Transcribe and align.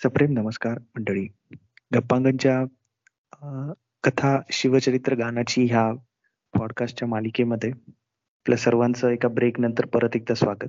सप्रेम 0.00 0.30
नमस्कार 0.32 0.78
मंडळी. 0.96 1.26
गप्पांगणच्या 1.94 2.64
कथा 4.04 4.38
शिवचरित्र 4.52 5.14
गानाची 5.14 5.64
ह्या 5.70 5.82
पॉडकास्टच्या 6.54 7.08
मालिकेमध्ये 7.08 7.70
आपल्या 7.70 8.58
सर्वांचं 8.58 9.08
एका 9.08 9.28
ब्रेक 9.28 9.60
नंतर 9.60 9.86
परत 9.86 10.16
एकदा 10.16 10.34
स्वागत. 10.34 10.68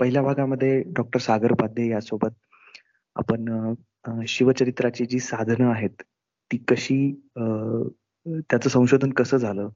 पहिल्या 0.00 0.22
भागामध्ये 0.22 0.82
डॉक्टर 0.86 1.20
सागर 1.20 1.52
पाध्ये 1.60 1.88
यासोबत 1.88 2.34
आपण 3.16 3.74
शिवचरित्राची 4.28 5.06
जी 5.06 5.20
साधनं 5.20 5.70
आहेत 5.70 6.02
ती 6.50 6.64
कशी 6.68 7.12
त्याचं 7.36 8.68
संशोधन 8.68 9.12
कसं 9.12 9.36
झालं 9.36 9.68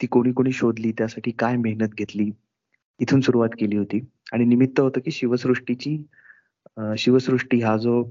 ती 0.00 0.06
कोणी 0.06 0.32
कोणी 0.32 0.52
शोधली 0.52 0.92
त्यासाठी 0.98 1.30
काय 1.30 1.56
मेहनत 1.56 1.94
घेतली 1.98 2.30
इथून 3.00 3.20
सुरुवात 3.20 3.56
केली 3.60 3.76
होती. 3.76 4.06
आणि 4.32 4.44
निमित्त 4.44 4.80
होतं 4.80 5.00
की 5.00 5.10
शिवसृष्टीची 5.10 6.02
शिवसृष्टी 6.98 7.60
हा 7.60 7.76
जो 7.76 8.02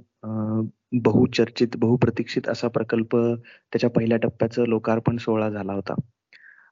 बहुचर्चित 1.04 1.76
बहुप्रतीक्षित 1.78 2.48
असा 2.50 2.68
प्रकल्प 2.68 3.16
त्याच्या 3.16 3.90
पहिल्या 3.90 4.18
टप्प्याचं 4.18 4.66
लोकार्पण 4.68 5.18
सोहळा 5.18 5.50
झाला 5.50 5.74
होता. 5.74 5.94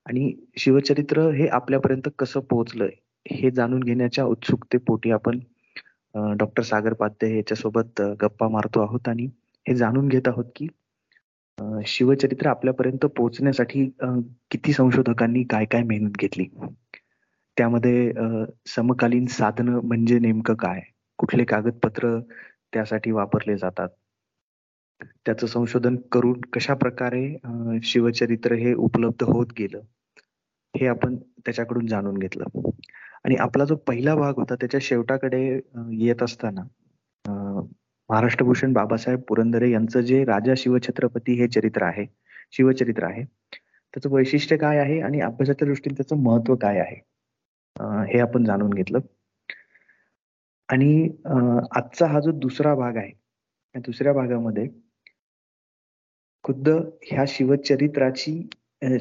आणि 0.06 0.32
शिवचरित्र 0.58 1.30
हे 1.32 1.48
आपल्यापर्यंत 1.50 2.10
कसं 2.20 2.40
पोहोचलंय 2.50 2.90
हे 3.26 3.52
जाणून 3.52 3.80
घेण्याच्या 3.80 4.26
उत्सुकतेपोटी 4.26 5.12
आपण 5.12 5.40
डॉक्टर 6.38 6.64
सागर 6.64 6.94
पाध्ये 6.94 7.36
याच्यासोबत 7.38 8.02
गप्पा 8.22 8.48
मारतो 8.50 8.82
आहोत 8.82 9.08
आणि 9.08 9.26
हे 9.66 9.76
जाणून 9.76 10.08
घेत 10.08 10.28
आहोत 10.28 10.46
की 10.56 10.68
शिवचरित्र 11.88 12.48
आपल्यापर्यंत 12.50 13.06
पोहोचण्यासाठी 13.08 13.86
किती 14.52 14.74
संशोधकांनी 14.74 15.44
काय 15.44 15.66
काय 15.66 15.84
मेहनत 15.84 16.18
घेतली? 16.20 16.46
त्यामध्ये 17.58 18.12
समकालीन 18.68 19.26
साधनं 19.30 19.80
म्हणजे 19.84 20.20
नेमकं 20.20 20.54
काय? 20.56 20.82
कुठले 21.20 21.44
कागदपत्र 21.46 22.20
त्यासाठी 22.74 23.12
वापरले 23.12 23.56
जातात. 23.58 23.90
त्याचं 25.26 25.48
संशोधन 25.48 25.96
करून 26.12 26.40
कशा 26.54 26.74
प्रकारे 26.76 27.80
शिवचरित्र 27.84 28.54
हे 28.56 28.74
उपलब्ध 28.76 29.24
होत 29.26 29.54
गेलं 29.58 29.82
हे 30.74 30.88
आपण 30.88 31.16
त्याच्याकडून 31.46 31.88
जाणून 31.88 32.18
घेतलं. 32.18 32.44
आणि 33.26 33.36
आपला 33.38 33.66
जो 33.66 33.76
पहिला 33.88 34.16
भाग 34.16 34.34
होता 34.40 34.56
त्याच्या 34.56 34.80
शेवटाकडे 34.84 35.42
येत 36.00 36.24
असताना 36.24 36.62
महाराष्ट्रभूषण 38.10 38.74
बाबासाहेब 38.74 39.20
पुरंदरे 39.28 39.70
यांचं 39.72 40.02
जे 40.02 40.24
राजा 40.26 40.54
शिवछत्रपती 40.58 41.34
हे 41.34 41.48
चरित्र 41.48 41.84
आहे 41.84 42.06
शिवचरित्र 42.52 43.04
आहे 43.04 43.24
त्याचं 43.24 44.10
वैशिष्ट्य 44.10 44.58
काय 44.58 44.78
आहे 44.80 45.00
आणि 45.02 45.20
अभ्यासाच्या 45.22 45.68
दृष्टीने 45.68 45.96
त्याचं 45.98 46.24
महत्त्व 46.24 46.56
काय 46.56 46.80
आहे 46.80 46.96
हे 48.12 48.20
आपण 48.20 48.44
जाणून 48.46 48.70
घेतलं. 48.70 49.00
आणि 50.70 51.08
आजचा 51.72 52.08
हा 52.08 52.20
जो 52.20 52.32
दुसरा 52.32 52.74
भाग 52.76 52.98
आहे 52.98 53.10
या 53.10 53.80
दुसऱ्या 53.80 54.14
भागामध्ये 54.14 54.68
खुद्द 56.44 56.70
ह्या 57.04 57.24
शिवचरित्राची 57.28 58.42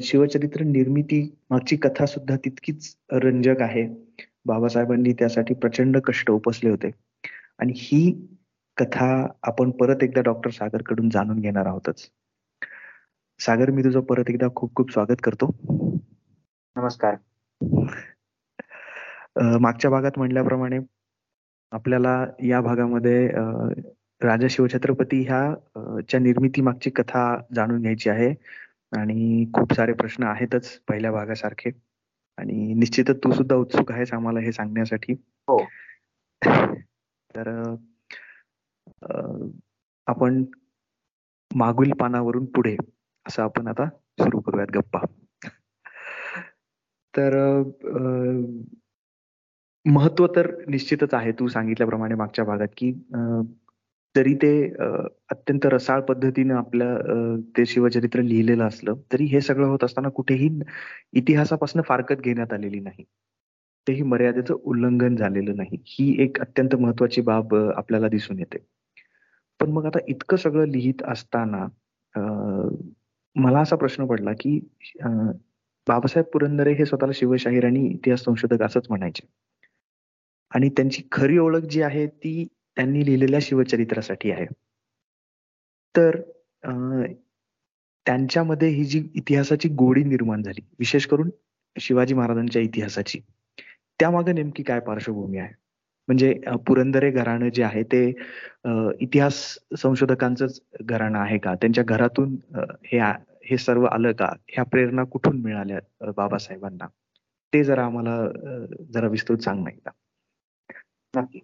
शिवचरित्र 0.03 0.63
निर्मिती 0.63 1.21
मागची 1.49 1.75
कथा 1.75 2.05
सुद्धा 2.05 2.35
तितकीच 2.35 2.95
रंजक 3.13 3.61
आहे. 3.61 3.87
बाबासाहेबांनी 4.45 5.13
त्यासाठी 5.13 5.53
प्रचंड 5.53 5.97
कष्ट 5.97 6.31
उपसले 6.31 6.69
होते. 6.69 6.91
आणि 7.59 7.73
ही 7.75 8.01
कथा 8.77 9.07
आपण 9.43 9.71
परत 9.71 10.03
एकदा 10.03 10.21
डॉक्टर 10.21 10.49
सागरकडून 10.49 11.09
जाणून 11.09 11.39
घेणार 11.39 11.65
आहोतच. 11.65 12.09
सागर 13.39 13.69
मी 13.71 13.83
तुझं 13.83 13.99
परत 14.01 14.29
एकदा 14.29 14.47
खूप 14.55 14.75
खूप 14.75 14.91
स्वागत 14.91 15.21
करतो. 15.23 15.51
नमस्कार. 16.75 17.15
मागच्या 19.59 19.91
भागात 19.91 20.17
म्हणल्याप्रमाणे 20.17 20.79
आपल्याला 21.71 22.13
या 22.43 22.61
भागामध्ये 22.61 23.27
राजा 24.21 24.47
शिवछत्रपती 24.49 25.21
ह्या 25.23 26.01
च्या 26.09 26.19
निर्मिती 26.19 26.61
मागची 26.61 26.89
कथा 26.89 27.23
जाणून 27.55 27.81
घ्यायची 27.81 28.09
आहे. 28.09 28.33
आणि 28.97 29.45
खूप 29.53 29.73
सारे 29.73 29.93
प्रश्न 29.93 30.23
आहेतच 30.23 30.69
पहिल्या 30.87 31.11
भागासारखे. 31.11 31.71
आणि 32.37 32.73
निश्चितच 32.73 33.17
तू 33.23 33.31
सुद्धा 33.31 33.55
उत्सुक 33.55 33.91
आहेस 33.91 34.13
आम्हाला 34.13 34.39
हे 34.39 34.51
सांगण्यासाठी. 34.51 35.13
हो. 35.47 35.57
तर 37.35 37.49
आपण 40.07 40.43
मागील 41.51 41.91
पानावरून 41.99 42.45
पुढे 42.45 42.75
असं 43.25 43.43
आपण 43.43 43.67
आता 43.67 43.87
सुरू 44.19 44.39
करूयात 44.39 44.71
गप्पा. 44.73 44.99
तर 47.13 47.35
महत्त्व 49.85 50.25
तर 50.27 50.47
निश्चितच 50.69 51.13
आहे. 51.13 51.31
तू 51.31 51.47
सांगितल्याप्रमाणे 51.47 52.15
मागच्या 52.15 52.45
भागात 52.45 52.67
की 52.77 52.91
जरी 54.15 54.33
ते 54.35 54.51
अत्यंत 55.29 55.65
रसाळ 55.65 56.01
पद्धतीने 56.01 56.53
आपल्या 56.53 57.41
ते 57.57 57.65
शिवचरित्र 57.65 58.21
लिहिलेलं 58.21 58.63
असलं 58.67 58.95
तरी 59.13 59.25
हे 59.25 59.41
सगळं 59.41 59.67
होत 59.67 59.83
असताना 59.83 60.09
कुठेही 60.15 60.49
इतिहासापासून 61.13 61.81
फारकत 61.87 62.21
घेण्यात 62.21 62.53
आलेली 62.53 62.79
नाही. 62.79 63.03
तेही 63.87 64.01
मर्यादेचं 64.03 64.53
उल्लंघन 64.63 65.15
झालेलं 65.15 65.55
नाही. 65.57 65.77
ही 65.87 66.15
एक 66.23 66.39
अत्यंत 66.41 66.75
महत्वाची 66.75 67.21
बाब 67.21 67.55
आपल्याला 67.55 68.07
दिसून 68.07 68.39
येते. 68.39 68.57
पण 69.59 69.71
मग 69.71 69.85
आता 69.85 69.99
इतकं 70.07 70.37
सगळं 70.37 70.67
लिहित 70.67 71.03
असताना 71.07 71.65
मला 73.35 73.59
असा 73.61 73.75
प्रश्न 73.75 74.05
पडला 74.07 74.31
की 74.39 74.59
बाबासाहेब 75.87 76.25
पुरंदरे 76.33 76.73
हे 76.73 76.85
स्वतःला 76.85 77.11
शिवशाहीर 77.15 77.65
आणि 77.65 77.85
इतिहास 77.87 78.23
संशोधक 78.23 78.61
असंच 78.63 78.85
म्हणायचे. 78.89 79.27
आणि 80.51 80.69
त्यांची 80.77 81.01
खरी 81.11 81.37
ओळख 81.37 81.65
जी 81.71 81.81
आहे 81.81 82.05
ती 82.07 82.45
त्यांनी 82.77 83.05
लिहिलेल्या 83.05 83.39
शिवचरित्रासाठी 83.43 84.31
आहे. 84.31 84.45
तर 85.95 86.19
त्यांच्यामध्ये 88.05 88.67
ही 88.69 88.83
जी 88.85 89.01
इतिहासाची 89.15 89.69
गोडी 89.77 90.03
निर्माण 90.03 90.41
झाली 90.43 90.61
विशेष 90.79 91.05
करून 91.07 91.29
शिवाजी 91.75 92.13
महाराजांच्या 92.13 92.61
इतिहासाची 92.61 93.19
त्यामागे 93.99 94.33
नेमकी 94.33 94.63
काय 94.63 94.79
पार्श्वभूमी 94.79 95.37
आहे? 95.37 95.53
म्हणजे 96.07 96.33
पुरंदरे 96.67 97.09
घराणं 97.11 97.49
जे 97.55 97.63
आहे 97.63 97.83
ते 97.91 98.05
इतिहास 99.01 99.35
संशोधकांचंच 99.81 100.59
घराणं 100.81 101.19
आहे 101.19 101.37
का? 101.37 101.53
त्यांच्या 101.55 101.83
घरातून 101.83 102.35
हे 102.85 102.99
हे 103.49 103.57
सर्व 103.57 103.85
आलं 103.85 104.11
का? 104.11 104.29
ह्या 104.49 104.63
प्रेरणा 104.71 105.03
कुठून 105.03 105.41
मिळाल्या 105.41 106.11
बाबासाहेबांना? 106.15 106.87
ते 107.53 107.63
जरा 107.63 107.85
आम्हाला 107.85 108.17
जरा 108.93 109.07
विस्तृत 109.07 109.43
सांग 109.43 109.63
नाही 109.63 109.77
का? 109.85 109.91
नक्की. 111.13 111.39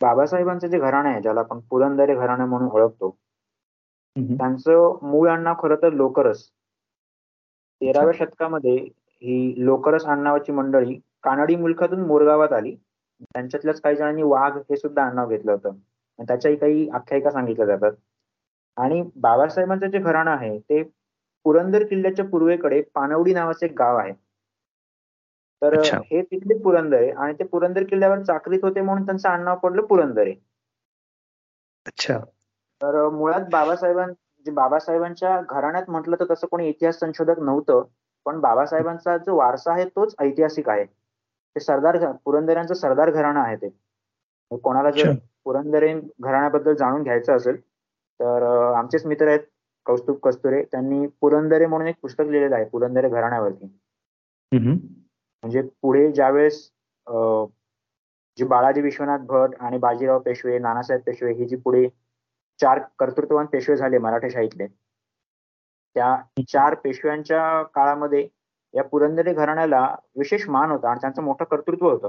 बाबासाहेबांचं 0.00 0.66
जे 0.68 0.78
घराणं 0.78 1.08
आहे 1.08 1.20
ज्याला 1.22 1.40
आपण 1.40 1.58
पुरंदरे 1.60 2.14
घराणं 2.14 2.46
म्हणून 2.46 2.68
ओळखतो 2.70 3.10
त्यांचं 4.36 4.98
मूळ 5.02 5.28
अण्णा 5.30 5.52
खरं 5.58 5.76
तर 5.82 5.92
लोकरस. 5.92 6.42
तेराव्या 7.80 8.12
शतकामध्ये 8.14 8.76
ही 9.22 9.64
लोकरस 9.64 10.04
आडनावाची 10.06 10.52
मंडळी 10.52 10.98
कानडी 11.22 11.56
मुलखातून 11.56 12.00
मोरगावात 12.06 12.52
आली. 12.52 12.74
त्यांच्यातल्याच 13.24 13.80
काही 13.80 13.96
जणांनी 13.96 14.22
वाघ 14.22 14.56
हे 14.58 14.76
सुद्धा 14.76 15.02
आडनाव 15.02 15.28
घेतलं 15.28 15.52
होतं. 15.52 15.76
त्याच्याही 16.18 16.56
काही 16.56 16.88
आख्यायिका 16.88 17.30
सांगितल्या 17.30 17.66
जातात. 17.66 17.92
आणि 18.76 19.02
बाबासाहेबांचं 19.16 19.86
जे 19.86 19.98
घराणं 19.98 20.30
आहे 20.30 20.58
ते 20.60 20.82
पुरंदर 21.44 21.84
किल्ल्याच्या 21.86 22.24
पूर्वेकडे 22.24 22.80
पानवडी 22.94 23.34
नावाचे 23.34 23.66
एक 23.66 23.72
गाव 23.78 23.96
आहे. 23.96 24.12
तर 25.62 25.78
हे 26.04 26.22
तिथले 26.22 26.58
पुरंदरे 26.58 27.10
आणि 27.10 27.32
ते 27.32 27.44
पुरंदर 27.44 27.82
किल्ल्यावर 27.84 28.22
चाकरीत 28.22 28.60
होते 28.62 28.80
म्हणून 28.80 29.04
त्यांचं 29.06 29.28
आडनाव 29.28 29.56
पडलं 29.58 29.82
पुरंदरे. 29.82 30.34
अच्छा. 31.86 32.18
तर 32.80 33.08
मुळात 33.08 33.48
बाबासाहेबां 33.52 34.06
बाबासाहेबांच्या 34.46 35.40
घराण्यात 35.40 35.90
म्हटलं 35.90 36.16
तर 36.20 36.24
तसं 36.30 36.46
कोणी 36.46 36.68
इतिहास 36.68 36.98
संशोधक 36.98 37.38
नव्हतं 37.38 37.82
पण 38.26 38.40
बाबासाहेबांचा 38.40 39.16
जो 39.16 39.36
वारसा 39.36 39.72
आहे 39.72 39.84
तोच 39.86 40.14
ऐतिहासिक 40.18 40.68
आहे. 40.68 40.84
ते 40.84 41.60
सरदार 41.60 41.96
पुरंदऱ्यांचं 42.24 42.74
सरदार 42.74 43.10
घराणं 43.10 43.40
आहे 43.40 43.56
ते. 43.56 43.68
कोणाला 44.62 44.90
जर 44.90 45.12
पुरंदरे 45.44 45.92
घराण्याबद्दल 45.94 46.74
जाणून 46.74 47.02
घ्यायचं 47.02 47.36
असेल 47.36 47.60
तर 48.20 48.42
आमचेच 48.76 49.06
मित्र 49.06 49.28
आहेत 49.28 49.40
कौस्तुभ 49.86 50.16
कस्तुरे. 50.24 50.62
त्यांनी 50.64 51.06
पुरंदरे 51.20 51.66
म्हणून 51.66 51.88
एक 51.88 51.96
पुस्तक 52.02 52.24
लिहिलेलं 52.24 52.54
आहे 52.56 52.64
पुरंदरे 52.64 53.08
घराण्यावरती. 53.08 53.66
म्हणजे 55.42 55.62
पुढे 55.82 56.10
ज्यावेळेस 56.12 56.60
जे 58.38 58.44
बाळाजी 58.44 58.80
विश्वनाथ 58.80 59.18
भट 59.26 59.54
आणि 59.60 59.78
बाजीराव 59.78 60.18
पेशवे 60.18 60.58
नानासाहेब 60.58 61.02
पेशवे 61.02 61.32
ही 61.34 61.46
जी 61.48 61.56
पुढे 61.56 61.88
चार 62.60 62.78
कर्तृत्ववान 62.98 63.46
पेशवे 63.46 63.76
झाले 63.76 63.98
मराठेशाहीतले 63.98 64.66
त्या 65.96 66.16
चार 66.48 66.74
पेशव्यांच्या 66.74 67.62
काळामध्ये 67.74 68.26
या 68.74 68.82
पुरंदरे 68.84 69.32
घराण्याला 69.34 69.80
विशेष 70.16 70.48
मान 70.48 70.70
होता 70.70 70.90
आणि 70.90 71.00
त्यांचं 71.00 71.22
मोठं 71.22 71.44
कर्तृत्व 71.44 71.88
होतं. 71.88 72.08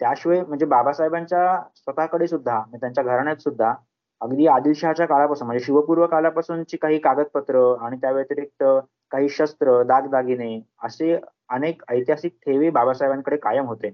त्याशिवाय 0.00 0.40
म्हणजे 0.42 0.66
बाबासाहेबांच्या 0.66 1.60
स्वतःकडे 1.76 2.26
सुद्धा 2.26 2.60
त्यांच्या 2.72 3.04
घराण्यात 3.04 3.36
सुद्धा 3.36 3.72
अगदी 4.20 4.46
आदिलशहाच्या 4.46 5.06
काळापासून 5.06 5.46
म्हणजे 5.46 5.64
शिवपूर्व 5.64 6.06
काळापासूनची 6.06 6.76
काही 6.76 6.98
कागदपत्र 6.98 7.62
आणि 7.82 7.96
त्या 7.96 8.10
व्यतिरिक्त 8.10 8.64
काही 9.12 9.28
शस्त्र 9.28 9.82
दागदागिने 9.82 10.60
असे 10.84 11.14
अनेक 11.50 11.82
ऐतिहासिक 11.90 12.36
ठेवे 12.38 12.70
बाबासाहेबांकडे 12.72 13.36
कायम 13.38 13.66
होते. 13.66 13.90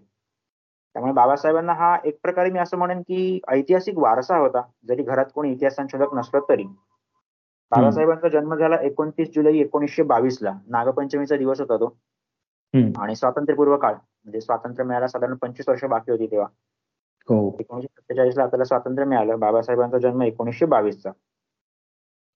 त्यामुळे 0.94 1.12
बाबासाहेबांना 1.14 1.72
हा 1.74 1.96
एक 2.04 2.18
प्रकारे 2.22 2.50
मी 2.50 2.58
असं 2.58 2.78
म्हणेन 2.78 3.00
की 3.02 3.40
ऐतिहासिक 3.48 3.98
वारसा 3.98 4.36
होता. 4.38 4.62
जरी 4.84 5.02
घरात 5.04 5.26
कोणी 5.34 5.52
इतिहास 5.52 5.76
संशोधक 5.76 6.14
नसलं 6.14 6.40
तरी. 6.48 6.64
बाबासाहेबांचा 7.72 8.28
जन्म 8.30 8.54
झाला 8.56 8.76
एकोणतीस 8.82 9.28
जुलै 9.30 9.56
एकोणीसशे 9.58 10.02
बावीस 10.04 10.38
ला 10.42 10.52
नागपंचमीचा 10.68 11.36
दिवस 11.36 11.60
होता 11.60 11.76
तो. 11.76 11.96
आणि 12.96 13.16
स्वातंत्र्यपूर्व 13.16 13.76
काळ. 13.78 13.94
म्हणजे 13.94 14.40
स्वातंत्र्य 14.40 14.84
मिळायला 14.84 15.08
साधारण 15.08 15.34
पंचवीस 15.36 15.68
वर्ष 15.68 15.84
बाकी 15.86 16.10
होती 16.10 16.26
तेव्हा. 16.26 16.46
हो. 17.28 17.36
एकोणीशे 17.60 17.86
सत्तेचाळीस 17.88 18.36
ला 18.36 18.42
आपल्याला 18.42 18.64
स्वातंत्र्य 18.64 19.06
मिळालं. 19.06 19.38
बाबासाहेबांचा 19.40 19.98
जन्म 20.00 20.22
एकोणीसशे 20.22 20.66
बावीस 20.68 21.02
चा 21.02 21.10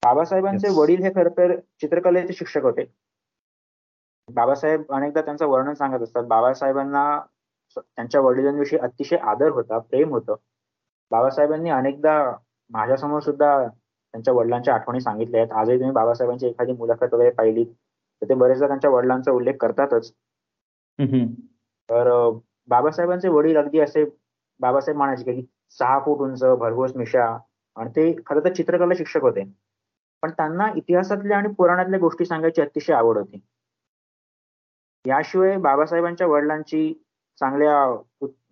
बाबासाहेबांचे 0.02 0.68
वडील 0.72 1.02
हे 1.02 1.10
खरं 1.12 1.30
तर 1.36 1.54
चित्रकलेचे 1.80 2.32
शिक्षक 2.34 2.62
होते. 2.62 2.84
बाबासाहेब 4.34 4.82
अनेकदा 4.90 5.20
त्यांचं 5.20 5.46
वर्णन 5.46 5.74
सांगत 5.74 6.02
असतात. 6.02 6.24
बाबासाहेबांना 6.24 7.20
त्यांच्या 7.76 8.20
वडिलांविषयी 8.20 8.78
अतिशय 8.78 9.16
आदर 9.16 9.50
होता 9.52 9.78
प्रेम 9.80 10.10
होतं. 10.10 10.34
बाबासाहेबांनी 11.10 11.70
अनेकदा 11.70 12.14
माझ्यासमोर 12.70 13.20
सुद्धा 13.20 13.56
त्यांच्या 13.68 14.34
वडिलांच्या 14.34 14.74
आठवणी 14.74 15.00
सांगितल्या 15.00 15.40
आहेत. 15.40 15.52
आजही 15.52 15.78
तुम्ही 15.78 15.92
बाबासाहेबांची 15.94 16.46
एखादी 16.46 16.72
मुलाखत 16.72 17.14
वगैरे 17.14 17.30
पाहिली 17.30 17.64
तर 17.64 18.28
ते 18.28 18.34
बरेचदा 18.34 18.66
त्यांच्या 18.66 18.90
वडिलांचा 18.90 19.32
उल्लेख 19.32 19.54
करतातच. 19.60 20.12
तर 21.88 22.08
बाबासाहेबांचे 22.68 23.28
वडील 23.28 23.56
अगदी 23.56 23.80
असे 23.80 24.04
बाबासाहेब 24.60 24.96
म्हणायचे 24.98 25.32
की 25.32 25.42
सहा 25.78 25.98
फूट 25.98 26.18
उंच 26.20 26.42
भरघोस 26.58 26.96
मिशा 26.96 27.24
आणि 27.76 27.90
ते 27.96 28.12
खरं 28.26 28.44
तर 28.44 28.52
चित्रकला 28.52 28.94
शिक्षक 28.96 29.22
होते. 29.22 29.44
पण 30.22 30.30
त्यांना 30.30 30.66
इतिहासातल्या 30.76 31.36
आणि 31.38 31.48
पुराणातल्या 31.48 31.98
गोष्टी 32.00 32.24
सांगायची 32.24 32.62
अतिशय 32.62 32.92
आवड 32.94 33.18
होती. 33.18 33.40
याशिवाय 35.04 35.56
बाबासाहेबांच्या 35.58 36.26
वडिलांची 36.26 36.92
चांगल्या 37.40 37.76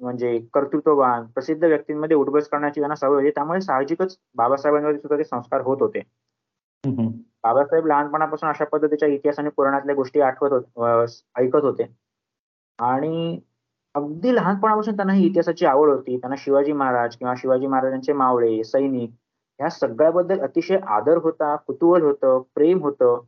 म्हणजे 0.01 0.39
कर्तृत्ववान 0.55 1.25
प्रसिद्ध 1.35 1.63
व्यक्तींमध्ये 1.65 2.17
उठबस 2.17 2.49
करण्याची 2.49 2.81
त्यांना 2.81 2.95
सवय 2.97 3.15
होती. 3.15 3.31
त्यामुळे 3.31 3.61
साहजिकच 3.61 4.17
बाबासाहेबांवरती 4.37 4.99
सुद्धा 4.99 5.17
ते 5.19 5.25
संस्कार 5.25 5.61
होत 5.61 5.83
होते. 5.83 6.03
बाबासाहेब 7.45 7.87
लहानपणापासून 7.87 8.49
अशा 8.49 8.65
पद्धतीच्या 8.73 9.09
इतिहास 9.09 9.39
आणि 9.39 9.51
पुराणातल्या 9.57 9.95
गोष्टी 9.95 10.21
आठवत 10.21 10.53
होत 10.53 11.07
ऐकत 11.39 11.65
होते. 11.65 11.87
आणि 12.79 13.39
अगदी 13.95 14.35
लहानपणापासून 14.35 14.97
त्यांना 14.97 15.13
ही 15.13 15.27
इतिहासाची 15.27 15.67
आवड 15.67 15.91
होती. 15.91 16.17
त्यांना 16.17 16.37
शिवाजी 16.39 16.73
महाराज 16.73 17.17
किंवा 17.17 17.35
शिवाजी 17.39 17.67
महाराजांचे 17.67 18.13
मावळे 18.13 18.63
सैनिक 18.65 19.11
ह्या 19.61 19.69
सगळ्याबद्दल 19.71 20.41
अतिशय 20.41 20.79
आदर 20.89 21.17
होता 21.23 21.55
कुतूहल 21.67 22.03
होतं 22.03 22.43
प्रेम 22.55 22.83
होतं. 22.83 23.21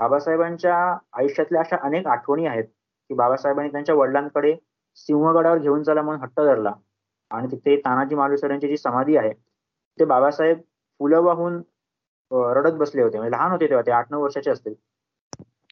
बाबासाहेबांच्या 0.00 0.76
आयुष्यातल्या 1.12 1.60
अशा 1.60 1.76
अनेक 1.82 2.06
आठवणी 2.06 2.46
आहेत 2.46 2.64
की 3.10 3.14
बाबासाहेबांनी 3.14 3.70
त्यांच्या 3.72 3.94
वडिलांकडे 3.94 4.54
सिंहगडावर 4.96 5.58
घेऊन 5.58 5.82
चला 5.82 6.02
म्हणून 6.02 6.20
हट्ट 6.22 6.40
धरला. 6.40 6.72
आणि 7.30 7.48
तिथे 7.52 7.76
तानाजी 7.76 8.14
मालुसर 8.14 8.50
यांची 8.50 8.68
जी 8.68 8.76
समाधी 8.76 9.16
आहे 9.16 9.32
ते 9.98 10.04
बाबासाहेब 10.04 10.58
फुलं 11.00 11.20
वाहून 11.20 11.62
रडत 12.30 12.72
बसले 12.72 13.02
होते. 13.02 13.18
म्हणजे 13.18 13.36
लहान 13.36 13.50
होते 13.50 13.68
तेव्हा 13.68 13.82
ते 13.86 13.90
आठ 13.90 14.06
नऊ 14.10 14.22
वर्षाचे 14.22 14.50
असतील. 14.50 14.74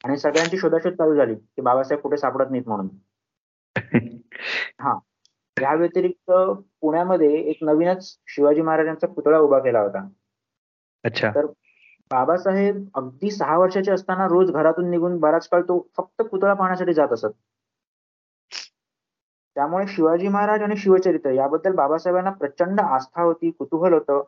आणि 0.05 0.17
सगळ्यांची 0.17 0.59
शोधाशोध 0.59 0.93
चालू 0.93 1.15
झाली 1.15 1.35
की 1.35 1.63
बाबासाहेब 1.63 2.03
कुठे 2.03 2.17
सापडत 2.17 2.51
नाहीत 2.51 2.69
म्हणून. 2.69 2.89
हा. 4.81 4.99
या 5.63 5.75
व्यतिरिक्त 5.75 6.31
पुण्यामध्ये 6.81 7.35
एक 7.41 7.59
नवीनच 7.63 8.19
शिवाजी 8.27 8.61
महाराजांचा 8.61 9.07
पुतळा 9.07 9.39
उभा 9.39 9.59
केला 9.59 9.81
होता. 9.81 10.09
अच्छा. 11.05 11.31
तर 11.31 11.47
बाबासाहेब 12.11 12.77
अगदी 12.97 13.31
सहा 13.31 13.57
वर्षाचे 13.59 13.91
असताना 13.91 14.27
रोज 14.29 14.51
घरातून 14.53 14.91
निघून 14.91 15.19
बराच 15.21 15.49
काळ 15.49 15.63
तो 15.63 15.79
फक्त 15.97 16.23
पुतळा 16.23 16.55
पाहण्यासाठी 16.55 16.95
जात 16.95 17.13
असत. 17.13 17.31
त्यामुळे 19.57 19.87
शिवाजी 19.89 20.29
महाराज 20.29 20.63
आणि 20.63 20.77
शिवचरित्र 20.77 21.31
याबद्दल 21.31 21.75
बाबासाहेबांना 21.75 22.31
प्रचंड 22.31 22.81
आस्था 22.81 23.23
होती 23.23 23.51
कुतूहल 23.51 23.93
होतं. 23.93 24.23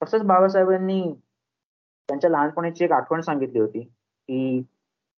तसंच 0.00 0.22
बाबासाहेबांनी 0.22 1.02
त्यांच्या 2.08 2.30
लहानपणीची 2.30 2.84
एक 2.84 2.92
आठवण 2.92 3.20
सांगितली 3.20 3.60
होती 3.60 3.82
की 3.82 4.62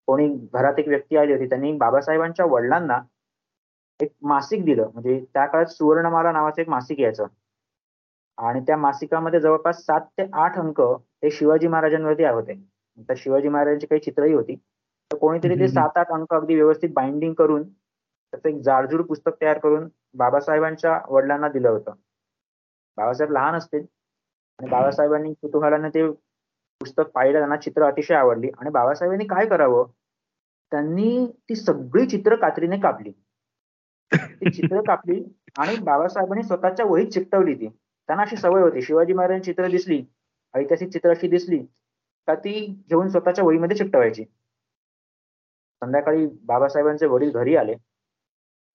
कोणी 0.08 0.28
घरात 0.52 0.78
एक 0.78 0.88
व्यक्ती 0.88 1.16
आली 1.16 1.32
होती 1.32 1.48
त्यांनी 1.48 1.72
बाबासाहेबांच्या 1.78 2.46
वडिलांना 2.46 2.98
एक 4.00 4.12
मासिक 4.22 4.64
दिलं. 4.64 4.88
म्हणजे 4.94 5.18
त्या 5.34 5.46
काळात 5.46 5.66
सुवर्णमाला 5.66 6.32
नावाचं 6.32 6.60
एक 6.62 6.68
मासिक 6.68 7.00
यायचं. 7.00 7.26
आणि 8.38 8.60
त्या 8.60 8.76
मासिकामध्ये 8.76 9.40
जवळपास 9.40 9.84
सात 9.84 10.00
ते 10.18 10.26
आठ 10.34 10.58
अंक 10.58 10.80
हे 11.22 11.30
शिवाजी 11.30 11.68
महाराजांवरती 11.68 12.24
होते 12.24 12.54
तर 13.08 13.14
शिवाजी 13.16 13.48
महाराजांची 13.48 13.86
काही 13.86 14.00
चित्रही 14.00 14.32
होती. 14.32 14.54
तर 15.10 15.16
कोणीतरी 15.16 15.58
ते 15.60 15.68
सात 15.68 15.96
आठ 15.96 16.10
अंक 16.10 16.34
अगदी 16.34 16.54
व्यवस्थित 16.54 16.90
बाइंडिंग 16.94 17.34
करून 17.34 17.68
त्याचं 17.68 18.48
एक 18.48 18.60
जाडजूड 18.62 19.02
पुस्तक 19.02 19.30
तयार 19.40 19.58
करून 19.58 19.88
बाबासाहेबांच्या 20.14 21.00
वडिलांना 21.08 21.48
दिलं 21.48 21.68
होतं. 21.68 21.92
बाबासाहेब 22.96 23.32
लहान 23.32 23.54
असतील. 23.54 23.84
आणि 24.58 24.68
बाबासाहेबांनी 24.68 25.32
कुतूहलाने 25.34 25.88
ते 25.88 26.10
पुस्तक 26.80 27.10
पाहिलं 27.14 27.38
त्यांना 27.38 27.56
चित्र 27.56 27.82
अतिशय 27.82 28.14
आवडली. 28.14 28.50
आणि 28.58 28.70
बाबासाहेबांनी 28.70 29.24
काय 29.24 29.46
करावं? 29.46 29.86
त्यांनी 30.70 31.26
ती 31.48 31.54
सगळी 31.56 32.06
चित्र 32.06 32.36
कात्रीने 32.36 32.78
कापली. 32.80 33.12
ती 34.12 34.50
चित्र 34.50 34.80
कापली 34.80 35.22
आणि 35.58 35.76
बाबासाहेबांनी 35.76 36.42
स्वतःच्या 36.42 36.86
वहीत 36.86 37.08
चिकटवली 37.08 37.54
ती. 37.54 37.68
त्यांना 38.08 38.22
अशी 38.22 38.36
सवय 38.36 38.62
होती. 38.62 38.82
शिवाजी 38.82 39.12
महाराजांची 39.12 39.52
चित्र 39.52 39.68
दिसली 39.68 40.02
ऐतिहासिक 40.56 40.88
चित्र 40.92 41.10
अशी 41.10 41.28
दिसली 41.28 41.58
का 42.28 42.34
ती 42.34 42.52
घेऊन 42.88 43.08
स्वतःच्या 43.08 43.44
वहीमध्ये 43.44 43.76
चिकटवायची. 43.76 44.24
संध्याकाळी 45.82 46.26
बाबासाहेबांचे 46.44 47.06
वडील 47.06 47.30
घरी 47.30 47.56
आले 47.56 47.74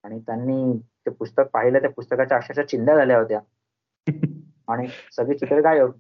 आणि 0.03 0.19
त्यांनी 0.19 0.77
ते 1.05 1.11
पुस्तक 1.11 1.47
पाहिलं 1.53 1.79
त्या 1.79 1.89
पुस्तकाच्या 1.89 2.37
अक्षरशः 2.37 2.63
चिंध्या 2.63 2.95
झाल्या 2.95 3.17
होत्या. 3.17 3.39
आणि 4.67 4.87
सगळे 5.11 5.37
चित्र 5.37 5.59
गायब. 5.61 5.91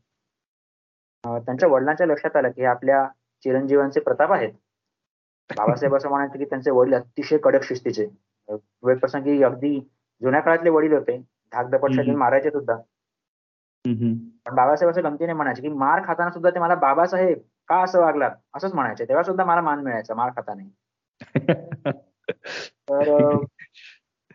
त्यांच्या 1.23 1.69
वडिलांच्या 1.69 2.07
लक्षात 2.07 2.35
आलं 2.35 2.51
की 2.51 2.61
हे 2.61 2.67
आपल्या 2.67 3.05
चिरंजीवांचे 3.43 3.99
प्रताप 3.99 4.31
आहेत. 4.31 4.53
बाबासाहेब 5.49 5.95
असं 5.95 6.09
म्हणायचे 6.09 6.37
की 6.37 6.45
त्यांचे 6.45 6.71
वडील 6.71 6.93
अतिशय 6.93 7.37
कडक 7.37 7.63
शिस्तीचे. 7.63 8.05
वेळ 8.83 8.97
प्रसंगी 8.97 9.41
अगदी 9.43 9.79
जुन्या 10.21 10.39
काळातले 10.41 10.69
वडील 10.69 10.93
होते. 10.93 11.17
धाक 11.51 11.69
दपट 11.69 11.99
मारायचे 12.17 12.51
सुद्धा. 12.51 12.75
पण 13.85 14.55
बाबासाहेब 14.55 14.91
असं 14.91 15.03
गमतीने 15.03 15.33
म्हणायचे 15.33 15.61
की 15.61 15.67
मार 15.67 16.01
खाताना 16.05 16.31
सुद्धा 16.31 16.49
ते 16.49 16.59
मला 16.59 16.75
बाबासाहेब 16.75 17.39
का 17.67 17.81
असं 17.83 18.01
वागलात? 18.01 18.31
असंच 18.55 18.73
म्हणायचे. 18.73 19.05
तेव्हा 19.05 19.23
सुद्धा 19.23 19.45
मला 19.45 19.61
मान 19.61 19.79
मिळायचा 19.79 20.15
मार 20.15 20.29
खाताना. 20.29 20.63
तर 22.89 23.09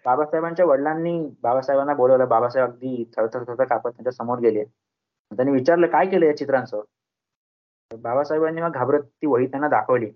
बाबासाहेबांच्या 0.05 0.67
वडिलांनी 0.67 1.19
बाबासाहेबांना 1.43 1.95
बोलवलं. 1.95 2.29
बाबासाहेब 2.29 2.69
अगदी 2.69 3.11
थरथर 3.17 3.45
थरथर 3.45 3.65
कापत 3.65 3.91
त्यांच्यासमोर 3.91 4.39
गेले. 4.39 4.65
त्यांनी 5.33 5.53
विचारलं 5.53 5.87
काय 5.87 6.07
केलं 6.07 6.27
या 6.27 6.37
चित्रांचं? 6.37 6.83
बाबासाहेबांनी 7.91 8.63
मग 8.63 8.73
घाबरत 8.73 9.03
ती 9.03 9.27
वही 9.27 9.47
त्यांना 9.47 9.69
दाखवली. 9.69 10.11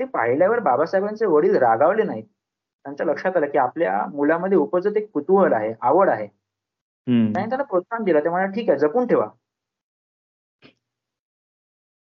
ते 0.00 0.04
पाहिल्यावर 0.04 0.58
बाबासाहेबांचे 0.60 1.26
वडील 1.26 1.56
रागावले 1.56 2.02
नाहीत. 2.02 2.24
त्यांच्या 2.84 3.06
लक्षात 3.06 3.36
आलं 3.36 3.46
की 3.46 3.58
आपल्या 3.58 4.06
मुलामध्ये 4.06 4.58
उपजत 4.58 4.96
एक 4.96 5.10
कुतूहल 5.10 5.52
आहे 5.52 5.74
आवड 5.80 6.08
आहे. 6.08 6.28
त्यांनी 7.08 7.48
त्यांना 7.48 7.64
प्रोत्साहन 7.64 8.04
दिलं. 8.04 8.20
ते 8.24 8.28
म्हणाले 8.28 8.52
ठीक 8.52 8.70
आहे 8.70 8.78
जपून 8.78 9.06
ठेवा. 9.06 9.28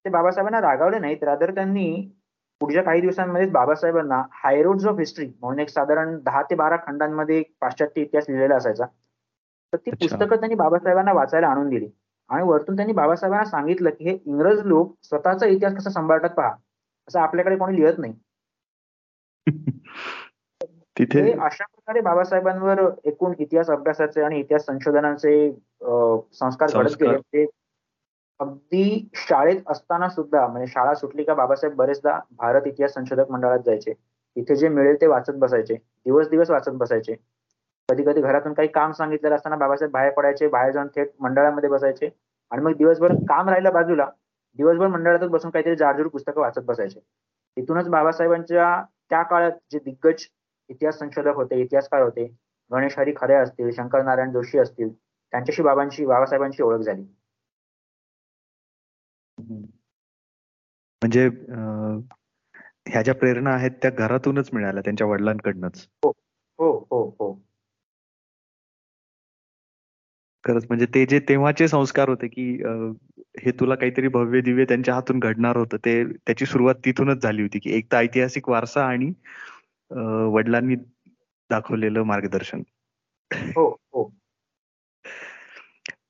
ते 0.05 0.11
बाबासाहेबांना 0.11 0.61
रागावले 0.61 0.99
नाहीत. 0.99 1.23
रादर 1.25 1.55
त्यांनी 1.55 1.87
पुढच्या 2.61 2.83
काही 2.83 3.01
दिवसांमध्येच 3.01 3.51
बाबासाहेबांना 3.51 4.23
हायरोड्स 4.33 4.87
ऑफ 4.87 4.99
हिस्ट्री 4.99 5.27
म्हणून 5.41 5.61
एक 5.61 5.69
साधारण 5.69 6.19
दहा 6.23 6.43
ते 6.43 6.55
बारा 6.55 6.77
खंडांमध्ये 6.77 7.43
पाश्चात्य 7.61 8.03
इतिहास 8.03 8.25
लिहिलेला 8.29 8.57
असायचा. 8.57 8.87
तर 9.73 9.77
ती 9.77 9.91
पुस्तकं 9.91 10.37
त्यांनी 10.37 10.55
बाबासाहेबांना 10.55 11.13
वाचायला 11.13 11.49
आणून 11.49 11.69
दिली. 11.69 11.89
आणि 12.31 12.43
वरतून 12.43 12.77
त्यांनी 12.77 12.93
बाबासाहेबांना 12.93 13.45
सांगितलं 13.45 13.91
की 13.91 14.05
हे 14.05 14.19
इंग्रज 14.27 14.61
लोक 14.67 14.95
स्वतःचा 15.03 15.47
इतिहास 15.47 15.75
कसा 15.77 15.91
सांभाळतात 15.91 16.31
पहा. 16.31 16.55
असं 17.09 17.21
आपल्याकडे 17.21 17.57
कोणी 17.57 17.77
लिहत 17.77 17.99
नाही. 17.99 18.15
तिथे 20.97 21.33
अशा 21.33 21.65
प्रकारे 21.93 22.01
बाबासाहेबांवर 22.05 22.81
एकूण 23.05 23.33
इतिहास 23.39 23.71
अभ्यासाचे 23.71 24.23
आणि 24.23 24.39
इतिहास 24.41 24.65
संशोधनाचे 24.67 25.33
संस्कार 26.35 26.71
घडत 26.73 26.97
गेले. 27.01 27.17
ते 27.17 27.45
अगदी 28.41 29.09
शाळेत 29.19 29.61
असताना 29.69 30.09
सुद्धा 30.09 30.47
म्हणजे 30.47 30.67
शाळा 30.73 30.95
सुटली 30.95 31.25
का 31.25 31.35
बाबासाहेब 31.35 31.77
बरेचदा 31.77 32.19
भारत 32.39 32.67
इतिहास 32.67 32.95
संशोधक 32.95 33.31
मंडळात 33.31 33.59
जायचे. 33.67 33.93
तिथे 34.37 34.57
जे 34.57 34.69
मिळेल 34.69 35.01
ते 35.01 35.07
वाचत 35.07 35.39
बसायचे. 35.39 35.75
दिवस 35.75 36.29
दिवस 36.29 36.51
वाचत 36.51 36.73
बसायचे. 36.75 37.15
कधी 37.89 38.03
कधी 38.05 38.21
घरातून 38.23 38.53
काही 38.53 38.69
काम 38.69 38.93
सांगितलेलं 38.93 39.35
असताना 39.35 39.57
बाबासाहेब 39.57 39.93
बाहेर 39.93 40.13
पडायचे 40.13 40.49
बाहेर 40.49 40.73
जाऊन 40.73 40.89
थेट 40.97 41.11
मंडळामध्ये 41.21 41.71
बसायचे. 41.71 42.11
आणि 42.53 42.63
मग 42.63 42.77
दिवसभर 42.77 43.13
काम 43.29 43.49
राहिलं 43.49 43.73
बाजूला 43.73 44.07
दिवसभर 44.59 44.87
मंडळातच 44.89 45.29
बसून 45.31 45.51
काहीतरी 45.51 45.77
जाडजूड 45.77 46.09
पुस्तकं 46.09 46.41
वाचत 46.41 46.63
बसायचे. 46.65 47.01
तिथूनच 47.57 47.89
बाबासाहेबांच्या 47.89 48.83
त्या 49.11 49.23
काळात 49.23 49.53
जे 49.73 49.79
दिग्गज 49.79 50.27
इतिहास 50.71 50.99
संशोधक 50.99 51.37
होते 51.37 51.61
इतिहासकार 51.63 52.03
होते 52.03 52.27
गणेश 52.71 52.99
हरी 52.99 53.13
खरे 53.17 53.35
असतील 53.35 53.71
शंकर 53.71 54.03
नारायण 54.03 54.33
जोशी 54.33 54.59
असतील 54.59 54.89
त्यांच्याशी 54.89 55.63
बाबांची 55.63 56.07
बाबासाहेबांची 56.07 56.63
ओळख 56.63 56.81
झाली. 56.81 57.03
म्हणजे 61.03 61.27
ह्या 62.87 63.03
ज्या 63.03 63.15
प्रेरणा 63.15 63.51
आहेत 63.51 63.71
त्या 63.83 63.91
घरातूनच 63.91 64.49
मिळाल्या 64.53 64.83
त्यांच्या 64.85 65.07
वडिलांकडनंच. 65.07 65.87
हो 66.03 66.11
हो 66.59 66.73
हो 66.91 67.05
हो. 67.21 67.33
खरंच 70.45 70.65
म्हणजे 70.69 70.87
ते 70.87 71.05
जे 71.07 71.19
तेव्हाचे 71.21 71.67
संस्कार 71.69 72.09
होते 72.09 72.29
की 72.29 72.45
हे 73.41 73.51
तुला 73.51 73.75
काहीतरी 73.75 74.09
भव्य 74.09 74.41
दिव्य 74.41 74.65
त्यांच्या 74.65 74.95
हातून 74.95 75.19
घडणार 75.19 75.57
होतं 75.57 75.77
ते 75.77 76.03
त्याची 76.05 76.47
सुरुवात 76.47 76.75
तिथूनच 76.85 77.23
झाली 77.23 77.43
होती 77.43 77.59
की 77.59 77.73
एक 77.77 77.91
तर 77.93 77.97
ऐतिहासिक 77.97 78.49
वारसा 78.49 78.85
आणि 78.87 79.13
वडिलांनी 80.33 80.75
दाखवलेलं 81.51 82.03
मार्गदर्शन. 82.03 82.63
हो 83.31 83.69
हो. 83.71 84.09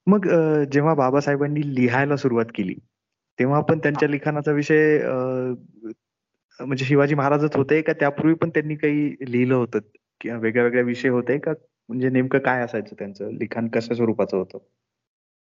मग 0.07 0.27
जेव्हा 0.73 0.95
बाबासाहेबांनी 0.95 1.61
लिहायला 1.75 2.17
सुरुवात 2.17 2.47
केली 2.55 2.75
तेव्हा 3.39 3.61
पण 3.61 3.79
त्यांच्या 3.79 4.09
लिखाणाचा 4.09 4.53
विषय 4.53 4.99
म्हणजे 6.61 6.85
शिवाजी 6.85 7.15
महाराजच 7.15 7.57
होते 7.57 7.81
का? 7.83 7.93
त्यापूर्वी 7.93 8.35
पण 8.35 8.51
त्यांनी 8.51 8.75
काही 8.77 9.15
लिहिलं 9.29 9.55
होतं? 9.55 9.79
किंवा 10.21 10.39
वेगळ्या 10.39 10.65
वेगळ्या 10.65 10.85
विषय 10.85 11.09
होते 11.09 11.39
का? 11.39 11.53
म्हणजे 11.89 12.09
नेमकं 12.11 12.39
काय 12.39 12.63
असायचं 12.63 12.95
त्यांचं? 12.99 13.31
लिखाण 13.31 13.69
कशा 13.69 13.95
स्वरूपाचं 13.95 14.37
होतं? 14.37 14.59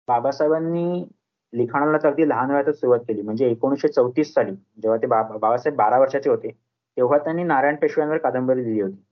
बाबासाहेबांनी 0.08 1.04
लिखाणाला 1.54 1.98
तर 1.98 2.08
अगदी 2.08 2.28
लहान 2.30 2.52
वयातच 2.52 2.80
सुरुवात 2.80 3.00
केली. 3.00 3.22
म्हणजे 3.22 3.50
एकोणीसशे 3.52 3.88
चौतीस 3.88 4.34
साली 4.34 4.52
जेव्हा 4.52 4.98
ते 4.98 5.08
बाबासाहेब 5.08 5.78
बारा 5.78 6.00
वर्षाचे 6.00 6.30
होते 6.30 6.52
तेव्हा 6.98 7.18
त्यांनी 7.18 7.44
नारायण 7.44 7.76
पेशव्यांवर 7.76 8.18
कादंबरी 8.18 8.64
लिहिली 8.64 8.82
होती. 8.82 9.04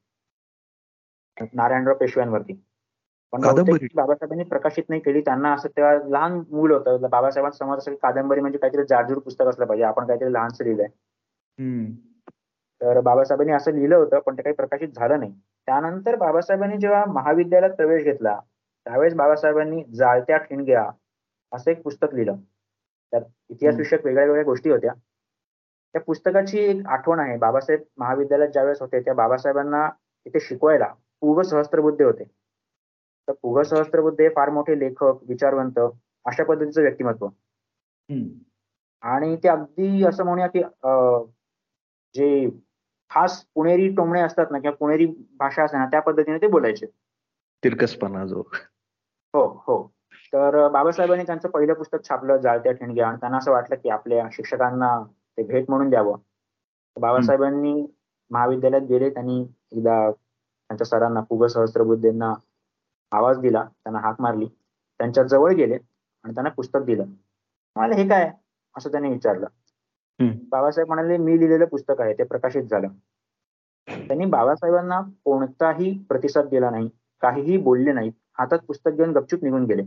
नारायणराव 1.53 1.95
पेशव्यांवरती. 1.95 2.53
पण 3.33 3.41
बाबासाहेबांनी 3.95 4.43
प्रकाशित 4.43 4.83
नाही 4.89 5.01
केली. 5.01 5.21
त्यांना 5.21 5.53
असं 5.53 5.69
तेव्हा 5.77 5.93
लहान 6.09 6.33
मूल 6.51 6.71
होतं. 6.71 7.07
बाबासाहेबांना 7.09 7.57
समज 7.57 7.77
असं 7.77 7.95
कादंबरी 8.01 8.41
म्हणजे 8.41 8.57
काहीतरी 8.57 8.83
जाडजूड 8.89 9.19
पुस्तक 9.19 9.45
असलं 9.45 9.65
पाहिजे. 9.65 9.83
आपण 9.85 10.07
काहीतरी 10.07 10.33
लहानसं 10.33 10.63
लिहिलंय. 10.63 10.87
तर 12.81 12.99
बाबासाहेबांनी 13.01 13.51
असं 13.53 13.71
लिहिलं 13.71 13.95
होतं 13.95 14.19
पण 14.19 14.37
ते 14.37 14.41
काही 14.41 14.55
प्रकाशित 14.55 14.89
झालं 14.89 15.19
नाही. 15.19 15.31
त्यानंतर 15.67 16.15
बाबासाहेबांनी 16.15 16.77
जेव्हा 16.77 17.03
महाविद्यालयात 17.05 17.75
प्रवेश 17.75 18.03
घेतला 18.03 18.39
त्यावेळेस 18.85 19.13
बाबासाहेबांनी 19.15 19.83
जाळत्या 19.95 20.37
ठिणग्या 20.37 20.89
असं 21.51 21.71
एक 21.71 21.81
पुस्तक 21.83 22.13
लिहिलं. 22.13 22.35
त्यात 23.13 23.21
इतिहास 23.49 23.75
विषयक 23.77 24.05
वेगळ्या 24.05 24.25
वेगळ्या 24.25 24.43
गोष्टी 24.43 24.69
होत्या. 24.69 24.93
त्या 25.93 26.01
पुस्तकाची 26.01 26.59
एक 26.59 26.87
आठवण 26.87 27.19
आहे. 27.19 27.37
बाबासाहेब 27.37 27.81
महाविद्यालयात 27.97 28.49
ज्यावेळेस 28.49 28.81
होते 28.81 28.99
त्या 28.99 29.13
बाबासाहेबांना 29.13 29.89
तिथे 30.25 30.39
शिकवायला 30.39 30.87
पूर्व 31.21 31.41
सहस्त्रबुद्धे 31.41 32.03
होते. 32.03 32.23
तर 33.27 33.33
पुग 33.41 33.61
सहस्त्रबुद्धे 33.61 34.29
फार 34.29 34.49
मोठे 34.49 34.79
लेखक 34.79 35.17
विचारवंत 35.29 35.79
अशा 36.25 36.43
पद्धतीचं 36.43 36.81
व्यक्तिमत्व. 36.81 37.27
आणि 39.01 39.35
ते 39.35 39.47
अगदी 39.47 40.03
असं 40.03 40.25
म्हणूया 40.25 40.47
की 40.47 40.61
जे 42.15 42.49
खास 43.09 43.45
पुणेरी 43.55 43.87
टोमणे 43.95 44.21
असतात 44.21 44.45
ना 44.51 44.59
किंवा 44.59 44.75
पुणेरी 44.75 45.05
भाषा 45.37 45.63
असते 45.63 45.77
ना 45.77 45.85
त्या 45.85 45.99
पद्धतीने 45.99 46.37
ते 46.37 46.47
बोलायचे. 46.47 46.85
तिरकसपणा 47.63 48.25
जो. 48.25 48.43
हो 49.33 49.63
हो. 49.67 49.93
तर 50.33 50.67
बाबासाहेबांनी 50.67 51.23
त्यांचं 51.23 51.49
पहिलं 51.49 51.73
पुस्तक 51.73 51.97
छापलं 52.09 52.37
जाळत्या 52.37 52.71
ठिणग्या 52.71 53.07
आणि 53.07 53.17
त्यांना 53.19 53.37
असं 53.37 53.51
वाटलं 53.51 53.75
की 53.75 53.89
आपल्या 53.89 54.27
शिक्षकांना 54.31 55.03
ते 55.37 55.43
भेट 55.43 55.69
म्हणून 55.69 55.89
द्यावं. 55.89 56.17
बाबासाहेबांनी 56.97 57.73
महाविद्यालयात 58.31 58.81
गेले 58.81 59.09
त्यांनी 59.09 59.39
एकदा 59.71 60.11
त्यांच्या 60.11 60.85
सरांना 60.87 61.21
पुग 61.21 61.45
सहस्त्रबुद्धेंना 61.45 62.33
आवाज 63.11 63.39
दिला. 63.39 63.63
त्यांना 63.63 63.99
हाक 63.99 64.21
मारली. 64.21 64.45
त्यांच्या 64.99 65.23
जवळ 65.23 65.53
गेले 65.53 65.77
आणि 66.25 66.33
त्यांना 66.33 66.49
पुस्तक 66.49 66.83
दिलं. 66.85 67.05
म्हणाले 67.75 68.01
हे 68.01 68.07
काय? 68.09 68.31
असं 68.75 68.91
त्यांनी 68.91 69.09
विचारलं. 69.09 69.47
बाबासाहेब 70.51 70.87
म्हणाले 70.87 71.17
मी 71.17 71.39
लिहिलेलं 71.39 71.65
पुस्तक 71.65 72.01
आहे. 72.01 72.13
ते 72.13 72.23
प्रकाशित 72.23 72.63
झालं. 72.63 72.87
त्यांनी 73.87 74.25
बाबासाहेबांना 74.25 74.99
कोणताही 75.25 75.97
प्रतिसाद 76.09 76.47
दिला 76.47 76.69
नाही. 76.69 76.89
काहीही 77.21 77.57
बोलले 77.57 77.91
नाहीत. 77.91 78.11
हातात 78.37 78.59
पुस्तक 78.59 78.91
घेऊन 78.91 79.11
गपचूप 79.11 79.43
निघून 79.43 79.65
गेले. 79.65 79.83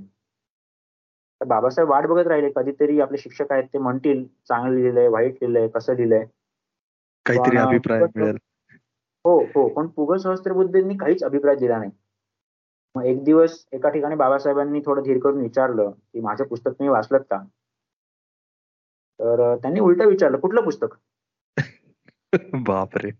तर 1.40 1.44
बाबासाहेब 1.44 1.90
वाट 1.90 2.06
बघत 2.06 2.26
राहिले. 2.26 2.50
कधीतरी 2.56 3.00
आपले 3.00 3.18
शिक्षक 3.18 3.52
आहेत 3.52 3.64
ते 3.64 3.78
म्हणतील 3.78 4.26
चांगलं 4.26 4.74
लिहिलंय 4.74 5.08
वाईट 5.08 5.32
लिहिलंय 5.32 5.68
कसं 5.68 5.94
लिहिलंय. 5.94 6.24
काहीतरी 7.26 7.56
अभिप्राय 7.56 8.30
हो 9.24 9.44
हो. 9.44 9.68
पण 9.68 9.86
पुग 9.86 10.14
सहस्त्रबुद्धींनी 10.14 10.96
काहीच 10.96 11.24
अभिप्राय 11.24 11.56
दिला 11.56 11.78
नाही. 11.78 11.90
मग 12.94 13.04
एक 13.04 13.24
दिवस 13.24 13.66
एका 13.72 13.88
ठिकाणी 13.88 14.14
बाबासाहेबांनी 14.14 14.80
थोडं 14.80 15.02
धीर 15.02 15.18
करून 15.18 15.40
विचारलं 15.40 15.90
की 15.90 16.20
माझं 16.20 16.44
पुस्तक 16.44 16.68
तुम्ही 16.68 16.88
वाचलं 16.88 17.18
का? 17.18 17.44
तर 19.20 19.56
त्यांनी 19.56 19.80
उलट 19.80 20.02
विचारलं 20.02 20.38
कुठलं 20.38 20.60
पुस्तक? 20.60 20.94
बापरे. 22.68 23.10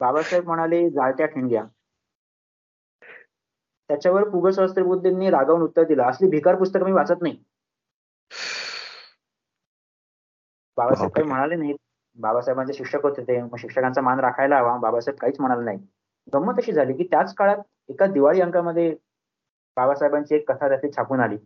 बाबासाहेब 0.00 0.44
म्हणाले 0.44 0.90
जाळत्या 0.90 1.26
ठिणग्या 1.26 1.64
त्याच्यावर 3.90 4.28
पुग 4.30 4.48
सहस्त्रबुद्धींनी 4.48 5.30
रागावून 5.30 5.62
उत्तर 5.62 5.84
दिलं. 5.84 6.02
असली 6.04 6.28
भिकार 6.30 6.56
पुस्तक 6.56 6.82
मी 6.82 6.92
वाचत 6.92 7.22
नाही. 7.22 7.36
बाबासाहेब 10.78 11.10
काही 11.12 11.26
म्हणाले 11.26 11.56
नाही 11.56 11.72
बाबासाहेबांचे 12.18 12.72
शिक्षक 12.72 13.02
होते 13.02 13.22
ते. 13.22 13.40
मग 13.42 13.56
शिक्षकांचा 13.58 14.00
मान 14.02 14.20
राखायला 14.20 14.58
हवा. 14.58 14.76
बाबासाहेब 14.78 15.18
काहीच 15.18 15.40
म्हणाले 15.40 15.64
नाही 15.64 15.78
गंमत 16.32 16.58
अशी 16.58 16.72
झाली 16.72 16.92
की 16.94 17.04
त्याच 17.06 17.34
काळात 17.34 17.62
एका 17.88 18.06
दिवाळी 18.08 18.40
अंकामध्ये 18.40 18.94
बाबासाहेबांची 19.76 20.34
एक 20.34 20.50
कथा 20.50 20.68
त्यातली 20.68 20.90
छापून 20.92 21.20
आली. 21.20 21.36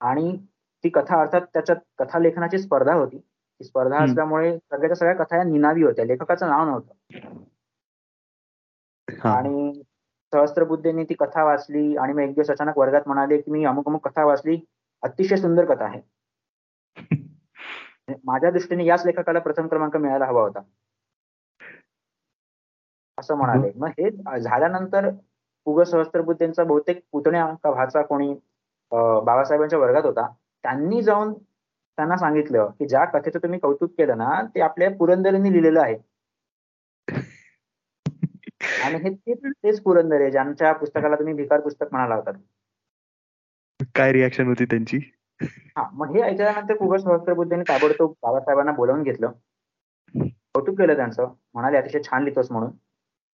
आणि 0.00 0.36
ती 0.84 0.88
कथा 0.90 1.20
अर्थात 1.20 1.46
त्याच्यात 1.52 1.76
कथा 1.98 2.18
लेखनाची 2.18 2.58
स्पर्धा 2.58 2.94
होती. 2.94 3.18
ती 3.18 3.64
स्पर्धा 3.64 4.00
असल्यामुळे 4.00 4.56
सगळ्याच्या 4.58 4.96
सगळ्या 4.96 5.14
कथा 5.16 5.36
या 5.36 5.42
निनावी 5.44 5.82
होत्या. 5.82 6.04
लेखकाचं 6.04 6.48
नाव 6.48 6.64
नव्हतं. 6.66 6.94
आणि 9.28 9.82
सहस्त्रबुद्धेंनी 10.32 11.04
ती 11.04 11.14
कथा 11.14 11.44
वाचली 11.44 11.96
आणि 11.96 12.12
मग 12.12 12.20
एक 12.20 12.34
दिवस 12.34 12.50
अचानक 12.50 12.78
वर्गात 12.78 13.02
म्हणाले 13.06 13.38
की 13.38 13.50
मी 13.50 13.64
अमुक 13.64 13.88
अमुक 13.88 14.08
कथा 14.08 14.24
वाचली 14.24 14.58
अतिशय 15.02 15.36
सुंदर 15.36 15.64
कथा 15.64 15.84
आहे. 15.84 16.00
माझ्या 18.24 18.50
दृष्टीने 18.50 18.84
याच 18.84 19.06
लेखकाला 19.06 19.38
प्रथम 19.38 19.66
क्रमांक 19.66 19.96
मिळायला 19.96 20.26
हवा 20.26 20.42
होता. 20.42 20.60
असं 23.18 23.34
म्हणाले. 23.34 23.70
मग 23.76 23.88
हे 23.88 24.10
झाल्यानंतर 24.40 25.08
पुग 25.66 25.82
सहस्त्रबुद्धेंचा 25.82 26.64
बहुतेक 26.64 27.02
पुतण्या 27.12 27.46
का 27.64 27.70
भाचा 27.70 28.02
कोणी 28.02 28.32
बाबासाहेबांच्या 28.92 29.78
वर्गात 29.78 30.04
होता. 30.04 30.26
त्यांनी 30.64 31.02
जाऊन 31.02 31.32
त्यांना 31.34 32.16
सांगितलं 32.16 32.70
की 32.78 32.86
ज्या 32.86 33.04
कथेचं 33.04 33.38
तुम्ही 33.38 33.58
कौतुक 33.58 33.90
केलं 33.98 34.18
ना 34.18 34.42
ते 34.54 34.60
आपल्या 34.60 34.90
पुरंदरेंनी 34.90 35.52
लिहिलेलं 35.52 35.80
आहे. 35.80 35.96
आणि 38.84 38.98
हे 39.04 39.34
तेच 39.34 39.80
पुरंदर 39.82 40.20
आहे 40.20 40.30
ज्यांच्या 40.30 40.72
पुस्तकाला 40.72 41.16
तुम्ही 41.16 41.34
भिकार 41.34 41.60
पुस्तक 41.60 41.86
म्हणाला 41.92 42.14
होता 42.14 42.30
काय 43.94 44.12
रिॲक्शन 44.12 44.46
होती 44.46 44.64
त्यांची? 44.64 44.98
हा 45.76 45.88
मग 45.92 46.14
हे 46.14 46.20
ऐकल्यानंतर 46.22 46.76
पुग 46.76 46.94
सहस्त्रबुद्धेने 46.96 47.62
ताबडतोब 47.62 48.12
बाबासाहेबांना 48.22 48.72
बोलावून 48.72 49.02
घेतलं. 49.02 49.30
कौतुक 50.54 50.78
केलं 50.78 50.96
त्यांचं. 50.96 51.32
म्हणाले 51.54 51.76
अतिशय 51.76 52.02
छान 52.02 52.22
लिहितोस 52.22 52.50
म्हणून. 52.50 52.70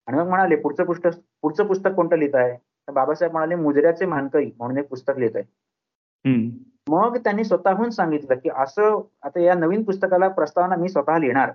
आणि 0.09 0.19
मग 0.19 0.29
म्हणाले 0.29 0.57
पुढचं 0.57 0.85
पुस्तक 0.85 1.19
पुढचं 1.43 1.67
पुस्तक 1.67 1.95
कोणतं 1.95 2.17
लिहित 2.17 2.35
आहे? 2.35 2.53
तर 2.89 2.93
बाबासाहेब 2.93 3.33
म्हणाले 3.33 3.55
मुजऱ्याचे 3.55 4.07
मानकरी 4.07 4.51
म्हणून 4.59 4.79
एक 4.79 4.89
पुस्तक 4.89 5.19
लिहित 5.19 5.37
आहे 5.37 5.45
मग 6.89 7.17
त्यांनी 7.17 7.45
स्वतःहून 7.45 7.91
सांगितलं 7.91 8.39
की 8.39 8.49
असं 8.57 9.01
आता 9.23 9.41
या 9.41 9.55
नवीन 9.55 9.83
पुस्तकाला 9.83 10.29
प्रस्तावना 10.29 10.77
मी 10.77 10.89
स्वतः 10.89 11.19
लिहिणार. 11.19 11.53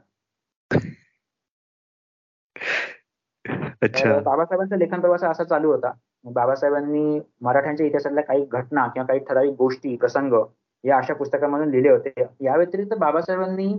बाबासाहेबांचा 3.82 4.76
लेखन 4.76 5.00
प्रवास 5.02 5.24
असा 5.24 5.44
चालू 5.44 5.72
होता. 5.72 5.92
बाबासाहेबांनी 6.24 7.20
मराठ्यांच्या 7.42 7.86
इतिहासातल्या 7.86 8.24
काही 8.24 8.46
घटना 8.46 8.88
किंवा 8.88 9.06
काही 9.08 9.20
ठराविक 9.20 9.54
गोष्टी 9.58 9.96
प्रसंग 9.96 10.34
या 10.84 10.98
अशा 10.98 11.14
पुस्तकामधून 11.14 11.70
लिहिले 11.70 11.90
होते. 11.90 12.14
या 12.42 12.56
व्यतिरिक्त 12.58 12.94
बाबासाहेबांनी 13.00 13.74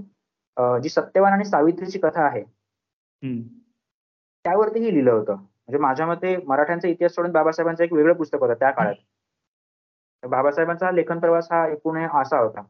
जी 0.82 0.88
सत्यवान 0.88 1.32
आणि 1.32 1.44
सावित्रीची 1.44 1.99
कथा 1.99 2.23
आहे 2.26 2.42
त्यावरतीही 4.44 4.92
लिहिलं 4.92 5.11
होतं. 5.12 5.35
म्हणजे 5.35 5.78
माझ्या 5.78 6.06
मते 6.06 6.37
मराठ्यांचा 6.47 6.88
इतिहास 6.88 7.14
सोडून 7.14 7.32
बाबासाहेबांचं 7.32 7.85
एक 7.85 7.92
वेगळं 7.92 8.14
पुस्तक 8.14 8.40
होतं 8.40 8.54
त्या 8.54 8.71
काळात. 8.71 8.94
बाबासाहेबांचा 10.23 10.90
लेखन 10.90 11.18
प्रवास 11.18 11.49
हा 11.52 11.66
एकूण 11.68 11.99
असा 11.99 12.38
होता. 12.38 12.62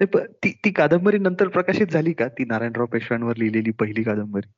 ती 0.00 0.52
ती 0.64 0.70
कादंबरी 0.72 1.18
नंतर 1.18 1.48
प्रकाशित 1.48 1.86
झाली 1.86 2.12
का? 2.12 2.28
ती 2.28 2.44
नारायणराव 2.44 2.86
पेशव्यांवर 2.86 3.36
लिहिलेली 3.36 3.70
पहिली 3.70 4.02
कादंबरी. 4.02 4.48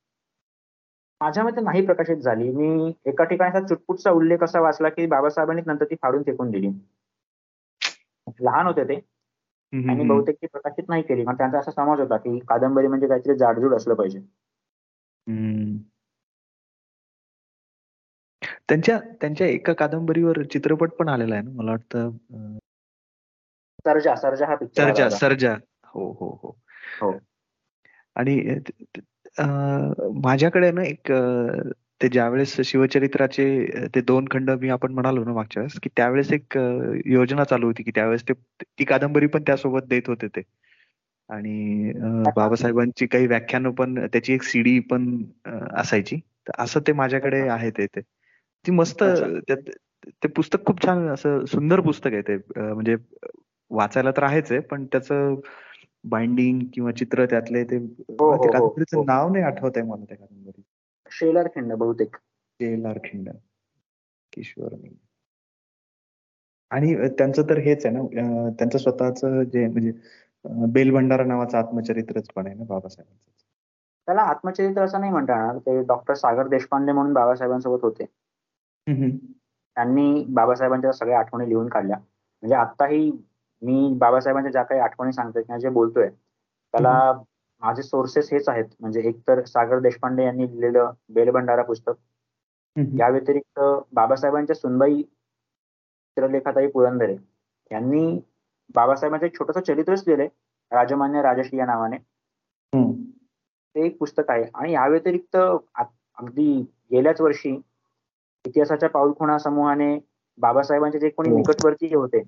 माझ्या 1.23 1.43
मते 1.45 1.61
नाही 1.61 1.85
प्रकाशित 1.87 2.17
झाली. 2.17 2.49
मी 2.50 2.93
एका 3.07 3.25
ठिकाणी 3.25 3.67
चुटपुटचा 3.69 4.11
उल्लेख 4.11 4.43
असा 4.43 4.61
वाचला 4.61 4.88
की 4.88 5.07
बाबासाहेबांनी 5.07 5.62
नंतर 5.67 5.85
ती 5.85 5.95
फाडून 6.02 6.23
फेकून 6.23 6.50
दिली. 6.50 6.71
लहान 8.41 8.67
होते 8.67 8.85
ते. 8.85 9.00
आणि 9.73 10.05
बहुतेक 10.05 10.37
ती 10.43 10.47
प्रकाशित 10.47 10.88
नाही 10.88 11.02
केली. 11.02 11.25
कारण 11.25 11.37
त्यांचा 11.37 11.59
असा 11.59 11.71
समज 11.71 12.00
होता 12.00 12.17
की 12.17 12.38
कादंबरी 12.49 12.87
म्हणजे 12.87 13.09
काहीतरी 13.09 13.37
जाडजूड 13.37 13.75
असलं 13.75 13.95
पाहिजे. 13.95 14.21
त्यांच्या 18.69 18.99
त्यांच्या 19.21 19.47
एका 19.47 19.73
कादंबरीवर 19.73 20.43
चित्रपट 20.43 20.91
पण 20.91 21.09
आलेला 21.09 21.35
आहे 21.35 21.45
ना 21.45 21.50
मला 21.50 21.71
वाटतं 21.71 22.11
सर्जा 23.85 24.14
सर्जा 24.14 24.47
हा 24.47 24.57
सर्जा 24.76 25.09
सर्जा. 25.11 25.55
हो 25.87 26.11
हो 26.12 26.29
हो. 26.43 26.57
हो. 27.00 27.12
आणि 28.17 28.38
माझ्याकडे 29.37 30.71
ना 30.73 30.83
एक 30.85 31.11
ते 32.01 32.09
ज्यावेळेस 32.09 32.55
शिवचरित्राचे 32.65 33.45
ते 33.95 34.01
दोन 34.03 34.27
खंड 34.31 34.51
मी 34.53 34.69
आपण 34.71 34.93
म्हणालो 34.93 35.25
ना 35.25 35.33
मागच्या 35.33 35.61
वेळेस 35.61 35.79
की 35.83 35.91
त्यावेळेस 35.97 36.33
एक 36.33 36.57
योजना 37.07 37.45
चालू 37.45 37.67
होती 37.67 37.83
की 37.83 37.91
त्यावेळेस 37.95 38.23
ते 38.29 38.33
ती 38.62 38.85
कादंबरी 38.85 39.27
पण 39.29 39.43
त्यासोबत 39.47 39.89
देत 39.89 40.09
होते 40.09 40.27
ते. 40.29 40.43
आणि 41.31 41.93
बाबासाहेबांची 42.37 43.07
काही 43.07 43.27
व्याख्यानं 43.27 43.71
पण 43.73 43.99
त्याची 44.07 44.33
एक 44.35 44.43
सीडी 44.43 44.79
पण 44.91 45.07
असायची. 45.75 46.17
तर 46.49 46.62
असं 46.62 46.81
ते 46.87 46.93
माझ्याकडे 46.93 47.41
आहे 47.49 47.71
ते 47.71 47.87
ती. 47.89 48.01
मस्त 48.65 49.03
ते 50.23 50.29
पुस्तक 50.29 50.65
खूप 50.67 50.85
छान 50.85 51.07
असं 51.09 51.45
सुंदर 51.47 51.81
पुस्तक 51.81 52.12
आहे 52.12 52.23
ते. 52.23 52.37
म्हणजे 52.57 52.97
वाचायला 53.71 54.11
तर 54.11 54.23
आहेच 54.23 54.51
आहे 54.53 54.61
पण 54.62 54.85
त्याचं 54.87 55.35
बाइंडिंग 56.05 56.61
किंवा 56.73 56.93
चित्र 56.93 57.25
त्यातले 57.27 57.65
ते 57.65 57.77
हो, 57.77 58.31
हो, 58.33 58.53
हो, 58.53 58.69
कादंबरीचं 58.89 59.05
नाव 59.07 59.33
नाही 59.33 59.45
आठवत 59.45 59.77
आहे 59.77 59.87
मला 59.87 60.05
त्या 60.05 60.17
कादंबरी 60.17 60.63
शेलार 61.11 61.49
खिंड 61.49 61.73
बहुतेक. 61.75 62.17
शेलार 62.61 62.99
खिंड. 63.05 63.29
किशोर 64.33 64.75
आणि 66.71 66.95
त्यांचं 67.09 67.43
तर 67.43 67.59
हेच 67.59 67.85
आहे 67.87 67.95
ना 67.95 68.49
त्यांचं 68.51 68.79
स्वतःच 68.79 69.25
जे 69.53 69.67
म्हणजे 69.69 69.93
बेलभंडारा 70.73 71.25
नावाचं 71.25 71.59
आत्मचरित्रच 71.59 72.29
पण 72.35 72.47
आहे 72.47 72.55
ना 72.55 72.65
बाबासाहेबांचं 72.65 73.31
त्याला 74.09 74.23
आत्मचरित्र 74.25 74.83
असं 74.83 75.01
नाही 75.01 75.13
म्हणता 75.13 75.35
येणार. 75.35 75.59
ते 75.59 75.81
डॉक्टर 75.85 76.15
सागर 76.17 76.49
देशपांडे 76.49 76.93
म्हणून 76.93 77.13
बाबासाहेबांसोबत 77.13 77.85
होते. 77.85 78.05
त्यांनी 79.77 80.25
बाबासाहेबांच्या 80.29 80.93
सगळ्या 80.93 81.19
आठवणी 81.19 81.49
लिहून 81.49 81.69
काढल्या. 81.69 81.97
म्हणजे 81.97 82.55
आताही 82.57 83.11
मी 83.62 83.92
बाबासाहेबांच्या 83.99 84.50
ज्या 84.52 84.62
काही 84.62 84.81
आठवणी 84.81 85.12
सांगतोय 85.12 85.42
किंवा 85.42 85.59
जे 85.61 85.69
बोलतोय 85.71 86.09
त्याला 86.09 87.12
माझे 87.62 87.83
सोर्सेस 87.83 88.28
हेच 88.33 88.49
आहेत. 88.49 88.64
म्हणजे 88.81 89.00
एक 89.09 89.19
तर 89.28 89.42
सागर 89.47 89.78
देशपांडे 89.81 90.25
यांनी 90.25 90.47
लिहिलेलं 90.47 90.90
बेलभंडारा 91.11 91.62
पुस्तक. 91.62 91.95
या 92.97 93.09
व्यतिरिक्त 93.09 93.61
बाबासाहेबांच्या 93.92 94.57
सुनबाई 94.57 95.02
चित्रलेखाताई 95.02 96.66
पुरंदरे 96.69 97.16
यांनी 97.71 98.19
बाबासाहेबांचं 98.75 99.26
एक 99.26 99.35
छोटस 99.35 99.59
चरित्रच 99.59 100.02
लिहिलंय 100.07 100.28
राजमान्य 100.73 101.23
राजश्री 101.23 101.59
या 101.59 101.66
नावाने. 101.66 101.97
ते 103.75 103.87
एक 103.87 103.99
पुस्तक 103.99 104.31
आहे. 104.31 104.45
आणि 104.54 104.73
या 104.73 104.87
व्यतिरिक्त 104.88 105.37
अगदी 105.37 106.52
गेल्याच 106.90 107.21
वर्षी 107.21 107.50
इतिहासाच्या 108.45 108.88
पाऊलखुणा 108.90 109.38
समूहाने 109.38 109.97
बाबासाहेबांचे 110.38 110.99
जे 110.99 111.09
कोणी 111.11 111.31
निकटवर्तीय 111.31 111.95
होते 111.97 112.23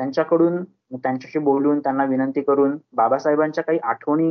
त्यांच्याकडून 0.00 0.62
त्यांच्याशी 0.96 1.38
बोलून 1.38 1.80
त्यांना 1.80 2.04
विनंती 2.04 2.42
करून 2.42 2.76
बाबासाहेबांच्या 2.92 3.64
काही 3.64 3.78
आठवणी 3.82 4.28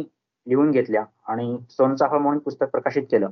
लिहून 0.47 0.71
घेतल्या 0.71 1.03
आणि 1.27 1.57
सोनचाफा 1.69 2.17
म्हणून 2.17 2.39
पुस्तक 2.39 2.69
प्रकाशित 2.69 3.03
केलं. 3.11 3.29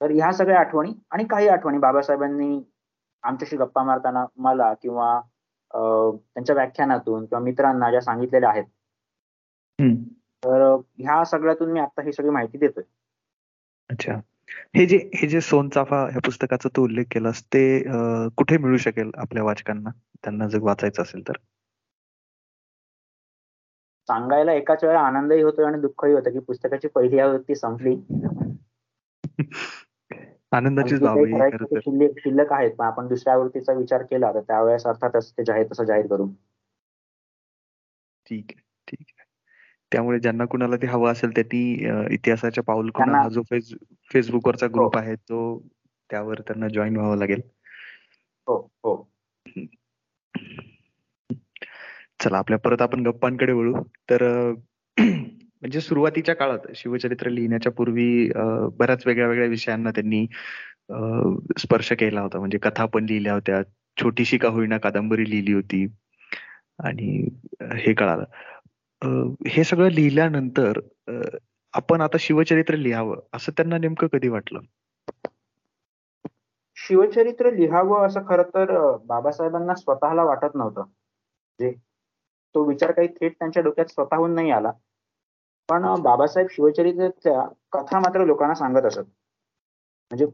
तर 0.00 0.10
ह्या 0.10 0.32
सगळ्या 0.32 0.58
आठवणी 0.60 0.92
आणि 1.10 1.24
काही 1.24 1.48
आठवणी 1.48 1.78
बाबासाहेबांनी 1.78 2.62
आमच्याशी 3.22 3.56
गप्पा 3.56 3.82
मारताना 3.82 4.24
मला 4.36 4.72
किंवा 4.74 5.20
त्यांच्या 5.74 6.54
व्याख्यानातून 6.54 7.24
किंवा 7.26 7.42
मित्रांना 7.44 7.90
ज्या 7.90 8.00
सांगितलेल्या 8.00 8.50
आहेत. 8.50 8.64
तर 10.42 10.62
ह्या 10.98 11.24
सगळ्यातून 11.24 11.72
मी 11.72 11.80
आता 11.80 12.02
ही 12.02 12.12
सगळी 12.12 12.30
माहिती 12.30 12.58
देतोय. 12.58 12.84
अच्छा. 13.90 14.20
हे 14.76 14.86
जे 14.86 15.10
हे 15.14 15.26
जे 15.28 15.40
सोनचाफा 15.40 16.02
ह्या 16.10 16.20
पुस्तकाचा 16.24 16.68
तू 16.76 16.84
उल्लेख 16.84 17.04
केलास 17.10 17.42
ते 17.44 17.82
कुठे 18.36 18.58
मिळू 18.58 18.76
शकेल 18.76 19.10
आपल्या 19.14 19.42
वाचकांना? 19.42 19.90
त्यांना 20.24 20.48
जर 20.48 20.58
वाचायचं 20.62 21.02
असेल 21.02 21.28
तर. 21.28 21.32
सांगायला 24.06 24.52
एकाच 24.52 24.84
वेळा 24.84 25.00
आनंदही 25.00 25.42
होतोय 25.42 25.64
आणि 25.64 25.80
दुःखही 25.80 26.12
होतं 26.12 26.30
की 26.30 26.38
पुस्तकाची 26.38 26.88
पहिली 26.88 27.18
आवृत्ती 27.18 27.54
संपली. 27.54 27.96
आनंदाची 30.52 30.96
शिल्लक 30.96 32.18
शिल्लक 32.18 32.52
आहेत 32.52 32.70
पण 32.70 32.86
आपण 32.86 33.08
दुसऱ्या 33.08 33.34
आवृत्तीचा 33.34 33.72
विचार 33.72 34.02
केला 34.02 34.32
तर 34.32 34.40
त्यावेळेस 34.40 34.86
अर्थातच 34.86 35.32
ते 35.32 35.44
जाहीर 35.44 35.66
तसं 35.72 35.84
जाहीर 35.84 36.06
करू. 36.06 36.26
ठीक 38.26 38.44
आहे. 38.50 38.69
त्यामुळे 39.92 40.18
ज्यांना 40.18 40.44
कुणाला 40.44 40.76
ते 40.76 40.86
हवं 40.86 41.12
असेल 41.12 41.30
त्यांनी 41.30 41.72
इतिहासाच्या 42.14 42.64
पाऊल 42.64 42.90
हा 42.96 43.28
जो 43.28 43.42
फेस 43.42 43.72
फेसबुकवरचा 44.12 44.66
ग्रुप 44.66 44.96
हो. 44.96 45.02
आहे 45.02 45.14
तो 45.14 45.68
त्यावर 46.10 46.40
त्यांना 46.40 46.68
जॉईन 46.68 46.96
व्हावं 46.96 47.16
लागेल. 47.16 47.40
हो 48.46 48.56
हो. 48.84 49.12
चला 52.22 52.38
आपल्या 52.38 52.58
परत 52.58 52.82
आपण 52.82 53.06
गप्पांकडे 53.06 53.52
वळू. 53.52 53.74
तर 54.10 54.52
म्हणजे 55.00 55.80
सुरुवातीच्या 55.80 56.34
काळात 56.34 56.66
शिवचरित्र 56.74 57.28
लिहिण्याच्या 57.28 57.72
पूर्वी 57.72 58.30
बऱ्याच 58.78 59.06
वेगळ्या 59.06 59.28
वेगळ्या 59.28 59.48
विषयांना 59.48 59.90
त्यांनी 59.90 60.26
स्पर्श 61.58 61.92
केला 61.92 62.20
होता. 62.20 62.38
म्हणजे 62.38 62.58
कथा 62.58 62.86
पण 62.86 63.04
लिहिल्या 63.04 63.32
होत्या. 63.34 63.62
छोटीशी 63.96 64.38
का 64.38 64.48
होईना 64.48 64.78
कादंबरी 64.78 65.30
लिहिली 65.30 65.52
होती. 65.52 65.86
आणि 66.84 67.28
हे 67.62 67.92
कळालं. 67.94 68.24
हे 69.02 69.64
सगळं 69.64 69.88
लिहिल्यानंतर 69.88 70.80
आपण 71.74 72.00
आता 72.00 72.16
शिवचरित्र 72.20 72.76
लिहावं 72.76 73.20
असं 73.32 73.52
त्यांना 73.52 73.78
नेमकं 73.78 74.06
कधी 74.06 74.28
वाटलं? 74.28 74.60
शिवचरित्र 76.76 77.50
लिहावं 77.50 78.06
असं 78.06 78.20
खर 78.28 78.42
तर 78.42 78.96
बाबासाहेबांना 78.96 79.74
स्वतःला 79.74 80.24
वाटत 80.24 80.54
नव्हतं. 80.54 80.84
जे 81.58 81.72
तो 82.54 82.64
विचार 82.64 82.92
काही 82.92 83.08
थेट 83.08 83.38
त्यांच्या 83.38 83.62
डोक्यात 83.62 83.86
स्वतःहून 83.86 84.34
नाही 84.34 84.50
आला. 84.50 84.72
पण 85.68 85.82
बाबासाहेब 86.02 86.48
शिवचरित्राच्या 86.50 87.42
कथा 87.72 87.98
मात्र 87.98 88.24
लोकांना 88.24 88.54
सांगत 88.54 88.84
असत. 88.84 88.98
म्हणजे 88.98 90.26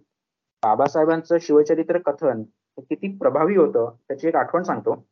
बाबासाहेबांचं 0.62 1.38
शिवचरित्र 1.40 1.98
कथन 1.98 2.42
किती 2.79 3.16
प्रभावी 3.16 3.57
होतं 3.57 3.96
त्याची 4.09 4.29
एक 4.29 4.37
आठवण 4.37 4.62
सांगतो. 4.62 5.05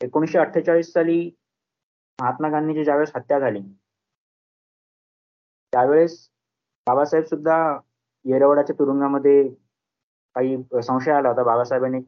एकोणीशे 0.00 0.38
अठ्ठेचाळीस 0.38 0.92
साली 0.92 1.30
महात्मा 2.18 2.48
गांधींची 2.48 2.84
ज्यावेळेस 2.84 3.12
हत्या 3.14 3.38
झाली 3.38 3.60
त्यावेळेस 5.72 6.18
बाबासाहेब 6.86 7.24
सुद्धा 7.26 7.56
येरवड्याच्या 8.24 8.74
तुरुंगामध्ये 8.78 9.42
काही 10.36 10.56
संशय 10.82 11.12
आला 11.12 11.28
होता. 11.28 11.42
बाबासाहेबांनी 11.42 12.00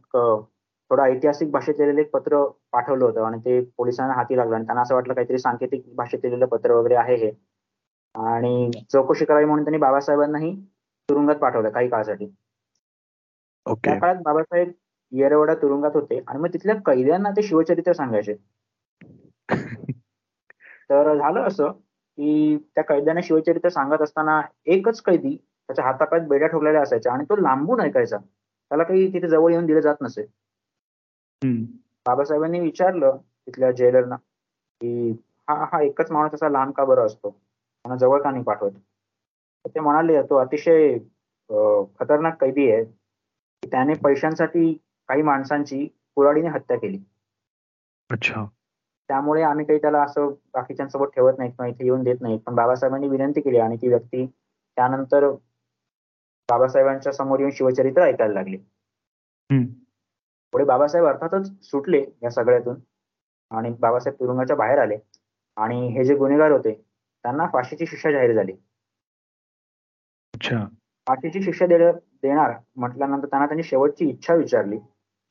थोडं 0.91 1.03
ऐतिहासिक 1.03 1.51
भाषेत 1.51 1.75
लिहिलेलं 1.79 2.01
एक 2.01 2.11
पत्र 2.11 2.45
पाठवलं 2.73 3.05
होतं 3.05 3.25
आणि 3.25 3.39
ते 3.41 3.61
पोलिसांना 3.77 4.15
हाती 4.15 4.37
लागलं 4.37 4.55
आणि 4.57 4.65
त्यांना 4.67 4.83
असं 4.83 4.95
वाटलं 4.95 5.15
काहीतरी 5.15 5.39
सांकेतिक 5.39 5.85
भाषेत 5.97 6.19
लिहिलेलं 6.23 6.47
पत्र 6.47 6.73
वगैरे 6.73 6.95
आहे 6.97 7.17
हे. 7.17 7.31
आणि 8.15 8.71
चौकशी 8.93 9.25
करावी 9.25 9.45
म्हणून 9.45 9.65
त्यांनी 9.65 9.79
बाबासाहेबांनाही 9.79 10.55
तुरुंगात 11.09 11.37
पाठवलं 11.37 11.71
काही 11.71 11.89
काळासाठी. 11.89 12.27
त्या 13.67 13.99
काळात 13.99 14.23
बाबासाहेब 14.25 14.71
येरवडा 15.13 15.55
तुरुंगात 15.55 15.91
होते 15.95 16.19
आणि 16.29 16.39
मग 16.39 16.49
तिथल्या 16.55 16.75
कैद्यांना 16.87 17.31
ते 17.31 17.43
शिवचरित्र 17.43 17.93
सांगायचे. 17.93 18.35
तर 20.91 21.15
झालं 21.17 21.41
असं 21.41 21.71
की 21.73 22.57
त्या 22.75 22.85
कैद्याने 22.85 23.23
शिवचरित्र 23.23 23.69
सांगत 23.69 24.03
असताना 24.03 24.41
एकच 24.67 25.01
कैदी 25.03 25.37
त्याच्या 25.37 25.85
हातापायात 25.85 26.27
बेड्या 26.29 26.49
ठोकलेल्या 26.49 26.83
असायच्या 26.83 27.13
आणि 27.13 27.25
तो 27.25 27.37
लांबून 27.37 27.81
ऐकायचा. 27.81 28.17
त्याला 28.71 28.83
काही 28.85 29.13
तिथे 29.13 29.29
जवळ 29.29 29.53
येऊन 29.53 29.67
दिलं 29.67 29.81
जात 29.81 29.97
नसे. 30.01 30.23
बाबासाहेबांनी 32.07 32.61
विचारलं 32.61 33.17
तिथल्या 33.47 33.71
जेलरना 33.71 34.17
की 34.17 35.11
हा 35.49 35.55
हा 35.73 35.81
एकच 35.83 36.11
माणूस 36.11 36.35
असा 36.35 36.49
लांब 36.49 36.73
का 36.73 36.85
बरं 36.85 37.07
असतो? 37.07 37.31
त्यांना 37.31 37.97
जवळ 37.97 38.23
का 38.23 38.31
नाही 38.31 38.43
पाठवत? 38.45 38.71
ते 39.65 39.81
म्हणाले 39.81 40.23
तो 40.23 40.37
अतिशय 40.37 40.99
खतरनाक 42.01 42.41
कैदी 42.41 42.71
आहे. 42.71 42.85
त्याने 43.63 43.95
पैशांसाठी 43.95 44.73
काही 45.09 45.23
माणसांची 45.23 45.87
कुराडीने 46.17 46.49
हत्या 46.49 46.77
केली. 46.79 46.99
अच्छा. 48.11 48.45
त्यामुळे 49.11 49.43
आम्ही 49.43 49.65
काही 49.67 49.79
त्याला 49.79 50.03
असं 50.03 50.29
बाकीच्यांसोबत 50.55 51.09
ठेवत 51.15 51.39
नाही 51.39 51.51
किंवा 51.51 51.69
इथे 51.69 51.85
येऊन 51.85 52.03
देत 52.03 52.21
नाही 52.21 52.39
पण 52.39 52.55
बाबासाहेबांनी 52.55 53.09
विनंती 53.09 53.41
केली 53.41 53.59
आणि 53.59 53.77
ती 53.77 53.89
व्यक्ती 53.89 54.27
त्यानंतर 54.27 55.31
बाबासाहेबांच्या 56.49 57.13
समोर 57.13 57.39
येऊन 57.39 57.51
शिवचरित्र 57.53 58.03
ऐकायला 58.03 58.35
लागली. 58.35 58.57
पुढे 60.53 60.65
बाबासाहेब 60.65 61.07
अर्थातच 61.07 61.51
सुटले 61.63 62.05
या 62.23 62.31
सगळ्यातून 62.31 62.77
आणि 63.51 63.71
बाबासाहेब 63.81 64.19
तुरुंगाच्या 64.21 64.57
बाहेर 64.57 64.79
आले. 64.79 64.97
आणि 65.57 65.87
हे 65.89 66.05
जे 66.05 66.15
गुन्हेगार 66.17 66.51
होते 66.53 66.73
त्यांना 66.73 67.47
फाशीची 67.53 67.87
शिक्षा 67.87 68.11
जाहीर 68.11 68.35
झाली. 68.35 68.53
फाशीची 71.07 71.43
शिक्षा 71.43 71.67
देणार 71.67 72.53
म्हटल्यानंतर 72.77 73.27
त्यांना 73.27 73.47
त्यांनी 73.47 73.63
शेवटची 73.63 74.09
इच्छा 74.11 74.35
विचारली. 74.35 74.79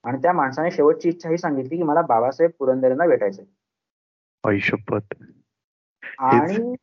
आणि 0.04 0.18
त्या 0.22 0.34
माणसाने 0.34 0.72
शेवटची 0.72 1.10
इच्छा 1.10 1.30
ही 1.30 1.38
सांगितली 1.38 1.78
की 1.78 1.84
मला 1.84 2.02
बाबासाहेब 2.04 2.52
पुरंदरेंना 2.60 3.06
भेटायचंय. 3.08 3.46
आणि 6.20 6.76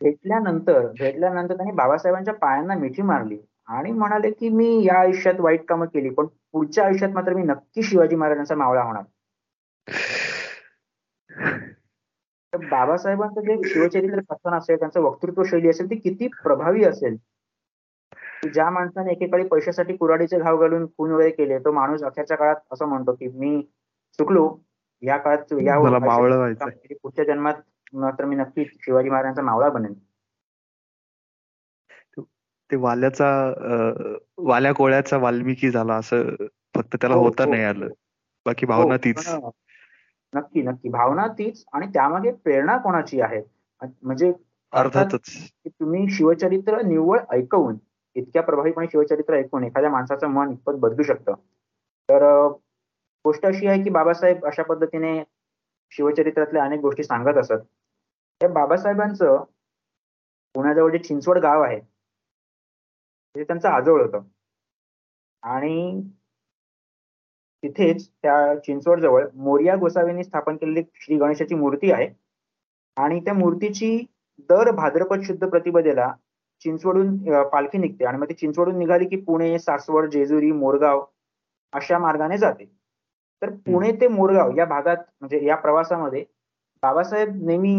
भेटल्यानंतर 0.00 0.86
भेटल्यानंतर 0.90 1.56
त्यांनी 1.56 1.72
बाबासाहेबांच्या 1.72 2.34
पायांना 2.34 2.74
मिठी 2.74 3.02
मारली 3.02 3.38
आणि 3.68 3.92
म्हणाले 3.92 4.30
की 4.30 4.48
मी 4.48 4.68
या 4.84 4.98
आयुष्यात 5.00 5.40
वाईट 5.40 5.64
कामं 5.64 5.86
केली 5.86 6.10
पण 6.10 6.26
पुढच्या 6.52 6.84
आयुष्यात 6.86 7.10
मात्र 7.10 7.34
मी 7.34 7.42
नक्की 7.42 7.82
शिवाजी 7.82 8.16
महाराजांचा 8.16 8.54
मावळा 8.54 8.82
होणार. 8.82 9.02
तर 12.52 12.66
बाबासाहेबांचं 12.68 13.40
जे 13.40 13.56
शिवचरित्र 13.64 14.20
कथन 14.30 14.54
असेल 14.54 14.78
त्यांचं 14.78 15.00
वक्तृत्व 15.00 15.42
शैली 15.44 15.68
असेल 15.68 15.90
ती 15.90 15.96
किती 15.96 16.28
प्रभावी 16.42 16.84
असेल? 16.84 17.16
ज्या 18.44 18.68
माणसाने 18.70 19.12
एकेकाळी 19.12 19.46
पैशासाठी 19.48 19.96
कुराडीचे 19.96 20.38
घाव 20.38 20.60
घालून 20.60 20.86
खून 20.88 21.10
वगैरे 21.10 21.30
केले 21.30 21.58
तो 21.58 21.72
माणूस 21.72 22.02
अखेरच्या 22.02 22.36
काळात 22.36 22.56
असं 22.72 22.86
म्हणतो 22.86 23.14
की 23.14 23.28
मी 23.28 23.60
चुकलो 24.18 24.48
या 25.02 25.16
काळात 25.16 25.52
या 25.62 25.78
पुढच्या 27.02 27.24
जन्मात 27.24 27.54
तर 28.18 28.24
मी 28.24 28.36
नक्की 28.36 28.64
शिवाजी 28.64 29.08
महाराजांचा 29.08 29.42
मावळा 29.42 29.68
बनेन. 29.68 29.94
ते 32.70 32.76
वाल्याचा 32.76 33.28
वाल्या 34.38 34.72
कोळ्याचा 34.72 35.16
वाल्मिकी 35.16 35.70
झाला 35.70 35.94
असं 35.94 36.24
फक्त 36.74 36.96
त्याला 36.96 37.14
हो, 37.14 37.22
होता 37.22 37.44
हो. 37.44 37.50
नाही 37.50 37.62
आलं. 37.62 37.88
बाकी 38.46 38.66
हो, 38.66 38.72
भावना 38.72 38.96
तीच. 38.96 39.28
नक्की 40.34 40.62
नक्की. 40.62 40.88
भावना 40.88 41.26
तीच 41.26 41.64
आणि 41.72 41.86
त्यामागे 41.86 42.32
प्रेरणा 42.32 42.76
कोणाची 42.76 43.20
आहे? 43.20 43.42
म्हणजे 44.02 44.32
अर्थातच. 44.72 45.50
तुम्ही 45.68 46.10
शिवचरित्र 46.10 46.80
निव्वळ 46.82 47.18
ऐकवून 47.30 47.76
इतक्या 48.14 48.42
प्रभावीपणे 48.42 48.86
शिवचरित्र 48.86 49.34
ऐकून 49.34 49.64
एखाद्या 49.64 49.90
माणसाचं 49.90 50.26
मन 50.26 50.50
इतपत 50.50 50.72
बदलू 50.72 51.02
शकतं. 51.02 51.34
तर 52.08 52.48
गोष्ट 53.24 53.46
अशी 53.46 53.66
आहे 53.66 53.82
की 53.82 53.90
बाबासाहेब 53.90 54.44
अशा 54.46 54.62
पद्धतीने 54.62 55.22
शिवचरित्रातल्या 55.92 56.64
अनेक 56.64 56.80
गोष्टी 56.80 57.02
सांगत 57.04 57.38
असत. 57.38 57.64
त्या 58.40 58.48
बाबासाहेबांचं 58.48 59.44
पुण्याजवळ 60.54 60.90
जे 60.92 60.98
चिंचवड 60.98 61.38
गाव 61.38 61.62
आहे 61.62 61.80
ते 63.34 63.44
त्यांचं 63.44 63.68
आजोळ 63.68 64.02
होतं. 64.02 64.22
आणि 65.42 66.00
तिथेच 67.62 68.08
त्या 68.08 68.54
चिंचवड 68.66 69.00
जवळ 69.00 69.26
मोरिया 69.34 69.74
गोसावींनी 69.76 70.24
स्थापन 70.24 70.56
केलेली 70.56 70.82
श्री 70.94 71.16
गणेशाची 71.18 71.54
मूर्ती 71.54 71.90
आहे. 71.92 72.08
आणि 72.96 73.20
त्या 73.24 73.34
मूर्तीची 73.34 73.96
दर 74.50 74.70
भाद्रपद 74.70 75.22
शुद्ध 75.22 75.48
प्रतिपदेला 75.48 76.12
चिंचवडून 76.62 77.16
पालखी 77.50 77.78
निघते. 77.78 78.04
आणि 78.04 78.18
मग 78.18 78.28
ती 78.28 78.34
चिंचवडून 78.34 78.78
निघाली 78.78 79.08
की 79.08 79.16
पुणे 79.24 79.58
सासवड 79.58 80.10
जेजुरी 80.10 80.50
मोरगाव 80.52 81.04
अशा 81.72 81.98
मार्गाने 81.98 82.38
जाते. 82.38 82.64
तर 83.42 83.50
पुणे 83.66 83.90
ते 84.00 84.08
मोरगाव 84.08 84.50
या 84.56 84.64
भागात 84.66 84.96
म्हणजे 85.20 85.44
या 85.46 85.56
प्रवासामध्ये 85.56 86.24
बाबासाहेब 86.82 87.34
नेहमी 87.46 87.74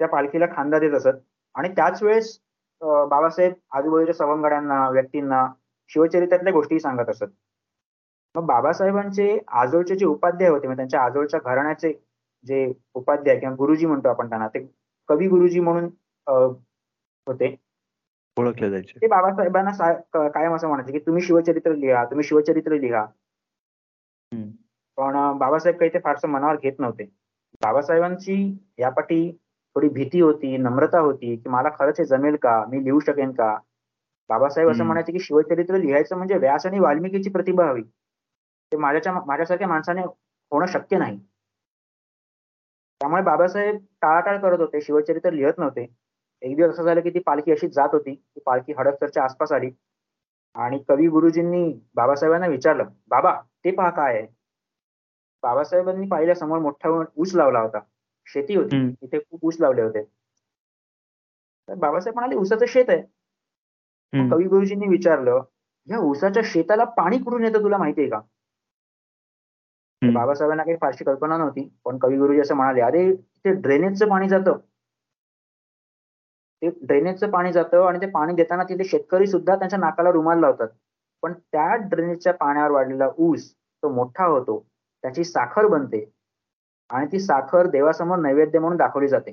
त्या 0.00 0.08
पालखीला 0.08 0.46
खांदा 0.56 0.78
देत 0.78 0.92
असत. 0.94 1.18
आणि 1.54 1.68
त्याच 1.68 2.02
वेळेस 2.02 2.38
बाबासाहेब 2.82 3.52
आजूबाजूच्या 3.72 4.14
सवंगड्यांना 4.14 4.88
व्यक्तींना 4.90 5.46
शिवचरित्रातल्या 5.90 6.52
गोष्टी 6.52 6.78
सांगत 6.80 7.08
असत. 7.10 7.26
मग 8.34 8.44
बाबासाहेबांचे 8.46 9.38
आजोळचे 9.48 9.94
जे 9.96 10.04
उपाध्याय 10.06 10.50
होते 10.50 10.66
म्हणजे 10.66 10.76
त्यांच्या 10.76 11.00
आजोळच्या 11.04 11.40
घराण्याचे 11.44 11.92
जे 12.46 12.72
उपाध्याय 12.94 13.38
किंवा 13.38 13.54
गुरुजी 13.54 13.86
म्हणतो 13.86 14.08
आपण 14.08 14.28
त्यांना 14.28 14.48
ते 14.48 14.66
कवी 15.08 15.28
गुरुजी 15.28 15.60
म्हणून 15.60 15.88
होते. 17.26 17.54
ओळखले 18.36 18.70
जायचे. 18.70 18.98
ते 19.02 19.06
बाबासाहेबांना 19.06 20.28
कायम 20.28 20.54
असं 20.54 20.68
म्हणायचे 20.68 20.92
की 20.92 20.98
तुम्ही 21.06 21.22
शिवचरित्र 21.22 21.74
लिहा 21.74 22.04
तुम्ही 22.04 22.24
शिवचरित्र 22.24 22.76
लिहा. 22.76 23.06
पण 25.00 25.38
बाबासाहेब 25.38 25.78
काही 25.78 25.90
ते 25.94 25.98
फारसं 25.98 26.28
मनावर 26.28 26.56
घेत 26.56 26.72
नव्हते. 26.78 27.04
बाबासाहेबांची 27.62 28.34
यापाठी 28.78 29.30
थोडी 29.76 29.88
भीती 29.88 30.20
होती 30.20 30.56
नम्रता 30.56 30.98
होती 30.98 31.36
की 31.36 31.48
मला 31.48 31.68
खरंच 31.78 32.00
हे 32.00 32.04
जमेल 32.04 32.36
का? 32.36 32.64
मी 32.64 32.84
लिहू 32.84 33.00
शकेन 33.00 33.32
का? 33.32 33.56
बाबासाहेब 34.28 34.70
असं 34.70 34.84
म्हणायचे 34.84 35.12
की 35.12 35.18
शिवचरित्र 35.18 35.76
लिहायचं 35.76 36.16
म्हणजे 36.16 36.36
व्यास 36.38 36.66
आणि 36.66 36.78
वाल्मिकीची 36.78 37.30
प्रतिभा 37.30 37.64
हवी. 37.68 37.82
ते 38.72 38.76
माझ्याच्या 38.76 39.12
माझ्यासारख्या 39.26 39.68
माणसाने 39.68 40.02
होणं 40.52 40.66
शक्य 40.66 40.98
नाही. 40.98 41.18
त्यामुळे 43.00 43.22
बाबासाहेब 43.22 43.76
टाळाटाळ 44.02 44.38
करत 44.38 44.60
होते 44.60 44.80
शिवचरित्र 44.80 45.30
लिहत 45.30 45.58
नव्हते. 45.58 45.86
एक 46.42 46.56
दिवस 46.56 46.70
असं 46.70 46.82
झालं 46.82 47.00
की 47.00 47.10
ती 47.10 47.18
पालखी 47.18 47.52
अशीच 47.52 47.74
जात 47.74 47.88
होती. 47.92 48.14
ती 48.14 48.40
पालखी 48.46 48.72
हडपसरच्या 48.78 49.24
आसपास 49.24 49.52
आली. 49.52 49.70
आणि 50.54 50.78
कवी 50.88 51.08
गुरुजींनी 51.08 51.80
बाबासाहेबांना 51.94 52.46
विचारलं 52.46 52.84
बाबा 53.08 53.40
ते 53.64 53.70
पहा 53.70 53.90
काय 53.90 54.18
आहे? 54.18 54.26
बाबासाहेबांनी 55.42 56.06
पाहिल्या 56.06 56.34
समोर 56.34 56.58
मोठा 56.58 56.88
ऊस 57.16 57.34
लावला 57.34 57.60
होता. 57.60 57.80
शेती 58.26 58.54
होती. 58.54 58.76
तिथे 58.94 59.18
खूप 59.20 59.44
ऊस 59.44 59.56
लावले 59.60 59.82
होते. 59.82 60.02
तर 61.68 61.74
बाबासाहेब 61.74 62.14
म्हणाले 62.14 62.36
ऊसाचं 62.36 62.66
शेत 62.66 62.84
आहे. 62.88 63.02
कवी 64.30 64.44
गुरुजींनी 64.44 64.88
विचारलं 64.88 65.42
या 65.88 65.98
ऊसाच्या 65.98 66.42
शेताला 66.46 66.84
पाणी 66.96 67.18
कुठून 67.18 67.44
येतं 67.44 67.62
तुला 67.62 67.78
माहितीये 67.78 68.08
का? 68.08 68.20
बाबासाहेबांना 70.02 70.62
काही 70.62 70.76
फारशी 70.76 71.04
कल्पना 71.04 71.36
नव्हती 71.36 71.68
पण 71.84 71.98
कवी 71.98 72.16
गुरुजी 72.16 72.40
असं 72.40 72.54
म्हणाले 72.54 72.80
अरे 72.80 73.12
तिथे 73.14 73.52
ड्रेनेजचं 73.54 74.08
पाणी 74.08 74.28
जातं. 74.28 74.58
ते 76.62 76.70
ड्रेनेजचं 76.82 77.30
पाणी 77.30 77.52
जातं 77.52 77.86
आणि 77.86 78.00
ते 78.00 78.06
पाणी 78.10 78.34
देताना 78.34 78.62
तिथे 78.62 78.84
शेतकरी 78.84 79.26
सुद्धा 79.26 79.54
त्यांच्या 79.56 79.78
नाकाला 79.78 80.10
रुमाल 80.10 80.40
लावतात. 80.40 80.68
पण 81.22 81.32
त्या 81.32 81.74
ड्रेनेजच्या 81.76 82.32
पाण्यावर 82.34 82.70
वाढलेला 82.70 83.08
ऊस 83.18 83.50
तो 83.82 83.88
मोठा 83.94 84.24
होतो. 84.24 84.58
त्याची 85.04 85.24
साखर 85.24 85.66
बनते 85.66 86.04
आणि 86.90 87.06
ती 87.12 87.18
साखर 87.20 87.66
देवासमोर 87.66 88.18
नैवेद्य 88.18 88.58
म्हणून 88.58 88.76
दाखवली 88.76 89.08
जाते. 89.08 89.32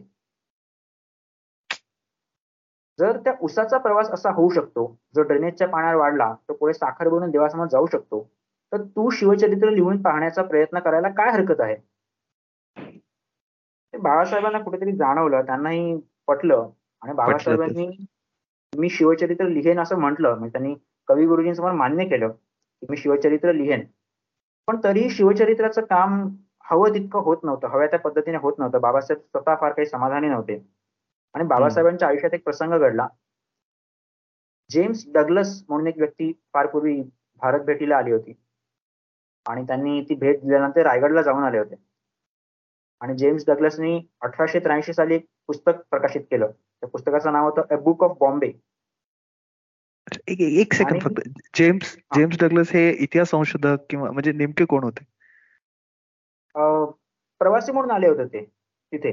जर 2.99 3.17
त्या 3.17 3.33
उसाचा 3.41 3.77
प्रवास 3.77 4.09
असा 4.11 4.29
होऊ 4.31 4.49
शकतो 4.49 4.85
जो 5.15 5.21
ड्रेनेजच्या 5.21 5.67
पाण्यावर 5.67 5.95
वाढला 5.95 6.33
तो 6.49 6.53
पुढे 6.53 6.73
साखर 6.73 7.09
बनून 7.09 7.31
देवासमोर 7.31 7.67
जाऊ 7.67 7.85
शकतो 7.85 8.23
तर 8.71 8.81
तू 8.85 9.09
शिवचरित्र 9.09 9.69
लिहून 9.69 10.01
पाहण्याचा 10.01 10.43
प्रयत्न 10.43 10.79
करायला 10.79 11.09
काय 11.09 11.31
हरकत 11.31 11.61
आहे? 11.61 11.75
बाळासाहेबांना 13.93 14.59
कुठेतरी 14.59 14.91
जाणवलं 14.91 15.41
त्यांनाही 15.41 15.95
पटलं 16.27 16.69
आणि 17.01 17.13
बाबासाहेबांनी 17.13 17.87
मी 18.73 18.89
शिवचरित्र 18.89 19.47
लिहेन 19.47 19.79
असं 19.79 19.99
म्हटलं 19.99 20.35
म्हणजे 20.35 20.51
त्यांनी 20.51 20.75
कवी 21.07 21.25
गुरुजींसमोर 21.25 21.71
मान्य 21.71 22.05
केलं 22.05 22.29
की 22.29 22.87
मी 22.89 22.97
शिवचरित्र 22.97 23.53
लिहेन. 23.53 23.85
पण 24.67 24.79
तरीही 24.83 25.09
शिवचरित्राचं 25.09 25.81
काम 25.81 26.35
हवं 26.61 26.89
तितकं 26.89 27.19
होत 27.19 27.37
नव्हतं. 27.43 27.67
हव्या 27.67 27.87
त्या 27.87 27.99
पद्धतीने 27.99 28.37
होत 28.37 28.53
नव्हतं. 28.59 28.81
बाबासाहेब 28.81 29.21
स्वतः 29.21 29.55
फार 29.55 29.71
काही 29.71 29.85
समाधानी 29.85 30.27
नव्हते. 30.27 30.67
आणि 31.33 31.43
बाबासाहेबांच्या 31.43 32.07
आयुष्यात 32.07 32.33
एक 32.33 32.43
प्रसंग 32.43 32.73
घडला. 32.73 33.07
जेम्स 34.69 35.03
डगलस 35.07 35.65
म्हणून 35.69 35.87
एक 35.87 35.97
व्यक्ती 35.97 36.31
फार 36.53 36.67
पूर्वी 36.67 37.01
भारत 37.41 37.59
भेटीला 37.59 37.97
आली 37.97 38.11
होती. 38.11 38.33
आणि 39.45 39.63
त्यांनी 39.63 40.01
ती 40.01 40.15
भेट 40.15 40.41
दिल्यानंतर 40.41 40.81
रायगडला 40.81 41.21
जाऊन 41.21 41.43
आले 41.43 41.57
होते. 41.57 41.75
आणि 43.01 43.17
जेम्स 43.17 43.43
डगलसनी 43.47 44.07
अठराशे 44.21 44.59
त्र्याऐंशी 44.59 44.93
साली 44.93 45.15
एक 45.15 45.25
पुस्तक 45.47 45.71
प्रकाशित 45.89 46.21
केलं. 46.21 46.51
त्या 46.51 46.89
पुस्तकाचं 46.89 47.33
नाव 47.33 47.49
होतं 47.49 47.75
अ 47.75 47.79
बुक 47.79 48.03
ऑफ 48.03 48.17
बॉम्बे 48.19 48.51
एक 50.27 50.73
सेकंड 50.73 51.01
फक्त. 51.01 51.19
जेम्स 51.55 51.95
जेम्स 52.15 52.37
डगलस 52.39 52.71
हे 52.73 52.89
इतिहास 53.03 53.29
संशोधक 53.29 53.85
किंवा 53.89 54.11
म्हणजे 54.11 54.31
नेमके 54.33 54.65
कोण 54.65 54.83
होते? 54.83 55.03
प्रवासी 57.41 57.71
म्हणून 57.71 57.91
आले 57.91 58.07
होते 58.07 58.25
ते 58.33 58.43
तिथे. 58.91 59.11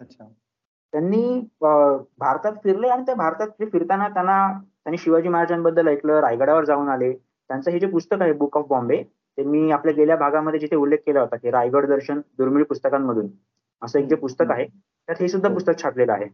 अच्छा 0.00 0.24
त्यांनी 0.24 1.40
भारतात 1.60 2.52
फिरले 2.64 2.88
आणि 2.88 3.02
त्या 3.06 3.14
भारतात 3.14 3.48
फिरताना 3.62 4.08
त्यांना 4.08 4.36
त्यांनी 4.58 4.98
शिवाजी 4.98 5.28
महाराजांबद्दल 5.28 5.88
ऐकलं 5.88 6.20
रायगडावर 6.20 6.64
जाऊन 6.64 6.88
आले. 6.88 7.12
त्यांचं 7.50 7.70
हे 7.70 7.78
जे 7.78 7.86
पुस्तक 7.86 8.22
आहे 8.22 8.32
बुक 8.32 8.56
ऑफ 8.56 8.66
बॉम्बे 8.68 9.02
ते 9.38 9.42
मी 9.44 9.70
आपल्या 9.70 9.94
गेल्या 9.94 10.16
भागामध्ये 10.16 10.60
जिथे 10.60 10.76
उल्लेख 10.76 10.98
केला 11.06 11.20
होता 11.20 11.36
की 11.36 11.50
रायगड 11.50 11.86
दर्शन 11.86 12.20
दुर्मिळ 12.38 12.64
पुस्तकांमधून 12.64 13.28
असं 13.82 13.98
एक 13.98 14.08
जे 14.08 14.16
पुस्तक 14.16 14.50
आहे 14.50 14.64
त्यात 14.66 15.20
हे 15.20 15.28
सुद्धा 15.28 15.48
पुस्तक 15.48 15.82
छापलेलं 15.82 16.12
आहे. 16.12 16.26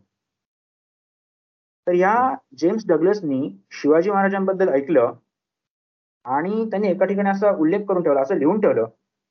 तर 1.89 1.93
या 1.93 2.15
जेम्स 2.57 2.87
डगलसनी 2.87 3.41
शिवाजी 3.81 4.11
महाराजांबद्दल 4.11 4.69
ऐकलं 4.69 5.13
आणि 6.25 6.65
त्यांनी 6.71 6.87
एका 6.87 7.05
ठिकाणी 7.05 7.29
असा 7.29 7.51
उल्लेख 7.51 7.85
करून 7.89 8.03
ठेवला 8.03 8.21
असं 8.21 8.37
लिहून 8.37 8.61
ठेवलं 8.61 8.85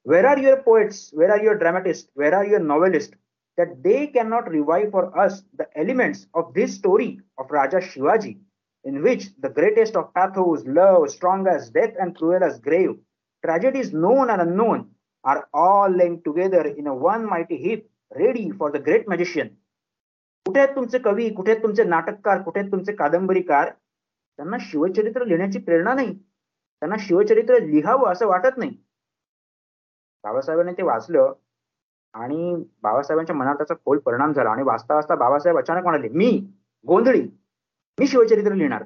where 0.07 0.25
are 0.25 0.39
your 0.39 0.61
poets 0.61 1.09
where 1.19 1.31
are 1.31 1.43
your 1.43 1.57
dramatist 1.59 2.11
where 2.17 2.33
are 2.33 2.45
your 2.45 2.63
novelist 2.63 3.15
that 3.59 3.83
they 3.83 4.09
cannot 4.09 4.49
revive 4.51 4.91
for 4.91 5.17
us 5.19 5.43
the 5.57 5.67
elements 5.77 6.27
of 6.35 6.53
this 6.55 6.75
story 6.75 7.21
of 7.39 7.51
Raja 7.51 7.79
Shivaji, 7.79 8.39
in 8.85 9.03
which 9.03 9.29
the 9.41 9.49
greatest 9.49 9.97
of 9.97 10.13
pathos, 10.15 10.65
love, 10.67 11.11
strong 11.11 11.47
as 11.47 11.71
death 11.71 11.95
and 11.99 12.17
cruel 12.17 12.43
as 12.43 12.59
grave, 12.59 12.97
tragedies 13.45 13.93
known 13.93 14.31
and 14.31 14.43
unknown, 14.43 14.91
are 15.25 15.49
all 15.55 15.89
linked 15.89 16.25
together 16.25 16.67
in 16.67 16.87
a 16.87 16.95
one 16.95 17.29
mighty 17.29 17.57
heap, 17.57 17.89
ready 18.17 18.51
for 18.51 18.71
the 18.71 18.79
great 18.79 19.09
magician 19.09 19.57
कुठे 20.50 20.60
आहेत 20.60 20.76
तुमचे 20.76 21.00
कवी 21.00 21.30
कुठे 21.30 21.52
आहेत 21.52 21.62
तुमचे 21.64 21.84
नाटककार 21.84 22.42
कुठे 22.42 22.60
आहेत 22.60 22.72
तुमचे 22.72 22.94
कादंबरीकार 22.96 23.70
त्यांना 23.70 24.58
शिवचरित्र 24.62 25.26
लिहिण्याची 25.26 25.60
प्रेरणा 25.60 25.94
नाही. 25.94 26.14
त्यांना 26.82 26.96
शिवचरित्र 27.00 27.58
लिहावं 27.60 28.12
असं 28.12 28.28
वाटत 28.28 28.58
नाही. 28.58 28.72
बाबासाहेबांनी 30.24 30.72
ते 30.74 30.84
वाचलं 30.84 31.34
आणि 32.14 32.56
बाबासाहेबांच्या 32.82 33.36
मनात 33.36 33.56
त्याचा 33.56 33.74
खोल 33.76 34.00
परिणाम 34.00 34.32
झाला 34.34 34.50
आणि 34.50 34.64
वाचता 34.64 34.96
वाचता 34.96 35.16
बाबासाहेब 35.16 35.58
अचानक 35.58 35.84
म्हणाले 35.84 36.10
मी 36.10 36.32
गोंधळी 36.86 37.22
मी 37.98 38.08
शिवचरित्र 38.08 38.54
लिहिणार. 38.54 38.84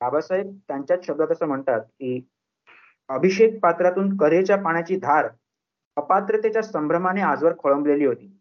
बाबासाहेब 0.00 0.56
त्यांच्याच 0.68 1.06
शब्दात 1.06 1.32
असं 1.32 1.46
म्हणतात 1.46 1.80
की 1.80 2.20
अभिषेक 3.08 3.58
पात्रातून 3.60 4.16
करेच्या 4.16 4.56
पाण्याची 4.56 4.96
धार 4.96 5.28
अपात्रतेच्या 5.96 6.62
संभ्रमाने 6.62 7.20
आजवर 7.20 7.56
खोळंबलेली 7.58 8.04
होती. 8.06 8.37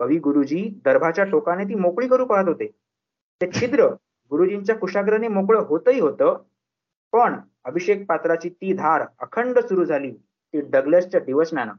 कवी 0.00 0.18
गुरुजी 0.18 0.68
दर्भाच्या 0.84 1.24
टोकाने 1.24 1.64
ती 1.64 1.74
मोकळी 1.74 2.08
करू 2.08 2.24
पाहत 2.26 2.48
होते. 2.48 2.66
ते 3.40 3.50
छिद्र 3.52 3.86
गुरुजींच्या 4.30 4.76
कुशाग्रने 4.76 5.28
मोकळं 5.28 5.64
होतही 5.68 6.00
होतं 6.00 6.42
पण 7.12 7.38
अभिषेक 7.64 8.06
पात्राची 8.06 8.48
ती 8.50 8.72
धार 8.72 9.04
अखंड 9.18 9.58
सुरू 9.58 9.84
झाली 9.84 10.10
ती 10.12 10.60
डगलसच्या 10.70 11.20
डिवचण्यानं 11.26 11.74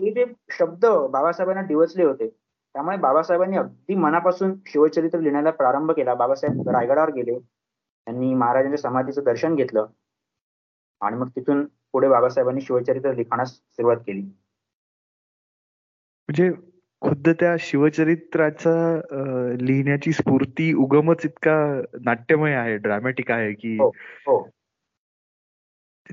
ते 0.00 0.10
जे 0.12 0.24
शब्द 0.50 0.86
बाबासाहेबांना 1.10 1.60
डिवचले 1.68 2.04
होते 2.04 2.28
त्यामुळे 2.28 2.96
बाबासाहेबांनी 2.96 3.56
अगदी 3.56 3.94
मनापासून 3.94 4.52
शिवचरित्र 4.66 5.18
लिहिण्याला 5.18 5.50
प्रारंभ 5.50 5.90
केला. 5.90 6.14
बाबासाहेब 6.14 6.68
रायगडावर 6.68 7.10
गेले 7.10 7.38
त्यांनी 7.38 8.34
महाराजांच्या 8.34 8.78
समाधीचं 8.78 9.22
दर्शन 9.24 9.54
घेतलं 9.54 9.86
आणि 11.00 11.16
मग 11.16 11.28
तिथून 11.28 11.64
पुढे 11.92 12.08
बाबासाहेबांनी 12.08 12.60
शिवचरित्र 12.60 13.12
लिखाणास 13.14 13.52
सुरुवात 13.52 13.96
केली. 13.96 14.22
म्हणजे 16.28 16.50
खुद्द 17.00 17.28
त्या 17.28 17.56
शिवचरित्राचा 17.58 19.00
लिहिण्याची 19.60 20.12
स्फूर्ती 20.12 20.72
उगमच 20.74 21.20
इतका 21.24 21.80
नाट्यमय 22.00 22.54
आहे 22.54 22.76
ड्रामॅटिक 22.76 23.30
आहे 23.30 23.52
की 23.52 23.76
हो, 23.76 23.88
हो. 24.26 24.50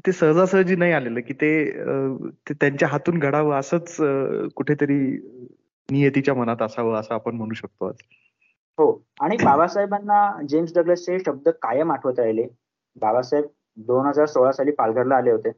ते 0.07 0.11
सहजासहजी 0.11 0.75
नाही 0.75 0.91
आलेलं 0.91 1.19
की 1.19 1.33
ते 1.33 1.71
त्यांच्या 2.53 2.87
हातून 2.87 3.19
घडावं 3.19 3.55
असंच 3.55 3.97
कुठेतरी 4.55 4.99
नियतीच्या 5.91 6.33
मनात 6.33 6.61
असावं 6.61 6.99
असं 6.99 7.13
आपण 7.13 7.35
म्हणू 7.35 7.53
शकतो 7.53 7.85
आज. 7.85 7.95
हो. 8.77 9.03
आणि 9.19 9.37
बाबासाहेबांना 9.43 10.41
जेम्स 10.49 10.73
डगलसचे 10.75 11.19
शब्द 11.19 11.49
कायम 11.49 11.91
आठवत 11.91 12.19
राहिले. 12.19 12.47
बाबासाहेब 12.95 13.45
दोन 13.77 14.05
हजार 14.05 14.25
सोळा 14.25 14.51
साली 14.51 14.71
पालघरला 14.71 15.15
आले 15.15 15.31
होते. 15.31 15.51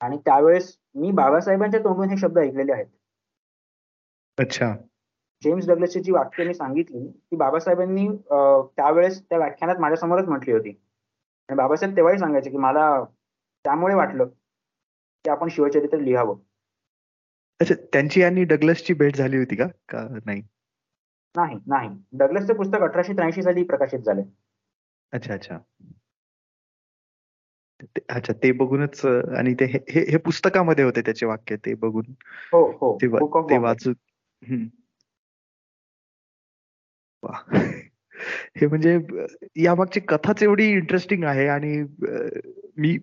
आणि 0.00 0.16
त्यावेळेस 0.18 0.76
मी 0.94 1.10
बाबासाहेबांच्या 1.10 1.80
तोंडून 1.80 2.10
हे 2.10 2.16
शब्द 2.16 2.38
ऐकलेले 2.38 2.72
आहेत. 2.72 2.86
अच्छा. 4.38 4.72
जेम्स 5.42 5.66
डगलसची 5.68 6.00
जी 6.00 6.12
वाक्य 6.12 6.44
मी 6.44 6.54
सांगितली 6.54 7.06
ती 7.08 7.36
बाबासाहेबांनी 7.36 8.08
त्यावेळेस 8.76 9.22
त्या 9.22 9.38
व्याख्यानात 9.38 9.76
माझ्यासमोरच 9.76 10.28
म्हटली 10.28 10.52
होती. 10.52 10.70
आणि 11.48 11.56
बाबासाहेब 11.56 11.96
तेव्हाही 11.96 12.18
सांगायचे 12.18 12.50
की 12.50 12.56
मला 12.56 13.04
त्यामुळे 13.64 13.94
वाटलं 13.94 14.24
की 14.26 15.30
आपण 15.30 15.48
शिवचरित्र 15.48 15.98
लिहावं. 15.98 16.38
अच्छा 17.60 17.74
त्यांची 17.92 18.22
आणि 18.22 18.44
डगलसची 18.44 18.94
भेट 18.94 19.16
झाली 19.16 19.38
होती 19.38 19.56
का? 19.56 19.66
का 19.88 20.08
नाही? 20.24 20.42
नाही 21.34 21.58
नाही. 21.66 21.88
डगलसचे 22.12 22.54
पुस्तक 22.54 22.82
अठराशे 22.82 23.12
त्र्याऐंशी 23.12 23.42
साली 23.42 23.64
प्रकाशित 23.64 23.98
झाले. 23.98 24.22
अच्छा 25.12 25.34
अच्छा. 25.34 25.58
अच्छा 28.08 28.32
ते 28.32 28.52
बघूनच 28.52 29.04
आणि 29.06 29.54
ते 29.54 29.64
हे 29.64 30.00
हे 30.10 30.16
पुस्तकामध्ये 30.16 30.84
होते 30.84 31.00
त्याचे 31.00 31.26
वाक्य 31.26 31.56
ते 31.56 31.74
बघून. 31.74 32.04
हो 32.52 32.64
हो. 32.80 32.98
ते 33.50 33.58
वाचून 33.58 33.94
हे 38.56 38.66
म्हणजे 38.66 38.98
यामागची 39.56 40.00
कथाच 40.00 40.42
एवढी 40.42 40.66
इंटरेस्टिंग 40.66 41.24
आहे 41.24 41.46
आणि 41.46 41.82
मी 42.76 42.98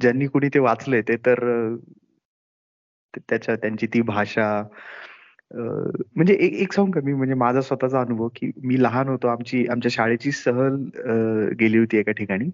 ज्यांनी 0.00 0.26
कोणी 0.26 0.48
ते 0.48 0.58
वाचले 0.58 1.02
ते 1.02 1.16
तर 1.16 1.44
त्याच्या 3.28 3.56
त्यांची 3.56 3.86
ती 3.86 4.00
भाषा 4.00 4.62
म्हणजे 5.54 6.34
एक 6.34 6.52
एक 6.52 6.72
सांगू 6.72 6.90
का 6.90 7.00
मी? 7.04 7.12
म्हणजे 7.12 7.34
माझा 7.34 7.60
स्वतःचा 7.60 8.00
अनुभव 8.00 8.28
की 8.36 8.50
मी 8.64 8.82
लहान 8.82 9.08
होतो 9.08 9.28
आमची 9.28 9.66
आमच्या 9.66 9.90
शाळेची 9.90 10.32
सहल 10.32 10.74
गेली 11.60 11.78
होती 11.78 11.96
एका 11.96 12.12
ठिकाणी. 12.12 12.50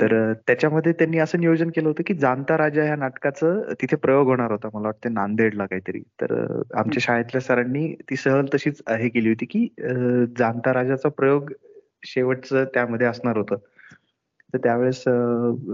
तर 0.00 0.32
त्याच्यामध्ये 0.46 0.92
त्यांनी 0.92 1.18
असं 1.18 1.40
नियोजन 1.40 1.70
केलं 1.70 1.88
होतं 1.88 2.02
की 2.06 2.14
जाणता 2.14 2.56
राजा 2.58 2.84
या 2.84 2.96
नाटकाचं 2.96 3.72
तिथे 3.80 3.96
प्रयोग 3.96 4.26
होणार 4.26 4.50
होता 4.50 4.68
मला 4.74 4.88
वाटतं 4.88 5.14
नांदेडला 5.14 5.66
काहीतरी. 5.66 6.00
तर 6.20 6.32
आमच्या 6.74 7.00
शाळेतल्या 7.00 7.40
सरांनी 7.40 7.86
ती 8.10 8.16
सहल 8.16 8.46
तशीच 8.54 8.82
हे 8.90 9.08
केली 9.08 9.28
होती 9.28 9.46
की 9.46 9.66
जाणता 10.38 10.72
राजाचा 10.74 11.08
प्रयोग 11.08 11.52
शेवटचं 12.06 12.64
त्यामध्ये 12.64 13.06
असणार 13.06 13.36
होतं. 13.36 13.56
तर 14.54 14.58
त्यावेळेस 14.58 15.02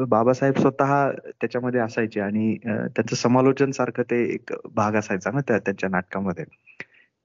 बाबासाहेब 0.09 0.59
स्वतः 0.59 1.11
त्याच्यामध्ये 1.12 1.81
असायचे 1.81 2.20
आणि 2.20 2.57
त्यांचं 2.64 3.14
समालोचन 3.16 3.70
सारखं 3.70 4.03
ते 4.03 4.23
एक 4.35 4.53
भाग 4.75 4.94
असायचा 4.94 5.31
ना 5.31 5.40
त्या 5.49 5.59
त्यांच्या 5.59 5.88
नाटकामध्ये. 5.88 6.44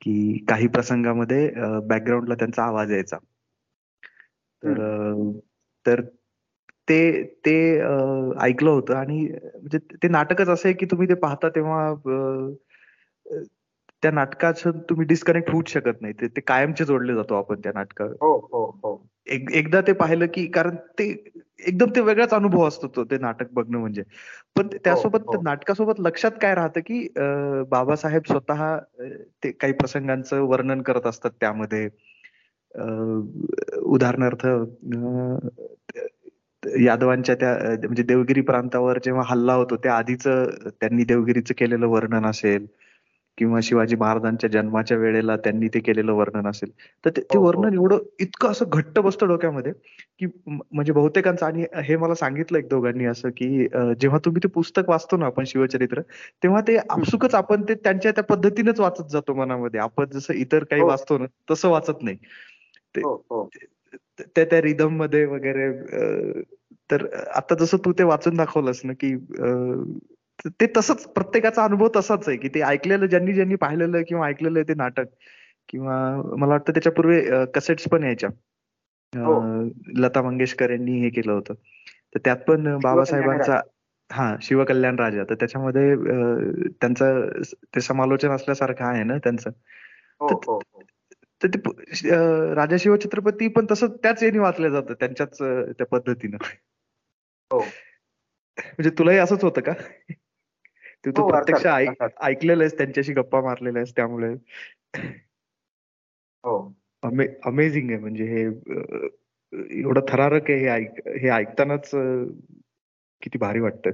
की 0.02 0.45
काही 0.50 0.67
प्रसंगामध्ये 0.67 1.50
बॅकग्राऊंडला 1.88 2.36
त्यांचा 2.36 2.63
आवाज 2.63 2.91
यायचा. 2.91 3.17
तर 4.63 5.32
तर 5.86 6.02
ते 6.88 7.24
ते 7.45 7.54
ऐकलं 8.41 8.69
होतं 8.69 8.95
आणि 8.95 9.21
म्हणजे 9.24 9.78
ते 9.95 10.08
नाटकच 10.08 10.50
असं 10.50 10.67
आहे 10.69 10.74
की 10.76 10.86
तुम्ही 10.86 11.08
ते 11.10 11.13
पाहता 11.21 11.50
तेव्हा 11.50 11.93
त्या 14.04 14.12
नाटकाचं 14.12 14.71
तुम्ही 14.89 15.06
डिस्कनेक्ट 15.08 15.50
होऊच 15.52 15.69
शकत 15.69 16.02
नाही. 16.02 16.13
ते 16.28 16.41
कायमचे 16.41 16.86
जोडले 16.86 17.13
जातो 17.15 17.36
आपण 17.36 17.60
त्या 17.62 17.71
नाटकावर 17.76 18.12
हो 18.21 18.34
हो 18.52 18.65
हो. 18.84 18.95
एकदा 19.28 19.82
ते 19.82 19.93
पाहिलं 19.93 20.26
की 20.34 20.45
कारण 20.48 20.76
ते 21.00 21.10
एकदम 21.60 21.89
ते 21.95 22.02
वेगळाच 22.02 22.34
अनुभव 22.34 22.67
असतो 22.67 22.88
तो 22.88 23.04
ते 23.04 23.17
नाटक 23.17 23.48
बघणं 23.54 23.78
म्हणजे. 23.80 24.04
पण 24.56 24.67
त्यासोबत 24.76 25.19
हो, 25.19 25.34
हो. 25.34 25.41
नाटकासोबत 25.43 26.00
लक्षात 26.00 26.32
काय 26.41 26.54
राहतं 26.56 26.80
की 26.82 27.08
बाबासाहेब 27.69 28.24
स्वतः 28.28 28.63
ते 29.43 29.52
काही 29.52 29.74
प्रसंगांचं 29.74 30.41
वर्णन 30.43 30.82
करत 30.82 31.08
असतात 31.08 31.32
त्यामध्ये. 31.39 31.88
उदाहरणार्थ 33.86 34.45
यादवांच्या 36.84 37.36
त्या 37.36 37.54
म्हणजे 37.84 38.04
देवगिरी 38.04 38.41
प्रांतावर 38.41 38.99
जेव्हा 39.04 39.23
हल्ला 39.28 39.54
होतो 39.54 39.75
त्या 39.75 39.93
आधीच 39.93 40.23
त्यांनी 40.28 41.04
देवगिरीचं 41.04 41.54
केलेलं 41.58 41.88
वर्णन 41.88 42.25
असेल 42.25 42.65
किंवा 43.38 43.60
शिवाजी 43.63 43.95
महाराजांच्या 43.95 44.49
जन्माच्या 44.49 44.97
वेळेला 44.97 45.36
त्यांनी 45.38 45.67
ते 45.67 45.80
केलेलं 45.80 46.12
वर्णन 46.13 46.47
असेल. 46.47 46.69
तर 47.04 47.10
ते 47.10 47.21
हो, 47.21 47.39
हो. 47.39 47.45
वर्णन 47.47 47.73
एवढं 47.73 47.97
इतकं 48.19 48.51
असं 48.51 48.65
घट्ट 48.69 48.99
बसतं 48.99 49.28
डोक्यामध्ये 49.28 49.71
की 50.19 50.25
म्हणजे 50.47 50.93
बहुतेकांचं 50.93 51.45
आणि 51.45 51.65
हे 51.84 51.97
मला 51.97 52.15
सांगितलं 52.15 52.58
एक 52.58 52.67
दोघांनी 52.69 53.06
असं 53.06 53.30
की 53.30 53.67
जेव्हा 53.99 54.19
तुम्ही 54.25 54.43
ते 54.43 54.47
पुस्तक 54.47 54.89
वाचतो 54.89 55.17
ना 55.17 55.25
आपण 55.25 55.43
शिवचरित्र 55.43 56.01
तेव्हा 56.43 56.62
ते 56.62 56.78
आपसुकच 56.89 57.36
आपण 57.36 57.63
ते 57.69 57.73
त्यांच्या 57.73 58.12
त्या 58.12 58.23
पद्धतीनेच 58.23 58.80
वाचत 58.80 59.12
जातो 59.12 59.34
मनामध्ये. 59.34 59.80
आपण 59.80 60.06
जसं 60.13 60.34
इतर 60.34 60.63
काही 60.63 60.82
हो. 60.82 60.88
वाचतो 60.88 61.17
ना 61.17 61.25
तसं 61.51 61.69
वाचत 61.69 62.04
नाही. 62.04 62.17
त्या 64.28 64.43
त्या 64.45 64.62
रिदममध्ये 64.62 65.25
वगैरे 65.25 65.69
तर 66.91 67.08
आता 67.36 67.56
जसं 67.56 67.78
तू 67.78 67.91
ते 67.91 68.04
वाचून 68.04 68.36
दाखवलंस 68.36 68.82
ना 68.84 68.93
की 68.93 69.15
ते 70.50 70.67
तसंच 70.78 71.06
प्रत्येकाचा 71.06 71.63
अनुभव 71.63 71.88
तसाच 71.95 72.28
आहे 72.28 72.38
की 72.38 72.48
ते 72.48 72.62
ऐकलेलं 72.62 73.06
ज्यांनी 73.06 73.34
ज्यांनी 73.34 73.56
पाहिलेलं 73.56 74.02
किंवा 74.08 74.28
ऐकलेलं 74.28 74.62
ते 74.62 74.74
नाटक. 74.74 75.06
किंवा 75.69 76.21
मला 76.38 76.52
वाटतं 76.52 76.74
त्याच्यापूर्वी 76.74 77.21
कसेट्स 77.56 77.88
पण 77.88 78.04
यायच्या. 78.04 78.30
हो. 79.13 79.65
लता 79.88 80.21
मंगेशकर 80.21 80.69
यांनी 80.69 81.00
हे 81.00 81.10
केलं 81.10 81.32
होतं. 81.32 81.54
तर 82.15 82.19
त्यात 82.26 82.38
पण 82.38 82.78
बाबासाहेबांचा 82.78 83.62
हा 84.12 84.36
शिवकल्याण 84.41 85.00
राजा. 85.00 85.24
तर 85.24 85.36
त्याच्यामध्ये 85.36 85.95
त्यांचं 86.67 87.30
ते 87.76 87.82
समालोचन 87.82 88.30
असल्यासारखं 88.30 88.86
आहे 88.86 89.04
ना 89.04 89.17
त्यांचं? 89.17 89.50
हो, 90.19 90.28
हो, 90.28 90.60
तर 91.43 91.48
ते 91.48 91.58
राजा 92.56 92.76
शिव 92.80 92.95
छत्रपती 92.95 93.48
पण 93.48 93.65
तसं 93.71 93.88
त्याच 93.88 94.24
याने 94.24 94.39
वाचलं 94.39 94.69
जातं 94.69 94.93
त्यांच्याच 94.93 95.38
त्या 95.78 95.86
पद्धतीनं. 95.86 96.38
म्हणजे 97.58 98.89
तुलाही 98.89 99.18
असंच 99.18 99.44
होतं 99.44 99.62
का? 99.62 99.74
तू 101.06 101.12
तो 101.12 101.28
प्रत्यक्ष 101.30 101.65
ऐकलेलं 102.22 102.63
आहेस 102.63 102.78
त्यांच्याशी 102.78 103.13
गप्पा 103.13 103.41
मारलेल्या 103.41 103.80
आहेस 103.80 103.96
त्यामुळे. 103.96 104.34
हो. 106.44 106.76
अमेझिंग 107.44 107.89
आहे 107.89 108.00
म्हणजे 108.00 108.24
हे 108.24 108.41
एवढं 109.82 110.02
थरारक 110.10 110.41
आहे 110.50 110.60
हे 110.60 110.68
ऐक 110.68 111.08
हे 111.08 111.30
ऐकतानाच 111.30 111.91
किती 113.22 113.38
भारी 113.38 113.60
वाटत 113.60 113.88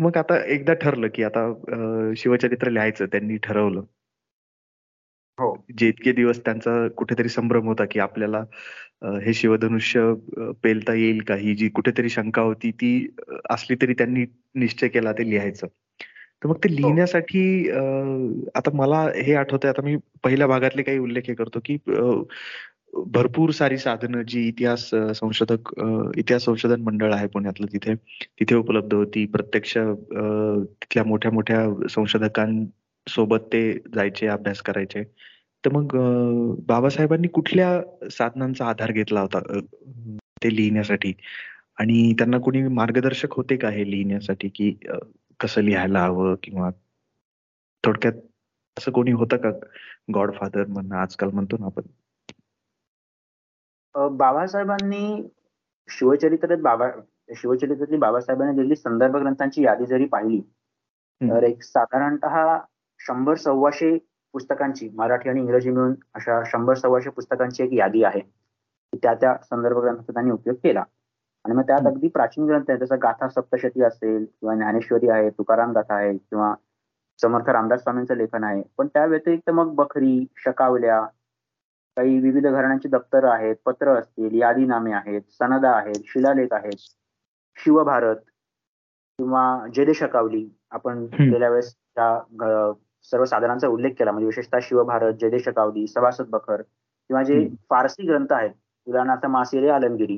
मग 0.00 0.16
आता 0.16 0.44
एकदा 0.46 0.74
ठरलं 0.74 1.08
की 1.14 1.22
आता 1.22 1.52
शिवचरित्र 2.16 2.70
लिहायचं 2.70 3.06
त्यांनी 3.06 3.36
ठरवलं. 3.36 3.82
हो. 5.38 5.54
जे 5.72 5.88
इतके 5.88 6.12
दिवस 6.12 6.38
त्यांचा 6.44 6.86
कुठेतरी 6.96 7.28
संभ्रम 7.28 7.66
होता 7.68 7.84
की 7.90 7.98
आपल्याला 8.00 8.42
हे 9.24 9.32
शिवधनुष्य 9.34 10.00
पेलता 10.62 10.94
येईल 10.94 11.20
का? 11.22 11.34
ही 11.36 11.54
जी 11.54 11.68
कुठेतरी 11.70 12.08
शंका 12.10 12.42
होती 12.42 12.70
ती 12.72 12.90
असली 13.50 13.76
तरी 13.82 13.94
त्यांनी 13.94 14.24
निश्चय 14.54 14.88
केला 14.88 15.12
ते 15.12 15.28
लिहायचं. 15.30 15.66
तर 16.42 16.48
मग 16.48 16.56
ते 16.64 16.68
हो. 16.68 16.74
लिहिण्यासाठी 16.74 17.68
आता 18.54 18.70
मला 18.74 19.02
हे 19.16 19.34
आठवतंय 19.34 19.70
आता 19.70 19.82
मी 19.82 19.96
पहिल्या 20.24 20.46
भागातले 20.46 20.82
काही 20.82 20.98
उल्लेख 20.98 21.30
करतो 21.38 21.60
की 21.64 21.76
भरपूर 23.06 23.50
सारी 23.52 23.76
साधनं 23.78 24.22
जी 24.28 24.46
इतिहास 24.48 24.88
संशोधक 25.14 25.72
इतिहास 26.18 26.44
संशोधन 26.44 26.80
मंडळ 26.82 27.12
आहे 27.14 27.26
पुण्यातलं 27.26 27.66
तिथे 27.72 27.94
तिथे 28.40 28.54
उपलब्ध 28.54 28.94
होती. 28.94 29.24
प्रत्यक्ष 29.26 29.76
तिथल्या 29.76 31.04
मोठ्या 31.04 31.30
मोठ्या 31.32 31.66
संशोधकांसोबत 33.08 33.48
ते 33.52 33.72
जायचे 33.94 34.26
अभ्यास 34.26 34.60
करायचे. 34.62 35.02
तर 35.64 35.70
मग 35.72 35.94
बाबासाहेबांनी 36.66 37.28
कुठल्या 37.28 38.08
साधनांचा 38.10 38.66
आधार 38.66 38.92
घेतला 38.92 39.20
होता 39.20 39.40
ते 40.44 40.54
लिहिण्यासाठी? 40.56 41.12
आणि 41.80 42.12
त्यांना 42.18 42.38
कोणी 42.38 42.62
मार्गदर्शक 42.68 43.32
होते 43.32 43.56
का 43.56 43.68
हे 43.70 43.90
लिहिण्यासाठी 43.90 44.48
की 44.48 44.70
कसं 45.40 45.62
लिहायला 45.62 46.04
हवं 46.04 46.34
किंवा 46.42 46.70
थोडक्यात 47.84 48.12
असं 48.76 48.92
कोणी 48.92 49.12
होतं 49.12 49.36
का? 49.36 49.50
गॉडफादर 50.14 50.66
म्हणणं 50.66 50.96
आजकाल 50.96 51.30
म्हणतो 51.30 51.56
ना 51.60 51.66
आपण. 51.66 51.82
बाबासाहेबांनी 54.16 55.28
शिवचरित्र 55.88 56.56
बाबा 56.56 56.88
शिवचरित्रातली 57.36 57.96
बाबासाहेबांनी 57.96 58.54
दिलेली 58.56 58.76
संदर्भ 58.76 59.16
ग्रंथांची 59.16 59.62
यादी 59.62 59.86
जरी 59.86 60.04
पाहिली 60.06 60.40
तर 61.20 61.42
एक 61.42 61.62
साधारणत 61.62 62.24
शंभर 63.00 63.34
सव्वाशे 63.34 63.96
पुस्तकांची 64.34 64.88
मराठी 64.94 65.28
आणि 65.28 65.40
इंग्रजी 65.40 65.70
मिळून 65.70 65.94
अशा 66.14 66.42
शंभर 66.46 66.74
सव्वाशे 66.74 67.10
पुस्तकांची 67.10 67.62
एक 67.62 67.72
यादी 67.72 68.02
आहे. 68.04 68.20
त्या 68.92 69.14
त्या 69.14 69.36
संदर्भ 69.50 69.78
ग्रंथाचा 69.78 70.12
त्यांनी 70.12 70.30
उपयोग 70.30 70.56
केला. 70.62 70.82
आणि 71.44 71.54
मग 71.54 71.62
त्यात 71.62 71.86
अगदी 71.86 72.08
प्राचीन 72.08 72.46
ग्रंथ 72.46 72.70
आहे 72.70 72.78
जसं 72.78 72.96
गाथा 73.02 73.28
सप्तशती 73.28 73.82
असेल 73.82 74.24
किंवा 74.24 74.54
ज्ञानेश्वरी 74.54 75.08
आहे 75.08 75.30
तुकाराम 75.30 75.72
गाथा 75.72 75.94
आहे 75.94 76.16
किंवा 76.16 76.54
समर्थ 77.20 77.48
रामदास 77.50 77.82
स्वामींचं 77.82 78.16
लेखन 78.16 78.44
आहे. 78.44 78.62
पण 78.78 78.86
त्या 78.86 79.04
व्यतिरिक्त 79.06 79.50
मग 79.50 79.74
बखरी 79.74 80.24
शकावल्या 80.36 81.00
काही 81.96 82.18
विविध 82.20 82.46
घराण्यांची 82.46 82.88
दप्तर 82.88 83.24
आहेत 83.24 83.56
पत्र 83.64 83.94
असतील 83.98 84.34
यादीनामे 84.40 84.92
आहेत 84.92 85.22
सनदा 85.30 85.70
आहेत 85.70 86.02
शिलालेख 86.06 86.52
आहेत. 86.52 86.76
शिवभारत 87.56 88.16
किंवा 89.18 89.66
जयदे 89.74 89.94
शकावली 89.94 90.48
आपण 90.70 91.04
गेल्या 91.12 91.48
वेळेस 91.48 91.74
त्या 91.74 92.72
सर्वसाधारांचा 93.12 93.68
उल्लेख 93.68 93.92
केला. 93.98 94.12
म्हणजे 94.12 94.26
विशेषतः 94.26 94.58
शिवभारत 94.62 95.14
जयदे 95.20 95.38
शकावली 95.38 95.86
सभासद 95.86 96.28
बखर 96.30 96.62
किंवा 96.62 97.22
जे 97.22 97.46
फारसी 97.70 98.06
ग्रंथ 98.06 98.32
आहेत 98.32 98.50
उदाहरणार्थ 98.86 99.26
मासिरे 99.26 99.68
आलमगिरी 99.70 100.16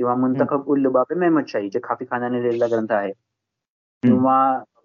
किंवा 0.00 0.14
मुंतखब 0.14 0.68
उल्लुबाबे 0.68 1.14
मेहमदशाही 1.14 1.68
जे 1.70 1.80
खाफी 1.84 2.04
खानाने 2.10 2.42
लिहिलेला 2.42 2.66
ग्रंथ 2.66 2.92
आहे. 2.92 3.12
किंवा 4.02 4.36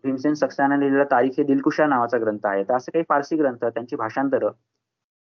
भीमसेन 0.03 0.33
सक्सेनाने 0.35 0.79
लिहिलेला 0.79 1.03
तारीख 1.11 1.39
दिलकुशा 1.47 1.85
नावाचा 1.87 2.17
ग्रंथ 2.17 2.45
आहे. 2.45 2.63
तर 2.63 2.73
असे 2.75 2.91
काही 2.91 3.03
फारसी 3.09 3.35
ग्रंथ 3.35 3.65
त्यांची 3.65 3.95
भाषांतर 3.95 4.45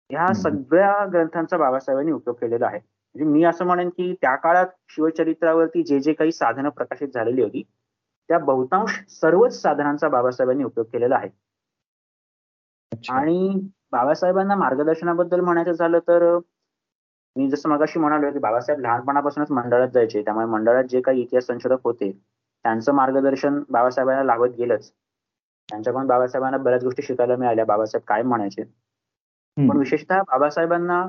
ह्या 0.09 0.33
सगळ्या 0.33 1.05
ग्रंथांचा 1.05 1.57
बाबासाहेबांनी 1.57 2.11
उपयोग 2.11 2.35
केलेला 2.35 2.67
आहे. 2.67 2.79
म्हणजे 3.15 3.31
मी 3.31 3.43
असं 3.43 3.65
म्हणेन 3.65 3.89
की 3.89 4.13
त्या 4.21 4.35
काळात 4.35 4.67
शिवचरित्रावरती 4.89 5.83
जे 5.83 5.99
जे 5.99 6.13
काही 6.13 6.31
साधनं 6.31 6.69
प्रकाशित 6.69 7.07
झालेली 7.13 7.41
होती 7.41 7.63
त्या 8.29 8.37
बहुतांश 8.39 8.99
सर्वच 9.11 9.61
साधनांचा 9.61 10.07
बाबासाहेबांनी 10.09 10.63
उपयोग 10.63 10.85
केलेला 10.93 11.15
आहे. 11.15 11.29
आणि 12.91 13.59
बाबासाहेबांना 13.91 14.55
मार्गदर्शनाबद्दल 14.55 15.39
म्हणायचं 15.41 15.71
झालं 15.73 15.99
तर 16.07 16.23
मी 17.35 17.49
जसं 17.49 17.69
मगाशी 17.69 17.99
म्हणालो 17.99 18.31
की 18.31 18.39
बाबासाहेब 18.39 18.81
लहानपणापासूनच 18.81 19.51
मंडळात 19.51 19.87
जायचे 19.89 20.21
त्यामुळे 20.23 20.45
मंडळात 20.47 20.83
जे 20.85 21.01
काही 21.01 21.21
इतिहास 21.21 21.45
संशोधक 21.47 21.83
होते 21.83 22.11
त्यांचं 22.11 22.93
मार्गदर्शन 22.95 23.61
बाबासाहेबांना 23.69 24.23
लाभत 24.23 24.55
गेलंच. 24.57 24.91
त्यांच्याकडून 25.69 26.07
बाबासाहेबांना 26.07 26.57
बऱ्याच 26.59 26.83
गोष्टी 26.83 27.03
शिकायला 27.03 27.35
मिळाल्या 27.35 27.65
बाबासाहेब 27.65 28.03
काय 28.07 28.21
म्हणायचे. 28.23 28.63
पण 29.57 29.77
विशेषतः 29.77 30.21
बाबासाहेबांना 30.23 31.01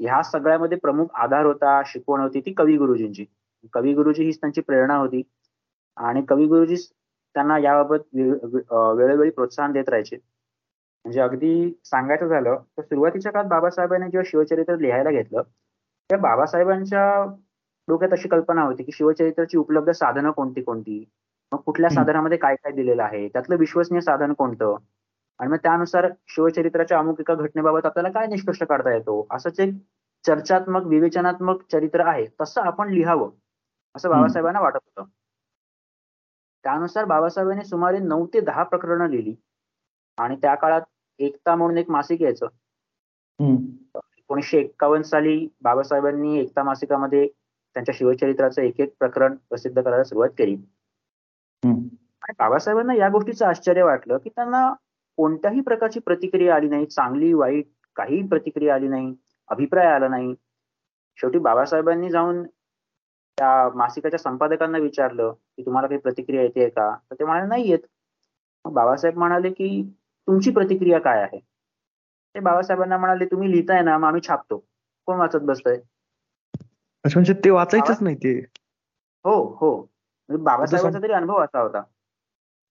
ह्या 0.00 0.22
सगळ्यामध्ये 0.24 0.78
प्रमुख 0.78 1.06
आधार 1.14 1.44
होता 1.46 1.80
शिकवण 1.86 2.20
होती 2.20 2.40
ती 2.40 2.52
कवी 2.52 2.76
गुरुजींची. 2.76 3.24
कवी 3.74 3.92
गुरुजी 3.94 4.24
हीच 4.24 4.40
त्यांची 4.40 4.60
प्रेरणा 4.60 4.96
होती. 4.96 5.22
आणि 5.96 6.22
कवी 6.28 6.46
गुरुजी 6.46 6.76
त्यांना 7.34 7.58
याबाबत 7.58 8.14
वेळोवेळी 8.14 9.30
प्रोत्साहन 9.30 9.72
देत 9.72 9.88
राहायचे. 9.88 10.16
म्हणजे 11.04 11.20
अगदी 11.20 11.72
सांगायचं 11.84 12.26
झालं 12.28 12.56
तर 12.78 12.82
सुरुवातीच्या 12.82 13.32
काळात 13.32 13.48
बाबासाहेबांनी 13.48 14.10
जेव्हा 14.10 14.28
शिवचरित्र 14.30 14.76
लिहायला 14.76 15.10
घेतलं 15.10 15.42
त्या 16.10 16.18
बाबासाहेबांच्या 16.18 17.24
डोक्यात 17.88 18.12
अशी 18.12 18.28
कल्पना 18.28 18.62
होती 18.62 18.82
की 18.84 18.92
शिवचरित्राची 18.92 19.56
उपलब्ध 19.58 19.90
साधनं 19.92 20.30
कोणती 20.30 20.62
कोणती? 20.62 21.04
मग 21.52 21.58
कुठल्या 21.58 21.90
साधनामध्ये 21.90 22.38
काय 22.38 22.54
काय 22.56 22.72
दिलेलं 22.72 23.02
आहे? 23.02 23.26
त्यातलं 23.28 23.56
विश्वसनीय 23.58 24.00
साधन 24.00 24.32
कोणतं? 24.32 24.76
आणि 25.40 25.50
मग 25.50 25.56
त्यानुसार 25.56 26.08
शिवचरित्राच्या 26.28 26.98
अमुक 26.98 27.20
एका 27.20 27.34
घटनेबाबत 27.34 27.86
आपल्याला 27.86 28.10
काय 28.10 28.26
निष्कर्ष 28.26 28.62
काढता 28.62 28.94
येतो? 28.94 29.26
असंच 29.30 29.60
एक 29.60 29.74
चर्चात्मक 30.24 30.86
विवेचनात्मक 30.86 31.62
चरित्र 31.72 32.06
आहे 32.06 32.26
तसं 32.40 32.60
आपण 32.62 32.90
लिहावं 32.90 33.30
असं 33.94 34.10
बाबासाहेबांना 34.10 34.60
वाटत 34.60 34.76
होतं. 34.76 35.08
त्यानुसार 36.64 37.04
बाबासाहेबांनी 37.04 37.64
सुमारे 37.64 37.98
नऊ 37.98 38.26
ते 38.34 38.40
दहा 38.40 38.62
प्रकरणं 38.62 39.08
लिहिली. 39.08 39.34
आणि 40.18 40.36
त्या 40.36 40.54
काळात 40.54 40.82
एकता 41.20 41.54
म्हणून 41.56 41.78
एक 41.78 41.90
मासिक 41.90 42.22
यायचं. 42.22 42.46
एकोणीसशे 44.18 44.58
एक्कावन्न 44.58 45.02
साली 45.04 45.36
बाबासाहेबांनी 45.62 46.38
एकता 46.40 46.62
मासिकामध्ये 46.62 47.26
त्यांच्या 47.26 47.94
शिवचरित्राचं 47.98 48.62
एक 48.62 48.80
एक 48.80 48.94
प्रकरण 48.98 49.34
प्रसिद्ध 49.50 49.80
करायला 49.80 50.04
सुरुवात 50.04 50.30
केली. 50.38 50.56
आणि 51.62 52.32
बाबासाहेबांना 52.38 52.94
या 52.94 53.08
गोष्टीचं 53.08 53.46
आश्चर्य 53.46 53.82
वाटलं 53.82 54.18
की 54.18 54.30
त्यांना 54.30 54.72
कोणत्याही 55.18 55.60
प्रकारची 55.60 56.00
प्रतिक्रिया 56.00 56.54
आली 56.54 56.68
नाही. 56.68 56.86
चांगली 56.86 57.32
वाईट 57.34 57.66
काही 57.96 58.22
प्रतिक्रिया 58.28 58.74
आली 58.74 58.88
नाही. 58.88 59.14
अभिप्राय 59.50 59.86
आला 59.86 60.08
नाही. 60.08 60.34
शेवटी 61.18 61.38
बाबासाहेबांनी 61.40 62.10
जाऊन 62.10 62.42
त्या 63.38 63.68
मासिकाच्या 63.74 64.18
संपादकांना 64.18 64.78
विचारलं 64.78 65.32
की 65.32 65.64
तुम्हाला 65.66 65.88
काही 65.88 66.00
प्रतिक्रिया 66.00 66.42
येते 66.42 66.68
का? 66.68 66.90
तर 67.10 67.14
ते 67.14 67.24
म्हणाले 67.24 67.48
नाही 67.48 67.70
येत. 67.70 67.78
बाबासाहेब 68.64 69.18
म्हणाले 69.18 69.50
की 69.50 69.68
तुमची 70.28 70.50
प्रतिक्रिया 70.52 70.98
काय 71.00 71.22
आहे? 71.22 71.38
ते 72.34 72.40
बाबासाहेबांना 72.40 72.96
म्हणाले 72.98 73.24
तुम्ही 73.26 73.50
लिहिताय 73.50 73.82
ना 73.82 73.96
मग 73.98 74.06
आम्ही 74.06 74.20
छापतो. 74.22 74.58
कोण 75.08 75.18
वाचत 75.18 75.40
बसतोय? 75.44 75.76
म्हणजे 77.04 77.32
ते 77.44 77.50
वाचायचंच 77.50 78.02
नाही 78.02 78.16
ते. 78.16 78.38
हो 79.24 79.34
हो. 79.54 79.70
म्हणजे 80.28 80.42
बाबासाहेबांचा 80.44 80.98
तरी 80.98 81.12
अनुभव 81.12 81.42
असा 81.44 81.60
होता. 81.60 81.82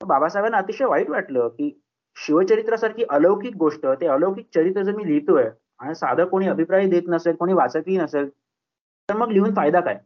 बाबासाहेबांना 0.01 0.57
अतिशय 0.57 0.85
वाईट 0.85 1.09
वाटलं 1.09 1.47
की 1.49 1.69
शिवचरित्रासारखी 2.17 3.03
अलौकिक 3.09 3.55
गोष्ट 3.55 3.85
ते 4.01 4.07
अलौकिक 4.07 4.47
चरित्र 4.53 4.83
जर 4.83 4.95
मी 4.95 5.05
लिहितोय 5.07 5.49
आणि 5.79 5.95
साधं 5.95 6.25
कोणी 6.25 6.47
अभिप्राय 6.47 6.87
देत 6.89 7.09
नसेल 7.09 7.35
कोणी 7.35 7.53
वाचतही 7.53 7.97
नसेल 7.97 8.29
तर 8.29 9.15
मग 9.15 9.31
लिहून 9.31 9.53
फायदा 9.53 9.79
काय? 9.81 9.99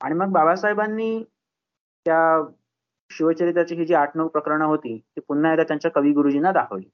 आणि 0.00 0.14
मग 0.14 0.32
बाबासाहेबांनी 0.32 1.22
त्या 2.06 2.18
शिवचरित्राची 3.10 3.74
ही 3.74 3.84
जी 3.86 3.94
आठ 3.94 4.16
नऊ 4.16 4.28
प्रकरणं 4.28 4.64
होती 4.64 4.96
ती 4.98 5.20
पुन्हा 5.20 5.52
एकदा 5.52 5.64
त्यांच्या 5.68 5.90
कवी 5.90 6.12
गुरुजींना 6.12 6.52
दाखवली. 6.52 6.88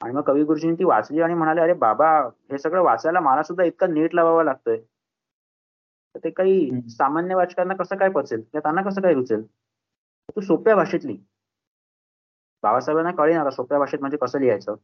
आणि 0.00 0.12
मग 0.14 0.22
कवी 0.22 0.42
गुरुजींनी 0.44 0.76
ती 0.78 0.84
वाचली 0.84 1.20
आणि 1.20 1.34
म्हणाले 1.34 1.60
अरे 1.60 1.72
बाबा 1.72 2.10
हे 2.50 2.58
सगळं 2.58 2.82
वाचायला 2.82 3.20
मला 3.20 3.42
सुद्धा 3.42 3.64
इतका 3.64 3.86
नीट 3.86 4.14
लावावा 4.14 4.44
लागतोय. 4.44 4.78
तर 6.14 6.18
ते 6.24 6.30
काही 6.30 6.80
सामान्य 6.90 7.34
वाचकांना 7.34 7.74
कसं 7.74 7.96
काय 7.96 8.08
पचेल? 8.10 8.40
किंवा 8.40 8.60
त्यांना 8.60 8.82
कसं 8.82 9.00
काय 9.00 9.14
रुचेल? 9.14 9.42
तू 10.36 10.40
सोप्या 10.40 10.74
भाषेतली 10.76 11.16
बाबासाहेबांना 12.62 13.10
कळेन 13.10 13.48
सोप्या 13.50 13.78
भाषेत 13.78 14.00
म्हणजे 14.00 14.16
कसं 14.16 14.40
लिहायचं. 14.40 14.74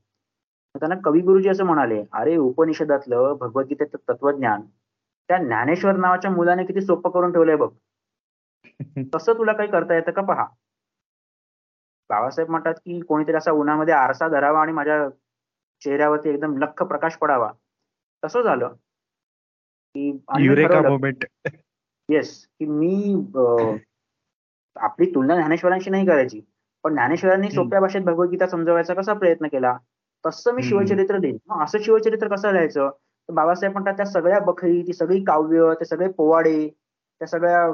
त्यांना 0.74 0.94
कवी 1.04 1.20
गुरुजी 1.20 1.48
असं 1.48 1.64
म्हणाले 1.64 2.02
अरे 2.12 2.36
उपनिषदातलं 2.36 3.34
भगवद्गीतेचं 3.40 3.98
तत्वज्ञान 4.08 4.62
त्या 5.28 5.38
ज्ञानेश्वर 5.38 5.96
नावाच्या 5.96 6.30
मुलाने 6.30 6.64
किती 6.64 6.80
सोपं 6.80 7.10
करून 7.10 7.32
ठेवलंय 7.32 7.56
बघ. 7.56 7.68
तसं 9.14 9.32
तुला 9.32 9.52
काही 9.52 9.70
करता 9.70 9.94
येतं 9.94 10.10
का? 10.10 10.22
पहा. 10.22 10.46
बाबासाहेब 12.10 12.50
म्हणतात 12.50 12.74
की 12.74 13.00
कोणीतरी 13.00 13.36
असा 13.36 13.50
उन्हामध्ये 13.50 13.94
आरसा 13.94 14.28
धरावा 14.28 14.62
आणि 14.62 14.72
माझ्या 14.72 15.08
चेहऱ्यावरती 15.84 16.28
एकदम 16.28 16.58
लख 16.58 16.82
प्रकाश 16.82 17.16
पडावा. 17.16 17.52
तसं 18.24 18.42
झालं. 18.42 18.68
की 19.94 20.20
येस 22.10 22.46
की 22.60 22.66
मी 22.66 23.14
आपली 24.76 25.14
तुलना 25.14 25.34
ज्ञानेश्वरांशी 25.34 25.90
नाही 25.90 26.06
करायची. 26.06 26.40
पण 26.82 26.92
ज्ञानेश्वरांनी 26.92 27.50
सोप्या 27.50 27.80
भाषेत 27.80 28.00
भगवद्गीता 28.00 28.46
समजवायचा 28.46 28.94
कसा 28.94 29.12
प्रयत्न 29.12 29.46
केला? 29.46 29.78
तसं 30.26 30.52
मी 30.52 30.62
शिवचरित्र 30.62 31.18
देईन. 31.18 31.62
असं 31.62 31.78
शिवचरित्र 31.78 32.28
कसं 32.28 32.52
लिहायचं? 32.52 32.90
तर 33.28 33.32
बाबासाहेब 33.32 33.72
म्हणतात 33.72 33.96
त्या 33.96 34.06
सगळ्या 34.06 34.38
बखरी 34.38 34.82
ती 34.86 34.92
सगळी 34.92 35.24
काव्य 35.24 35.74
ते 35.80 35.84
सगळे 35.84 36.08
पोवाडे 36.08 36.68
त्या 37.20 37.28
सगळ्या 37.28 37.66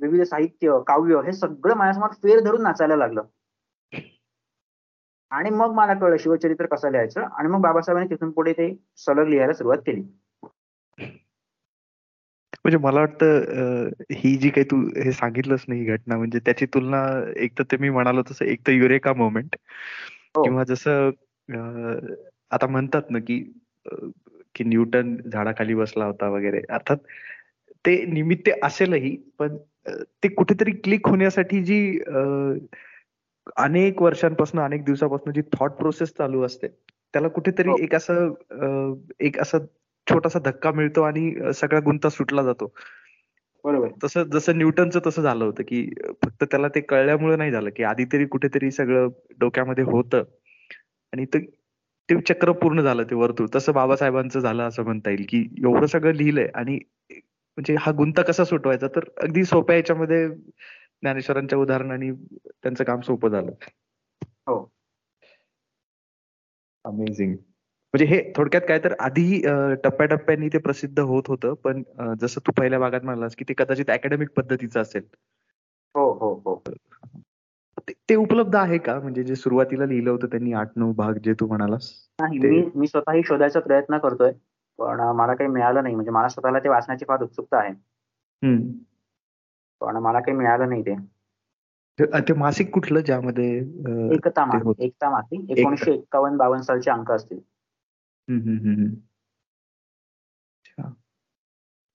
विविध 0.00 0.22
साहित्य 0.22 0.78
काव्य 0.86 1.20
हे 1.26 1.32
सगळं 1.32 1.74
माझ्यासमोर 1.74 2.12
फेर 2.22 2.40
धरून 2.40 2.62
नाचायला 2.62 2.96
लागलं. 2.96 3.22
आणि 5.30 5.50
मग 5.50 5.72
मला 5.72 5.94
कळलं 5.94 6.16
शिवचरित्र 6.16 6.66
कसं 6.66 6.90
लिहायचं 6.90 7.20
आणि 7.20 7.48
मग 7.48 7.60
बाबासाहेबांनी 7.60 8.10
तिथून 8.10 8.30
पुढे 8.30 8.52
ते 8.52 8.74
सलग 8.96 9.28
लिहायला 9.28 9.52
सुरुवात 9.52 9.78
केली. 9.78 10.02
म्हणजे 12.64 12.78
मला 12.78 13.00
वाटतं 13.00 13.88
ही 14.12 14.34
जी 14.36 14.48
काही 14.50 14.64
तू 14.64 14.76
हे 14.96 15.12
सांगितलंच 15.12 15.64
नाही 15.68 15.84
घटना 15.84 16.16
म्हणजे 16.16 16.38
त्याची 16.38 16.66
तुलना 16.66 17.02
एक 17.36 17.58
तर 17.58 17.62
ते 17.62 17.76
मी 17.76 17.90
म्हणालो 17.90 18.22
तसं 18.30 18.44
एक 18.44 18.66
तर 18.66 18.72
युरेका 18.72 19.12
मोमेंट 19.12 19.56
हो. 20.36 20.42
किंवा 20.42 20.64
जसं 20.64 21.10
आता 22.50 22.66
म्हणतात 22.66 23.10
ना 23.10 23.18
की 23.18 23.38
की 24.54 24.64
न्यूटन 24.64 25.16
झाडाखाली 25.32 25.74
बसला 25.74 26.04
होता 26.04 26.28
वगैरे. 26.28 26.60
अर्थात 26.68 26.96
ते 27.84 28.04
निमित्त 28.06 28.50
असेलही 28.62 29.16
पण 29.38 29.56
ते 30.22 30.28
कुठेतरी 30.28 30.70
क्लिक 30.72 31.08
होण्यासाठी 31.08 31.62
जी 31.64 31.98
अनेक 33.56 34.02
वर्षांपासून 34.02 34.60
अनेक 34.60 34.84
दिवसापासून 34.84 35.32
जी 35.32 35.42
थॉट 35.52 35.70
प्रोसेस 35.70 36.12
चालू 36.18 36.42
असते 36.42 36.66
त्याला 36.66 37.28
कुठेतरी 37.28 37.68
हो. 37.68 37.76
एक 37.80 37.94
असं 37.94 38.94
एक 39.20 39.38
असं 39.38 39.58
छोटासा 40.06 40.38
धक्का 40.38 40.70
मिळतो 40.72 41.02
आणि 41.02 41.52
सगळा 41.54 41.80
गुंता 41.80 42.08
सुटला 42.08 42.42
जातो. 42.42 42.72
बरोबर. 43.64 43.88
तसं 44.04 44.22
जसं 44.22 44.56
न्यूटनचं 44.58 45.00
तसं 45.06 45.22
झालं 45.22 45.44
होतं 45.44 45.62
की 45.62 45.84
फक्त 46.24 46.44
त्याला 46.44 46.68
ते 46.68 46.80
कळल्यामुळे 46.80 47.36
नाही 47.36 47.50
झालं 47.50 47.70
की 47.76 47.82
आधी 47.82 48.04
तरी 48.04 48.26
कुठेतरी 48.26 48.70
सगळं 48.70 49.08
डोक्यामध्ये 49.40 49.84
होतं. 49.84 50.24
आणि 51.12 51.24
ते 51.24 51.38
ते 52.08 52.20
चक्र 52.28 52.52
पूर्ण 52.52 52.80
झालं 52.80 53.02
ते 53.02 53.14
वर्तुळ 53.14 53.46
तसं 53.54 53.72
बाबासाहेबांचं 53.72 54.40
झालं 54.40 54.62
असं 54.62 54.82
म्हणता 54.82 55.10
येईल 55.10 55.24
की 55.28 55.40
एवढं 55.64 55.86
सगळं 55.86 56.14
लिहिलंय 56.14 56.48
आणि 56.54 56.78
म्हणजे 57.58 57.74
हा 57.80 57.92
गुंता 57.92 58.22
कसा 58.22 58.44
सुटवायचा? 58.44 58.86
तर 58.86 59.04
अगदी 59.16 59.44
सोप्या 59.44 59.76
याच्यामध्ये 59.76 60.28
ज्ञानेश्वरांच्या 60.28 61.58
उदाहरणाने 61.58 62.10
त्यांचं 62.62 62.84
काम 62.84 63.00
सोपं 63.00 63.28
झालं. 63.28 63.52
हो. 64.22 64.72
अमेझिंग 66.84 67.32
म्हणजे 67.32 68.04
हे 68.04 68.32
थोडक्यात 68.36 68.62
काय 68.68 68.78
तर 68.78 68.94
आधी 68.98 69.40
टप्प्याटप्प्याने 69.84 70.48
ते 70.48 70.58
प्रसिद्ध 70.58 71.00
होत 71.00 71.22
होतं 71.28 71.54
पण 71.54 71.82
जसं 72.20 72.40
तू 72.46 72.52
पहिल्या 72.52 72.78
भागात 72.78 73.00
म्हणालास 73.04 73.36
की 73.36 73.44
ते 73.48 73.54
कदाचित 73.58 73.90
अकॅडमिक 73.90 74.30
पद्धतीचं 74.30 74.80
असेल. 74.80 75.02
हो 75.94 76.12
हो 76.12 76.34
हो. 76.44 76.62
ते 78.08 78.14
उपलब्ध 78.14 78.56
आहे 78.56 78.78
का? 78.78 79.00
म्हणजे 79.00 79.22
जे 79.22 79.36
सुरुवातीला 79.36 79.86
लिहिलं 79.86 80.10
होतं 80.10 80.26
त्यांनी 80.26 80.52
आठ 80.52 80.68
नऊ 80.76 80.92
भाग 80.92 81.14
जे 81.24 81.32
तू 81.32 81.46
म्हणालास 81.46 81.90
नाही 82.20 82.38
मी 82.38 82.62
मी 82.74 82.86
स्वतःही 82.86 83.22
शोधायचा 83.22 83.60
प्रयत्न 83.60 83.98
करतोय. 83.98 84.32
पण 84.78 85.00
मला 85.16 85.34
काही 85.34 85.50
मिळालं 85.50 85.82
नाही. 85.82 85.94
म्हणजे 85.94 86.10
मला 86.10 86.28
स्वतःला 86.28 86.58
ते 86.58 86.68
वाचण्याची 86.68 87.04
फार 87.04 87.22
उत्सुकता 87.22 87.58
आहे. 87.58 87.72
पण 89.80 89.96
मला 89.96 90.20
काही 90.20 90.36
मिळालं 90.36 90.68
नाही 90.68 90.82
ते. 90.82 90.94
ते 91.98 92.32
मासिक 92.34 92.70
कुठलं 92.70 93.00
ज्यामध्ये 93.00 93.48
एकता 94.14 94.44
मासिक 94.44 94.80
एकता 94.80 95.10
मासिक. 95.10 95.50
एकोणीशे 95.50 95.92
एक्कावन्न 95.92 96.36
बावन्न 96.36 96.62
सालचे 96.62 96.90
अंक 96.90 97.10
असतील. 97.12 97.38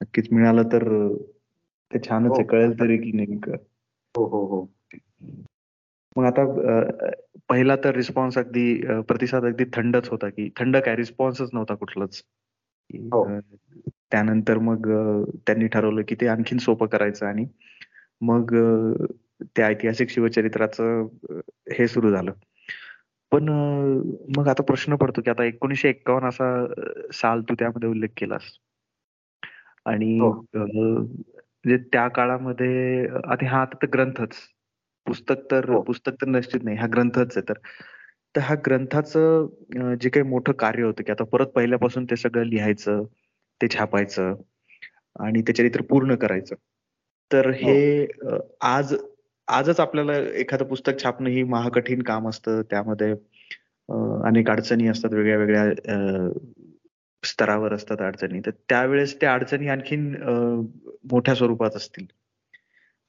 नक्कीच 0.02 0.28
मिळालं 0.32 0.64
तर 0.64 0.84
ते 1.92 2.00
छानच 2.00 2.32
आहे. 2.32 2.42
हो. 2.42 2.48
कळेल 2.50 2.80
तरी 2.80 2.98
की 2.98 3.12
नेमकं 3.12 3.56
हो 4.16 4.26
हो 4.26 4.46
हो. 4.48 4.66
मग 6.16 6.26
आता 6.26 6.44
पहिला 7.50 7.76
तर 7.76 7.96
रिस्पॉन्स 7.96 8.38
अगदी 8.38 8.66
प्रतिसाद 9.08 9.46
अगदी 9.46 9.66
थंडच 9.74 10.10
होता 10.10 10.30
की 10.30 10.50
थंड 10.60 10.78
काय? 10.78 10.96
रिस्पॉन्सच 10.96 11.50
नव्हता 11.54 11.76
कुठलाच. 11.76 12.24
त्यानंतर 12.90 14.58
मग 14.58 14.88
त्यांनी 15.48 15.68
ठरवलं 15.68 16.02
की 16.08 16.16
ते 16.22 16.28
आणखीन 16.28 16.58
सोपं 16.58 16.86
करायचं 16.86 17.26
आणि 17.26 17.46
मग 18.22 18.54
त्या 19.56 19.68
ऐतिहासिक 19.68 20.10
शिवचरित्राचं 20.10 21.08
हे 21.72 21.88
सुरू 21.88 22.12
झालं. 22.12 22.32
पण 23.32 23.50
मग 24.38 24.48
आता 24.48 24.64
प्रश्न 24.64 24.96
पडतो 24.96 25.22
की 25.22 25.30
आता 25.30 25.44
एकोणीशे 25.44 25.90
एक्कावन्न 25.90 26.28
असा 26.28 26.66
साल 27.14 27.42
तू 27.42 27.56
त्यामध्ये 27.60 27.90
उल्लेख 27.90 28.10
केलास. 28.18 28.42
आणि 29.86 30.20
हो. 30.20 30.32
म्हणजे 30.56 31.78
त्या 31.78 32.08
काळामध्ये 32.08 33.08
आता 33.08 33.50
हा 33.50 33.62
आता 33.62 33.78
तर 33.82 33.88
ग्रंथच. 33.94 34.36
पुस्तक 35.06 35.36
तर 35.52 35.70
हो. 35.70 35.82
पुस्तक 35.82 36.12
तर 36.12 36.28
निश्चित 36.28 36.64
नाही 36.64 36.78
हा 36.78 36.88
ग्रंथच 36.88 37.38
आहे. 37.38 37.50
तर 37.50 37.54
तर 38.36 38.42
ह्या 38.42 38.56
ग्रंथाचं 38.66 39.96
जे 40.02 40.10
काही 40.10 40.24
मोठं 40.24 40.54
कार्य 40.54 40.84
होतं 40.84 41.04
की 41.04 41.12
आता 41.12 41.24
परत 41.24 41.48
पहिल्यापासून 41.48 42.06
ते 42.06 42.16
सगळं 42.16 42.44
लिहायचं 42.44 43.04
ते 43.62 43.68
छापायचं 43.68 44.36
आणि 45.20 45.42
ते 45.42 45.54
चरित्र 45.54 45.82
पूर्ण 45.82 46.16
करायचं. 46.16 46.56
तर 47.32 47.50
हे. 47.50 48.08
आज 48.62 48.96
आजच 49.48 49.80
आपल्याला 49.80 50.18
एखादं 50.18 50.66
पुस्तक 50.66 51.04
छापणं 51.04 51.30
ही 51.30 51.44
महाकठीण 51.44 52.02
काम 52.02 52.30
असतं. 52.30 52.62
त्यामध्ये 52.62 53.12
अनेक 54.28 54.50
अडचणी 54.50 54.88
असतात 54.88 55.14
वेगळ्या 55.14 55.38
वेगळ्या 55.38 56.30
स्तरावर 57.24 57.74
असतात 57.74 58.02
अडचणी. 58.02 58.40
तर 58.40 58.52
त्यावेळेस 58.70 59.16
त्या 59.22 59.34
अडचणी 59.34 59.68
आणखीन 59.68 60.16
मोठ्या 61.12 61.36
स्वरूपात 61.36 61.76
असतील. 61.76 62.06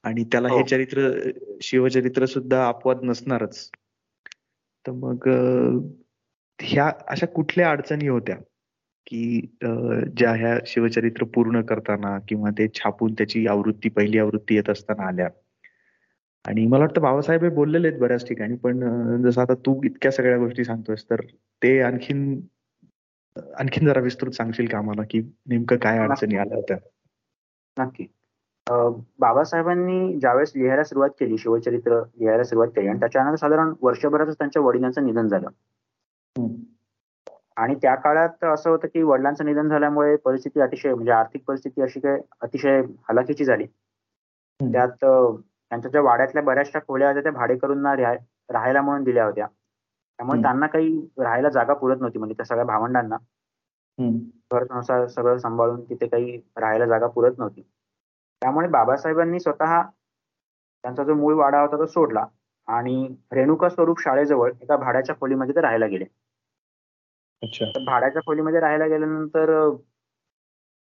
आणि 0.03 0.23
त्याला 0.23 0.47
हे 0.47 0.59
हो. 0.59 0.65
चरित्र 0.65 1.09
शिवचरित्र 1.61 2.25
सुद्धा 2.25 2.67
अपवाद 2.67 3.03
नसणारच. 3.03 3.69
तर 4.85 4.91
मग 4.91 5.27
ह्या 6.59 6.91
अशा 7.07 7.25
कुठल्या 7.25 7.69
अडचणी 7.71 8.07
होत्या 8.07 8.35
की 9.07 9.39
ज्या 10.17 10.31
ह्या 10.33 10.57
शिवचरित्र 10.67 11.23
पूर्ण 11.25 11.61
करताना 11.61 12.17
किंवा 12.19 12.49
ते 12.49 12.67
छापून 12.75 13.13
त्याची 13.13 13.47
आवृत्ती 13.47 13.89
पहिली 13.89 14.19
आवृत्ती 14.19 14.55
येत 14.55 14.69
असताना 14.69 15.07
आल्या? 15.07 15.29
आणि 16.45 16.65
मला 16.67 16.79
वाटतं 16.79 17.01
बाबासाहेब 17.01 17.43
हे 17.43 17.49
बोललेले 17.49 17.87
आहेत 17.87 17.99
बऱ्याच 17.99 18.27
ठिकाणी 18.27 18.55
पण 18.55 18.79
जसं 19.23 19.41
आता 19.41 19.53
तू 19.55 19.81
इतक्या 19.83 20.11
सगळ्या 20.11 20.37
गोष्टी 20.37 20.63
सांगतोयस 20.63 21.05
तर 21.09 21.21
ते 21.61 21.79
आणखीन 21.81 22.39
आणखीन 23.57 23.87
जरा 23.87 23.99
विस्तृत 23.99 24.31
सांगशील 24.31 24.67
का 24.67 24.77
आम्हाला 24.77 25.03
की 25.09 25.21
नेमकं 25.47 25.77
काय 25.77 25.97
अडचणी 25.99 26.37
आल्या 26.37 26.57
होत्या? 26.57 26.77
नक्की. 27.77 28.05
बाबासाहेबांनी 28.67 30.19
ज्यावेळेस 30.19 30.51
लिहायला 30.55 30.83
सुरुवात 30.83 31.09
केली 31.19 31.37
शिवचरित्र 31.37 32.01
लिहायला 32.19 32.43
सुरुवात 32.43 32.67
केली 32.67 32.87
आणि 32.87 32.99
त्याच्यानंतर 32.99 33.35
साधारण 33.35 33.73
वर्षभरातच 33.81 34.37
त्यांच्या 34.37 34.61
वडिलांचं 34.61 35.05
निधन 35.05 35.27
झालं. 35.27 35.49
आणि 37.57 37.75
त्या 37.81 37.93
काळात 37.95 38.43
असं 38.43 38.69
होतं 38.69 38.87
की 38.87 39.01
वडिलांचं 39.03 39.45
निधन 39.45 39.69
झाल्यामुळे 39.69 40.15
परिस्थिती 40.15 40.61
अतिशय 40.61 40.93
म्हणजे 40.93 41.11
आर्थिक 41.11 41.43
परिस्थिती 41.47 41.81
अशी 41.81 41.99
काय 41.99 42.19
अतिशय 42.41 42.81
हलाखीची 43.09 43.45
झाली. 43.45 43.65
त्यात 44.59 44.89
त्यांच्या 45.01 45.91
ज्या 45.91 46.01
वाड्यातल्या 46.01 46.43
बऱ्याचशा 46.43 46.79
खोल्या 46.79 47.07
होत्या 47.07 47.23
त्या 47.23 47.31
भाडेकरूंना 47.31 47.95
राहायला 47.95 48.81
म्हणून 48.81 49.03
दिल्या 49.03 49.25
होत्या. 49.25 49.47
त्यामुळे 50.19 50.41
त्यांना 50.41 50.67
काही 50.67 50.99
राहायला 51.19 51.49
जागा 51.49 51.73
पुरत 51.73 51.97
नव्हती 51.97 52.19
म्हणजे 52.19 52.33
त्या 52.37 52.45
सगळ्या 52.45 52.65
भावंडांना. 52.65 53.17
घर 54.51 54.63
संसार 54.65 55.05
सगळं 55.07 55.37
सांभाळून 55.37 55.81
तिथे 55.83 56.07
काही 56.07 56.37
राहायला 56.57 56.85
जागा 56.85 57.07
पुरत 57.07 57.37
नव्हती. 57.37 57.61
त्यामुळे 58.41 58.67
बाबासाहेबांनी 58.67 59.39
स्वतः 59.39 59.81
त्यांचा 60.83 61.03
जो 61.03 61.13
मूळ 61.13 61.33
वाडा 61.35 61.61
होता 61.61 61.77
तो 61.77 61.85
सोडला 61.85 62.25
आणि 62.67 63.07
रेणुका 63.31 63.69
स्वरूप 63.69 64.01
शाळेजवळ 64.01 64.51
एका 64.61 64.77
भाड्याच्या 64.77 65.15
खोलीमध्ये 65.15 65.55
ते 65.55 65.61
राहायला 65.61 65.85
गेले. 65.85 66.05
भाड्याच्या 67.85 68.21
खोलीमध्ये 68.25 68.59
राहायला 68.59 68.85
गेल्यानंतर 68.87 69.51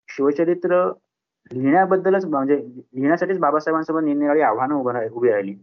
शिवचरित्र 0.09 0.85
लिहिण्याबद्दलच 1.51 2.25
म्हणजे 2.25 2.57
लिहिण्यासाठीच 2.57 3.39
बाबासाहेबांसोबत 3.39 4.03
निरनिराळी 4.03 4.41
आव्हानं 4.41 4.75
उभं 4.75 5.07
उभी 5.13 5.31
राहिली. 5.31 5.55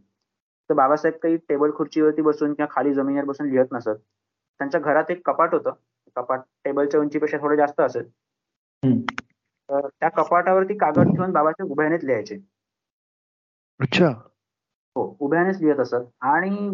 तर 0.69 0.73
बाबासाहेब 0.73 1.17
काही 1.23 1.37
टेबल 1.49 1.71
खुर्चीवरती 1.71 2.21
बसून 2.21 2.53
किंवा 2.53 2.67
खाली 2.71 2.93
जमिनीवर 2.93 3.25
बसून 3.25 3.49
लिहत 3.49 3.71
नसत. 3.71 3.95
त्यांच्या 4.59 4.79
घरात 4.81 5.11
एक 5.11 5.21
कपाट 5.25 5.53
होतं. 5.53 5.71
कपाट 6.15 6.39
टेबलच्या 6.65 6.99
उंचीपेक्षा 6.99 7.37
थोडं 7.37 7.55
जास्त 7.55 7.81
असेल. 7.81 8.09
तर 9.69 9.87
त्या 9.89 10.09
कपाटावरती 10.13 10.77
कागद 10.77 11.07
ठेवून 11.07 11.31
बाबासाहेब 11.31 11.71
उभ्यानेच 11.71 12.03
लिहायचे. 12.03 12.39
अच्छा. 13.79 14.09
हो 14.95 15.03
उभ्यानेच 15.21 15.61
लिहत 15.61 15.79
असत. 15.79 16.05
आणि 16.23 16.69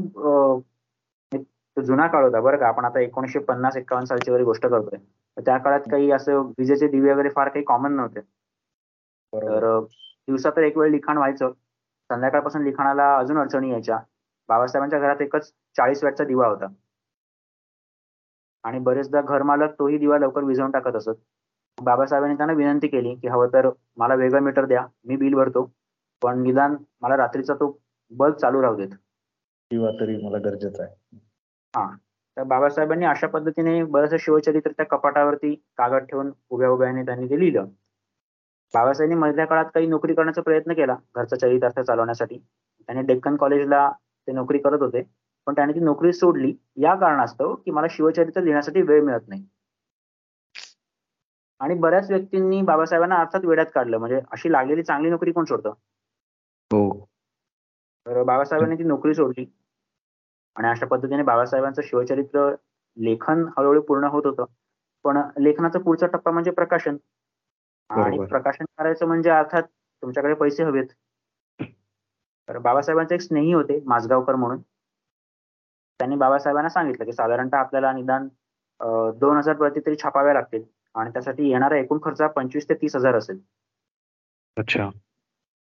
जुना 1.78 2.08
काळ 2.08 2.24
होता 2.24 2.40
बरं 2.42 2.58
का. 2.58 2.68
आपण 2.68 2.86
आता 2.86 3.00
एकोणीशे 3.00 3.40
पन्नास 3.44 3.78
एकावन्न 3.78 4.06
सालची 4.06 4.32
वगैरे 4.32 4.44
गोष्ट 4.46 4.66
करतोय. 4.66 5.00
त्या 5.38 5.58
काळात 5.60 5.90
काही 5.92 6.12
असं 6.12 6.42
विजेचे 6.60 6.88
दिवे 6.90 7.12
वगैरे 7.12 7.30
फार 7.32 7.50
काही 7.50 7.64
कॉमन 7.66 7.96
नव्हते. 7.96 8.20
तर 9.34 9.80
दिवसा 10.28 10.50
तर 10.52 10.64
एक 10.64 10.78
वेळ 10.78 10.92
लिखाण 10.92 11.18
व्हायचं. 11.18 11.52
संध्याकाळपासून 12.10 12.64
लिखाणाला 12.64 13.14
अजून 13.18 13.38
अडचणी 13.38 13.72
यायच्या. 13.72 14.00
बाबासाहेबांच्या 14.50 15.00
घरात 15.00 15.22
एकच 15.22 15.52
चाळीस 15.76 16.04
वॅटचा 16.04 16.24
दिवा 16.26 16.48
होता. 16.48 16.68
आणि 18.64 18.80
बरेचदा 18.82 19.22
घरमालक 19.24 19.74
तोही 19.80 19.98
दिवा 19.98 20.18
लवकर 20.20 20.44
विझवून 20.44 20.72
टाकत 20.72 20.96
असत. 20.96 21.16
बाबासाहेबांनी 21.78 22.36
त्यांना 22.38 22.54
विनंती 22.54 22.88
केली 22.88 23.14
की 23.16 23.28
हवं 23.28 23.48
तर 23.54 23.70
मला 23.98 24.16
वेगळं 24.16 24.42
मीटर 24.42 24.66
द्या 24.66 24.86
मी 25.06 25.16
बिल 25.16 25.34
भरतो. 25.34 25.70
पण 26.22 26.42
निदान 26.44 26.76
मला 27.02 27.18
रात्रीचा 27.18 27.54
तो 27.54 27.78
बल्ब 28.12 28.36
चालू 28.36 28.62
राहू 28.62 28.76
देत. 28.76 28.90
दिवा 29.72 29.92
तरी 30.00 30.16
मला 30.18 30.38
गरजेचं 30.38 30.84
आहे. 30.84 31.18
हा. 31.74 31.88
तर 32.38 32.44
बाबासाहेबांनी 32.44 33.06
अशा 33.06 33.28
पद्धतीने 33.28 33.84
बरंचसं 33.84 34.18
शिवचरित्र 34.18 34.72
त्या 34.72 34.86
कपाटावरती 34.86 35.54
कागद 35.78 36.06
ठेवून 36.06 36.32
उभ्या 36.50 36.70
उभ्याने 36.70 37.04
त्यांनी 37.04 37.30
ते 37.30 37.40
लिहिलं. 37.40 37.66
बाबासाहेबांनी 38.74 39.20
मधल्या 39.22 39.46
काळात 39.46 39.66
काही 39.74 39.88
नोकरी 39.88 40.14
करण्याचा 40.14 40.42
प्रयत्न 40.42 40.74
केला 40.74 40.96
घरचा 41.16 41.36
चरितार्थ 41.36 41.80
चालवण्यासाठी. 41.80 42.38
त्याने 42.90 43.02
डेक्कन 43.02 43.36
कॉलेजला 43.36 43.90
ते 44.28 44.32
नोकरी 44.32 44.58
करत 44.58 44.82
होते. 44.82 45.02
पण 45.48 45.54
त्याने 45.56 45.74
ती 45.74 45.80
नोकरी 45.80 46.14
सोडली. 46.14 46.54
या 46.78 46.96
कारणास्तव 46.96 47.54
की 47.56 47.72
मला 47.72 47.88
शिवचरित्र 47.90 48.42
लिहिण्यासाठी 48.42 48.82
वेळ 48.82 49.04
मिळत 49.04 49.28
नाही. 49.28 49.46
आणि 51.62 51.76
बऱ्याच 51.76 52.10
व्यक्तींनी 52.12 52.62
बाबासाहेबांना 52.62 53.16
अर्थात 53.16 53.46
वेड्यात 53.46 53.68
काढलं. 53.76 53.98
म्हणजे 53.98 54.22
अशी 54.32 54.52
लागलेली 54.52 54.84
चांगली 54.84 55.10
नोकरी 55.10 55.32
कोण 55.32 55.46
सोडतं? 55.46 55.74
हो. 56.72 57.06
तर 58.06 58.24
बाबासाहेबांनी 58.24 58.76
ती 58.76 58.84
नोकरी 58.84 59.14
सोडली. 59.14 59.46
आणि 60.56 60.68
अशा 60.68 60.86
पद्धतीने 60.86 61.24
बाबासाहेबांचं 61.24 61.82
शिवचरित्र 61.82 62.50
लेखन 62.98 63.46
हळूहळू 63.58 63.82
पूर्ण 63.82 64.04
होत 64.04 64.26
होतं. 64.26 64.46
पण 65.06 65.18
लेखनाचा 65.38 65.80
पुढचा 65.80 66.08
टप्पा 66.08 66.32
म्हणजे 66.32 66.52
प्रकाशन. 66.52 66.98
आणि 67.90 68.18
प्रकाशन 68.26 68.66
करायचं 68.78 69.08
म्हणजे 69.08 69.30
अर्थात 69.30 69.64
तुमच्याकडे 70.04 70.34
पैसे 70.34 70.64
हवेत. 70.64 70.88
तर 72.48 72.58
बाबासाहेबांचे 72.58 73.16
एक 73.16 73.22
स्नेही 73.22 73.54
होते 73.54 73.80
माझगावकर 73.86 74.36
म्हणून. 74.36 74.62
त्यांनी 76.00 76.16
बाबासाहेबांना 76.16 76.70
सांगितलं 76.70 77.06
की 77.06 77.12
साधारणतः 77.12 77.58
आपल्याला 77.58 77.92
निदान 77.92 78.28
दोन 79.20 79.38
हजार 79.38 79.56
प्रति 79.56 79.80
तरी 79.80 79.96
छापाव्या 79.96 80.34
लागतील. 80.34 80.64
आणि 80.96 81.10
त्यासाठी 81.10 81.50
येणारा 81.50 81.78
एकूण 81.78 82.00
खर्च 82.04 82.22
पंचवीस 82.22 82.70
ते 82.70 82.74
तीस 82.74 82.96
हजार 82.96 83.16
असेल. 83.16 83.40
अच्छा. 84.58 84.90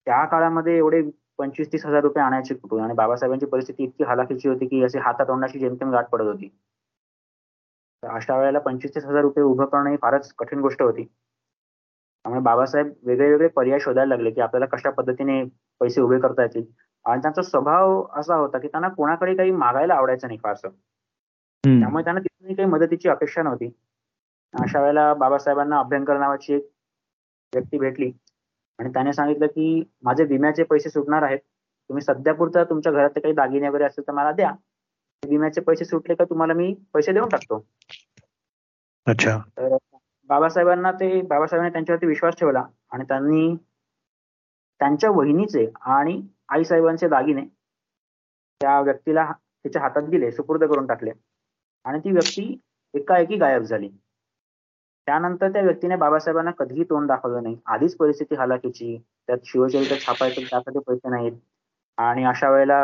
त्या 0.07 0.24
काळामध्ये 0.24 0.76
एवढे 0.76 1.03
पंचवीस 1.39 1.72
तीस 1.72 1.87
हजार 1.87 2.03
रुपये 2.03 2.22
आणायचे 2.22 2.55
कुठून 2.55 2.80
आणि 2.80 2.95
बाबासाहेबांची 2.95 3.47
परिस्थिती 3.47 3.85
इतकी 3.85 4.05
हालाखीची 4.05 4.49
होती 4.49 4.66
की 4.66 4.82
असे 4.85 4.99
हातात 4.99 5.26
तोंडाशी 5.26 5.59
जेमतेम 5.59 5.91
गाठ 5.91 6.09
पडत 6.09 6.24
होती. 6.24 6.49
तर 8.03 8.09
अशा 8.09 8.39
वेळेला 8.39 8.59
पंचवीस 8.59 8.95
तीस 8.95 9.05
हजार 9.05 9.22
रुपये 9.22 9.45
उभं 9.45 9.64
करणं 9.64 9.91
ही 9.91 9.97
फारच 10.03 10.32
कठीण 10.39 10.61
गोष्ट 10.61 10.82
होती. 10.82 11.05
त्यामुळे 11.05 12.43
बाबासाहेब 12.43 12.93
वेगळे 13.03 13.30
वेगळे 13.30 13.49
पर्याय 13.49 13.78
शोधायला 13.80 14.09
लागले 14.09 14.30
की 14.30 14.41
आपल्याला 14.41 14.66
कशा 14.66 14.91
पद्धतीने 14.91 15.45
पैसे 15.80 16.01
उभे 16.01 16.20
करता 16.20 16.43
येतील. 16.43 16.64
आणि 17.05 17.22
त्यांचा 17.22 17.43
स्वभाव 17.43 18.07
असा 18.12 18.35
होता 18.35 18.59
की 18.59 18.68
त्यांना 18.68 18.89
कोणाकडे 18.89 19.35
काही 19.37 19.51
मागायला 19.51 19.95
आवडायचं 19.95 20.26
नाही 20.26 20.39
फारसं. 20.43 20.68
त्यामुळे 21.64 22.05
त्यांना 22.05 22.20
तिथूनही 22.20 22.55
काही 22.55 22.68
मदतीची 22.68 23.09
अपेक्षा 23.09 23.43
नव्हती. 23.43 23.68
अशा 24.55 24.80
वेळेला 24.80 25.12
बाबासाहेबांना 25.14 25.78
अभ्यंकर 25.78 26.18
नावाची 26.18 26.55
एक 26.55 26.68
व्यक्ती 27.52 27.78
भेटली. 27.78 28.11
आणि 28.78 28.88
त्याने 28.88 29.12
सांगितलं 29.12 29.46
की 29.46 29.82
माझे 30.02 30.24
विम्याचे 30.24 30.62
पैसे 30.64 30.90
सुटणार 30.90 31.22
आहेत. 31.22 31.38
तुम्ही 31.90 32.02
सध्यापुरता 32.02 32.64
तुमच्या 32.64 32.92
घरात 32.92 33.11
काही 33.11 33.34
दागिने 33.34 33.68
वगैरे 33.68 33.84
असेल 33.84 34.07
तर 34.09 34.12
मला 34.12 34.32
द्या. 34.32 34.50
विम्याचे 35.22 35.61
पैसे 35.61 35.84
सुटले 35.84 36.14
का 36.14 36.24
तुम्हाला 36.24 36.55
मी 36.55 36.74
पैसे 36.94 37.12
देऊन 37.12 37.28
टाकतो. 37.28 37.64
अच्छा. 39.07 39.38
तर 39.38 39.76
बाबासाहेबांना 40.30 40.92
ते 40.92 41.20
बाबासाहेबांनी 41.22 41.72
त्यांच्यावरती 41.72 42.07
विश्वास 42.07 42.34
ठेवला 42.38 42.62
आणि 42.92 43.05
त्यांनी 43.05 43.55
त्यांच्या 44.80 45.11
वहिनीचे 45.11 45.66
आणि 45.80 46.20
आईसाहेबांचे 46.48 47.09
दागिने 47.09 47.44
त्या 48.61 48.80
व्यक्तीला 48.80 49.32
त्याच्या 49.32 49.82
हातात 49.82 50.02
दिले 50.02 50.30
सुपूर्द 50.32 50.64
करून 50.64 50.86
टाकले. 50.86 51.11
आणि 51.84 51.98
ती 51.98 52.12
व्यक्ती 52.12 52.61
एकाएकी 52.94 53.36
गायब 53.36 53.62
झाली. 53.62 53.88
त्यानंतर 55.07 55.52
त्या 55.52 55.62
व्यक्तीने 55.62 55.96
बाबासाहेबांना 55.96 56.50
कधीही 56.50 56.84
तोंड 56.84 57.09
दाखवलं 57.09 57.42
नाही. 57.42 57.57
आधीच 57.66 57.96
परिस्थिती 57.96 58.34
हालाकीची. 58.34 58.96
त्यात 59.26 59.38
शिवचरित्र 59.44 59.96
छापायचं 60.00 60.42
त्यासाठी 60.42 60.78
पैसे 60.78 61.09
नाहीत. 61.11 61.32
आणि 61.98 62.24
अशा 62.24 62.50
वेळेला 62.50 62.78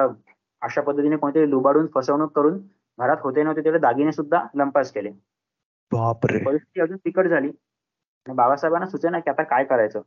अशा 0.63 0.81
पद्धतीने 0.81 1.17
कोणीतरी 1.17 1.51
लुबाडून 1.51 1.87
फसवणूक 1.95 2.33
करून 2.33 2.59
घरात 2.99 3.17
होते 3.21 3.43
नव्हते 3.43 3.65
तेवढे 3.65 3.79
दागिने 3.79 4.13
सुद्धा 4.13 4.43
लंपास 4.55 4.93
केले. 4.93 5.11
परिस्थिती 6.45 6.81
अजून 6.81 6.97
तिकट 6.97 7.27
झाली. 7.27 7.49
आणि 8.27 8.35
बाबासाहेबांना 8.35 8.87
सुचेना 8.87 9.19
की 9.21 9.31
आता 9.31 9.43
काय 9.43 9.65
करायचं? 9.65 10.03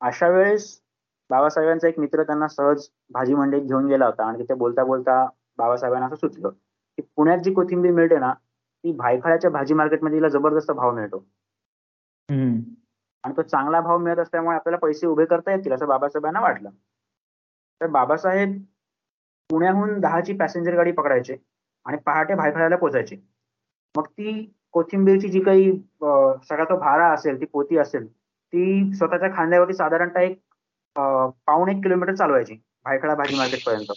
अशा 0.00 0.28
वेळेस 0.28 0.80
बाबासाहेबांचा 1.30 1.88
एक 1.88 1.98
मित्र 1.98 2.22
त्यांना 2.22 2.48
सहज 2.48 2.88
भाजी 3.10 3.34
मंडईत 3.34 3.62
घेऊन 3.62 3.86
गेला 3.86 4.06
होता. 4.06 4.24
आणि 4.24 4.38
तिथे 4.38 4.54
बोलता 4.54 4.84
बोलता 4.84 5.24
बाबासाहेबांना 5.58 6.06
असं 6.06 6.16
सुचलं 6.16 6.48
की 6.48 7.02
पुण्यात 7.16 7.38
जी 7.38 7.52
कोथिंबीर 7.54 7.92
मिळते 7.92 8.18
ना 8.18 8.32
ती 8.84 8.92
भायखळ्याच्या 8.96 9.50
भाजी 9.50 9.74
मार्केटमध्ये 9.74 10.18
तिला 10.18 10.28
जबरदस्त 10.28 10.70
भाव 10.70 10.94
मिळतो. 10.94 11.24
आणि 13.24 13.34
तो 13.36 13.42
चांगला 13.42 13.80
भाव 13.80 13.98
मिळत 13.98 14.18
असल्यामुळे 14.18 14.56
आपल्याला 14.56 14.78
पैसे 14.78 15.06
उभे 15.06 15.24
करता 15.26 15.52
येतील 15.52 15.72
असं 15.72 15.88
बाबासाहेबांना 15.88 16.40
वाटलं. 16.40 16.70
तर 17.80 17.86
बाबासाहेब 17.86 18.56
पुण्याहून 19.50 19.98
दहाची 20.00 20.36
पॅसेंजर 20.36 20.74
गाडी 20.76 20.92
पकडायचे 20.92 21.36
आणि 21.86 21.96
पहाटे 22.06 22.34
भायखळ्याला 22.34 22.76
पोचायचे. 22.76 23.16
मग 23.94 24.06
ती 24.08 24.52
कोथिंबीरची 24.72 25.28
जी 25.28 25.40
काही 25.40 25.70
सगळा 26.48 26.64
तो 26.64 26.76
भारा 26.80 27.08
असेल 27.12 27.40
ती 27.40 27.46
पोती 27.46 27.78
असेल 27.78 28.06
ती 28.06 28.92
स्वतःच्या 28.94 29.28
खांद्यावरती 29.36 29.74
साधारणतः 29.74 30.20
एक 30.20 30.38
पाऊण 31.46 31.68
एक 31.68 31.82
किलोमीटर 31.82 32.14
चालवायची 32.14 32.54
भायखळा 32.84 33.14
भाजी 33.14 33.36
मार्केट 33.36 33.64
पर्यंत 33.66 33.92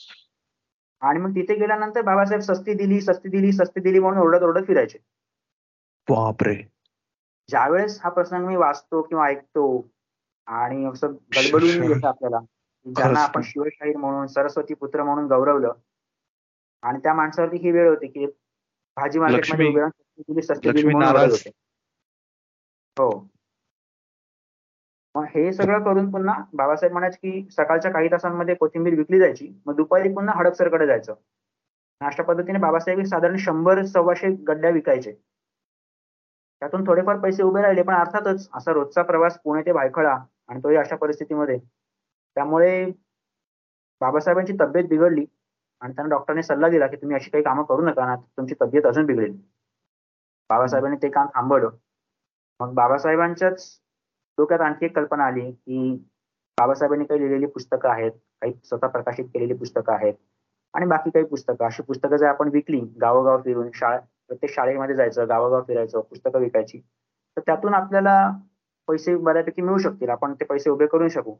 आणि 1.04 1.20
मग 1.20 1.32
तिथे 1.32 1.56
गेल्यानंतर 1.56 2.02
बाबासाहेब 2.02 2.42
सस्ती 2.42 2.74
दिली 2.74 3.02
सस्ती 3.02 3.30
दिली 3.30 3.52
सस्ती 3.52 3.80
दिली 3.80 4.00
म्हणून 4.00 4.20
ओरडत 4.20 4.44
ओरडत 4.44 4.68
फिरायचे. 4.68 4.98
बापरे. 6.10 6.56
ज्यावेळेस 7.50 8.00
हा 8.04 8.10
प्रसंग 8.10 8.46
मी 8.46 8.56
वाचतो 8.56 9.02
किंवा 9.02 9.28
ऐकतो 9.28 9.92
आणि 10.48 10.86
असं 10.86 11.08
गडबडून 11.14 11.84
येतं 11.84 12.08
आपल्याला 12.08 12.40
ज्यांना 12.86 13.20
आपण 13.20 13.42
शिवशाहीर 13.44 13.98
म्हणून 13.98 14.28
सरस्वती 14.28 14.74
पुत्र 14.74 15.04
म्हणून 15.04 15.26
गौरवलं 15.26 15.74
आणि 16.82 17.00
त्या 17.00 17.14
माणसावरती 17.14 17.58
ही 17.58 17.72
वेळ 17.72 17.90
होती 17.90 18.08
की 18.08 18.26
भाजी 18.96 19.20
मार्केटमध्ये 19.20 20.42
सस्ती 20.42 20.72
दिली 20.72 20.88
म्हणून 20.88 21.16
होते. 21.16 21.50
हो. 23.00 23.33
मग 25.16 25.26
हे 25.26 25.52
सगळं 25.54 25.84
करून 25.84 26.12
पुन्हा 26.12 26.34
बाबासाहेब 26.54 26.94
म्हणायचे 26.94 27.18
की 27.18 27.50
सकाळच्या 27.52 27.92
काही 27.92 28.12
तासांमध्ये 28.12 28.56
कोथिंबीर 28.56 28.96
विकली 28.96 29.20
जायची. 29.20 29.62
मग 29.66 29.76
दुपारी 29.76 30.14
पुन्हा 30.14 30.36
हडपसरकडे 30.38 30.88
जायचं. 30.88 31.14
अशा 32.02 32.24
पद्धतीने 32.24 32.60
बाबासाहेब 32.60 33.04
साधारण 33.06 33.36
शंभर 33.38 33.84
सव्वाशे 33.86 34.30
गड्ड्या 34.48 34.70
विकायचे. 34.70 35.12
त्यातून 36.62 36.88
थोडेफार 36.88 37.18
पैसे 37.18 37.44
उभे 37.44 37.62
राहिले 37.62 37.82
पण 37.82 37.94
अर्थातच 37.94 38.50
असा 38.54 38.72
रोजचा 38.74 39.02
प्रवास 39.02 39.38
पुणे 39.44 39.62
ते 39.62 39.72
भायखळा 39.72 40.18
आणि 40.48 40.60
तोही 40.64 40.76
अशा 40.78 40.96
परिस्थितीमध्ये. 40.96 41.58
त्यामुळे 42.36 42.86
बाबासाहेबांची 44.02 44.54
तब्येत 44.60 44.86
बिघडली 44.90 45.26
आणि 45.82 45.94
त्यांना 45.94 46.16
डॉक्टरने 46.16 46.44
सल्ला 46.44 46.70
दिला 46.70 46.88
की 46.88 46.96
तुम्ही 46.96 47.16
अशी 47.16 47.30
काही 47.30 47.44
कामं 47.44 47.64
करू 47.64 47.82
नका 47.82 48.06
ना 48.06 48.16
तुमची 48.16 48.56
तब्येत 48.62 48.86
अजून 48.86 49.06
बिघडेल. 49.06 49.38
बाबासाहेबांनी 50.50 50.98
ते 51.04 51.10
काम 51.10 51.28
थांबवलं. 51.28 51.70
मग 52.60 52.74
बाबासाहेबांच्याच 52.74 53.83
डोक्यात 54.38 54.62
आणखी 54.62 54.86
एक 54.86 54.96
कल्पना 54.96 55.26
आली 55.26 55.52
की 55.52 55.96
बाबासाहेबांनी 56.58 57.06
काही 57.06 57.20
लिहिलेली 57.22 57.46
पुस्तकं 57.46 57.90
आहेत 57.90 58.12
काही 58.42 58.54
स्वतः 58.64 58.88
प्रकाशित 58.88 59.26
केलेली 59.26 59.54
पुस्तकं 59.54 59.94
आहेत 59.94 60.14
आणि 60.74 60.86
बाकी 60.86 61.10
काही 61.10 61.26
पुस्तकं. 61.26 61.66
अशी 61.66 61.84
पुस्तकं 61.84 62.18
जर 62.18 62.28
आपण 62.28 62.50
विकली 62.50 62.80
गावोगाव 63.02 63.42
फिरून 63.42 63.70
शाळा 63.74 63.98
प्रत्येक 64.28 64.54
शाळेमध्ये 64.54 64.96
जायचं 64.96 65.28
गावोगाव 65.30 65.64
फिरायचं 65.68 66.02
पुस्तकं 66.02 66.40
विकायची 66.40 66.80
तर 67.38 67.42
त्यातून 67.46 67.74
आपल्याला 67.74 68.16
पैसे 68.88 69.16
बऱ्यापैकी 69.18 69.62
मिळू 69.62 69.78
शकतील. 69.78 70.10
आपण 70.10 70.34
ते 70.34 70.46
पैसे 70.46 70.70
उभे 70.70 70.86
करू 70.88 71.08
शकू. 71.10 71.36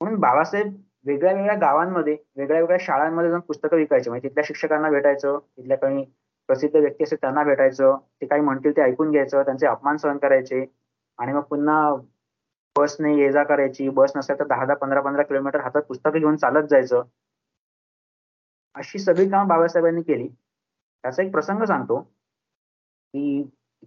म्हणून 0.00 0.18
बाबासाहेब 0.20 0.74
वेगळ्या 1.06 1.32
वेगळ्या 1.32 1.54
गावांमध्ये 1.56 2.16
वेगळ्या 2.36 2.60
वेगळ्या 2.60 2.78
शाळांमध्ये 2.80 3.30
जाऊन 3.30 3.40
पुस्तकं 3.40 3.76
विकायचे. 3.76 4.10
म्हणजे 4.10 4.28
तिथल्या 4.28 4.44
शिक्षकांना 4.46 4.90
भेटायचं 4.90 5.38
तिथल्या 5.38 5.76
काही 5.78 6.04
प्रसिद्ध 6.48 6.76
व्यक्ती 6.76 7.04
असेल 7.04 7.18
त्यांना 7.20 7.42
भेटायचं 7.44 7.96
ते 8.20 8.26
काही 8.26 8.42
म्हणतील 8.42 8.76
ते 8.76 8.82
ऐकून 8.82 9.10
घ्यायचं 9.10 9.42
त्यांचे 9.42 9.66
अपमान 9.66 9.96
सहन 9.96 10.18
करायचे. 10.18 10.64
आणि 11.18 11.32
मग 11.32 11.42
पुन्हा 11.44 11.78
बसने 12.76 13.14
ये 13.16 13.30
जा 13.32 13.42
करायची. 13.44 13.88
बस 13.90 14.12
नसेल 14.16 14.38
तर 14.38 14.46
दहा 14.46 14.64
दहा 14.64 14.74
पंधरा 14.76 15.00
पंधरा 15.00 15.22
किलोमीटर 15.24 15.60
हातात 15.60 15.82
पुस्तकं 15.84 16.18
घेऊन 16.18 16.36
चालत 16.36 16.68
जायचं. 16.70 17.02
अशी 18.74 18.98
सगळी 18.98 19.28
कामं 19.30 19.48
बाबासाहेबांनी 19.48 20.02
केली. 20.02 20.28
त्याचा 21.04 21.22
एक 21.22 21.30
प्रसंग 21.32 21.64
सांगतो 21.64 22.00
की 22.00 23.42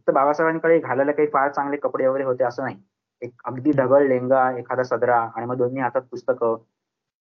तर 0.07 0.11
बाबासाहेबांकडे 0.11 0.79
घालायला 0.79 1.11
काही 1.11 1.27
फार 1.27 1.51
चांगले 1.51 1.77
कपडे 1.77 2.07
वगैरे 2.07 2.23
होते 2.23 2.43
असं 2.43 2.63
नाही. 2.63 2.77
एक 3.21 3.41
अगदी 3.45 3.71
ढगळ 3.71 4.07
लेंगा 4.07 4.49
एखादा 4.57 4.83
सदरा 4.83 5.19
आणि 5.35 5.45
मग 5.45 5.57
दोन्ही 5.57 5.81
हातात 5.81 6.01
पुस्तकं 6.01 6.57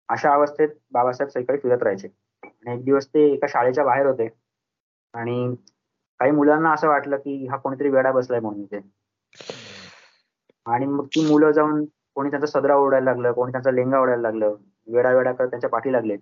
अशा 0.10 0.34
अवस्थेत 0.34 0.70
बाबासाहेब 0.92 1.30
सगळीकडे 1.30 1.58
फिरत 1.58 1.84
राहायचे. 1.84 2.08
आणि 2.44 2.74
एक 2.74 2.84
दिवस 2.86 3.08
ते 3.08 3.24
एका 3.34 3.48
शाळेच्या 3.50 3.84
बाहेर 3.84 4.06
होते. 4.06 4.28
आणि 5.14 5.56
काही 6.20 6.32
मुलांना 6.32 6.72
असं 6.74 6.88
वाटलं 6.88 7.18
की 7.18 7.46
हा 7.48 7.58
कोणीतरी 7.58 7.90
वेडा 7.90 8.12
बसलाय 8.12 8.40
म्हणून 8.40 8.62
इथे. 8.62 8.80
आणि 10.66 10.86
मग 10.86 11.06
ती 11.08 11.26
मुलं 11.28 11.52
जाऊन 11.52 11.84
कोणी 12.16 12.30
त्यांचा 12.30 12.48
सदरा 12.50 12.76
ओढायला 12.78 13.06
लागलं 13.06 13.32
कोणी 13.32 13.52
त्यांचा 13.52 13.72
लेंगा 13.72 14.00
ओढायला 14.00 14.22
लागलं 14.22 14.56
वेडा 14.88 15.12
वेडा 15.12 15.32
करत 15.34 15.50
त्यांच्या 15.50 15.70
पाठी 15.70 15.92
लागले. 15.92 16.18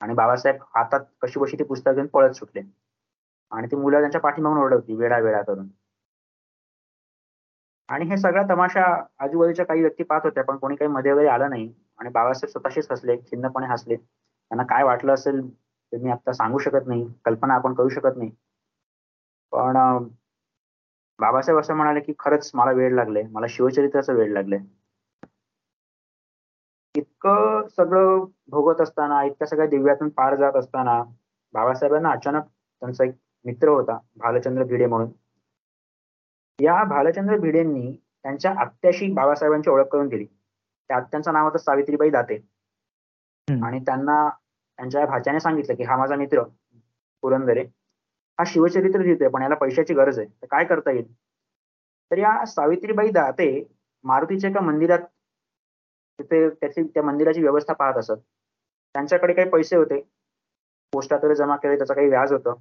आणि 0.00 0.14
बाबासाहेब 0.14 0.62
हातात 0.74 1.00
कशी 1.22 1.40
बशी 1.40 1.56
ती 1.58 1.64
पुस्तक 1.64 1.92
घेऊन 1.92 2.06
पळत 2.08 2.32
सुटले. 2.34 2.60
आणि 3.52 3.66
ती 3.66 3.76
मुलं 3.76 4.00
त्यांच्या 4.00 4.20
पाठीमागून 4.20 4.58
ओढवती 4.58 4.94
वेडा 4.96 5.18
वेडा 5.18 5.42
करून. 5.42 5.68
आणि 7.88 8.04
हे 8.04 8.16
सगळा 8.16 8.42
तमाशा 8.50 8.82
आजूबाजूच्या 9.18 9.64
काही 9.64 9.80
व्यक्ती 9.80 10.02
पाहत 10.04 10.20
होत्या 10.24 10.44
पण 10.44 10.56
कोणी 10.56 10.76
काही 10.76 10.90
मध्ये 10.90 11.12
वगैरे 11.12 11.28
आलं 11.28 11.50
नाही. 11.50 11.72
आणि 11.98 12.10
बाबासाहेब 12.10 12.50
स्वतःशीच 12.52 12.90
हसले 12.90 13.16
खिन्नपणे 13.20 13.66
हसले. 13.66 13.96
त्यांना 13.96 14.62
काय 14.66 14.82
वाटलं 14.84 15.14
असेल 15.14 15.40
ते 15.48 15.96
मी 15.96 16.10
आता 16.10 16.32
सांगू 16.32 16.58
शकत 16.58 16.86
नाही 16.86 17.06
कल्पना 17.24 17.54
आपण 17.54 17.74
करू 17.74 17.88
शकत 17.88 18.16
नाही. 18.16 18.30
पण 19.52 19.76
बाबासाहेब 21.20 21.60
असं 21.60 21.74
म्हणाले 21.74 22.00
की 22.00 22.12
खरंच 22.18 22.50
मला 22.54 22.72
वेळ 22.72 22.94
लागले. 22.94 23.22
मला 23.22 23.46
शिवचरित्राचं 23.48 24.14
वेळ 24.14 24.32
लागले. 24.32 24.58
इतकं 26.94 27.66
सगळं 27.68 28.24
भोगत 28.48 28.80
असताना 28.80 29.22
इतक्या 29.24 29.46
सगळ्या 29.48 29.66
दिव्यातून 29.66 30.08
पार 30.08 30.34
जात 30.34 30.56
असताना 30.56 31.02
बाबासाहेबांना 31.54 32.10
अचानक 32.10 32.42
त्यांचा 32.42 33.04
एक 33.04 33.14
मित्र 33.44 33.68
होता 33.68 33.98
भालचंद्र 34.16 34.64
भिडे 34.64 34.86
म्हणून. 34.86 35.10
या 36.58 36.82
भालचंद्र 36.84 37.36
भिडेंनी 37.36 37.92
त्यांच्या 38.22 38.52
आत्याशी 38.60 39.12
बाबासाहेबांची 39.12 39.70
ओळख 39.70 39.86
करून 39.86 40.08
दिली. 40.08 40.24
त्या 40.90 40.96
आत्यांचं 40.96 41.32
नाव 41.32 41.44
होतं 41.44 41.58
सावित्रीबाई 41.58 42.10
दाते. 42.10 42.38
आणि 43.48 43.78
त्यांना 43.80 44.28
त्यांच्या 44.28 45.04
भाच्याने 45.06 45.40
सांगितलं 45.40 45.74
की 45.74 45.82
हा 45.82 45.96
माझा 45.96 46.16
मित्र 46.16 46.42
पुरंदरे. 47.22 47.64
हा 48.40 48.44
शिवचरित्र 48.46 49.00
लिहितोय 49.00 49.28
पण 49.28 49.42
याला 49.42 49.54
पैशाची 49.54 49.94
गरज 49.94 50.18
आहे. 50.18 50.28
तर 50.28 50.46
काय 50.50 50.64
करता 50.64 50.90
येईल? 50.90 51.12
तर 52.10 52.18
या 52.18 52.46
सावित्रीबाई 52.46 53.10
दाते 53.10 53.68
मारुतीच्या 54.04 54.50
एका 54.50 54.60
मंदिरात 54.60 54.98
तिथे 56.18 56.50
त्याची 56.50 56.82
त्या 56.82 57.02
मंदिराची 57.02 57.42
व्यवस्था 57.42 57.72
पाहत 57.72 57.94
असत. 57.94 58.12
त्यांच्याकडे 58.94 59.32
काही 59.32 59.48
पैसे 59.48 59.76
होते. 59.76 60.00
पोस्टातले 60.92 61.34
जमा 61.34 61.56
केले 61.56 61.76
त्याचं 61.76 61.94
काही 61.94 62.08
व्याज 62.08 62.32
होतं. 62.32 62.54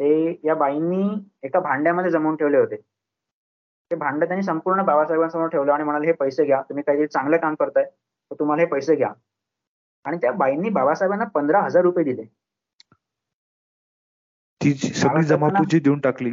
ते 0.00 0.40
या 0.44 0.54
बाईंनी 0.54 1.26
एका 1.42 1.60
भांड्यामध्ये 1.60 2.10
जमवून 2.10 2.36
ठेवले 2.36 2.58
होते. 2.58 2.76
ते 3.90 3.96
भांड 3.96 4.24
त्यांनी 4.24 4.42
संपूर्ण 4.42 4.82
बाबासाहेबांसमोर 4.82 5.48
ठेवलं 5.48 5.72
आणि 5.72 5.84
म्हणाले 5.84 6.06
हे 6.06 6.12
पैसे 6.12 6.44
घ्या. 6.44 6.62
तुम्ही 6.62 6.84
काहीतरी 6.84 7.06
चांगलं 7.06 7.36
काम 7.36 7.54
करताय. 7.54 7.84
तर 7.84 8.34
तुम्हाला 8.38 8.62
हे 8.62 8.68
पैसे 8.68 8.96
घ्या. 8.96 9.12
आणि 10.04 10.16
त्या 10.16 10.32
बाईंनी 10.32 10.68
बाबासाहेबांना 10.68 11.24
पंधरा 11.24 11.60
हजार 11.60 11.82
रुपये 11.82 12.04
दिले. 12.04 12.22
ती 14.66 14.74
सगळी 14.74 15.22
जमापुंजी 15.22 15.78
देऊन 15.80 16.00
टाकली. 16.00 16.30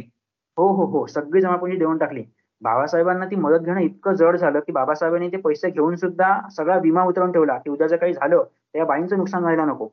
हो 0.58 0.66
हो 0.74 0.84
हो. 0.84 1.06
सगळी 1.06 1.40
जमापुंजी 1.40 1.76
देऊन 1.78 1.98
टाकली. 1.98 2.24
बाबासाहेबांना 2.62 3.26
ती 3.26 3.36
मदत 3.36 3.64
घेणं 3.64 3.80
इतकं 3.80 4.14
जड 4.14 4.36
झालं 4.36 4.60
की 4.60 4.72
बाबासाहेबांनी 4.72 5.28
ते 5.28 5.36
पैसे 5.36 5.70
घेऊन 5.70 5.96
सुद्धा 5.96 6.48
सगळा 6.56 6.78
विमा 6.78 7.04
उतरवून 7.04 7.32
ठेवला 7.32 7.58
की 7.58 7.70
उद्या 7.70 7.86
जर 7.86 7.96
काही 7.96 8.12
झालं 8.12 8.44
तर 8.44 8.78
या 8.78 8.84
बाईंचं 8.84 9.16
नुकसान 9.16 9.42
व्हायला 9.42 9.64
नको. 9.64 9.88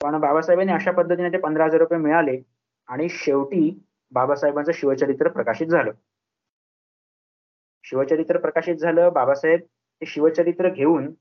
पण 0.00 0.18
बाबासाहेबांनी 0.20 0.72
अशा 0.72 0.92
पद्धतीने 0.92 1.28
ते 1.32 1.38
पंधरा 1.38 1.64
हजार 1.64 1.80
रुपये 1.80 1.98
मिळाले 1.98 2.36
आणि 2.88 3.08
शेवटी 3.08 3.70
बाबासाहेबांचं 4.12 4.72
शिवचरित्र 4.72 5.28
प्रकाशित 5.28 5.66
झालं. 5.66 5.92
शिवचरित्र 7.84 8.38
प्रकाशित 8.38 8.76
झालं 8.76 9.12
बाबासाहेब 9.12 9.60
ते 10.02 10.06
शिवचरित्र 10.06 10.68
घेऊन 10.68 11.12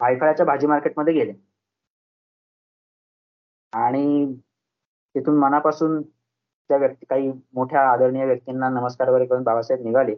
भायखळ्याच्या 0.00 0.46
भाजी 0.46 0.66
मार्केटमध्ये 0.66 1.14
गेले. 1.14 1.32
आणि 3.74 4.34
तिथून 5.14 5.36
मनापासून 5.38 6.00
त्या 6.02 6.76
व्यक्ती 6.78 7.06
काही 7.06 7.30
मोठ्या 7.54 7.80
आदरणीय 7.92 8.24
व्यक्तींना 8.26 8.68
नमस्कार 8.70 9.08
वगैरे 9.10 9.26
करून 9.26 9.42
बाबासाहेब 9.44 9.84
निघाले. 9.86 10.14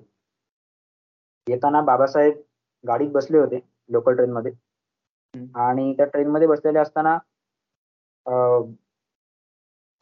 येताना 1.47 1.81
बाबासाहेब 1.83 2.41
गाडीत 2.85 3.11
बसले 3.13 3.39
होते 3.39 3.59
लोकल 3.91 4.17
ट्रेनमध्ये 4.17 4.53
आणि 5.57 5.93
त्या 5.97 6.07
ट्रेनमध्ये 6.07 6.47
बसलेले 6.49 6.79
असताना 6.79 7.17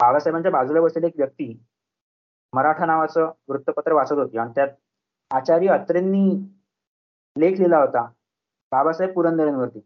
बाबासाहेबांच्या 0.00 0.50
बाजूला 0.52 0.80
बसलेली 0.80 1.06
एक 1.06 1.16
व्यक्ती 1.16 1.52
मराठा 2.52 2.86
नावाचं 2.86 3.30
वृत्तपत्र 3.48 3.92
वाचत 3.92 4.12
होती 4.12 4.38
आणि 4.38 4.52
त्यात 4.54 4.68
आचार्य 5.30 5.68
अत्रेंनी 5.70 6.28
लेख 7.36 7.56
लिहिला 7.58 7.78
होता 7.78 8.02
बाबासाहेब 8.72 9.14
पुरंदरेंवरती. 9.14 9.80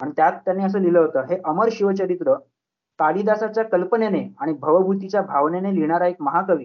आणि 0.00 0.10
त्यात 0.16 0.32
त्यांनी 0.44 0.64
असं 0.64 0.80
लिहिलं 0.80 0.98
होतं 0.98 1.24
हे 1.28 1.36
अमर 1.44 1.68
शिवचरित्र 1.72 2.34
कालिदासाच्या 2.98 3.64
कल्पनेने 3.64 4.28
आणि 4.40 4.52
भवभूतीच्या 4.52 5.22
भावनेने 5.22 5.74
लिहिणारा 5.74 6.06
एक 6.06 6.16
महाकवी. 6.20 6.64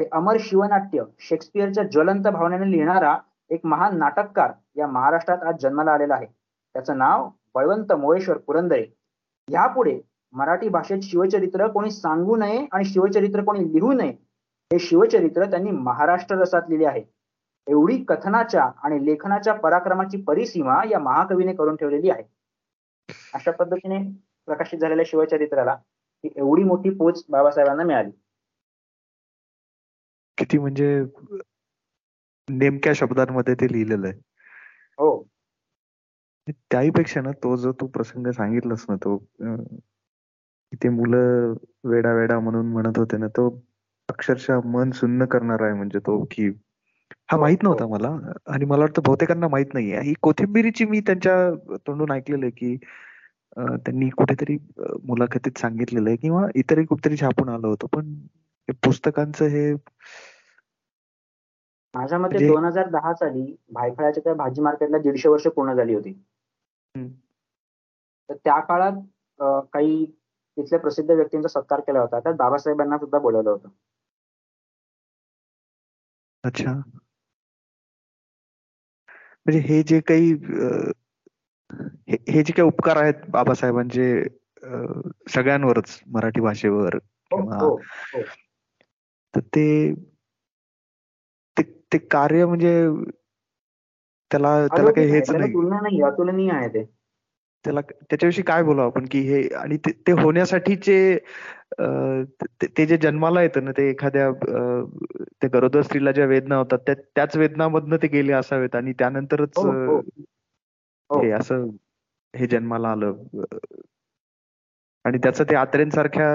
हे 0.00 0.08
अमर 0.12 0.36
शिवनाट्य 0.40 1.02
शेक्सपियरच्या 1.18 1.84
ज्वलंत 1.84 2.26
भावनेने 2.26 2.70
लिहिणारा 2.70 3.16
एक 3.50 3.60
महान 3.64 3.96
नाटककार 3.98 4.52
या 4.76 4.86
महाराष्ट्रात 4.86 5.42
आज 5.42 5.60
जन्माला 5.60 5.92
आलेला 5.92 6.14
आहे. 6.14 6.26
त्याचं 6.74 6.98
नाव 6.98 7.28
बळवंत 7.54 7.92
मोळेश्वर 7.92 8.38
पुरंदरे. 8.38 8.84
यापुढे 9.48 10.00
मराठी 10.32 10.68
भाषेत 10.68 11.02
शिवचरित्र 11.02 11.66
कोणी 11.66 11.90
सांगू 11.90 12.36
नये 12.36 12.66
आणि 12.72 12.84
शिवचरित्र 12.84 13.42
कोणी 13.44 13.72
लिहू 13.74 13.92
नये 13.92 14.10
हे 14.70 14.78
शिवचरित्र 14.78 15.44
त्यांनी 15.44 15.70
महाराष्ट्र 15.70 16.36
रसात 16.36 16.62
लिहिले 16.68 16.86
आहे. 16.86 17.02
एवढी 17.66 17.96
कथनाच्या 18.04 18.70
आणि 18.84 19.04
लेखनाच्या 19.06 19.54
पराक्रमाची 19.54 20.22
परिसीमा 20.22 20.80
या 20.90 20.98
महाकवीने 20.98 21.54
करून 21.54 21.76
ठेवलेली 21.76 22.10
आहे. 22.10 22.22
अशा 23.34 23.50
पद्धतीने 23.50 23.98
प्रकाशित 24.46 24.78
झालेल्या 24.78 25.04
शिवचरित्राला 25.08 25.72
ही 26.24 26.30
एवढी 26.36 26.62
मोठी 26.62 26.90
पोच 26.90 27.24
बाबासाहेबांना 27.28 27.82
मिळाली. 27.82 28.10
किती 30.38 30.58
म्हणजे 30.58 31.04
नेमक्या 32.48 32.92
शब्दांमध्ये 32.94 33.54
ते 33.54 33.66
लिहिलेलं 33.72 34.06
आहे. 34.06 34.18
हो. 34.98 35.28
त्याहीपेक्षा 36.48 37.20
ना 37.20 37.30
तो 37.32 37.56
जो 37.56 37.72
तू 37.72 37.86
प्रसंग 37.86 38.30
सांगितलास 38.30 38.84
ना 38.88 38.96
तो 38.96 39.16
ते 40.82 40.88
मुलं 40.88 41.54
वेडा 41.84 42.12
वेडा 42.12 42.38
म्हणून 42.40 42.66
म्हणत 42.66 42.98
होते 42.98 43.16
ना 43.16 43.26
तो 43.26 43.48
अक्षरशः 44.08 44.60
मन 44.64 44.90
सुन्न 44.90 45.24
करणार 45.24 45.62
आहे 45.62 45.72
म्हणजे 45.72 45.98
तो 45.98 46.24
की 46.30 46.48
हा 47.30 47.36
माहीत 47.36 47.56
हो, 47.62 47.68
नव्हता 47.68 47.84
हो. 47.84 47.90
मला. 47.90 48.32
आणि 48.46 48.64
मला 48.64 48.80
वाटतं 48.80 49.02
बहुतेकांना 49.06 49.48
माहीत 49.48 49.74
नाहीये. 49.74 50.00
ही 50.00 50.14
कोथिंबिरीची 50.22 50.84
मी 50.84 51.00
त्यांच्या 51.00 51.50
तोंडून 51.76 52.10
ऐकलेलं 52.10 52.44
आहे 52.44 52.50
की 52.50 52.76
त्यांनी 53.56 54.08
कुठेतरी 54.10 54.56
मुलाखतीत 55.04 55.58
सांगितलेलं 55.58 56.08
आहे 56.08 56.16
किंवा 56.16 56.46
इतरही 56.54 56.84
कुठेतरी 56.86 57.16
छापून 57.16 57.48
आलं 57.48 57.66
होतं. 57.66 57.86
पण 57.86 58.14
पुस्तकांचं 58.84 59.46
हे 59.46 59.72
माझ्या 61.94 62.18
मते 62.18 62.46
दोन 62.48 62.64
हजार 62.64 62.88
दहा 62.90 63.12
साली 63.14 63.54
भायखळ्याच्या 63.72 64.22
त्या 64.24 64.34
भाजी 64.34 64.62
मार्केटला 64.62 64.98
दीडशे 64.98 65.28
वर्ष 65.28 65.46
पूर्ण 65.46 65.74
झाली 65.74 65.94
होती. 65.94 66.12
तर 68.28 68.34
त्या 68.34 68.58
काळात 68.60 69.00
काही 69.72 70.04
तिथल्या 70.56 70.78
प्रसिद्ध 70.80 71.10
व्यक्तींचा 71.10 71.48
सत्कार 71.48 71.80
केला 71.80 72.00
होता. 72.00 72.20
त्यात 72.20 72.34
बाबासाहेबांना 72.34 72.98
सुद्धा 72.98 73.18
बोलवलं 73.18 73.50
होतं. 73.50 73.68
अच्छा. 76.44 76.72
म्हणजे 79.46 79.60
हे 79.60 79.82
जे 79.82 80.00
काही 80.00 80.32
हे 82.08 82.42
जे 82.42 82.52
काही 82.52 82.62
उपकार 82.62 82.96
आहेत 82.96 83.14
बाबासाहेबांचे 83.28 84.24
सगळ्यांवरच 85.28 86.00
मराठी 86.06 86.40
भाषेवर 86.40 86.94
हो, 86.94 87.40
हो, 87.60 87.76
हो. 88.14 88.22
तर 89.34 89.40
ते 89.40 89.94
ते 91.92 91.98
कार्य 91.98 92.46
म्हणजे 92.46 92.88
त्याला 94.30 94.66
त्याला 94.66 94.90
काही 94.90 95.06
हेच 95.06 95.30
नाही. 95.30 96.02
अतुलनीय 96.02 96.52
आहे 96.52 96.68
ते. 96.68 96.84
त्याला 97.64 97.80
त्याच्याविषयी 97.80 98.44
काय 98.44 98.62
बोलावं 98.62 98.86
आपण 98.86 99.06
की 99.10 99.18
हे 99.20 99.48
आणि 99.54 99.76
ते 99.76 100.12
होण्यासाठीचे 100.12 101.18
ते 102.78 102.86
जे 102.86 102.96
जन्माला 102.96 103.42
येतं 103.42 103.64
ना 103.64 103.70
ते 103.70 103.90
एखाद्या 103.90 104.30
त्या 105.40 105.48
गरोदर 105.54 105.82
स्त्रीला 105.82 106.12
ज्या 106.12 106.26
वेदना 106.26 106.56
होतात 106.56 106.78
त्याच 106.88 107.36
वेदनामधनं 107.36 107.96
ते 107.96 108.06
गेले 108.06 108.32
असावेत 108.32 108.76
आणि 108.76 108.92
त्यानंतरच 108.92 109.58
हो. 111.10 111.20
हे 111.22 111.30
असं 111.30 111.66
हे 112.34 112.46
जन्माला 112.46 112.88
आलं 112.88 113.42
आणि 115.04 115.18
त्याचं 115.18 115.44
ते 115.44 115.54
आत्रेंसारख्या 115.56 116.28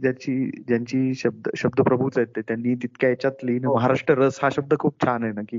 ज्याची 0.00 0.34
ज्यांची 0.68 1.14
शब्द 1.14 1.48
शब्दप्रभूच 1.56 2.18
आहेत 2.18 2.28
ते 2.36 2.40
त्यांनी 2.42 2.74
तितक्या 2.74 3.10
याच्यात 3.10 3.44
लिहिणं 3.44 3.68
हो. 3.68 3.74
महाराष्ट्र 3.74 4.14
रस 4.14 4.38
हा 4.42 4.48
शब्द 4.52 4.74
खूप 4.80 5.00
छान 5.04 5.22
आहे 5.24 5.32
ना 5.32 5.42
की 5.48 5.56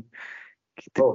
हो. 0.99 1.13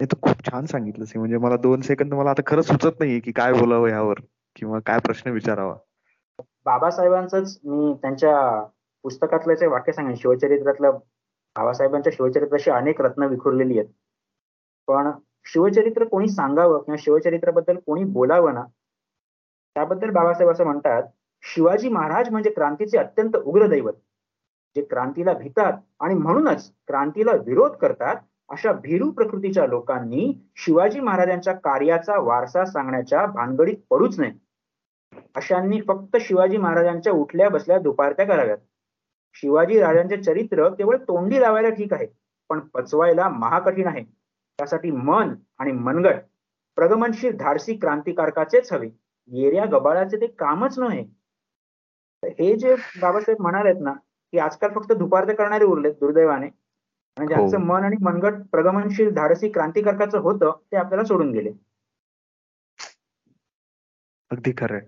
ते 0.00 0.04
तू 0.04 0.16
खूप 0.22 0.44
छान 0.50 0.66
सांगितलं 0.66 1.04
म्हणजे 1.14 1.38
मला 1.38 1.56
दोन 1.56 1.80
सेकंद 1.80 2.14
मला 2.14 2.30
आता 2.30 2.42
खरंच 2.46 2.66
सुचत 2.66 3.00
नाहीये 3.00 3.20
की 3.20 3.32
काय 3.32 3.52
बोलावं 3.52 3.88
यावर 3.88 4.20
किंवा 4.56 4.78
काय 4.86 4.98
प्रश्न 4.98 5.30
विचारावा 5.30 5.74
बाबासाहेबांच 6.66 7.58
मी 7.64 7.92
त्यांच्या 8.02 8.62
पुस्तकातलं 9.04 9.68
वाक्य 9.68 9.92
सांगेन 9.92 10.14
शिवचरित्रातलं 10.14 10.98
बाबासाहेबांच्या 11.56 12.12
शिवचरित्राशी 12.12 12.70
अनेक 12.70 13.00
रत्न 13.00 13.26
विखुरलेली 13.26 13.78
आहेत 13.78 13.88
पण 14.88 15.10
शिवचरित्र 15.44 16.04
कोणी 16.04 16.28
सांगावं 16.28 16.82
किंवा 16.82 16.96
शिवचरित्राबद्दल 16.98 17.76
कोणी 17.86 18.04
बोलावं 18.04 18.54
ना 18.54 18.64
त्याबद्दल 19.76 20.10
बाबासाहेब 20.10 20.50
असं 20.50 20.64
म्हणतात 20.64 21.02
शिवाजी 21.44 21.88
महाराज 21.88 22.30
म्हणजे 22.30 22.50
क्रांतीचे 22.50 22.98
अत्यंत 22.98 23.36
उग्र 23.36 23.66
दैवत. 23.66 23.92
जे 24.76 24.82
क्रांतीला 24.82 25.32
भितात 25.32 25.72
आणि 26.00 26.14
म्हणूनच 26.14 26.70
क्रांतीला 26.86 27.32
विरोध 27.46 27.76
करतात 27.76 28.16
अशा 28.50 28.72
भीरू 28.72 29.10
प्रकृतीच्या 29.10 29.66
लोकांनी 29.66 30.32
शिवाजी 30.56 31.00
महाराजांच्या 31.00 31.52
कार्याचा 31.54 32.18
वारसा 32.22 32.64
सांगण्याच्या 32.64 33.24
भानगडीत 33.26 33.76
पडूच 33.90 34.18
नये. 34.20 34.32
अशांनी 35.36 35.80
फक्त 35.80 36.16
शिवाजी 36.20 36.56
महाराजांच्या 36.56 37.12
उठल्या 37.12 37.48
बसल्या 37.48 37.78
दुपारत्या 37.78 38.26
कराव्यात. 38.26 38.58
शिवाजी 39.36 39.78
राजांचे 39.80 40.16
चरित्र 40.22 40.68
केवळ 40.68 40.96
तोंडी 40.98 41.40
लावायला 41.40 41.70
ठीक 41.70 41.92
आहे 41.94 42.06
पण 42.50 42.60
पचवायला 42.74 43.28
महाकठीण 43.28 43.86
आहे. 43.86 44.04
त्यासाठी 44.58 44.90
मन 44.90 45.34
आणि 45.58 45.72
मनगट 45.72 46.20
प्रगमनशील 46.78 47.36
धाडसी 47.36 47.76
क्रांतिकारकाचेच 47.76 48.72
हवे. 48.72 48.88
येऱ्या 49.30 49.64
गबाळाचे 49.66 50.16
ते 50.16 50.26
कामच 50.38 50.78
नव्हे. 50.78 51.02
हे 52.22 52.54
जे 52.56 52.74
बाबासाहेब 53.00 53.40
म्हणालेत 53.40 53.80
ना 53.80 53.92
की 54.32 54.38
आजकाल 54.38 54.70
फक्त 54.74 54.92
दुपारते 54.92 55.34
करणारे 55.34 55.64
उरलेत 55.64 55.94
दुर्दैवाने. 56.00 56.48
आणि 57.16 57.26
ज्यांचं 57.28 57.58
हो. 57.58 57.64
मन 57.64 57.84
आणि 57.84 57.96
मनगट 58.00 58.40
प्रगमनशील 58.52 59.12
धाडसी 59.14 59.48
क्रांतिकारकाचं 59.52 60.18
होतं 60.20 60.58
ते 60.72 60.76
आपल्याला 60.76 61.04
सोडून 61.04 61.30
गेले. 61.32 61.52
अगदी 64.30 64.52
खरंय. 64.58 64.80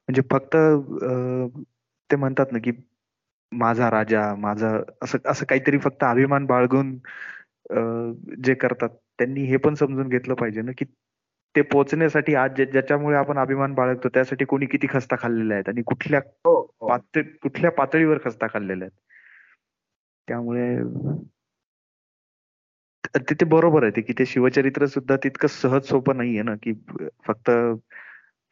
म्हणजे 0.00 0.22
फक्त 0.30 0.56
ते 2.10 2.16
म्हणतात 2.16 2.52
ना 2.52 2.58
की 2.58 2.70
माझा 3.52 3.90
राजा 3.90 4.34
माझा 4.36 4.68
असं 5.02 5.18
असं 5.24 5.46
काहीतरी 5.48 5.78
फक्त 5.78 6.04
अभिमान 6.04 6.46
बाळगून 6.46 6.96
जे 8.44 8.54
करतात 8.54 8.88
त्यांनी 8.88 9.40
हे 9.44 9.56
पण 9.56 9.74
समजून 9.74 10.08
घेतलं 10.08 10.34
पाहिजे 10.34 10.62
ना 10.62 10.72
की 10.78 10.84
ते 11.56 11.62
पोचण्यासाठी 11.62 12.34
आज 12.34 12.60
ज्याच्यामुळे 12.62 13.16
आपण 13.16 13.38
अभिमान 13.38 13.74
बाळगतो 13.74 14.08
त्यासाठी 14.08 14.44
कोणी 14.44 14.66
किती 14.66 14.86
खस्ता 14.90 15.16
खाल्लेल्या 15.18 15.56
आहेत 15.56 15.68
आणि 15.68 15.82
कुठल्या 15.82 16.20
हो, 16.20 16.70
हो. 16.80 16.96
कुठल्या 17.16 17.70
पातळीवर 17.70 18.18
खस्ता 18.24 18.46
खाल्लेल्या 18.46 18.88
आहेत. 18.88 19.00
त्यामुळे 20.28 20.76
ते 23.18 23.44
बरोबर 23.44 23.82
आहे 23.82 23.92
ते 23.96 24.00
की 24.00 24.12
ते 24.12 24.26
शिवचरित्र 24.26 24.86
सुद्धा 24.86 25.16
तितकं 25.16 25.48
सहज 25.48 25.82
सोपं 25.82 26.16
नाहीये 26.16 26.42
ना 26.42 26.54
की 26.62 26.72
फक्त 27.26 27.50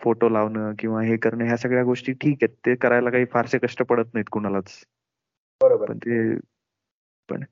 फोटो 0.00 0.28
लावणं 0.28 0.72
किंवा 0.78 1.02
हे 1.02 1.16
करणं 1.16 1.44
ह्या 1.44 1.56
सगळ्या 1.56 1.82
गोष्टी 1.82 2.12
ठीक 2.12 2.38
आहेत. 2.42 2.56
ते 2.66 2.74
करायला 2.74 3.10
काही 3.10 3.24
फारसे 3.24 3.58
कष्ट 3.58 3.82
पडत 3.82 4.04
नाहीत 4.14 4.24
कुणालाच. 4.32 4.84
बरोबर. 5.62 5.88
पण 5.88 5.98
ते 5.98 6.34
पण 7.28 7.44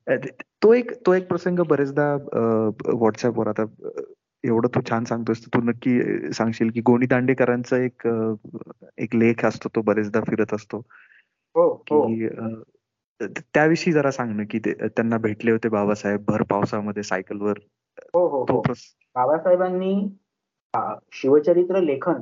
तो 0.63 0.73
एक 0.73 0.91
तो 1.05 1.13
एक 1.13 1.27
प्रसंग 1.29 1.59
बरेचदा 1.59 2.15
व्हॉट्सअपवर 2.87 3.47
आता 3.47 3.63
एवढं 4.43 4.67
तू 4.67 4.81
छान 4.89 5.03
सांगतोस 5.03 5.45
तू 5.45 5.61
नक्की 5.61 6.01
सांगशील 6.33 6.69
की 6.69 6.81
गोणी 6.81 7.05
दांडेकरांचा 7.05 7.77
एक 7.77 8.07
एक 8.97 9.15
लेख 9.15 9.45
असतो 9.45 9.69
तो 9.75 9.81
बरेचदा 9.81 10.21
फिरत 10.21 10.53
असतो 10.53 10.77
हो, 11.55 11.83
हो. 11.91 12.07
की 12.07 12.27
त्याविषयी 13.53 13.93
जरा 13.93 14.11
सांग 14.11 14.35
ना 14.35 14.43
की 14.43 14.59
त्यांना 14.59 15.17
भेटले 15.17 15.51
होते 15.51 15.69
बाबासाहेब 15.69 16.23
भर 16.27 16.43
पावसामध्ये 16.43 17.03
सायकलवर 17.03 17.53
हो 18.13 18.27
हो, 18.27 18.45
हो. 18.49 18.61
बाबासाहेबांनी 19.15 20.17
शिवचरित्र 21.11 21.79
लेखन 21.79 22.21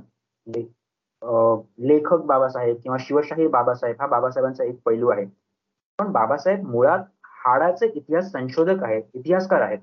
लेखक 1.79 2.21
बाबासाहेब 2.25 2.77
किंवा 2.83 2.97
शिवशाहीर 2.99 3.47
बाबासाहेब 3.47 3.95
हा 3.99 4.07
बाबासाहेबांचा 4.07 4.63
एक 4.63 4.79
पैलू 4.85 5.09
आहे 5.09 5.25
पण 5.99 6.11
बाबासाहेब 6.11 6.63
मुळात 6.67 6.99
हाडाचे 7.41 7.87
इतिहास 7.95 8.31
संशोधक 8.31 8.83
आहेत 8.83 9.03
इतिहासकार 9.13 9.61
आहेत. 9.61 9.79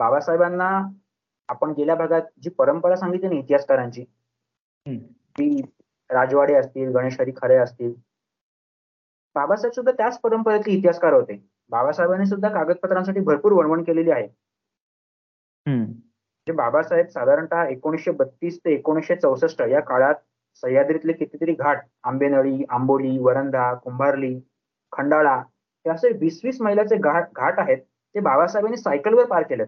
बाबासाहेबांना 0.00 0.68
आपण 1.48 1.72
गेल्या 1.76 1.94
भागात 1.94 2.22
जी 2.42 2.50
परंपरा 2.58 2.96
सांगितली 2.96 3.28
ना 3.28 3.38
इतिहासकारांची 3.38 4.04
ती 4.86 5.60
राजवाडे 6.10 6.54
असतील 6.54 6.92
गणेश 6.94 7.20
हरी 7.20 7.32
खरे 7.36 7.56
असतील. 7.56 7.92
बाबासाहेब 9.36 9.72
सुद्धा 9.72 9.92
त्याच 9.92 10.18
परंपरेतले 10.20 10.72
इतिहासकार 10.72 11.12
होते. 11.12 11.36
बाबासाहेबांनी 11.72 12.26
सुद्धा 12.26 12.48
कागदपत्रांसाठी 12.48 13.20
भरपूर 13.20 13.52
वणवण 13.52 13.82
केलेली 13.84 14.10
आहे. 14.10 14.28
बाबासाहेब 16.46 17.06
साधारणतः 17.06 17.64
एकोणीसशे 17.68 18.10
बत्तीस 18.10 18.58
ते 18.58 18.72
एकोणीसशे 18.74 19.14
चौसष्ट 19.16 19.62
या 19.70 19.80
काळात 19.80 20.14
सह्याद्रीतले 20.62 21.12
कितीतरी 21.12 21.52
घाट 21.54 21.78
आंबेनळी 22.04 22.64
आंबोली 22.68 23.18
वरंधा 23.18 23.72
कुंभारली 23.74 24.38
खंडाळा 24.92 25.42
हे 25.86 25.90
असे 25.90 26.08
वीस 26.18 26.40
वीस 26.44 26.60
मैलाचे 26.62 26.96
घाट 26.98 27.30
घाट 27.34 27.58
आहेत 27.58 27.78
ते 28.14 28.20
बाबासाहेबांनी 28.20 28.76
सायकलवर 28.76 29.24
पार 29.26 29.42
केलेत. 29.42 29.66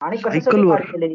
आणि 0.00 0.16
कशासाठी 0.16 0.68
पार 0.70 0.80
केले? 0.82 1.14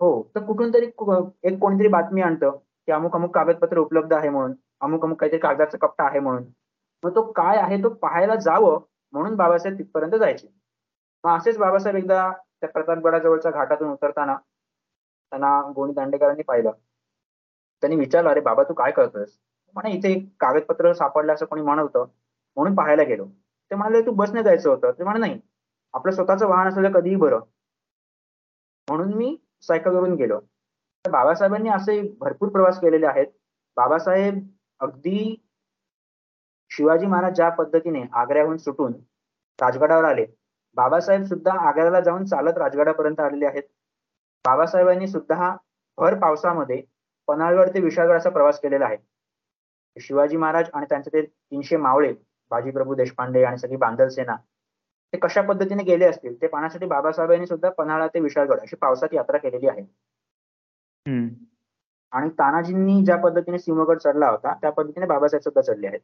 हो 0.00 0.10
तर 0.34 0.44
कुठून 0.44 0.72
तरी 0.74 0.86
एक 0.86 1.58
कोणीतरी 1.60 1.88
बातमी 1.88 2.22
आणतं 2.22 2.56
की 2.88 2.92
अमुक 2.92 3.14
अमुक 3.16 3.34
कागदपत्र 3.34 3.78
उपलब्ध 3.78 4.12
आहे 4.12 4.28
म्हणून 4.28 4.54
अमुक 4.80 5.04
अमुक 5.04 5.18
काहीतरी 5.20 5.38
कागदाचा 5.38 5.78
कप्पा 5.78 6.04
आहे 6.04 6.20
म्हणून. 6.20 6.44
मग 7.02 7.14
तो 7.16 7.22
काय 7.32 7.56
आहे 7.58 7.82
तो 7.82 7.88
पाहायला 8.02 8.34
जावं 8.36 8.78
म्हणून 9.12 9.34
बाबासाहेब 9.36 9.78
तिथपर्यंत 9.78 10.14
जायचे. 10.14 10.48
मग 11.24 11.36
असेच 11.36 11.58
बाबासाहेब 11.58 11.96
एकदा 11.96 12.30
त्या 12.60 12.68
प्रतापगडाजवळच्या 12.68 13.50
घाटातून 13.50 13.88
उतरताना 13.90 14.36
त्यांना 14.36 15.60
गोणी 15.76 15.92
दांडेकरांनी 15.92 16.42
पाहिलं. 16.42 16.70
त्यांनी 17.82 17.96
विचारलं 17.96 18.30
अरे 18.30 18.40
बाबा 18.40 18.62
तू 18.62 18.74
काय 18.74 18.90
करतोयस? 18.92 19.38
म्हणे 19.76 19.90
इथे 19.92 20.18
कागदपत्र 20.40 20.92
सापडलं 20.92 21.32
असं 21.34 21.46
कोणी 21.46 21.62
म्हणत 21.62 21.96
म्हणून 22.56 22.74
पाहायला 22.74 23.02
गेलो. 23.02 23.24
ते 23.70 23.74
म्हणाले 23.74 24.06
तू 24.06 24.12
बसने 24.14 24.42
जायचं 24.42 24.70
होतं. 24.70 24.90
ते 24.92 25.04
म्हणे 25.04 25.18
नाही. 25.20 25.40
आपलं 25.94 26.12
स्वतःचं 26.12 26.46
वाहन 26.48 26.68
असलेलं 26.68 26.92
कधीही 26.92 27.16
बरं 27.16 27.40
म्हणून 28.88 29.12
मी 29.14 29.36
सायकलवरून 29.62 30.14
गेलो. 30.14 30.40
तर 31.04 31.10
बाबासाहेबांनी 31.10 31.68
असे 31.68 32.00
भरपूर 32.20 32.48
प्रवास 32.48 32.80
केलेले 32.80 33.06
आहेत. 33.06 33.26
बाबासाहेब 33.76 34.38
अगदी 34.80 35.34
शिवाजी 36.70 37.06
महाराज 37.06 37.34
ज्या 37.34 37.48
पद्धतीने 37.48 38.02
आग्र्याहून 38.12 38.56
सुटून 38.56 38.92
राजगडावर 39.58 40.04
आले 40.04 40.26
बाबासाहेब 40.76 41.24
सुद्धा 41.24 41.52
आग्र्याला 41.68 42.00
जाऊन 42.00 42.24
चालत 42.24 42.58
राजगडापर्यंत 42.58 43.20
आलेले 43.20 43.46
आहेत. 43.46 43.62
बाबासाहेबांनी 44.44 45.06
सुद्धा 45.06 45.54
भर 45.98 46.18
पावसामध्ये 46.18 46.82
पन्हाळगड 47.28 47.68
ते 47.74 47.80
विशाळगड 47.80 48.16
असा 48.16 48.30
प्रवास 48.30 48.60
केलेला 48.60 48.84
आहे. 48.84 48.96
शिवाजी 49.96 50.36
महाराज 50.36 50.70
आणि 50.74 50.86
त्यांचे 50.88 51.10
ते 51.12 51.22
तीनशे 51.22 51.76
मावळे 51.76 52.12
बाजीप्रभू 52.50 52.94
देशपांडे 52.94 53.44
आणि 53.44 53.58
सगळी 53.58 53.76
बांधल 53.76 54.08
सेना 54.08 54.36
ते 55.12 55.18
कशा 55.18 55.42
पद्धतीने 55.42 55.82
गेले 55.82 56.04
असतील? 56.04 56.34
ते 56.42 56.46
पाहण्यासाठी 56.46 56.86
बाबासाहेबांनी 56.86 57.46
सुद्धा 57.46 57.70
पन्हाळा 57.70 58.06
ते 58.06 58.20
विशाळगड 58.20 58.60
अशी 58.60 58.76
पावसात 58.76 59.14
यात्रा 59.14 59.38
केलेली 59.38 59.68
आहे. 59.68 59.82
आणि 62.12 62.28
तानाजींनी 62.28 63.04
ज्या 63.04 63.16
पद्धतीने 63.16 63.58
सिंहगड 63.58 63.98
चढला 63.98 64.28
होता 64.30 64.54
त्या 64.54 64.70
पद्धतीने 64.70 65.06
बाबासाहेब 65.06 65.42
सुद्धा 65.42 65.62
चढले 65.62 65.86
आहेत. 65.86 66.00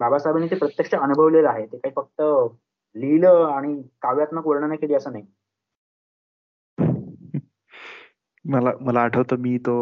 बाबासाहेबांनी 0.00 0.48
ते 0.50 0.56
प्रत्यक्ष 0.56 0.94
अनुभवलेलं 0.94 1.48
आहे. 1.48 1.66
ते 1.66 1.78
काही 1.78 1.92
फक्त 1.96 2.22
लिहिलं 2.96 3.44
आणि 3.56 3.82
काव्यात्मक 4.02 4.46
वर्णन 4.46 4.74
केली 4.74 4.94
असं 4.94 5.12
नाही. 5.12 5.24
मला 8.44 8.70
मला 8.80 9.00
आठवतं 9.00 9.36
मी 9.36 9.58
तो 9.58 9.74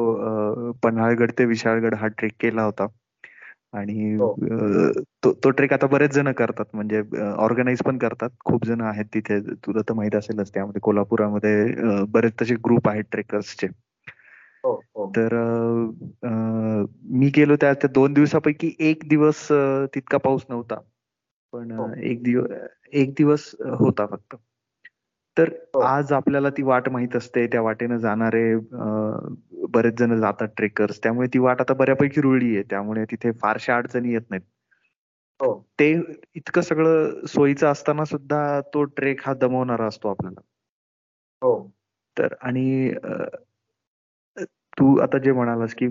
पन्हाळगड 0.72 1.30
ते 1.38 1.44
विशाळगड 1.44 1.94
हा 1.94 2.06
ट्रेक 2.06 2.32
केला 2.40 2.62
होता. 2.62 2.86
आणि 3.74 4.14
हो. 4.14 4.34
तो 5.24 5.32
तो 5.32 5.50
ट्रेक 5.50 5.72
आता 5.72 5.86
बरेच 5.86 6.10
जण 6.10 6.32
करतात. 6.32 6.64
म्हणजे 6.74 7.02
ऑर्गनाईज 7.36 7.82
पण 7.82 7.98
करतात. 7.98 8.30
खूप 8.44 8.64
जण 8.64 8.80
आहेत 8.80 9.04
तिथे. 9.14 9.40
तुला 9.40 9.80
तर 9.88 9.92
माहीत 9.92 10.14
असेलच 10.14 10.50
त्यामध्ये. 10.54 10.80
कोल्हापुरामध्ये 10.80 11.72
बरेच 12.08 12.32
तसे 12.42 12.54
ग्रुप 12.54 12.88
आहेत 12.88 13.04
ट्रेकर्सचे 13.12 13.66
हो, 14.64 14.74
हो. 14.94 15.12
तर 15.16 15.34
मी 17.10 17.30
गेलो 17.36 17.56
त्या 17.56 17.72
दोन 17.84 18.12
दिवसापैकी 18.12 18.74
एक 18.80 19.02
दिवस 19.08 19.48
तितका 19.94 20.18
पाऊस 20.18 20.42
नव्हता. 20.50 20.74
पण 21.52 21.94
एक 22.02 22.22
दिवस 22.22 22.50
एक 22.92 23.10
दिवस 23.10 23.54
होता 23.60 24.06
फक्त. 24.06 24.36
तर 25.36 25.50
आज 25.84 26.12
आपल्याला 26.12 26.50
ती 26.50 26.62
वाट 26.62 26.88
माहीत 26.88 27.16
असते 27.16 27.46
त्या 27.52 27.60
वाटेनं 27.62 27.96
जाणारे 27.98 28.54
बरेच 29.70 29.98
जण 29.98 30.16
जातात 30.20 30.48
ट्रेकर्स 30.56 31.02
त्यामुळे 31.02 31.28
ती 31.34 31.38
वाट 31.38 31.60
आता 31.60 31.74
बऱ्यापैकी 31.74 32.20
रुळली 32.20 32.54
आहे. 32.54 32.62
त्यामुळे 32.70 33.04
तिथे 33.10 33.32
फारशा 33.32 33.76
अडचणी 33.76 34.12
येत 34.12 34.30
नाहीत. 34.30 34.42
हो. 35.40 35.54
ते 35.80 35.90
इतकं 36.34 36.60
सगळं 36.60 37.24
सोयीचं 37.26 37.66
असताना 37.66 38.04
सुद्धा 38.04 38.60
तो 38.74 38.84
ट्रेक 38.84 39.20
हा 39.24 39.34
दमवणारा 39.34 39.86
असतो 39.86 40.08
आपल्याला. 40.08 40.40
हो. 41.42 41.70
तर 42.16 42.34
आणि 42.42 42.94
तू 44.78 44.96
आता 44.98 45.18
जे 45.18 45.32
म्हणालास 45.32 45.74
की 45.74 45.88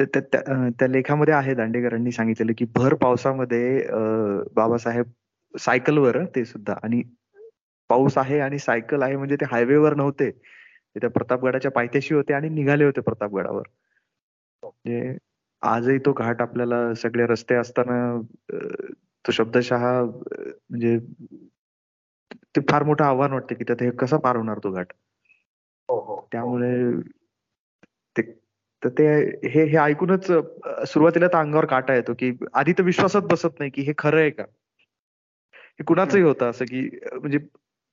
त्या 0.00 0.86
लेखामध्ये 0.88 1.34
आहे 1.34 1.54
दांडेकरांनी 1.54 2.12
सांगितलेलं 2.12 2.52
की 2.58 2.64
भर 2.76 2.94
पावसामध्ये 2.94 3.86
बाबासाहेब 4.54 5.06
सायकलवर 5.54 6.24
ते 6.24 6.44
सुद्धा 6.44 6.74
आणि 6.82 7.02
पाऊस 7.90 8.18
आहे 8.18 8.38
आणि 8.40 8.58
सायकल 8.58 9.02
आहे 9.02 9.16
म्हणजे 9.16 9.36
ते 9.36 9.44
हायवेवर 9.44 9.94
नव्हते. 9.94 10.30
ते 10.30 11.00
त्या 11.00 11.10
प्रतापगडाच्या 11.10 11.70
पायथ्याशी 11.70 12.14
होते 12.14 12.32
आणि 12.32 12.48
निघाले 12.48 12.84
होते 12.84 13.00
प्रतापगडावर. 13.00 13.62
म्हणजे 14.62 15.16
आजही 15.62 15.98
तो 15.98 16.12
घाट 16.12 16.42
आपल्याला 16.42 16.94
सगळे 16.94 17.26
रस्ते 17.26 17.54
असताना 17.54 18.20
तो 19.24 19.32
शब्दशः 19.32 20.02
म्हणजे 20.02 20.98
ते 22.56 22.60
फार 22.70 22.82
मोठं 22.82 23.04
आव्हान 23.04 23.32
वाटतं 23.32 23.54
की 23.54 23.64
त्यात 23.64 23.82
हे 23.82 23.90
कसं 23.90 24.18
पार 24.18 24.36
होणार 24.36 24.58
तो 24.64 24.70
घाट. 24.70 24.92
हो, 25.88 26.00
हो. 26.00 26.28
त्यामुळे 26.32 27.00
ते 28.16 28.22
तर 28.82 28.88
ते 28.88 29.06
हे 29.48 29.64
हे 29.64 29.76
ऐकूनच 29.76 30.26
सुरुवातीला 30.88 31.26
तर 31.26 31.36
अंगावर 31.36 31.64
काटा 31.64 31.94
येतो 31.94 32.14
की 32.14 32.32
आधी 32.54 32.72
तर 32.72 32.82
विश्वासात 32.82 33.22
बसत 33.22 33.58
नाही 33.58 33.70
की 33.70 33.82
हे 33.82 33.92
खरं 33.98 34.20
आहे 34.20 34.30
का? 34.30 34.44
हे 35.78 35.84
कुणाचंही 35.84 36.22
होतं 36.22 36.50
असं 36.50 36.64
की 36.64 36.88
म्हणजे 37.12 37.38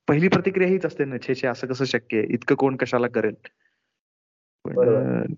पहिली 0.08 0.28
प्रतिक्रिया 0.28 0.68
हीच 0.68 0.86
असते 0.86 1.04
ना 1.04 1.16
छे 1.18 1.34
छे 1.34 1.46
असं 1.46 1.66
कसं 1.66 1.84
शक्य 1.84 2.18
आहे? 2.18 2.26
इतकं 2.34 2.54
कोण 2.54 2.76
कशाला 2.76 3.06
करेल? 3.08 3.34
पण 4.64 5.34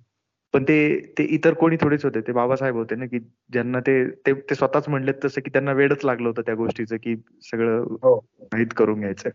पण 0.55 0.65
ते 0.65 0.77
ते 1.19 1.25
इतर 1.25 1.55
कोणी 1.55 1.77
थोडेच 1.77 2.05
होते. 2.05 2.21
ते 2.21 2.33
बाबासाहेब 2.33 2.75
होते 2.75 2.95
ना 2.95 3.07
की 3.07 3.19
ज्यांना 3.51 3.81
ते 3.81 3.95
ते 4.27 4.55
स्वतःच 4.55 4.89
म्हणलेत 4.89 5.15
तसं 5.25 5.41
की 5.41 5.51
त्यांना 5.51 5.73
वेळच 5.73 6.05
लागलं 6.05 6.29
होतं 6.29 6.43
त्या 6.43 6.55
गोष्टीचं 6.55 6.97
की 6.97 7.15
सगळं 7.43 7.85
हो. 8.03 8.17
माहीत 8.43 8.73
करून 8.77 9.01
घ्यायचं. 9.01 9.31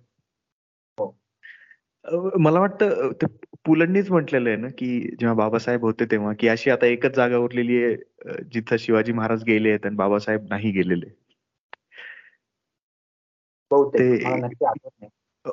हो. 0.97 1.15
मला 2.39 2.59
वाटतं 2.59 3.11
ते 3.11 3.25
पुलंनीच 3.65 4.09
म्हटलेलं 4.11 4.49
आहे 4.49 4.57
ना 4.57 4.67
की 4.69 4.87
जेव्हा 5.19 5.33
बाबासाहेब 5.33 5.81
होते 5.81 6.05
तेव्हा 6.05 6.33
की 6.33 6.47
अशी 6.47 6.69
आता 6.69 6.85
एकच 6.85 7.15
जागा 7.15 7.37
उरलेली 7.37 7.83
आहे 7.83 8.43
जिथं 8.51 8.77
शिवाजी 8.77 9.11
महाराज 9.11 9.43
गेले 9.43 9.69
आहेत 9.69 9.85
आणि 9.85 9.95
बाबासाहेब 9.95 10.45
नाही 10.49 10.71
गेलेले. 10.71 11.09
ते 13.71 14.17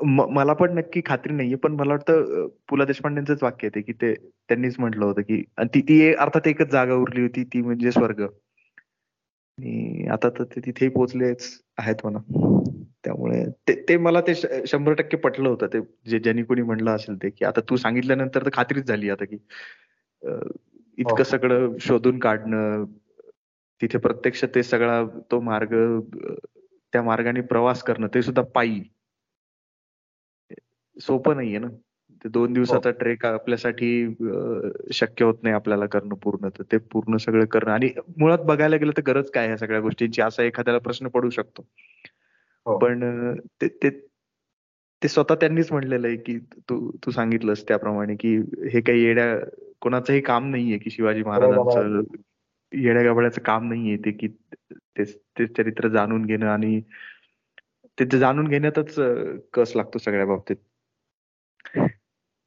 मला 0.02 0.52
पण 0.52 0.74
नक्की 0.74 1.00
खात्री 1.06 1.34
नाहीये 1.34 1.56
पण 1.56 1.72
मला 1.72 1.92
वाटतं 1.92 2.46
पु 2.68 2.76
ल 2.76 2.84
देशपांडेंचंच 2.84 3.42
वाक्य 3.42 3.66
आहे 3.66 3.82
की 3.82 3.92
ते 3.92 4.14
त्यांनीच 4.48 4.76
म्हटलं 4.78 5.04
होतं 5.04 5.22
की 5.22 5.42
ती 5.74 5.80
ती 5.80 6.14
अर्थात 6.14 6.46
एकच 6.48 6.70
जागा 6.70 6.94
उरली 6.94 7.22
होती 7.22 7.44
ती 7.44 7.62
म्हणजे 7.62 7.92
स्वर्ग. 7.92 8.26
आणि 9.58 10.06
आता 10.10 10.28
तर 10.28 10.44
ते 10.44 10.60
तिथेही 10.60 10.90
पोहोचलेच 10.90 11.48
आहेत 11.78 11.96
म्हणा. 12.04 12.18
त्यामुळे 13.04 13.44
ते 13.68 13.74
ते 13.88 13.96
मला 13.96 14.20
ते 14.20 14.34
शंभर 14.66 14.92
टक्के 14.92 15.16
पटलं 15.16 15.48
होतं 15.48 15.66
ते 15.66 15.80
जे 16.06 16.18
ज्यांनी 16.18 16.42
कोणी 16.42 16.62
म्हणलं 16.62 16.90
असेल 16.90 17.16
ते 17.22 17.30
की 17.30 17.44
आता 17.44 17.60
तू 17.70 17.76
सांगितल्यानंतर 17.76 18.44
तर 18.44 18.50
खात्रीच 18.52 18.86
झाली 18.86 19.10
आता 19.10 19.24
की 19.24 19.36
इतकं 20.98 21.16
हो. 21.18 21.24
सगळं 21.24 21.76
शोधून 21.80 22.18
काढणं 22.18 22.84
तिथे 23.80 23.98
प्रत्यक्ष 23.98 24.44
ते 24.54 24.62
सगळा 24.62 25.02
तो 25.30 25.40
मार्ग 25.40 25.74
त्या 26.92 27.02
मार्गाने 27.02 27.40
प्रवास 27.40 27.82
करणं 27.82 28.06
ते 28.14 28.22
सुद्धा 28.22 28.42
पायी. 28.54 28.80
सोपं 30.96 31.36
नाहीये 31.36 31.58
ना. 31.58 31.68
दोन 32.24 32.52
दिवसाचा 32.52 32.90
ट्रेक 32.92 33.24
हो. 33.24 33.32
आपल्यासाठी 33.34 33.88
शक्य 34.94 35.24
होत 35.24 35.42
नाही 35.42 35.54
आपल्याला 35.54 35.86
करणं 35.86 36.14
पूर्ण. 36.22 36.48
तर 36.48 36.62
ते 36.72 36.78
पूर्ण 36.92 37.16
सगळं 37.18 37.44
करणं. 37.46 37.70
आणि 37.72 37.90
मुळात 38.18 38.44
बघायला 38.46 38.76
गेलं 38.76 38.92
तर 38.96 39.02
गरज 39.06 39.30
काय 39.30 39.46
ह्या 39.46 39.56
सगळ्या 39.58 39.80
गोष्टींची? 39.80 40.22
असा 40.22 40.42
एखाद्याला 40.42 40.78
प्रश्न 40.80 41.08
पडू 41.08 41.30
शकतो. 41.30 41.66
हो. 42.66 42.78
पण 42.78 43.02
ते 43.62 43.68
ते 45.02 45.08
स्वतः 45.08 45.34
त्यांनीच 45.34 45.70
म्हणलेलं 45.72 46.06
आहे 46.08 46.16
की 46.16 46.38
तू 46.68 46.90
तू 47.04 47.10
सांगितलंस 47.10 47.64
त्याप्रमाणे 47.68 48.14
की 48.16 48.36
हे 48.72 48.80
काही 48.80 49.02
येड्या 49.02 49.26
कोणाचंही 49.80 50.20
काम 50.20 50.48
नाहीये 50.50 50.78
की 50.78 50.90
शिवाजी 50.90 51.22
महाराजांचं 51.22 52.00
येड्या 52.72 53.02
गबड्याचं 53.02 53.42
काम 53.42 53.68
नाहीये 53.68 53.96
ते 53.96 54.10
की 54.12 54.28
ते 54.98 55.46
चरित्र 55.46 55.88
जाणून 55.88 56.26
घेणं 56.26 56.46
आणि 56.46 56.80
ते 57.98 58.18
जाणून 58.18 58.48
घेण्यातच 58.48 58.94
कस 59.54 59.72
लागतो 59.76 59.98
सगळ्या 59.98 60.26
बाबतीत. 60.26 60.56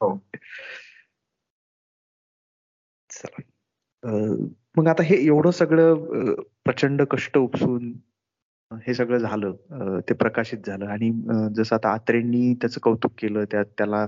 हो. 0.02 0.10
मग 4.78 4.88
आता 4.88 5.04
हे 5.04 5.16
एवढं 5.26 5.52
सगळं 5.52 6.34
प्रचंड 6.66 7.02
कष्ट 7.12 7.38
उपसून 7.38 7.92
हे 8.72 8.94
सगळं 8.94 9.18
झालं 9.20 10.00
ते 10.10 10.14
प्रकाशित 10.14 10.66
झालं 10.66 10.86
आणि 10.88 11.12
जसं 11.56 11.76
आता 11.76 11.90
आत्रेंनी 11.94 12.54
त्याचं 12.54 12.80
कौतुक 12.84 13.12
केलं 13.18 13.44
त्यात 13.52 13.66
त्याला 13.78 14.06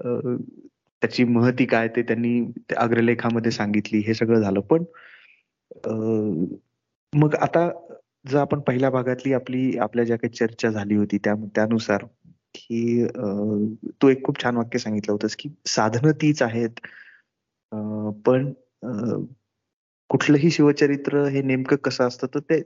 त्याची 0.00 1.24
महती 1.26 1.64
काय 1.66 1.88
ते 1.88 2.02
त्यांनी 2.02 2.40
अग्रलेखामध्ये 2.76 3.50
सांगितली 3.52 3.98
हे 3.98 4.14
सगळं 4.14 4.40
झालं. 4.40 4.60
पण 4.62 4.84
मग 7.12 7.34
आता 7.36 7.68
जर 8.28 8.38
आपण 8.38 8.60
पहिल्या 8.60 8.90
भागातली 8.90 9.32
आपली 9.32 9.76
आपल्या 9.78 10.04
ज्या 10.04 10.16
काही 10.16 10.34
चर्चा 10.36 10.70
झाली 10.70 10.94
होती 10.94 11.18
त्या 11.18 11.34
त्यानुसार 11.54 12.04
की 12.54 13.06
तू 14.02 14.08
एक 14.08 14.24
खूप 14.24 14.42
छान 14.42 14.56
वाक्य 14.56 14.78
सांगितलं 14.78 15.12
होतंस 15.12 15.36
की 15.36 15.48
साधनं 15.66 16.12
तीच 16.12 16.42
आहेत. 16.42 16.80
पण 18.26 18.52
कुठलंही 20.10 20.50
शिवचरित्र 20.50 21.24
हे 21.24 21.42
नेमकं 21.42 21.76
कसं 21.76 22.06
असतं? 22.08 22.26
तर 22.34 22.40
ते 22.40 22.60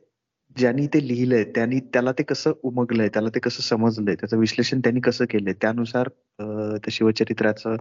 ज्यांनी 0.57 0.86
ते 0.86 1.07
लिहिलंय 1.09 1.45
त्यांनी 1.45 1.78
त्याला 1.93 2.12
ते 2.12 2.22
कसं 2.22 2.53
उमगलंय 2.62 3.09
त्याला 3.09 3.28
ते 3.28 3.41
कसं 3.41 3.62
समजलंय 3.62 4.14
त्याचं 4.14 4.39
विश्लेषण 4.39 4.80
त्यांनी 4.80 5.01
कसं 5.01 5.24
केलंय 5.30 5.53
त्यानुसार 5.53 6.09
त्या 6.39 6.91
शिवचरित्राचं 6.91 7.76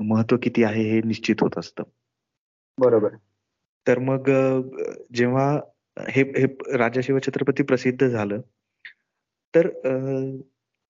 महत्त्व 0.00 0.36
किती 0.42 0.64
आहे 0.64 0.82
हे 0.82 1.00
निश्चित 1.04 1.36
होत 1.40 1.58
असतं. 1.58 1.82
बरोबर. 2.78 3.14
तर 3.86 3.98
मग 3.98 4.30
जेव्हा 5.14 5.60
हे 6.08 6.22
हे 6.22 6.46
राजा 6.76 7.00
शिवछत्रपती 7.00 7.62
प्रसिद्ध 7.62 8.06
झालं 8.08 8.40
तर 9.54 9.68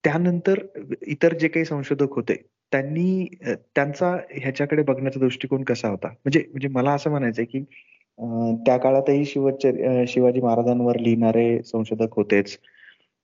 त्यानंतर 0.07 0.59
इतर 1.07 1.35
जे 1.35 1.49
काही 1.49 1.65
संशोधक 1.65 2.13
होते 2.13 2.35
त्यांनी 2.73 3.27
त्यांचा 3.45 4.17
ह्याच्याकडे 4.31 4.83
बघण्याचा 4.83 5.21
दृष्टिकोन 5.21 5.63
कसा 5.65 5.89
होता? 5.89 6.09
म्हणजे 6.09 6.41
म्हणजे 6.41 6.69
मला 6.69 6.93
असं 6.93 7.11
म्हणायचंय 7.11 7.45
की 7.45 7.61
त्या 8.67 8.77
काळातही 8.77 9.25
शिवचर 9.25 10.05
शिवाजी 10.09 10.41
महाराजांवर 10.41 10.99
लिहिणारे 10.99 11.63
संशोधक 11.63 12.15
होतेच. 12.17 12.59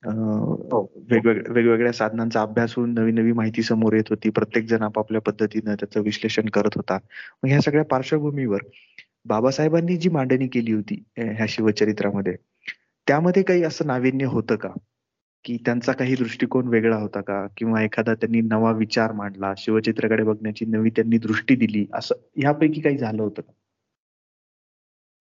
हो. 0.02 0.80
वेगवेगळ्या 1.10 1.52
वेगवेगळ्या 1.52 1.92
साधनांचा 1.92 2.42
अभ्यास 2.42 2.74
होऊन 2.76 2.94
नवी 2.94 3.12
नवी 3.12 3.32
माहिती 3.32 3.62
समोर 3.62 3.92
येत 3.92 4.10
होती. 4.10 4.30
प्रत्येक 4.30 4.66
जण 4.66 4.82
आपापल्या 4.82 5.20
पद्धतीनं 5.20 5.74
त्याचं 5.74 6.00
विश्लेषण 6.00 6.48
करत 6.48 6.76
होता. 6.76 6.98
मग 7.42 7.48
ह्या 7.48 7.60
सगळ्या 7.60 7.84
पार्श्वभूमीवर 7.84 8.60
बाबासाहेबांनी 9.24 9.96
जी 9.96 10.08
मांडणी 10.08 10.46
केली 10.46 10.72
होती 10.72 11.02
ह्या 11.16 11.46
शिवचरित्रामध्ये 11.48 12.34
त्यामध्ये 13.06 13.42
काही 13.42 13.62
असं 13.62 13.86
नाविन्य 13.86 14.24
होतं 14.24 14.56
का? 14.56 14.68
की 15.44 15.56
त्यांचा 15.64 15.92
काही 15.92 16.14
दृष्टिकोन 16.14 16.68
वेगळा 16.68 16.96
होता 16.96 17.20
का? 17.20 17.46
किंवा 17.56 17.82
एखादा 17.82 18.14
त्यांनी 18.14 18.40
नवा 18.40 18.70
विचार 18.72 19.12
मांडला 19.12 19.52
शिवचित्राकडे 19.56 20.22
बघण्याची 20.22 20.64
नवी 20.64 20.90
त्यांनी 20.90 21.18
दृष्टी 21.18 21.56
दिली 21.56 21.86
असं 21.94 22.14
ह्यापैकी 22.36 22.80
काही 22.80 22.98
झालं 22.98 23.22
होतं 23.22 23.42
का? 23.42 23.52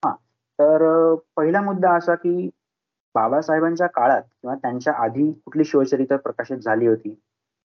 हा 0.03 0.13
तर 0.59 1.15
पहिला 1.37 1.61
मुद्दा 1.61 1.93
असा 1.95 2.15
की 2.15 2.49
बाबासाहेबांच्या 3.15 3.87
काळात 3.87 4.21
किंवा 4.21 4.55
त्यांच्या 4.55 4.93
आधी 4.93 5.31
कुठली 5.31 5.65
शिवचरित्र 5.65 6.17
प्रकाशित 6.17 6.57
झाली 6.57 6.87
होती? 6.87 7.13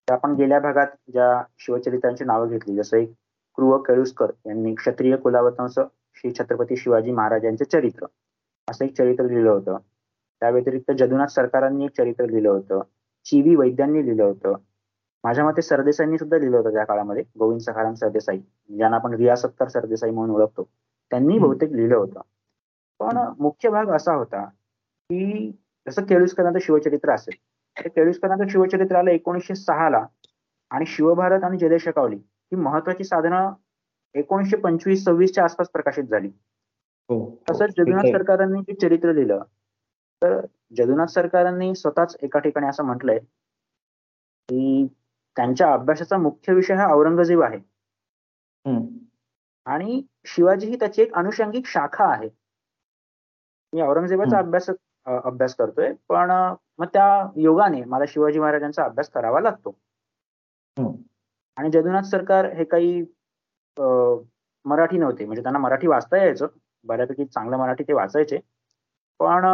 तर 0.09 0.15
आपण 0.15 0.35
गेल्या 0.35 0.59
भागात 0.61 0.87
ज्या 1.13 1.43
शिवचरित्रांची 1.59 2.25
नावं 2.25 2.49
घेतली 2.49 2.77
जसं 2.77 2.97
एक 2.97 3.13
क्रुव 3.59 3.77
केळुसकर 3.79 4.31
यांनी 4.47 4.75
क्षत्रिय 4.75 5.17
कुलावतंस 5.17 5.75
श्री 6.17 6.33
छत्रपती 6.33 6.77
शिवाजी 6.77 7.11
महाराजांचे 7.11 7.65
चरित्र 7.65 8.07
असं 8.69 8.85
एक 8.85 8.97
चरित्र 8.97 9.25
लिहिलं 9.25 9.51
होतं. 9.51 9.77
त्या 10.41 10.51
व्यतिरिक्त 10.51 10.91
जदुनाथ 10.91 11.27
सरकारांनी 11.27 11.85
एक 11.85 11.91
चरित्र 11.91 12.25
लिहिलं 12.25 12.49
होतं. 12.49 12.81
चिवी 13.25 13.55
वैद्यांनी 13.57 14.05
लिहिलं 14.05 14.25
होतं. 14.25 14.55
माझ्या 15.25 15.45
मते 15.45 15.63
सरदेसाईंनी 15.63 16.19
सुद्धा 16.19 16.39
लिहिलं 16.39 16.57
होतं 16.57 16.73
त्या 16.73 16.85
काळामध्ये. 16.85 17.23
गोविंद 17.39 17.61
सखाराम 17.61 17.95
सरदेसाई 17.95 18.39
ज्यांना 18.77 18.97
आपण 18.97 19.15
रियासत्कार 19.15 19.69
सरदेसाई 19.69 20.11
म्हणून 20.11 20.37
ओळखतो. 20.37 20.69
त्यांनी 21.11 21.39
बहुतेक 21.39 21.73
लिहिलं 21.73 21.97
होतं. 21.97 22.21
पण 22.99 23.19
मुख्य 23.39 23.69
भाग 23.69 23.89
असा 23.89 24.15
होता 24.15 24.45
की 25.11 25.53
जसं 25.89 26.03
केळुसकरांचं 26.03 26.59
शिवचरित्र 26.59 27.11
असेल 27.11 27.35
तर 27.77 27.89
केळुसकरांचं 27.89 28.49
शिवचरित्र 28.49 28.97
आलं 28.97 29.11
एकोणीसशे 29.11 29.55
सहा 29.55 29.91
ला 29.91 30.07
आणि 30.71 30.87
शिवभारत 30.87 31.45
आणि 31.45 31.59
जयदेशकावली 31.59 32.17
ही 32.17 32.57
महत्वाची 32.57 33.05
साधनं 33.05 33.53
एकोणीसशे 34.15 34.57
पंचवीस 34.57 35.05
सव्वीसच्या 35.05 35.45
आसपास 35.45 35.69
प्रकाशित 35.69 36.05
झाली. 36.05 36.29
हो, 37.09 37.19
हो. 37.19 37.43
तसंच 37.51 37.71
जगन्नाथ 37.71 38.13
सरकारांनी 38.13 38.61
जे 38.61 38.75
चरित्र 38.75 39.13
लिहिलं 39.13 39.43
तर 40.23 40.41
जगन्नाथ 40.77 41.07
सरकारांनी 41.07 41.75
स्वतःच 41.75 42.17
एका 42.23 42.39
ठिकाणी 42.39 42.67
असं 42.67 42.85
म्हटलंय 42.85 43.19
की 44.49 44.87
त्यांच्या 45.37 45.73
अभ्यासाचा 45.73 46.17
मुख्य 46.19 46.53
विषय 46.55 46.75
हा 46.75 46.87
औरंगजेब 46.95 47.43
आहे. 47.43 47.59
आणि 49.67 50.03
शिवाजी 50.27 50.67
ही 50.67 50.77
त्याची 50.77 51.03
एक 51.03 51.15
अनुषंगिक 51.17 51.67
शाखा 51.67 52.05
आहे. 52.13 52.29
मी 53.73 53.81
औरंगजेबाचा 53.83 54.39
अभ्यास 54.39 54.71
अभ्यास 55.07 55.55
करतोय 55.55 55.93
पण 56.09 56.31
मग 56.79 56.87
त्या 56.93 57.07
योगाने 57.37 57.83
मला 57.85 58.05
शिवाजी 58.09 58.39
महाराजांचा 58.39 58.85
अभ्यास 58.85 59.09
करावा 59.11 59.41
लागतो. 59.41 59.77
आणि 61.57 61.71
जगन्नाथ 61.71 62.03
सरकार 62.11 62.45
हे 62.55 62.65
काही 62.65 63.03
मराठी 64.65 64.99
नव्हते. 64.99 65.25
म्हणजे 65.25 65.43
त्यांना 65.43 65.59
मराठी 65.59 65.87
वाचता 65.87 66.17
यायचं. 66.17 66.47
बऱ्यापैकी 66.85 67.25
चांगलं 67.25 67.57
मराठी 67.59 67.85
ते 67.89 67.93
वाचायचे. 67.93 68.39
पण 69.21 69.45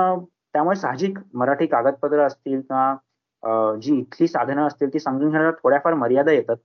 त्यामुळे 0.55 0.77
साहजिक 0.77 1.19
मराठी 1.35 1.67
कागदपत्र 1.67 2.27
असतील 2.27 2.61
किंवा 2.61 3.75
जी 3.83 3.97
इथली 3.99 4.29
साधनं 4.29 4.67
असतील 4.67 4.93
ती 4.95 4.99
समजून 4.99 5.31
घेण्याला 5.31 5.51
थोड्याफार 5.63 5.95
मर्यादा 5.95 6.33
येतात. 6.33 6.57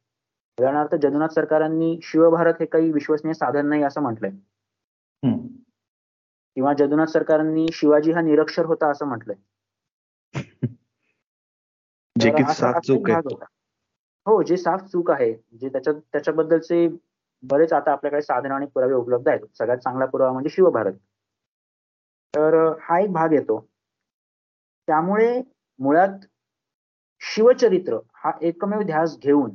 उदाहरणार्थ 0.57 0.95
जगन्नाथ 0.95 1.29
सरकारांनी 1.29 1.97
शिवभारत 2.03 2.59
हे 2.59 2.65
काही 2.65 2.91
विश्वसनीय 2.91 3.33
साधन 3.33 3.67
नाही 3.69 3.83
असं 3.83 4.01
म्हटलंय. 4.01 4.31
किंवा 6.57 6.73
जगन्नाथ 6.73 7.07
सरकारांनी 7.07 7.65
शिवाजी 7.73 8.11
हा 8.11 8.21
निरक्षर 8.21 8.65
होता 8.65 8.89
असं 8.91 9.05
म्हटलंय. 9.05 9.35
हो 14.25 14.41
जे 14.43 14.57
साफ 14.57 14.81
चूक 14.85 15.11
आहे 15.11 15.31
जे 15.53 15.69
त्याच्या 15.69 15.93
त्याच्याबद्दलचे 15.93 16.87
बरेच 17.43 17.73
आता 17.73 17.91
आपल्याकडे 17.91 18.21
साधन 18.21 18.51
आणि 18.51 18.65
पुरावे 18.65 18.93
उपलब्ध 18.93 19.27
आहेत. 19.29 19.39
सगळ्यात 19.53 19.77
चांगला 19.77 20.05
पुरावा 20.05 20.31
म्हणजे 20.31 20.49
शिवभारत. 20.49 20.93
तर 22.33 22.55
हा 22.81 22.99
एक 22.99 23.11
भाग 23.11 23.33
येतो. 23.33 23.65
त्यामुळे 24.87 25.41
मुळात 25.79 26.25
शिवचरित्र 27.21 27.97
हा 28.13 28.31
एकमेव 28.41 28.81
ध्यास 28.81 29.17
घेऊन 29.19 29.49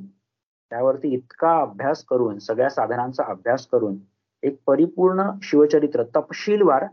त्यावरती 0.73 1.13
इतका 1.15 1.61
अभ्यास 1.61 2.05
करून 2.05 2.39
सगळ्या 2.39 2.69
साधनांचा 2.71 3.25
अभ्यास 3.25 3.67
करून 3.67 3.97
एक 4.43 4.59
परिपूर्ण 4.67 5.31
शिवचरित्र 5.43 6.03
तपशीलवार 6.17 6.87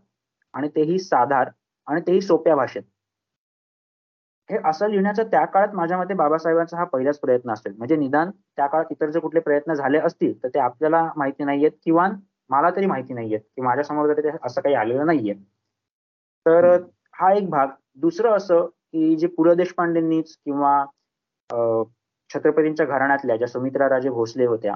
आणि 0.54 0.68
तेही 0.76 0.98
साधार 1.00 1.50
आणि 1.88 2.02
तेही 2.08 2.22
सोप्या 2.22 2.56
भाषेत. 2.56 2.84
हे 4.50 4.58
असं 4.66 4.88
लिहिण्याचा 4.90 5.24
त्या 5.24 5.44
काळात 5.46 5.74
माझ्या 5.76 5.98
मते 5.98 6.14
बाबासाहेबांचा 6.14 6.78
हा 6.78 6.84
पहिलाच 6.84 7.20
प्रयत्न 7.20 7.52
असेल. 7.52 7.74
म्हणजे 7.78 7.96
निदान 7.96 8.30
त्या 8.32 8.68
काळात 8.68 8.92
इतर 8.92 9.10
जर 9.10 9.20
कुठले 9.20 9.40
प्रयत्न 9.40 9.74
झाले 9.74 10.00
असतील 10.00 10.42
तर 10.44 10.48
ते 10.54 10.60
आपल्याला 10.60 11.08
माहिती 11.16 11.44
नाहीयेत 11.44 11.72
किंवा 11.84 12.08
मला 12.50 12.70
तरी 12.76 12.86
माहिती 12.86 13.14
नाहीयेत 13.14 13.42
की 13.56 13.62
माझ्यासमोर 13.62 14.14
तरी 14.18 14.30
असं 14.44 14.62
काही 14.62 14.76
आलेलं 14.76 15.06
नाहीये 15.06 15.34
तर 16.46 16.66
हा 17.14 17.32
एक 17.34 17.50
भाग 17.50 17.68
दुसरं 18.00 18.32
असं 18.32 18.66
की 18.66 19.16
जे 19.16 19.28
पु 19.28 19.43
ल 19.43 19.54
देशपांडेंनीच 19.54 20.36
किंवा 20.36 20.86
छत्रपतींच्या 22.30 22.86
घराण्यातल्या 22.86 23.36
ज्या 23.38 23.47
सुमित्रा 23.47 23.89
राजे 23.89 24.10
भोसले 24.10 24.45
होत्या 24.45 24.76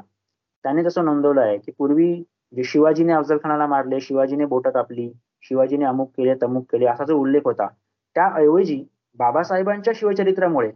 त्यांनी 0.65 0.84
तसं 0.86 1.05
नोंदवलं 1.05 1.41
आहे 1.41 1.57
की 1.57 1.71
पूर्वी 1.71 2.13
जे 2.53 2.63
शिवाजीने 2.63 3.13
अफजल 3.13 3.38
खानाला 3.43 3.67
मारले 3.67 3.99
शिवाजीने 4.01 4.45
बोट 4.45 4.67
कापली 4.67 5.11
शिवाजीने 5.43 5.86
अमुक 5.86 6.09
केले 6.17 6.34
तमुक 6.41 6.65
केले 6.71 6.86
असा 6.86 7.05
जो 7.05 7.17
उल्लेख 7.17 7.41
होता 7.45 7.67
त्याऐवजी 8.15 8.84
बाबासाहेबांच्या 9.19 9.93
शिवचरित्रामुळे 9.95 10.71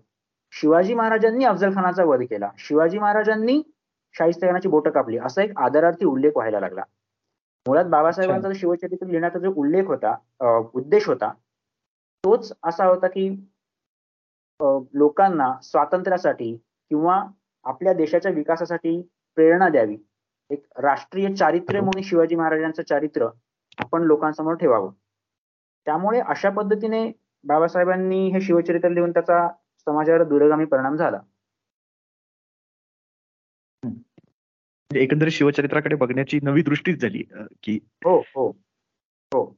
शिवाजी 0.53 0.93
महाराजांनी 0.93 1.45
अफजल 1.45 1.73
खानाचा 1.75 2.03
वध 2.03 2.21
केला. 2.29 2.49
शिवाजी 2.57 2.99
महाराजांनी 2.99 3.61
शाहिस्तेखानाची 4.15 4.69
बोटं 4.69 4.89
कापली 4.89 5.17
असा 5.17 5.43
एक 5.43 5.57
आदरार्थी 5.59 6.05
उल्लेख 6.05 6.31
व्हायला 6.35 6.59
लागला. 6.59 6.83
मुळात 7.65 7.85
बाबासाहेबांचा 7.85 8.49
शिवचरित्र 8.55 9.05
लिहिण्याचा 9.07 9.39
जो 9.39 9.51
उल्लेख 9.55 9.87
होता 9.87 10.15
उद्देश 10.73 11.07
होता 11.07 11.31
तोच 12.27 12.53
असा 12.63 12.85
होता 12.85 13.07
की 13.07 13.29
लोकांना 14.93 15.61
स्वातंत्र्यासाठी 15.61 16.57
किंवा 16.89 17.23
आपल्या 17.63 17.93
देशाच्या 17.93 18.31
विकासासाठी 18.31 19.01
प्रेरणा 19.35 19.69
द्यावी. 19.69 19.97
एक 20.49 20.65
राष्ट्रीय 20.77 21.35
चारित्र्य 21.35 21.79
म्हणून 21.79 22.03
शिवाजी 22.03 22.35
महाराजांचं 22.35 22.83
चारित्र्य 22.83 23.27
आपण 23.77 24.01
लोकांसमोर 24.01 24.53
ठेवावं. 24.53 24.91
त्यामुळे 25.85 26.19
अशा 26.19 26.49
पद्धतीने 26.49 27.11
बाबासाहेबांनी 27.43 28.29
हे 28.29 28.41
शिवचरित्र 28.41 28.89
लिहून 28.89 29.11
त्याचा 29.11 29.49
समाजावर 29.77 30.23
दूरगामी 30.23 30.65
परिणाम 30.65 30.95
झाला. 30.95 31.19
एकंदरीत 34.95 35.31
शिवचरित्राकडे 35.31 35.95
बघण्याची 35.95 36.39
नवी 36.43 36.61
दृष्टीच 36.61 37.01
झाली 37.01 37.23
की 37.63 37.79
हो 38.05 38.19
हो 38.19 38.49
हो. 39.33 39.57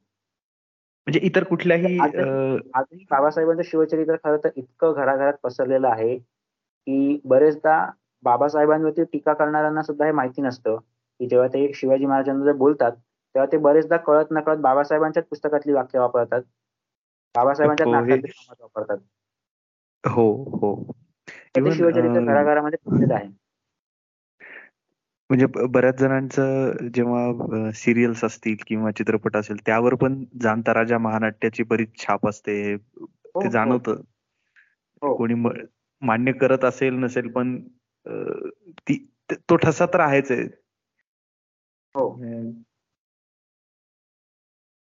म्हणजे 1.06 1.20
इतर 1.22 1.44
कुठल्याही 1.44 1.98
आजही 1.98 3.04
बाबासाहेबांचं 3.10 3.62
शिवचरित्र 3.62 4.16
खरं 4.16 4.36
तर 4.44 4.48
इतकं 4.56 4.92
घराघरात 4.94 5.32
पसरलेलं 5.42 5.88
आहे 5.88 6.16
की 6.16 7.20
बरेचदा 7.24 7.84
बाबासाहेबांवरती 8.24 9.04
टीका 9.04 9.32
करणाऱ्यांना 9.34 9.82
सुद्धा 9.82 10.06
हे 10.06 10.12
माहिती 10.12 10.42
नसतं. 10.42 10.76
की 11.20 11.26
जेव्हा 11.26 11.46
ते 11.48 11.72
शिवाजी 11.74 12.06
महाराजांना 12.06 12.52
बोलतात 12.58 12.92
तेव्हा 12.92 13.46
ते 13.52 13.56
बरेचदा 13.60 13.96
कळत 14.02 14.32
नकळत 14.32 14.58
बाबासाहेबांच्याच 14.60 15.26
पुस्तकातली 15.26 15.72
वाक्य 15.72 15.98
वापरतात. 15.98 16.42
बाबासाहेबांच्या 17.34 17.86
वापरतात. 18.60 18.98
हो 20.04 20.26
हो. 20.54 20.74
शिवचरित्र 21.68 22.20
घराघरामध्ये 22.22 23.14
आहे. 23.14 23.28
म्हणजे 25.30 25.46
बऱ्याच 25.46 25.98
जणांचं 25.98 26.72
जेव्हा 26.94 27.70
सिरियल्स 27.74 28.24
असतील 28.24 28.56
किंवा 28.66 28.90
चित्रपट 28.90 29.36
असेल 29.36 29.56
त्यावर 29.66 29.94
पण 29.94 30.24
जाणता 30.42 30.74
राजा 30.74 30.98
महानाट्याची 30.98 31.62
बरीच 31.62 31.88
छाप 31.98 32.28
असते. 32.28 32.74
हो, 32.74 33.06
ते 33.42 33.46
हो. 33.46 33.50
जाणवत. 33.50 33.90
कोणी 35.02 35.34
मान्य 36.02 36.32
करत 36.32 36.64
असेल 36.64 36.94
नसेल 36.94 37.28
पण 37.28 37.60
ती 38.80 39.10
तो 39.32 39.56
ठसा 39.56 39.86
तर 39.86 40.00
आहेच 40.00 40.30
आहे. 40.30 40.42
हो. 41.94 42.08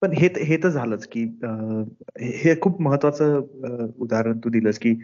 पण 0.03 0.12
हे 0.12 0.28
हे 0.45 0.57
तर 0.57 0.68
झालंच 0.68 1.07
की 1.07 1.24
हे 2.20 2.61
खूप 2.61 2.80
महत्वाचं 2.82 3.40
उदाहरण 3.99 4.38
तू 4.38 4.49
दिलंस 4.49 4.78
की 4.78 4.95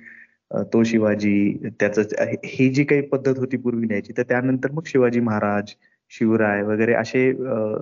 तो 0.51 0.83
शिवाजी 0.85 1.69
त्याच 1.81 1.99
ही 2.45 2.69
जी 2.75 2.85
काही 2.85 3.01
पद्धत 3.09 3.39
होती 3.39 3.57
पूर्वी 3.57 3.87
न्यायची 3.87 4.13
तर 4.17 4.23
त्यानंतर 4.23 4.71
मग 4.73 4.87
शिवाजी 4.87 5.21
महाराज 5.21 5.75
शिवराय 6.13 6.63
वगैरे 6.63 6.95
असे 6.95 7.29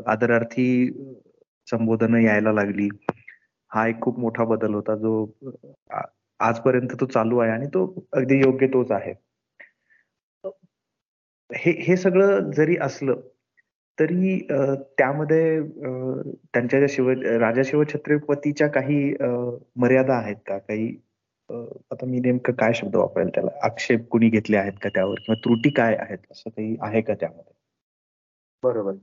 आदरार्थी 0.06 0.66
संबोधन 1.68 2.14
यायला 2.16 2.52
लागली. 2.52 2.88
हा 3.70 3.86
एक 3.88 4.00
खूप 4.00 4.18
मोठा 4.18 4.44
बदल 4.44 4.74
होता 4.74 4.94
जो 4.96 5.12
आजपर्यंत 6.40 6.94
तो 7.00 7.06
चालू 7.06 7.38
आहे 7.38 7.50
आणि 7.52 7.66
तो 7.66 7.82
अगदी 8.12 8.38
योग्य 8.38 8.66
तोच 8.66 8.92
आहे. 8.92 9.12
हे 11.50 11.70
हे 11.80 11.96
सगळं 11.96 12.50
जरी 12.50 12.76
असलं 12.80 13.20
तरी 13.98 14.38
त्यामध्ये 14.98 15.60
त्यांच्या 15.62 16.78
ज्या 16.78 16.88
शिव 16.90 17.10
राजा 17.40 17.62
शिवछत्रपतीच्या 17.64 18.68
काही 18.68 19.14
मर्यादा 19.76 20.14
आहेत 20.14 20.36
का? 20.46 20.58
काही 20.58 20.96
आता 21.50 22.06
मी 22.06 22.18
नेमकं 22.20 22.52
काय 22.52 22.72
शब्द 22.72 22.96
वापरेल 22.96 23.28
त्याला? 23.28 23.50
आक्षेप 23.62 24.08
कुणी 24.08 24.28
घेतले 24.28 24.56
आहेत 24.56 24.72
का 24.82 24.88
त्यावर? 24.88 25.14
किंवा 25.14 25.34
त्रुटी 25.34 25.70
काय 25.70 25.96
आहेत? 25.96 26.18
असं 26.30 26.50
काही 26.50 26.76
आहे 26.80 27.00
का 27.00 27.14
त्यामध्ये? 27.14 27.52
बरोबर. 28.62 28.94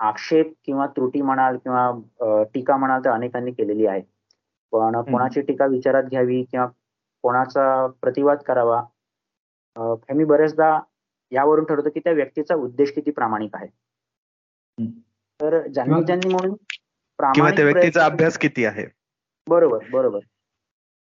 आक्षेप 0.00 0.52
किंवा 0.64 0.86
त्रुटी 0.86 1.20
म्हणाल 1.22 1.56
किंवा 1.56 2.42
टीका 2.54 2.76
म्हणाल 2.76 3.04
तर 3.04 3.10
अनेकांनी 3.10 3.52
केलेली 3.52 3.86
आहे. 3.86 4.00
पण 4.72 5.00
कोणाची 5.02 5.40
टीका 5.40 5.66
विचारात 5.66 6.02
घ्यावी 6.02 6.42
किंवा 6.42 6.66
कोणाचा 7.22 7.86
प्रतिवाद 7.86 8.38
करावा? 8.42 8.82
हे 9.76 10.12
मी 10.12 10.24
बरेचदा 10.24 10.78
यावरून 11.32 11.64
ठरवतो 11.64 11.90
की 11.90 12.00
त्या 12.00 12.12
व्यक्तीचा 12.12 12.54
उद्देश 12.54 12.92
किती 12.94 13.10
प्रामाणिक 13.10 13.54
आहे. 13.54 13.66
तर 15.40 15.66
ज्यांनी 15.66 16.04
ज्यांनी 16.04 16.28
म्हणून 16.28 16.54
प्रामाणिक 17.18 17.60
व्यक्तीचा 17.60 18.04
अभ्यास 18.04 18.38
किती 18.38 18.64
आहे? 18.64 18.86
बरोबर 19.48 19.78
बरोबर. 19.92 20.18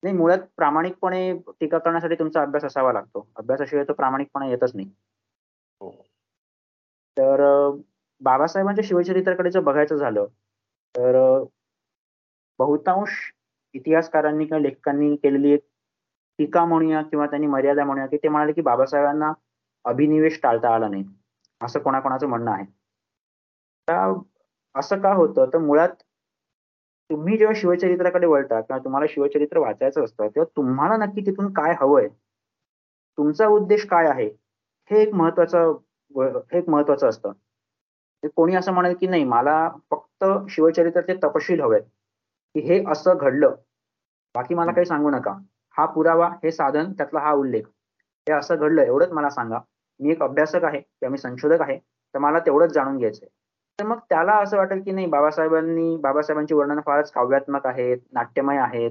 नाही 0.03 0.14
मुळात 0.16 0.38
प्रामाणिकपणे 0.57 1.32
टीका 1.61 1.78
करण्यासाठी 1.78 2.14
तुमचा 2.14 2.42
अभ्यास 2.42 2.64
असावा 2.64 2.92
लागतो. 2.92 3.26
अभ्यासाशिवाय 3.36 3.84
तो 3.88 3.92
प्रामाणिकपणे 3.92 4.51
येतच 4.51 4.74
नाही. 4.74 4.90
हो. 5.80 5.90
तर 7.16 7.40
बाबासाहेबांच्या 8.20 8.84
शिवचरित्राकडे 8.86 9.51
जर 9.51 9.61
बघायचं 9.61 9.96
झालं 9.96 10.26
तर 10.94 11.44
बहुतांश 12.59 13.11
इतिहासकारांनी 13.74 14.44
किंवा 14.44 14.61
लेखकांनी 14.61 15.16
केलेली 15.16 15.51
एक 15.51 15.61
टीका 16.38 16.64
म्हणूया 16.64 17.03
किंवा 17.03 17.26
त्यांनी 17.26 17.46
मर्यादा 17.46 17.84
म्हणूया 17.84 18.07
की 18.07 18.16
ते 18.16 18.28
म्हणाले 18.28 18.53
की 18.53 18.61
बाबासाहेबांना 18.61 19.32
अभिनिवेश 19.84 20.40
टाळता 20.42 20.74
आला 20.74 20.88
नाही 20.88 21.05
असं 21.61 21.80
कोणाकोणाचं 21.80 22.26
म्हणणं 22.26 22.51
आहे. 22.51 22.64
असं 24.74 25.01
का 25.01 25.12
होतं? 25.12 25.48
तर 25.53 25.59
मुळात 25.59 26.03
तुम्ही 27.11 27.36
जेव्हा 27.36 27.54
शिवचरित्राकडे 27.56 28.26
वळता 28.26 28.61
किंवा 28.61 28.78
तुम्हाला 28.84 29.06
शिवचरित्र 29.08 29.58
वाचायचं 29.58 30.04
असतं 30.04 30.28
तेव्हा 30.28 30.44
तुम्हाला 30.56 30.96
नक्की 30.96 31.20
तिथून 31.20 31.52
काय 31.52 31.74
हवंय? 31.80 32.08
तुमचा 33.18 33.46
उद्देश 33.46 33.86
काय 33.86 34.06
आहे? 34.06 34.26
हे 34.90 35.02
एक 35.02 35.14
महत्वाचं 35.14 35.72
हे 36.52 36.58
एक 36.58 36.68
महत्वाचं 36.68 37.08
असतं. 37.08 37.32
कोणी 38.36 38.54
असं 38.54 38.72
म्हणेल 38.72 38.94
की 39.00 39.06
नाही 39.06 39.24
मला 39.24 39.68
फक्त 39.90 40.24
शिवचरित्राचे 40.48 41.14
तपशील 41.14 41.61
हवेत 41.61 41.82
की 42.54 42.61
हे 42.61 42.84
असं 42.90 43.16
घडलं. 43.20 43.54
बाकी 44.34 44.54
मला 44.54 44.72
काही 44.72 44.86
सांगू 44.86 45.11
नका. 45.11 45.36
हा 45.76 45.86
पुरावा 45.86 46.28
हे 46.44 46.50
साधन 46.52 46.92
त्यातला 46.92 47.20
हा 47.20 47.32
उल्लेख. 47.32 47.62
हे 48.26 48.32
असं 48.32 48.56
घडलं 48.56 48.82
एवढंच 48.82 49.11
मला 49.12 49.30
सांगा. 49.30 49.58
मी 50.00 50.11
एक 50.11 50.22
अभ्यासक 50.22 50.64
आहे 50.64 50.80
किंवा 50.80 51.11
मी 51.11 51.18
संशोधक 51.18 51.61
आहे 51.61 51.78
तर 52.14 52.18
मला 52.18 52.38
तेवढंच 52.38 52.72
जाणून 52.72 52.96
घ्यायचंय. 52.98 53.28
तर 53.80 53.84
मग 53.86 53.98
त्याला 54.08 54.32
असं 54.32 54.56
वाटेल 54.56 54.82
की 54.82 54.92
नाही 54.92 55.06
बाबासाहेबांनी 55.06 55.96
बाबासाहेबांची 55.96 56.54
वर्णन 56.54 56.80
फारच 56.86 57.12
काव्यात्मक 57.12 57.66
आहेत 57.66 57.98
नाट्यमय 58.12 58.56
आहेत. 58.56 58.90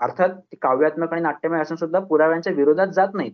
अर्थात 0.00 0.28
काव्यात्मक 0.62 1.12
आणि 1.12 1.22
नाट्यमय 1.22 1.60
असून 1.60 1.76
सुद्धा 1.76 1.98
पुराव्यांच्या 2.00 2.52
विरोधात 2.52 2.86
जात 2.86 3.08
नाहीत. 3.14 3.32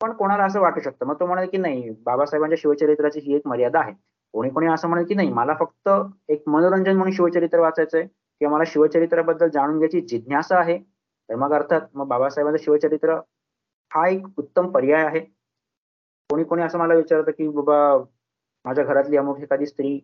पण 0.00 0.12
कोणाला 0.12 0.44
असं 0.44 0.60
वाटू 0.60 0.80
शकतं? 0.80 1.06
मग 1.06 1.14
तो 1.20 1.26
म्हणाल 1.26 1.46
की 1.48 1.56
नाही 1.56 1.90
बाबासाहेबांच्या 1.90 2.56
शिवचरित्राची 2.60 3.20
ही 3.20 3.34
एक 3.34 3.42
मर्यादा 3.46 3.80
आहे. 3.80 3.92
कोणी 4.32 4.50
कोणी 4.50 4.66
असं 4.66 4.88
म्हणेल 4.88 5.06
की 5.06 5.14
नाही 5.14 5.32
मला 5.32 5.54
फक्त 5.60 5.88
एक 6.28 6.42
मनोरंजन 6.46 6.96
म्हणून 6.96 7.12
शिवचरित्र 7.12 7.60
वाचायचंय 7.60 8.02
किंवा 8.40 8.54
मला 8.54 8.64
शिवचरित्राबद्दल 8.66 9.48
जाणून 9.48 9.78
घ्यायची 9.78 10.00
जिज्ञासा 10.00 10.58
आहे. 10.58 10.78
तर 11.28 11.34
मग 11.34 11.52
अर्थात 11.52 11.80
मग 11.94 12.06
बाबासाहेबांचं 12.06 12.64
शिवचरित्र 12.64 13.14
हा 13.94 14.08
एक 14.08 14.26
उत्तम 14.38 14.68
पर्याय 14.68 15.04
आहे. 15.04 15.20
कोणी 16.30 16.44
कोणी 16.44 16.62
असं 16.62 16.78
मला 16.78 16.94
विचारतं 16.94 17.30
की 17.30 17.48
बाबा 17.48 18.04
माझ्या 18.64 18.84
घरातली 18.84 19.16
अमुक 19.16 19.38
एखादी 19.40 19.66
स्त्री 19.66 19.96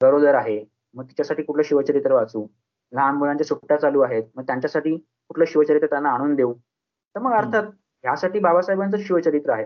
गरोदर 0.00 0.34
आहे 0.34 0.62
मग 0.94 1.04
तिच्यासाठी 1.04 1.42
कुठलं 1.42 1.62
शिवचरित्र 1.62 2.12
वाचू? 2.12 2.46
लहान 2.92 3.14
मुलांच्या 3.16 3.46
सुट्ट्या 3.46 3.76
चालू 3.76 4.00
आहेत 4.00 4.22
मग 4.34 4.42
त्यांच्यासाठी 4.42 4.96
कुठलं 4.96 5.44
शिवचरित्र 5.48 5.86
त्यांना 5.86 6.10
आणून 6.10 6.34
देऊ? 6.34 6.52
तर 6.54 7.20
मग 7.20 7.32
अर्थात 7.32 7.70
ह्यासाठी 8.04 8.38
बाबासाहेबांचं 8.38 8.96
शिवचरित्र 8.98 9.52
आहे. 9.52 9.64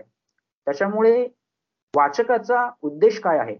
त्याच्यामुळे 0.67 1.27
वाचकाचा 1.93 2.69
उद्देश 2.81 3.19
काय 3.19 3.37
आहे? 3.39 3.57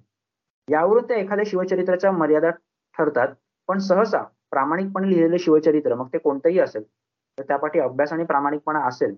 यावरून 0.68 1.06
त्या 1.08 1.18
एखाद्या 1.18 1.46
शिवचरित्राच्या 1.48 2.12
मर्यादा 2.12 2.50
ठरतात 2.96 3.28
पण 3.70 3.80
सहसा 3.80 4.22
प्रामाणिकपणे 4.52 5.10
लिहिलेलं 5.10 5.38
शिवचरित्र 5.38 5.96
मग 5.96 6.08
ते 6.14 6.18
कोणतंही 6.18 6.60
असेल 6.60 6.84
तर 7.38 7.44
त्यापाठी 7.44 7.80
अभ्यास 7.80 8.14
आणि 8.14 8.24
प्रामाणिकपणा 8.24 8.80
असेल 8.88 9.16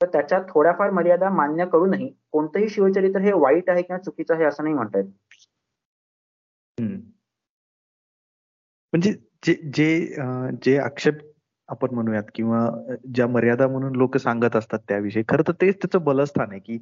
तर 0.00 0.06
त्याच्या 0.06 0.38
थोड्याफार 0.48 0.90
मर्यादा 0.90 1.28
मान्य 1.30 1.66
करूनही 1.66 2.08
कोणतंही 2.32 2.68
शिवचरित्र 2.68 3.20
हे 3.20 3.32
वाईट 3.32 3.70
आहे 3.70 3.82
किंवा 3.82 4.00
चुकीचं 4.02 4.34
आहे 4.34 4.44
असं 4.44 4.64
नाही 4.64 4.74
म्हणता 4.74 4.98
येत 4.98 5.10
म्हणजे 8.92 9.12
जे 9.42 9.54
जे 9.74 10.08
जे 10.62 10.76
आक्षेप 10.78 11.18
आपण 11.68 11.94
म्हणूयात 11.94 12.22
किंवा 12.34 12.68
ज्या 13.14 13.26
मर्यादा 13.26 13.66
म्हणून 13.68 13.96
लोक 13.96 14.16
सांगत 14.16 14.56
असतात 14.56 14.78
त्याविषयी 14.88 15.22
खरं 15.28 15.42
तर 15.48 15.52
तेच 15.52 15.76
त्याचं 15.76 16.04
बलस्थान 16.04 16.50
आहे 16.50 16.60
की 16.60 16.76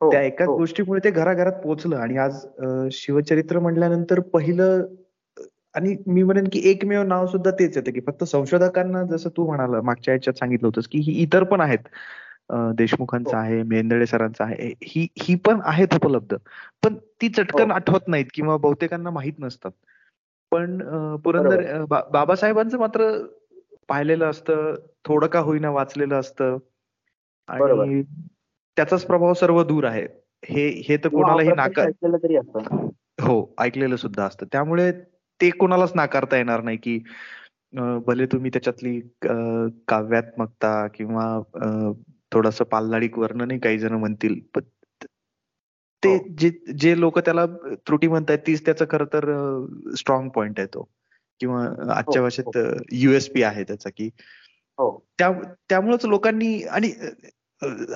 हो, 0.00 0.10
त्या 0.10 0.22
एका 0.22 0.44
हो. 0.44 0.56
गोष्टीमुळे 0.56 1.00
ते 1.04 1.10
घराघरात 1.10 1.60
पोहोचलं 1.62 1.96
आणि 1.96 2.16
आज 2.16 2.44
शिवचरित्र 2.92 3.58
म्हटल्यानंतर 3.58 4.20
पहिलं 4.32 4.84
आणि 5.74 5.96
मी 6.06 6.22
म्हणेन 6.22 6.44
की 6.52 6.60
एकमेव 6.70 7.02
नाव 7.02 7.26
सुद्धा 7.26 7.50
तेच 7.50 7.76
येतं 7.76 7.92
की 7.92 8.00
फक्त 8.00 8.24
संशोधकांना 8.24 9.02
जसं 9.02 9.30
तू 9.36 9.46
म्हणाला 9.46 9.80
मागच्या 9.82 10.14
याच्यात 10.14 10.38
सांगितलं 10.38 10.68
होतंस 10.68 10.88
की 10.88 10.98
ही 10.98 11.12
इतर 11.12 11.44
पण 11.44 11.60
आहेत. 11.60 11.88
देशमुखांचं 12.52 13.36
हो. 13.36 13.42
आहे 13.42 13.62
मेंदळे 13.62 14.06
सरांचं 14.06 14.44
आहे 14.44 14.72
ही 14.82 15.06
ही 15.18 15.34
पण 15.34 15.60
आहेत 15.64 15.94
उपलब्ध. 15.94 16.34
पण 16.84 16.94
ती 16.94 17.28
चटकन 17.28 17.70
हो. 17.70 17.76
आठवत 17.76 18.08
नाहीत 18.08 18.26
किंवा 18.34 18.56
बहुतेकांना 18.56 19.10
माहीत 19.10 19.32
नसतात. 19.38 19.70
पण 20.50 20.78
पुरंदर 21.16 21.84
बाबासाहेबांचं 22.12 22.78
मात्र 22.78 23.10
पाहिलेलं 23.88 24.30
असतं 24.30 24.74
थोडं 25.04 25.26
का 25.26 25.38
होईना 25.40 25.70
वाचलेलं 25.70 26.20
असतं. 26.20 26.58
आणि 27.48 28.02
त्याचाच 28.76 29.04
प्रभाव 29.04 29.32
सर्व 29.34 29.62
दूर 29.62 29.84
आहे. 29.84 30.06
हे 30.44 30.68
हे 30.88 30.96
तर 30.96 31.08
कोणालाही 31.08 31.50
नाकार 31.56 31.90
हो 33.20 33.54
ऐकलेलं 33.58 33.96
सुद्धा 33.96 34.24
असतं. 34.24 34.46
त्यामुळे 34.52 34.92
ते 35.40 35.50
कोणालाच 35.50 35.92
नाकारता 35.94 36.36
येणार 36.36 36.62
नाही 36.62 36.76
की 36.76 36.98
भले 38.06 38.26
तुम्ही 38.26 38.50
त्याच्यातली 38.50 39.00
काव्यात्मकता 39.88 40.86
किंवा 40.86 41.26
थोडस 42.32 42.58
पालनाडिक 42.62 43.18
वर्णनही 43.18 43.58
काही 43.58 43.78
जण 43.78 43.92
म्हणतील 43.92 44.38
पण 44.54 44.62
ते 46.02 46.14
हो. 46.16 46.34
जे 46.38 46.50
जे 46.78 46.98
लोक 47.00 47.18
त्याला 47.18 47.44
त्रुटी 47.86 48.08
म्हणतात 48.08 48.38
तीच 48.46 48.64
त्याचं 48.64 48.84
खरं 48.90 49.04
तर 49.12 49.24
स्ट्रॉंग 49.96 50.28
पॉइंट 50.28 50.58
आहे 50.58 50.68
तो. 50.74 50.88
किंवा 51.40 51.62
आजच्या 51.64 52.20
हो, 52.20 52.22
भाषेत 52.22 52.58
युएसपी 52.92 53.42
आहे 53.42 53.64
त्याचा 53.64 53.90
की 53.96 54.08
हो. 54.78 54.98
त्या 55.18 55.30
त्यामुळेच 55.68 56.04
लोकांनी 56.04 56.62
आणि 56.62 56.92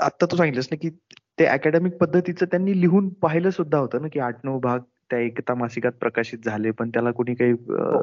आता 0.00 0.26
तू 0.26 0.36
सांगितलंस 0.36 0.68
ना 0.70 0.76
की 0.80 0.90
ते 1.38 1.46
अकॅडमिक 1.46 1.96
पद्धतीचं 1.96 2.46
त्यांनी 2.46 2.80
लिहून 2.80 3.08
पाहिलं 3.22 3.50
सुद्धा 3.50 3.78
होतं 3.78 4.02
ना 4.02 4.08
की 4.08 4.18
आठ 4.18 4.44
नऊ 4.44 4.60
भाग 4.60 4.80
त्या 5.10 5.18
एकता 5.18 5.54
मासिकात 5.54 5.92
प्रकाशित 5.92 6.38
झाले 6.44 6.70
पण 6.70 6.90
त्याला 6.90 7.10
कोणी 7.10 7.34
काही 7.34 7.52
हो. 7.52 8.00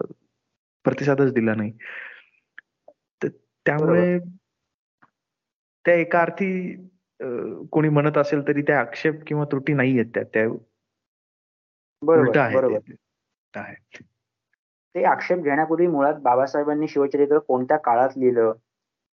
प्रतिसादच 0.85 1.33
दिला 1.33 1.55
नाही. 1.55 1.71
त्यामुळे 3.65 4.17
त्या 5.85 5.93
एका 5.95 6.21
अर्थी 6.21 6.49
कोणी 7.71 7.89
म्हणत 7.89 8.17
असेल 8.17 8.47
तरी 8.47 8.61
त्या 8.61 8.79
आक्षेप 8.79 9.23
किंवा 9.27 9.45
त्रुटी 9.45 9.73
नाही 9.73 9.99
आहेत 9.99 10.11
त्या 10.13 10.23
त्या 10.33 10.47
बरोबर 12.01 12.37
आहे 12.37 12.59
ते. 12.59 12.77
ते 14.95 15.03
आक्षेप 15.05 15.37
घेण्यापूर्वी 15.39 15.87
मुळात 15.87 16.21
बाबासाहेबांनी 16.21 16.87
शिवचरित्र 16.87 17.39
कोणत्या 17.39 17.77
काळात 17.79 18.17
लिहिलं? 18.17 18.51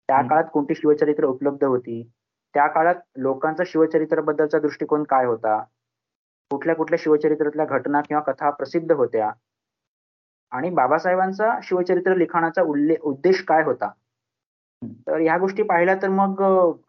त्या 0.08 0.20
काळात 0.22 0.44
कोणती 0.52 0.74
शिवचरित्र 0.74 1.24
उपलब्ध 1.24 1.64
होती? 1.64 2.02
त्या 2.54 2.66
काळात 2.66 2.94
लोकांचा 3.18 3.64
शिवचरित्र 3.66 4.20
बद्दलचा 4.20 4.58
दृष्टिकोन 4.58 5.02
काय 5.04 5.24
होता? 5.26 5.62
कुठल्या 6.50 6.74
कुठल्या 6.74 6.98
शिवचरित्रातल्या 7.02 7.64
घटना 7.68 8.00
किंवा 8.00 8.22
कथा 8.22 8.50
प्रसिद्ध 8.50 8.92
होत्या? 8.92 9.30
आणि 10.52 10.70
बाबासाहेबांचा 10.70 11.58
शिवचरित्र 11.62 12.14
लिखाणाचा 12.16 12.62
उल्लेख 12.62 13.04
उद्देश 13.06 13.42
काय 13.48 13.62
होता? 13.62 13.90
तर 15.06 15.20
ह्या 15.20 15.36
गोष्टी 15.38 15.62
पाहिल्या 15.62 15.94
तर 16.02 16.08
मग 16.08 16.42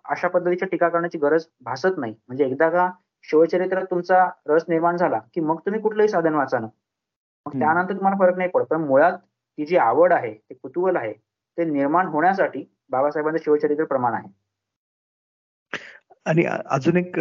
अशा 0.05 0.28
पद्धतीच्या 0.28 0.68
टीका 0.72 0.89
करण्याची 0.89 1.18
गरज 1.18 1.45
भासत 1.62 1.97
नाही. 1.97 2.14
म्हणजे 2.28 2.45
एकदा 2.45 2.70
का 2.70 2.89
शिवचरित्रात 3.26 3.86
तुमचा 3.91 4.26
रस 4.47 4.64
निर्माण 4.70 4.97
झाला 4.97 5.20
की 5.34 5.41
मग 5.41 5.59
तुम्ही 5.66 5.82
कुठलंही 5.82 6.09
साधन 6.09 6.34
वाचा 6.36 6.59
ना 6.59 6.68
मग 7.45 7.59
त्यानंतर 7.59 7.93
तुम्हाला 7.93 8.18
फरक 8.20 8.38
नाही 8.38 8.49
पडत. 8.49 8.66
पण 8.66 8.82
मुळात 8.82 9.18
ती 9.18 9.66
जी 9.66 9.78
आवड 9.78 10.14
आहे 10.14 10.34
ते 10.34 10.53
कुतूहल 10.53 10.95
आहे 10.95 11.14
ते 11.57 11.64
निर्माण 11.66 12.07
होण्यासाठी 12.07 12.64
बाबासाहेबांचं 12.89 13.43
शिवचरित्र 13.43 13.86
प्रमाण 13.86 14.14
आहे. 14.14 14.28
आणि 16.26 16.43
अजून 16.45 16.97
एक 16.97 17.19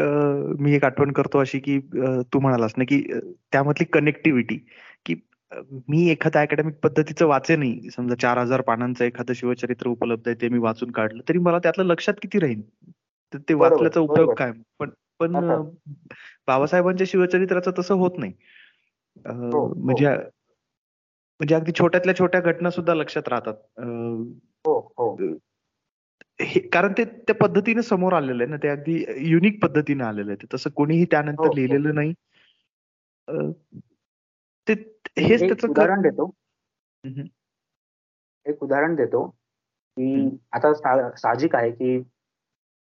मी 0.60 0.74
एक 0.74 0.84
आठवण 0.84 1.12
करतो 1.12 1.38
अशी 1.38 1.58
की 1.58 1.78
तू 2.32 2.40
म्हणालास 2.40 2.72
ना 2.76 2.84
की 2.88 3.02
त्यामधली 3.52 3.84
कनेक्टिव्हिटी 3.84 4.56
की 5.06 5.14
मी 5.88 6.08
एखाद्या 6.10 6.42
अकॅडमिक 6.42 6.74
पद्धतीचं 6.74 7.26
वाचे 7.26 7.56
नाही. 7.56 7.90
समजा 7.90 8.14
चार 8.14 8.38
हजार 8.38 8.60
पानांचं 8.60 9.04
एखादं 9.04 9.32
शिवचरित्र 9.34 9.88
उपलब्ध 9.88 10.28
आहे 10.28 10.40
ते 10.42 10.48
मी 10.48 10.58
वाचून 10.58 10.90
काढलं 10.90 11.22
तरी 11.28 11.38
मला 11.38 11.58
त्यातलं 11.58 11.84
लक्षात 11.84 12.14
किती 12.22 12.38
राहील? 12.38 12.62
तर 13.32 13.38
ते 13.48 13.54
वाचल्याचा 13.54 14.00
उपयोग 14.00 14.34
काय? 14.34 14.52
पण 14.78 14.90
पण 15.20 15.32
बाबासाहेबांच्या 16.46 17.06
शिवचरित्राचं 17.10 17.70
तसं 17.78 17.94
होत 17.94 18.10
नाही. 18.18 18.32
हो, 19.26 19.66
हो. 19.66 19.74
म्हणजे 19.74 20.08
म्हणजे 21.40 21.54
अगदी 21.54 21.72
छोट्यातल्या 21.78 22.14
छोट्या 22.18 22.40
घटना 22.40 22.70
सुद्धा 22.70 22.94
लक्षात 22.94 23.28
राहतात. 23.28 23.54
हो, 26.40 26.60
कारण 26.72 26.92
ते 26.98 27.04
त्या 27.04 27.34
पद्धतीने 27.40 27.82
समोर 27.82 28.12
आलेलं 28.12 28.42
आहे 28.42 28.50
ना 28.50 28.56
ते 28.62 28.68
अगदी 28.68 29.04
युनिक 29.30 29.62
पद्धतीने 29.62 30.04
आलेलं 30.04 30.30
आहे. 30.30 30.46
तसं 30.54 30.70
कोणीही 30.76 31.04
त्यानंतर 31.10 31.54
लिहिलेलं 31.54 31.94
नाही. 31.94 32.12
ते 34.68 34.72
हेच 35.18 35.40
त्याचं 35.40 35.68
उदाहरण 35.68 36.02
देतो. 36.02 36.30
एक 38.46 38.62
उदाहरण 38.62 38.94
देतो 38.94 39.26
की 39.96 40.38
आता 40.52 40.72
साहजिक 40.74 41.54
आहे 41.56 41.70
की 41.70 42.02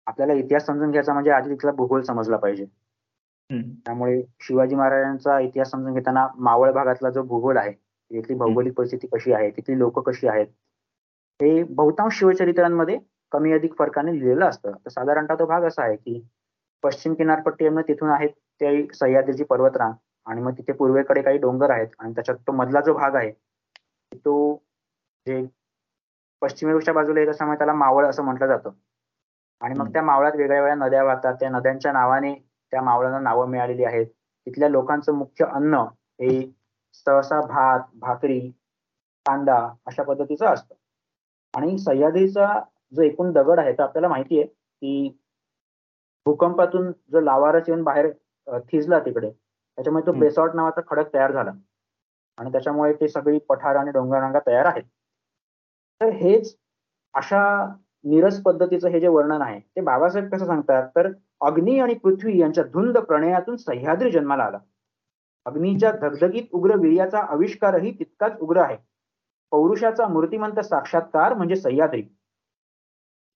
आपल्याला 0.08 0.34
इतिहास 0.34 0.66
समजून 0.66 0.91
घ्यायचा 0.91 1.14
म्हणजे 1.14 1.32
आधी 1.32 1.50
तिथला 1.50 1.72
भूगोल 1.72 2.02
समजला 2.02 2.38
पाहिजे. 2.38 2.66
त्यामुळे 3.50 4.22
शिवाजी 4.41 4.76
महाराजांचा 4.76 5.39
इतिहास 5.39 5.72
समजून 5.72 5.93
घेताना 5.93 6.28
मावळ 6.38 6.72
भागातला 6.72 7.10
जो 7.10 7.24
भूगोल 7.24 7.58
आहे 7.58 7.72
तिथली 7.72 8.36
भौगोलिक 8.36 8.74
परिस्थिती 8.74 9.08
कशी 9.14 9.32
आहे 9.34 9.50
तिथली 9.52 9.78
लोक 9.80 10.00
कशी 10.10 10.28
आहेत 10.28 10.47
हे 11.39 11.64
बहुतांश 11.64 12.18
शिवचरित्रांमध्ये 12.20 12.97
कमी 13.32 13.52
अधिक 13.54 13.78
फरकाने 13.78 14.12
लिहिलेलं 14.12 14.46
असतं. 14.46 14.72
तर 14.72 14.90
साधारणतः 14.90 15.36
तो 15.36 15.46
भाग 15.46 15.64
असा 15.64 15.84
आहे 15.84 15.96
की 15.96 16.22
पश्चिम 16.84 17.14
किनारपट्टी 17.14 17.70
तिथून 17.88 18.10
आहेत 18.10 18.30
ते 18.62 18.88
सह्याद्रीची 18.94 19.44
पर्वतरांग 19.44 19.94
आणि 20.28 20.42
मग 20.42 20.52
तिथे 20.52 20.74
पूर्वेकडे 20.74 21.22
काही 21.22 21.38
डोंगर 21.38 21.70
आहेत 21.70 21.88
आणि 22.00 22.14
त्याच्यात 22.16 22.38
तो 22.48 22.52
मधला 22.52 22.82
जो 22.82 22.94
भाग 22.94 23.16
आहे 23.16 23.32
तो 24.16 24.34
जे 25.26 25.46
पश्चिमेच्या 26.42 26.94
बाजूला 26.94 27.20
येत 27.20 27.30
असल्यामुळे 27.30 27.58
त्याला 27.58 27.74
मावळ 27.74 28.06
असं 28.06 28.24
म्हटलं 28.24 28.48
जातं. 28.48 28.72
आणि 29.62 29.76
मग 29.80 29.92
त्या 29.94 30.02
मावळात 30.02 30.36
वेगळ्या 30.36 30.60
वेगळ्या 30.62 30.76
नद्या 30.76 31.04
वाहतात. 31.04 31.34
त्या 31.40 31.50
नद्यांच्या 31.50 31.92
नावाने 31.92 32.34
त्या 32.74 32.82
मावळांना 32.82 33.20
नावं 33.20 33.50
मिळालेली 33.50 33.84
आहेत. 33.84 34.06
तिथल्या 34.48 34.70
लोकांचं 34.70 35.14
मुख्य 35.14 35.46
अन्न 35.46 35.76
हे 36.20 36.30
सहसा 37.06 37.40
भात 37.42 37.80
भाकरी 37.96 38.40
कांदा 39.26 39.58
अशा 39.86 40.04
पद्धतीचं 40.04 40.46
असतं. 40.46 40.76
आणि 41.54 41.78
सह्याद्रीचा 41.78 42.48
जो 42.94 43.02
एकूण 43.02 43.32
दगड 43.32 43.60
आहे 43.60 43.74
तर 43.74 43.84
आपल्याला 43.84 44.08
माहिती 44.08 44.38
आहे 44.40 44.48
की 44.48 45.18
भूकंपातून 46.26 46.92
जो 47.12 47.20
लावारस 47.20 47.64
येऊन 47.68 47.84
बाहेर 47.84 48.12
थिजला 48.72 49.00
तिकडे. 49.00 49.30
त्याच्यामुळे 49.30 50.06
तो 50.08 50.12
बेसॉल्ट 50.12 50.56
नावाचा 50.56 50.82
खडक 50.88 51.14
तयार 51.14 51.32
झाला. 51.32 51.52
आणि 52.38 52.52
त्याच्यामुळे 52.52 52.94
ते 52.94 53.08
सगळी 53.08 53.40
पठार 53.50 53.76
आणि 53.76 53.92
डोंगररांगा 53.92 54.40
तयार 54.48 54.66
आहेत. 54.66 54.84
तर 56.02 56.10
हेच 56.10 56.56
अशा 57.14 57.44
निरस 58.04 58.42
पद्धतीचं 58.44 58.88
हे 58.88 59.00
जे 59.00 59.08
वर्णन 59.08 59.42
आहे 59.42 59.60
ते 59.60 59.82
बाबासाहेब 59.82 60.30
कसं 60.32 60.46
सांगतात? 60.46 60.88
तर 60.96 61.12
अग्नी 61.42 61.80
आणि 61.80 61.94
पृथ्वी 61.94 62.38
यांच्या 62.40 62.64
धुंद 62.64 62.98
प्रणयातून 62.98 63.56
सह्याद्री 63.56 64.12
जन्माला 64.12 64.44
आला. 64.44 64.60
अग्नीच्या 65.46 65.92
धगधगीत 65.92 66.44
उग्र 66.52 66.76
वीर्याचा 66.76 67.20
आविष्कारही 67.20 67.92
तितकाच 68.00 68.40
उग्र 68.40 68.62
आहे. 68.62 68.78
पौरुषाचा 69.52 70.08
मूर्तिमंत 70.08 70.60
साक्षात्कार 70.60 71.34
म्हणजे 71.34 71.56
सह्याद्री. 71.56 72.04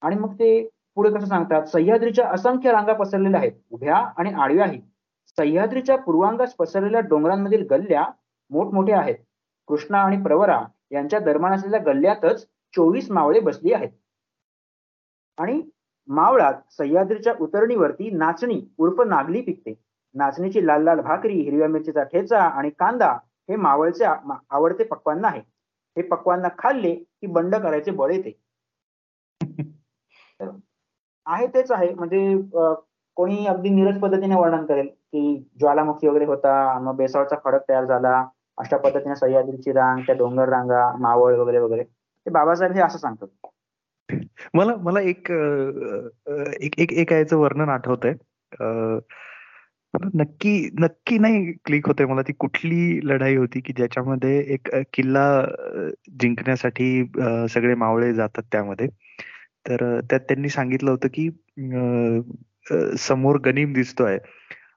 आणि 0.04 0.16
मग 0.16 0.34
ते 0.34 0.50
पुढे 0.98 1.10
कसं 1.10 1.26
सांगतात? 1.28 1.66
सह्याद्रीच्या 1.68 2.28
असंख्य 2.30 2.72
रांगा 2.72 2.94
पसरलेल्या 2.94 3.40
आहेत 3.40 3.52
उभ्या 3.72 3.96
आणि 4.18 4.34
आडव्याही 4.34 4.80
सह्याद्रीच्या 5.38 5.96
पूर्वांगास 5.98 6.54
पसरलेल्या 6.56 7.02
डोंगरांमधील 7.02 7.66
गल्ल्या 7.70 8.04
मोठमोठ्या 8.52 9.00
आहेत. 9.00 9.16
कृष्णा 9.70 10.00
आणि 10.00 10.22
प्रवरा 10.24 10.60
यांच्या 10.92 11.20
दरम्यान 11.20 11.54
असलेल्या 11.54 11.80
गल्ल्यातच 11.86 12.46
चोवीस 12.74 13.10
मावळे 13.12 13.40
बसली 13.40 13.74
आहेत. 13.74 13.90
आणि 15.38 15.62
मावळात 16.10 16.54
सह्याद्रीच्या 16.72 17.34
उतरणीवरती 17.40 18.10
नाचणी 18.12 18.62
उर्फ 18.78 19.02
नागली 19.08 19.42
पिकते. 19.42 19.74
नाचणीची 20.16 20.66
लाल 20.68 20.84
लाल 20.84 21.00
भाकरी 21.02 21.40
हिरव्या 21.42 21.68
मिरचीचा 21.68 22.04
ठेचा 22.04 22.40
आणि 22.40 22.70
कांदा 22.70 23.12
हे 23.50 23.56
मावळचे 23.56 24.06
आवडते 24.06 24.84
पक्वांना 24.84 25.28
आहे. 25.28 25.40
हे 25.98 26.02
पक्वांना 26.02 26.48
खाल्ले 26.58 26.94
की 26.96 27.28
बंड 27.28 27.56
करायचे 27.56 27.92
बळ 27.92 28.12
येते. 28.12 28.32
आहे 30.42 31.48
तेच 31.48 31.72
आहे. 31.72 31.94
म्हणजे 31.94 32.36
कोणी 33.18 33.46
अगदी 33.48 33.70
नीरज 33.70 34.00
पद्धतीने 34.02 34.36
वर्णन 34.36 34.66
करेल 34.66 34.88
की 34.88 35.38
ज्वालामुखी 35.60 36.08
वगैरे 36.08 36.26
होता 36.26 36.54
मग 36.80 36.96
बेसाळचा 36.98 37.36
खडक 37.46 37.70
तयार 37.70 37.86
झाला 37.86 38.24
अशा 38.58 38.78
पद्धतीने 38.78 39.16
सह्याद्रीची 39.16 39.72
रांग 39.72 40.02
त्या 40.02 40.16
डोंगर 40.16 40.50
रांगा 40.50 40.92
मावळ 41.00 41.36
वगैरे 41.36 41.60
वगैरे. 41.60 41.84
ते 41.84 42.30
बाबासाहेब 42.30 42.74
हे 42.74 42.82
असं 42.82 42.98
सांगतात. 42.98 43.48
मला 44.54 44.76
मला 44.76 45.02
एक 45.02 45.32
एक 46.62 46.80
एक 46.80 46.92
एक 46.94 47.12
याचं 47.14 47.38
वर्णन 47.38 47.70
आठवतंय. 47.70 48.14
नक्की 50.16 50.70
नक्की 50.80 51.18
नाही 51.20 51.52
क्लिक 51.66 51.88
होते 51.88 52.06
मला 52.06 52.22
ती 52.22 52.34
कुठली 52.34 53.00
लढाई 53.04 53.36
होती 53.36 53.60
की 53.62 53.74
ज्याच्यामध्ये 53.74 54.38
एक 54.54 54.70
किल्ला 54.94 55.26
जिंकण्यासाठी 56.20 57.06
सगळे 57.50 57.76
मावळे 57.76 58.14
जातात 58.14 58.44
त्यामध्ये. 58.52 58.88
तर 59.66 60.00
त्यात 60.10 60.20
त्यांनी 60.20 60.50
सांगितलं 60.50 60.92
होतं 60.92 61.08
की 61.14 61.30
समोर 62.98 63.38
गनीम 63.46 63.74
दिसतोय. 63.74 64.18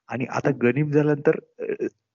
आणि 0.09 0.25
आता 0.29 0.49
गनीम 0.61 0.91
झाल्यानंतर 0.91 1.39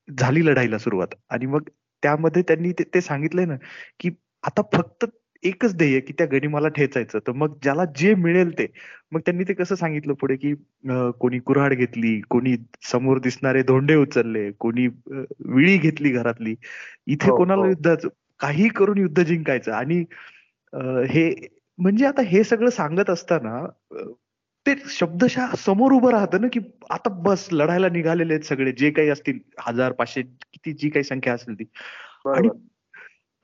झाली 0.09 0.45
लढाईला 0.47 0.79
सुरुवात. 0.79 1.15
आणि 1.31 1.47
मग 1.47 1.69
त्यामध्ये 2.03 2.43
त्यांनी 2.43 2.73
ते 2.95 3.01
सांगितलंय 3.01 3.45
ना 3.47 3.57
की 4.01 4.11
आता 4.45 4.63
फक्त 4.75 5.05
एकच 5.43 5.75
ध्येय 5.77 5.99
की 6.01 6.13
त्या 6.19 6.27
गनिमाला 6.33 6.69
ठेचायचं. 6.69 7.19
तर 7.27 7.33
मग 7.33 7.57
ज्याला 7.63 7.85
जे 7.97 8.15
मिळेल 8.15 8.51
ते. 8.59 8.67
मग 9.13 9.21
त्यांनी 9.21 9.45
ते 9.45 9.55
कसं 9.55 9.75
सांगितलं 9.75 10.15
पुढे 10.21 10.37
की 10.37 10.55
कोणी 11.21 11.39
कुऱ्हाड 11.39 11.75
घेतली 11.75 12.21
कोणी 12.31 12.57
समोर 12.91 13.19
दिसणारे 13.19 13.63
धोंडे 13.63 13.95
उचलले 13.97 14.51
कोणी 14.59 14.87
विळी 15.07 15.77
घेतली 15.79 16.11
घरातली. 16.11 16.55
इथे 17.07 17.31
हो, 17.31 17.37
कोणाला 17.37 17.63
हो. 17.63 17.69
युद्धाचं 17.69 18.09
काही 18.41 18.69
करून 18.69 18.99
युद्ध 18.99 19.23
जिंकायचं. 19.23 19.73
आणि 19.73 20.05
हे 21.13 21.31
म्हणजे 21.79 22.07
आता 22.07 22.23
हे 22.23 22.45
सगळं 22.45 22.71
सांगत 22.71 23.11
असताना 23.11 23.67
ते 24.67 24.75
शब्दशः 24.91 25.55
समोर 25.59 25.93
उभं 25.93 26.11
राहतं 26.11 26.41
ना 26.41 26.47
की 26.53 26.61
आता 26.91 27.11
बस 27.23 27.49
लढायला 27.53 27.89
निघालेले 27.89 28.35
आहेत 28.35 28.45
सगळे 28.45 28.73
जे 28.73 28.91
काही 28.91 29.09
असतील 29.09 29.39
हजार 29.61 29.93
पाचशे 29.93 30.23
किती 30.23 30.73
जी 30.73 30.89
काही 30.89 31.05
संख्या 31.05 31.35
असेल 31.35 31.55
ती. 31.55 31.65
आणि 32.27 32.49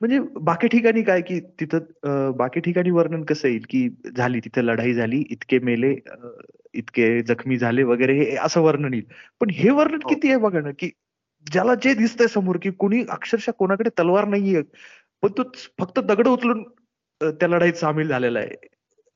म्हणजे 0.01 0.19
बाकी 0.41 0.67
ठिकाणी 0.67 1.01
काय 1.03 1.21
की 1.21 1.39
तिथं 1.59 2.31
बाकी 2.37 2.59
ठिकाणी 2.59 2.91
वर्णन 2.91 3.23
कसं 3.23 3.47
येईल 3.47 3.65
की 3.69 3.87
झाली 4.17 4.39
तिथे 4.39 4.65
लढाई 4.65 4.93
झाली 4.93 5.23
इतके 5.29 5.59
मेले 5.59 5.93
इतके 6.73 7.21
जखमी 7.21 7.57
झाले 7.57 7.83
वगैरे 7.83 8.13
हे 8.13 8.35
असं 8.35 8.61
वर्णन 8.61 8.93
येईल. 8.93 9.05
पण 9.41 9.49
हे 9.49 9.69
वर्णन 9.69 9.99
हो. 10.03 10.09
किती 10.09 10.27
आहे 10.27 10.37
बघा 10.37 10.59
ना 10.61 10.71
की 10.79 10.89
ज्याला 11.47 11.75
जे 11.75 11.93
दिसतंय 11.93 12.27
समोर 12.27 12.57
की 12.57 12.71
कोणी 12.71 13.03
अक्षरशः 13.09 13.51
कोणाकडे 13.51 13.89
तलवार 13.99 14.25
नाहीये 14.27 14.61
पण 15.23 15.31
तो 15.37 15.43
फक्त 15.79 15.99
दगड 15.99 16.27
उचलून 16.27 16.63
त्या 17.21 17.47
लढाईत 17.49 17.73
सामील 17.73 18.07
झालेला 18.07 18.39
आहे. 18.39 18.67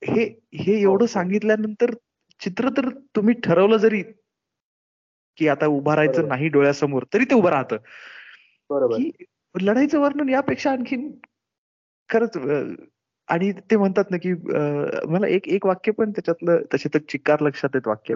हे 0.01 0.23
हे 0.53 0.73
एवढं 0.73 0.91
हो, 0.91 0.97
हो. 0.99 1.05
सांगितल्यानंतर 1.05 1.91
चित्र 2.41 2.69
तर 2.69 2.89
तुम्ही 3.15 3.34
ठरवलं 3.43 3.77
जरी 3.77 4.01
की 5.38 5.47
आता 5.47 5.65
उभा 5.65 5.95
राहायचं 5.95 6.27
नाही 6.27 6.47
डोळ्यासमोर 6.47 7.03
तरी 7.13 7.25
ते 7.25 7.35
उभं 7.35 7.49
राहतं. 7.49 7.77
बरोबर. 8.69 8.97
लढाईचं 9.55 9.99
वर्णन 9.99 10.30
यापेक्षा 10.30 10.71
आणखीन 10.71 11.11
खरंच 12.09 12.38
आणि 13.27 13.51
ते 13.71 13.77
म्हणतात 13.77 14.11
ना 14.11 14.17
की 14.17 14.34
मला 15.09 15.27
एक 15.27 15.47
एक 15.47 15.65
वाक्य 15.65 15.91
पण 15.91 16.11
त्याच्यातलं 16.11 16.61
तसे 16.73 16.89
तर 16.93 16.99
चिक्कार 17.09 17.41
लक्षात 17.41 17.69
येत 17.75 17.88
वाक्य. 17.88 18.15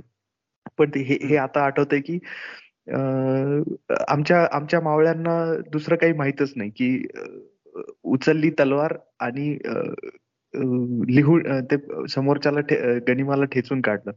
पण 0.78 0.90
ते 0.90 1.00
हे 1.00 1.36
आता 1.38 1.64
आठवतंय 1.66 2.02
की 2.02 2.20
आमच्या 4.08 4.48
आमच्या 4.52 4.82
मावळ्यांना 4.82 5.38
दुसरं 5.72 5.96
काही 5.96 6.14
माहितच 6.14 6.54
नाही 6.56 6.70
की 6.70 7.08
उचलली 8.04 8.50
तलवार 8.50 8.98
आणि 9.20 9.58
लिहून 11.16 11.44
ते 11.72 12.08
समोरच्याला 12.08 12.60
गनिमाला 13.08 13.46
ठेचून 13.46 13.82
काढलं. 13.82 14.12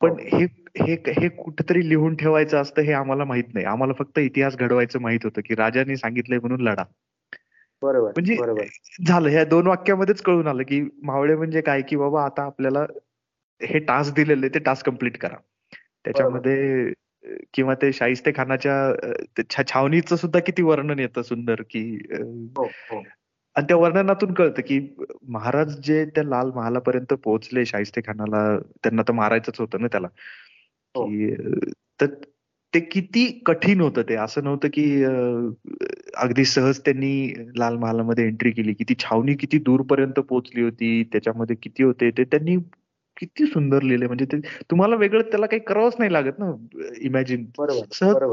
पण 0.00 0.10
हो. 0.10 0.16
हे 0.16 0.46
हे 0.78 0.96
हे 1.12 1.28
कुठेतरी 1.28 1.88
लिहून 1.88 2.14
ठेवायचं 2.16 2.62
असतं 2.62 2.82
हे 2.82 2.92
आम्हाला 2.92 3.24
माहीत 3.24 3.54
नाही. 3.54 3.66
आम्हाला 3.66 3.92
फक्त 3.92 4.18
इतिहास 4.18 4.56
घडवायचं 4.56 5.00
माहीत 5.00 5.20
होतं 5.24 5.40
की 5.44 5.54
राजाने 5.54 5.96
सांगितलंय 5.96 6.38
म्हणून 6.38 6.60
लढा. 6.60 6.84
बरोबर 7.82 8.10
म्हणजे 8.10 8.36
झालं. 9.06 9.28
ह्या 9.28 9.44
दोन 9.44 9.66
वाक्यामध्येच 9.66 10.22
कळून 10.22 10.46
आलं 10.46 10.62
की 10.62 10.80
मावळे 11.02 11.36
म्हणजे 11.36 11.60
काय 11.60 11.82
की 11.82 11.96
बाबा 11.96 12.24
आता 12.24 12.42
आपल्याला 12.42 12.86
हे 13.62 13.78
टास्क 13.78 14.14
दिलेले 14.14 14.48
ते 14.48 14.58
टास्क 14.58 14.86
कंप्लीट 14.86 15.18
करा. 15.18 15.36
त्याच्यामध्ये 16.04 16.88
किंवा 17.54 17.74
ते 17.74 17.92
शाहिस्ते 17.92 18.32
खानाच्या 18.32 19.44
छावणीचं 19.66 20.16
सुद्धा 20.16 20.40
किती 20.40 20.62
वर्णन 20.62 20.98
येतं 20.98 21.22
सुंदर 21.22 21.62
की 21.70 21.82
हो, 22.12 22.64
हो. 22.64 23.02
आणि 23.56 23.66
त्या 23.68 23.76
वर्णनातून 23.76 24.32
कळतं 24.34 24.62
की 24.62 24.78
महाराज 25.28 25.76
जे 25.80 26.04
त्या 26.04 26.24
लाल 26.24 26.50
महालापर्यंत 26.54 27.12
पोहोचले 27.14 27.64
शाहिस्ते 27.66 28.00
खानाला 28.00 28.58
त्यांना 28.58 29.02
तर 29.02 29.12
मारायचंच 29.12 29.60
होतं 29.60 29.80
ना 29.80 29.86
त्याला 29.86 30.08
हो. 30.94 31.06
की 31.06 31.34
तर 32.00 32.06
ते 32.72 32.80
किती 32.80 33.26
कठीण 33.46 33.80
होतं 33.80 34.02
ते 34.02 34.14
असं 34.14 34.44
नव्हतं 34.44 34.68
की 34.72 35.04
अगदी 36.14 36.44
सहज 36.44 36.80
त्यांनी 36.80 37.32
लाल 37.56 37.76
महालामध्ये 37.76 38.26
एंट्री 38.26 38.50
केली 38.50 38.72
किती 38.74 38.94
छावणी 38.98 39.34
किती 39.34 39.58
दूरपर्यंत 39.58 40.20
पोहोचली 40.20 40.62
होती 40.62 41.02
त्याच्यामध्ये 41.02 41.56
किती 41.56 41.82
होते 41.82 42.10
ते 42.10 42.24
त्यांनी 42.24 42.56
किती 43.16 43.46
सुंदर 43.46 43.82
लिहिले 43.82 44.06
म्हणजे 44.06 44.24
ते 44.24 44.36
तुम्हाला 44.70 44.96
वेगळं 44.96 45.22
त्याला 45.22 45.46
काही 45.46 45.60
करावंच 45.60 45.94
नाही 45.98 46.12
लागत 46.12 46.38
ना 46.38 46.66
इमॅजिन 47.00 47.46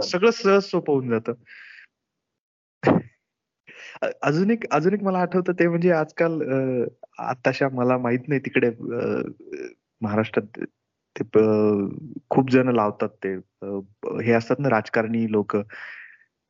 सगळं 0.01 0.31
सहज 0.31 0.63
सोपं 0.63 0.93
होऊन 0.93 1.09
जातं. 1.09 1.33
अजून 4.21 4.51
एक 4.51 4.63
अजून 4.71 4.93
एक 4.93 5.03
मला 5.03 5.19
आठवतं 5.19 5.53
ते 5.53 5.67
म्हणजे 5.67 5.91
आजकाल 5.91 6.41
आताशा 7.17 7.69
मला 7.69 7.97
माहीत 7.97 8.19
नाही 8.27 8.41
तिकडे 8.41 8.71
महाराष्ट्रात 10.01 10.63
ते 11.15 11.23
खूप 12.29 12.49
जण 12.49 12.69
लावतात 12.69 13.09
ते 13.09 13.35
हे 14.23 14.31
असतात 14.31 14.55
ना 14.59 14.69
राजकारणी 14.69 15.31
लोक. 15.31 15.57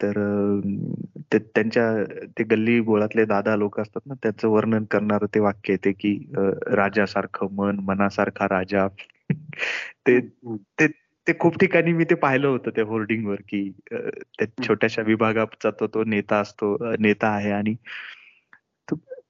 तर 0.02 0.14
ते 1.34 1.40
त्यांच्या 1.40 2.03
ते 2.28 2.44
गल्ली 2.44 2.80
बोळातले 2.82 3.26
दादा 3.26 3.56
लोक 3.56 3.80
असतात 3.80 4.02
ना 4.06 4.14
त्याचं 4.14 4.48
वर्णन 4.48 4.84
करणार 4.84 5.26
ते 5.26 5.40
वाक्य 5.40 5.73
येते 5.73 5.91
की 5.91 6.32
राजासारखं 6.68 7.48
मन 7.52 7.80
मनासारखा 7.80 8.45
राजा. 8.45 8.88
ते 10.07 10.19
ते 10.49 10.88
ते 11.28 11.34
खूप 11.40 11.60
ठिकाणी 11.60 11.94
मी 11.94 12.03
ते 12.03 12.15
पाहिलं 12.15 12.48
होतं 12.48 12.72
त्या 12.76 12.84
होर्डिंगवर 12.84 13.36
की 13.36 13.72
त्या 13.91 14.45
छोट्याशा 14.68 15.02
विभागाचा 15.02 15.69
तो 15.72 15.88
तो 15.88 16.03
नेता 16.03 16.40
असतो 16.40 16.78
नेता 16.99 17.28
आहे 17.28 17.52
आणि 17.52 17.76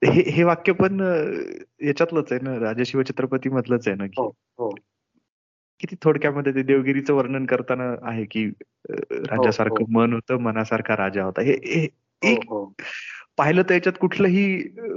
हे 0.06 0.32
हे 0.32 0.44
वाक्य 0.44 0.72
पण 0.72 1.00
याच्यातलंच 1.82 2.32
आहे 2.32 2.42
ना 2.44 2.60
राजा 2.60 2.84
शिवछत्रपती 2.86 3.50
मधलंच 3.50 3.88
आहे 3.88 3.98
ना 3.98 4.06
की 4.06 4.22
हो, 4.22 4.28
हो. 4.58 4.76
किती 5.82 5.96
थोडक्यामध्ये 6.02 6.54
ते 6.56 6.62
देवगिरीचं 6.64 7.14
वर्णन 7.14 7.46
करताना 7.46 7.96
आहे 8.10 8.26
की 8.26 8.46
राजासारखं 8.90 9.76
हो, 9.76 9.86
मन 9.92 10.14
होतं 10.14 10.42
मनासारखा 10.42 10.96
राजा 10.98 11.24
होता. 11.24 11.42
हे 11.42 11.88
एक 12.22 12.54
पाहिलं 13.38 13.62
तर 13.70 13.74
याच्यात 13.74 13.98
कुठलंही 14.02 14.46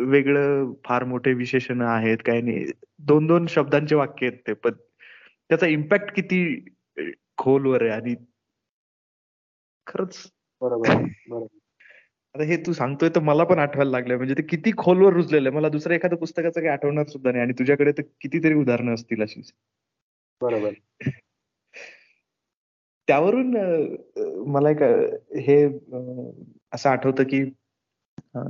वेगळं 0.06 0.72
फार 0.84 1.04
मोठे 1.04 1.32
विशेषण 1.32 1.80
आहेत 1.82 2.18
काही 2.26 2.42
नाही. 2.42 2.64
दोन 2.98 3.26
दोन 3.26 3.46
शब्दांचे 3.48 3.94
वाक्य 3.94 4.26
आहेत 4.26 4.38
ते 4.46 4.52
पण 4.54 4.70
त्याचा 5.50 5.66
इम्पॅक्ट 5.66 6.14
किती 6.14 6.40
खोलवर 7.38 7.82
आहे 7.82 7.90
आणि 7.90 8.14
खरंच 9.86 10.22
बरोबर 10.62 10.94
बरोबर. 11.28 11.46
आता 12.34 12.44
हे 12.44 12.56
तू 12.56 12.72
सांगतोय 12.72 13.08
तर 13.08 13.20
मला 13.20 13.44
पण 13.44 13.58
आठवायला 13.58 13.90
लागलंय. 13.90 14.16
म्हणजे 14.16 14.34
ते 14.34 14.42
किती 14.42 14.70
खोलवर 14.76 15.12
रुजलेलं 15.12 15.48
आहे. 15.48 15.56
मला 15.56 15.68
दुसऱ्या 15.68 15.96
एखाद्या 15.96 16.18
पुस्तकाचं 16.18 16.60
काही 16.60 16.72
आठवणार 16.72 17.06
सुद्धा 17.06 17.30
नाही 17.30 17.42
आणि 17.42 17.52
तुझ्याकडे 17.52 17.92
तर 17.92 18.02
कितीतरी 18.20 18.54
उदाहरणं 18.54 18.94
असतील 18.94 19.22
अशी 19.22 19.40
बरोबर. 20.44 20.72
त्यावरून 23.08 23.56
मला 24.46 24.70
एक 24.70 24.82
हे 25.38 25.64
असं 26.72 26.90
आठवतं 26.90 27.24
की 27.24 27.40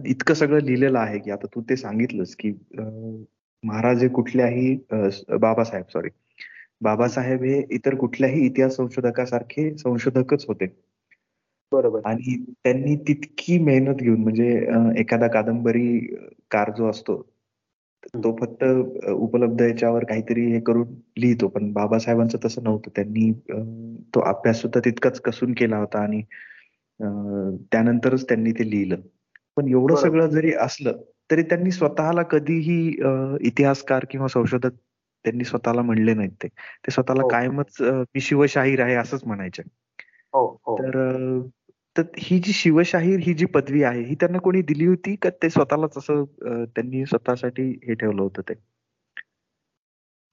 इतकं 0.06 0.34
सगळं 0.34 0.60
लिहिलेलं 0.60 0.98
आहे 0.98 1.18
की 1.18 1.30
आता 1.30 1.46
तू 1.46 1.60
ते 1.60 1.76
सांगितलंस 1.76 2.34
की 2.36 2.52
महाराज 3.62 4.02
हे 4.02 4.08
कुठल्याही 4.08 4.74
बाबासाहेब 5.40 5.84
सॉरी 5.92 6.08
बाबासाहेब 6.80 7.42
हे 7.42 7.62
इतर 7.70 7.94
कुठल्याही 7.94 8.46
इतिहास 8.46 8.76
संशोधकासारखे 8.76 9.76
संशोधकच 9.78 10.44
होते. 10.48 10.66
बरोबर. 11.72 12.00
आणि 12.04 12.36
त्यांनी 12.54 12.96
तितकी 13.08 13.58
मेहनत 13.58 13.94
घेऊन 13.94 14.22
म्हणजे 14.22 14.48
एखादा 15.00 15.28
कादंबरी 15.28 15.98
कार 16.50 16.70
जो 16.70 16.90
असतो 16.90 17.22
तो 18.14 18.36
फक्त 18.40 18.64
उपलब्ध 19.08 19.60
याच्यावर 19.62 20.04
काहीतरी 20.04 20.44
हे 20.52 20.60
करून 20.60 20.88
लिहितो. 21.18 21.48
पण 21.48 21.72
बाबासाहेबांचं 21.72 22.38
तसं 22.44 22.62
नव्हतं. 22.62 22.90
त्यांनी 22.96 23.30
तो 24.14 24.20
अभ्यास 24.20 24.60
सुद्धा 24.60 24.80
तितकाच 24.84 25.20
कसून 25.20 25.52
केला 25.52 25.76
होता 25.76 25.98
आणि 25.98 26.22
त्यानंतरच 27.72 28.28
त्यांनी 28.28 28.52
ते 28.52 28.70
लिहिलं. 28.70 28.96
पण 29.56 29.68
एवढं 29.68 29.94
सगळं 29.96 30.26
जरी 30.26 30.52
असलं 30.52 30.92
तरी 31.30 31.42
त्यांनी 31.42 31.70
स्वतःला 31.70 32.22
कधीही 32.22 32.96
इतिहासकार 33.40 34.04
किंवा 34.10 34.28
संशोधक 34.28 34.70
त्यांनी 35.24 35.44
स्वतःला 35.44 35.82
म्हणले 35.82 36.14
नाहीत 36.14 36.30
ते. 36.42 36.48
ते 36.48 36.90
स्वतःला 36.90 37.22
हो. 37.22 37.28
कायमच 37.28 37.76
मी 37.80 38.20
शिवशाहीर 38.20 38.80
आहे 38.80 38.94
असंच 38.94 39.24
म्हणायचे. 39.24 39.62
हो, 40.32 40.60
हो. 40.66 40.76
तर 40.78 41.40
तर 41.96 42.02
ही 42.18 42.38
जी 42.38 42.52
शिवशाहीर 42.52 43.18
ही 43.18 43.34
जी 43.34 43.46
पदवी 43.48 43.82
आहे 43.82 44.00
ही 44.04 44.14
त्यांना 44.14 44.38
कोणी 44.38 44.62
दिली 44.62 44.86
होती 44.86 45.14
का 45.16 45.30
ते 45.42 45.50
स्वतःलाच 45.50 45.98
असं 45.98 46.24
त्यांनी 46.66 47.04
स्वतःसाठी 47.06 47.68
हे 47.82 47.94
ठेवलं 47.94 48.22
होतं 48.22 48.42
ते? 48.48 48.54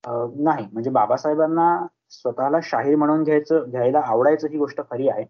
नाही. 0.03 0.65
म्हणजे 0.73 0.89
बाबासाहेबांना 0.89 1.65
स्वतःला 2.11 2.59
शाहीर 2.63 2.95
म्हणून 2.95 3.23
घ्यायचं 3.23 3.69
घ्यायला 3.69 3.99
आवडायचं 4.05 4.47
ही 4.47 4.57
गोष्ट 4.57 4.81
खरी 4.89 5.07
आहे. 5.09 5.25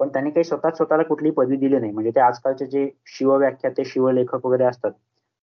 पण 0.00 0.08
त्यांनी 0.08 0.30
काही 0.30 0.44
स्वतः 0.44 0.70
स्वतःला 0.70 1.02
कुठलीही 1.02 1.34
पदवी 1.34 1.56
दिली 1.56 1.78
नाही. 1.78 1.92
म्हणजे 1.92 2.10
ते 2.10 2.20
आजकालचे 2.20 2.66
जे 2.66 2.88
शिवव्याख्या 3.08 3.70
ते 3.70 3.84
शिवलेखक 3.84 4.46
वगैरे 4.46 4.64
असतात 4.64 4.92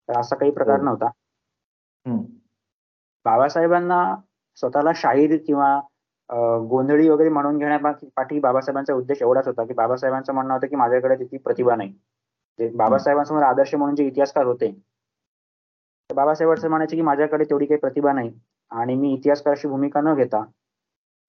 तर 0.10 0.20
असा 0.20 0.36
काही 0.36 0.52
प्रकार 0.52 0.82
नव्हता. 0.82 1.10
बाबासाहेबांना 3.26 4.04
स्वतःला 4.58 4.92
शाहीर 4.96 5.36
किंवा 5.38 5.80
गोंधळी 6.32 7.08
वगैरे 7.10 7.30
म्हणून 7.30 7.58
घेण्यापाठी 7.58 8.40
बाबासाहेबांचा 8.40 8.94
उद्देश 8.94 9.22
एवढाच 9.22 9.48
होता 9.48 9.64
की 9.64 9.74
बाबासाहेबांचं 9.74 10.34
म्हणणं 10.34 10.54
होतं 10.54 10.68
की 10.68 10.76
माझ्याकडे 10.76 11.16
तितकी 11.16 11.38
प्रतिभा 11.38 11.76
नाही. 11.76 11.94
बाबासाहेबांसमोर 12.60 13.44
आदर्श 13.44 13.74
म्हणून 13.76 13.96
जे 13.96 14.06
इतिहासकार 14.08 14.46
होते 14.46 14.72
बाबासाहेब 16.10 16.54
असं 16.54 16.70
म्हणायचे 16.70 16.96
की 16.96 17.02
माझ्याकडे 17.02 17.44
तेवढी 17.44 17.66
काही 17.66 17.80
प्रतिभा 17.80 18.12
नाही 18.14 18.32
आणि 18.72 18.96
मी 18.96 19.14
इतिहासकाराची 19.14 19.68
भूमिका 19.68 20.02
न 20.02 20.14
घेता 20.16 20.44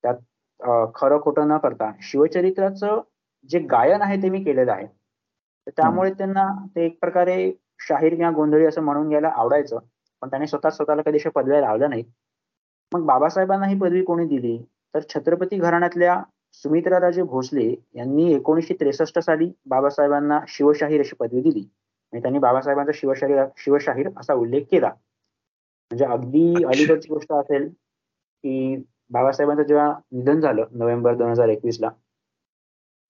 त्यात 0.05 0.17
खरं 0.95 1.21
खोटं 1.21 1.49
न 1.49 1.57
करता 1.59 1.91
शिवचरित्राचं 2.03 3.01
जे 3.51 3.59
गायन 3.71 4.03
आहे 4.03 4.23
ते 4.23 4.29
मी 4.31 4.43
केलेलं 4.45 4.73
आहे. 4.73 4.87
त्यामुळे 5.69 6.11
त्यांना 6.13 6.47
ते 6.77 6.85
एक 6.87 6.99
प्रकारे 7.01 7.53
शाहीर 7.81 8.15
किंवा 8.15 8.31
गोंधळी 8.31 8.65
असं 8.67 8.83
म्हणून 8.83 9.09
घ्यायला 9.09 9.29
आवडायचं. 9.29 9.79
पण 10.23 10.29
त्यांनी 10.31 10.47
स्वतः 10.47 10.71
स्वतःला 10.71 11.03
कधी 11.03 11.19
पदव्या 11.35 11.61
लावल्या 11.61 11.89
नाहीत. 11.89 12.05
मग 12.93 13.07
बाबासाहेबांना 13.07 13.67
ही 13.67 13.79
पदवी 13.79 14.03
कोणी 14.05 14.27
दिली? 14.29 14.57
तर 14.95 15.01
छत्रपती 15.09 15.57
घराण्यातल्या 15.59 16.21
सुमित्राराजे 16.55 17.23
भोसले 17.23 17.69
यांनी 17.95 18.33
एकोणीसशे 18.35 18.75
त्रेसष्ट 18.81 19.19
साली 19.19 19.51
बाबासाहेबांना 19.67 20.41
शिवशाहीर 20.49 21.01
अशी 21.01 21.17
पदवी 21.21 21.41
दिली. 21.43 21.65
आणि 22.13 22.21
त्यांनी 22.23 22.39
बाबासाहेबांचा 22.39 22.93
शिवशाहीर 22.95 23.45
शिवशाहीर 23.57 24.09
असा 24.17 24.35
उल्लेख 24.35 24.65
केला. 24.71 24.89
म्हणजे 25.91 26.05
अगदी 26.05 26.65
अलीकडची 26.65 27.09
गोष्ट 27.09 27.33
असेल 27.33 27.69
की 27.69 28.77
बाबासाहेबांचं 29.11 29.63
जेव्हा 29.63 29.93
निधन 30.13 30.41
झालं 30.41 30.65
नोव्हेंबर 30.73 31.15
दोन 31.15 31.31
हजार 31.31 31.49
एकवीस 31.49 31.81
ला 31.81 31.91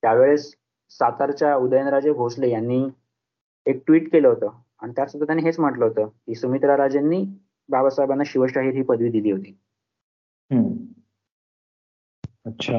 त्यावेळेस 0.03 0.55
सातारच्या 0.91 1.55
उदयनराजे 1.57 2.13
भोसले 2.13 2.51
यांनी 2.51 2.85
एक 3.67 3.83
ट्विट 3.87 4.11
केलं 4.13 4.29
होतं. 4.29 4.49
आणि 4.83 4.93
त्यात 4.97 5.07
सुद्धा 5.07 5.27
त्यांनी 5.27 5.43
हेच 5.43 5.59
म्हटलं 5.61 5.85
होतं 5.85 6.09
की 6.09 6.35
सुमित्रा 6.35 6.77
राजेंनी 6.77 7.25
बाबासाहेबांना 7.69 8.23
शिवशाहीर 8.27 8.75
ही 8.75 8.83
पदवी 8.83 9.09
दिली 9.11 9.31
होती. 9.31 9.57
अच्छा. 12.47 12.78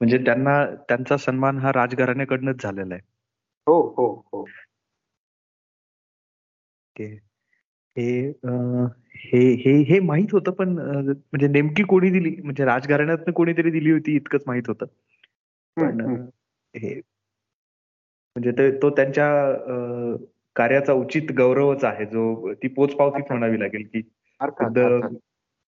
म्हणजे 0.00 0.18
त्यांना 0.18 0.64
त्यांचा 0.88 1.16
सन्मान 1.16 1.58
हा 1.58 1.72
राजघराण्याकडनंच 1.72 2.62
झालेला 2.62 2.94
आहे. 2.94 3.02
हो 3.66 3.80
हो 3.96 4.24
हो. 4.32 4.44
हे 7.96 8.32
हे 9.16 9.40
हे 9.54 9.72
हे 9.82 9.98
माहीत 10.00 10.32
होतं 10.32 10.50
पण 10.50 10.68
म्हणजे 10.78 11.48
नेमकी 11.48 11.82
कोणी 11.82 12.10
दिली? 12.10 12.34
म्हणजे 12.44 12.64
राजघराण्यात 12.64 13.30
कोणीतरी 13.36 13.70
दिली 13.70 13.90
होती 13.90 14.16
इतकंच 14.16 14.42
माहीत 14.46 14.62
होतं. 14.68 14.86
पण 15.76 16.00
हे 16.74 16.94
म्हणजे 18.36 18.50
ते 18.50 18.70
तो 18.82 18.90
त्यांच्या 18.90 19.28
कार्याचा 20.56 20.92
उचित 20.92 21.32
गौरवच 21.32 21.84
आहे. 21.84 22.04
जो 22.06 22.52
ती 22.54 22.68
पोचपावतीच 22.68 23.24
म्हणावी 23.30 23.60
लागेल 23.60 23.86
की 23.94 24.02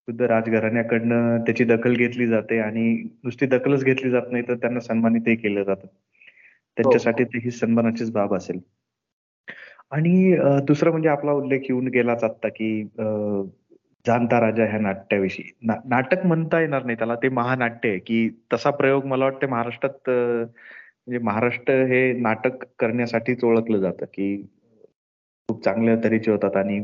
खुद्द 0.07 0.21
राजघराण्याकडनं 0.21 1.37
त्याची 1.45 1.63
दखल 1.63 1.93
घेतली 1.95 2.27
जाते 2.27 2.59
आणि 2.59 2.91
नुसती 3.23 3.45
दखलच 3.45 3.83
घेतली 3.83 4.09
जात 4.09 4.31
नाही 4.31 4.43
तर 4.47 4.55
त्यांना 4.55 4.79
सन्मानितही 4.79 5.35
केलं 5.35 5.63
जातं. 5.63 5.87
त्यांच्यासाठी 6.77 7.23
ही. 7.35 7.51
सन्मानाचीच 7.51 8.11
बाब 8.11 8.33
असेल. 8.35 8.59
आणि 9.91 10.35
दुसरं 10.67 10.91
म्हणजे 10.91 11.09
आपला 11.09 11.31
उल्लेख 11.31 11.59
येऊन 11.69 11.87
गेलाच 11.87 12.23
आता 12.23 12.47
की 12.49 12.83
जाणता 14.05 14.39
राजा 14.39 14.65
ह्या 14.65 14.79
नाट्याविषयी. 14.79 15.43
नाटक 15.85 16.25
म्हणता 16.25 16.59
येणार 16.59 16.83
नाही 16.85 16.97
त्याला 16.97 17.15
ते 17.15 17.29
महानाट्य 17.29 17.89
आहे 17.89 17.99
की 17.99 18.29
तसा 18.53 18.69
प्रयोग 18.71 19.05
मला 19.05 19.25
वाटतं 19.25 19.49
महाराष्ट्रात 19.49 20.09
म्हणजे 20.09 21.19
महाराष्ट्र 21.19 21.73
हे 21.85 22.11
नाटक 22.13 22.63
करण्यासाठीच 22.79 23.43
ओळखलं 23.43 23.79
जातं 23.79 24.05
की 24.05 24.35
खूप 25.49 25.63
चांगल्या 25.63 25.95
तऱ्हेचे 26.03 26.31
होतात 26.31 26.55
आणि 26.55 26.79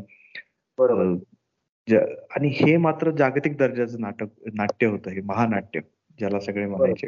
आणि 1.95 2.48
हे 2.48 2.76
मात्र 2.78 3.11
जागतिक 3.11 3.57
दर्जाचं 3.57 4.02
नाटक 4.02 4.28
नाट्य 4.53 4.86
होतं 4.86 5.11
हे 5.11 5.22
महानाट्य 5.22 5.80
ज्याला 6.20 6.40
सगळे 6.40 6.66
म्हणायचे 6.66 7.07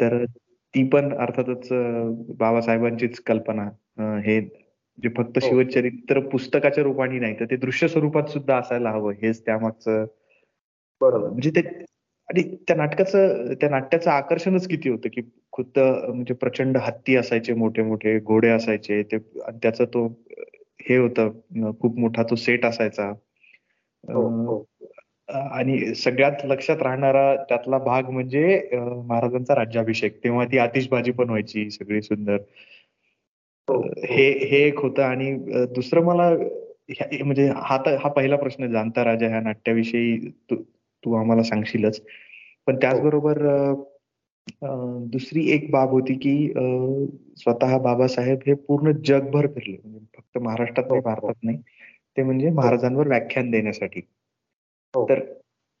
तर 0.00 0.24
ती 0.24 0.88
पण 0.88 1.12
अर्थातच 1.12 1.68
बाबासाहेबांचीच 2.38 3.20
कल्पना 3.20 3.68
हे 4.18 4.40
जे 4.98 5.08
फक्त 5.08 5.38
हो. 5.38 5.48
शिवचरित्र 5.48 6.20
पुस्तकाच्या 6.20 6.84
रूपाने 6.84 7.18
नाही 7.18 7.34
तर 7.40 7.44
ते 7.44 7.56
दृश्य 7.56 7.88
स्वरूपात 7.88 8.28
सुद्धा 8.28 8.56
असायला 8.56 8.90
हवं 8.90 9.12
हेच 9.22 9.44
त्यामागचं 9.46 10.04
बरोबर 11.00 11.28
म्हणजे 11.28 11.50
ते 11.50 11.60
आणि 12.28 12.42
त्या 12.68 12.76
नाटकाचं 12.76 13.52
त्या 13.54 13.68
नाट्याचं 13.68 14.10
आकर्षणच 14.10 14.66
किती 14.68 14.88
होतं 14.88 15.08
की 15.12 15.22
खुद्द 15.52 15.78
म्हणजे 15.78 16.34
प्रचंड 16.34 16.76
हत्ती 16.76 17.16
असायचे 17.16 17.54
मोठे 17.54 17.82
मोठे 17.82 18.18
घोडे 18.18 18.48
असायचे 18.48 19.02
ते 19.02 19.18
त्याचा 19.62 19.84
तो 19.84 20.06
हे 20.80 20.96
होतं 20.96 21.72
खूप 21.80 21.98
मोठा 21.98 22.22
तो 22.22 22.34
सेट 22.34 22.64
असायचा. 22.66 23.12
आणि 25.28 25.94
सगळ्यात 25.94 26.44
लक्षात 26.44 26.82
राहणारा 26.82 27.34
त्यातला 27.48 27.78
भाग 27.78 28.10
म्हणजे 28.10 28.68
महाराजांचा 29.06 29.54
राज्याभिषेक. 29.54 30.18
तेव्हा 30.24 30.44
ती 30.44 30.58
आतिषबाजी 30.58 31.12
पण 31.12 31.28
व्हायची 31.28 31.70
सगळी 31.70 32.02
सुंदर. 32.02 32.36
हो, 33.68 33.80
हे. 34.08 34.30
हे 34.46 34.56
एक 34.56 34.78
होतं. 34.78 35.02
आणि 35.02 35.32
दुसरं 35.74 36.04
मला 36.04 36.30
म्हणजे 37.24 37.46
हा 37.56 37.78
हा 38.02 38.08
पहिला 38.08 38.36
प्रश्न 38.36 38.66
जाणता 38.72 39.04
राजा 39.04 39.28
ह्या 39.28 39.40
नाट्याविषयी 39.40 40.16
तू 40.50 40.56
तू 41.04 41.14
आम्हाला 41.14 41.42
सांगशीलच. 41.42 42.00
पण 42.66 42.76
त्याचबरोबर 42.76 43.38
दुसरी 45.12 45.50
एक 45.50 45.70
बाब 45.70 45.90
होती 45.90 46.14
की 46.14 46.52
स्वतः 47.36 47.78
बाबासाहेब 47.78 48.38
हे 48.46 48.54
पूर्ण 48.54 48.92
जगभर 49.04 49.46
फिरले. 49.46 49.76
म्हणजे 49.84 50.06
फक्त 50.16 50.38
महाराष्ट्रात 50.38 50.86
नाही 50.88 51.00
भारतात 51.00 51.34
नाही. 51.42 51.58
ते 52.16 52.22
म्हणजे 52.22 52.50
महाराजांवर 52.50 53.08
व्याख्यान 53.08 53.50
देण्यासाठी. 53.50 54.00
तर 54.94 55.20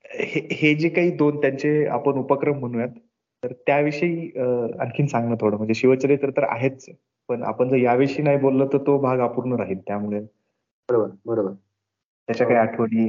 हे 0.04 0.74
जे 0.74 0.88
काही 0.88 1.10
दोन 1.16 1.40
त्यांचे 1.40 1.86
आपण 1.86 2.18
उपक्रम 2.18 2.58
म्हणूयात 2.58 2.88
तर 3.42 3.52
त्याविषयी 3.66 4.30
आणखीन 4.80 5.06
सांगणं 5.06 5.36
थोडं. 5.40 5.56
म्हणजे 5.56 5.74
शिवचरित्र 5.74 6.30
तर 6.30 6.44
आहेच 6.48 6.86
पण 7.28 7.42
आपण 7.42 7.68
जर 7.68 7.76
याविषयी 7.76 8.24
नाही 8.24 8.38
बोललो 8.38 8.66
तर 8.66 8.78
तो 8.78 8.98
भाग 8.98 9.20
अपूर्ण 9.20 9.56
राहील. 9.56 9.78
त्यामुळे 9.86 10.20
बरोबर 10.88 11.08
बरोबर. 11.26 11.52
त्याच्या 12.28 12.46
काही 12.46 12.58
आठवणी 12.58 13.08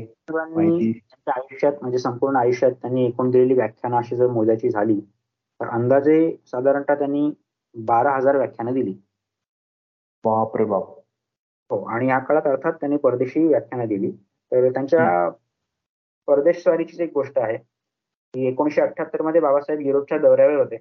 आयुष्यात 1.28 1.74
म्हणजे 1.82 1.98
संपूर्ण 1.98 2.36
आयुष्यात 2.36 2.72
त्यांनी 2.72 3.06
एकूण 3.06 3.30
दिलेली 3.32 3.54
व्याख्यानं 3.54 3.98
अशी 3.98 4.16
जर 4.16 4.28
मोजायची 4.28 4.70
झाली 4.70 5.00
तर 5.60 5.68
अंदाजे 5.68 6.36
साधारणतः 6.46 6.96
त्यांनी 6.96 7.30
बारा 7.76 8.16
हजार 8.16 8.38
व्याख्यानं 8.38 8.74
दिली. 8.74 8.94
बापरे 10.24 10.66
बाप. 10.66 10.96
हो 11.70 11.84
आणि 11.86 12.08
या 12.10 12.18
काळात 12.20 12.48
अर्थात 12.48 12.74
त्यांनी 12.74 12.98
परदेशी 12.98 13.44
व्याख्यानं 13.48 13.88
दिली. 13.88 14.12
तर 14.52 14.70
त्यांच्या 14.74 15.30
परदेश 16.28 16.62
स्वारीचीच 16.64 17.00
एक 17.02 17.12
गोष्ट 17.14 17.38
आहे 17.40 17.58
की 17.58 18.48
एकोणीशे 18.48 18.82
अठ्याहत्तरमध्ये 18.82 19.42
बाबासाहेब 19.42 19.82
युरोपच्या 19.82 20.18
दौऱ्यावर 20.18 20.56
होते. 20.56 20.78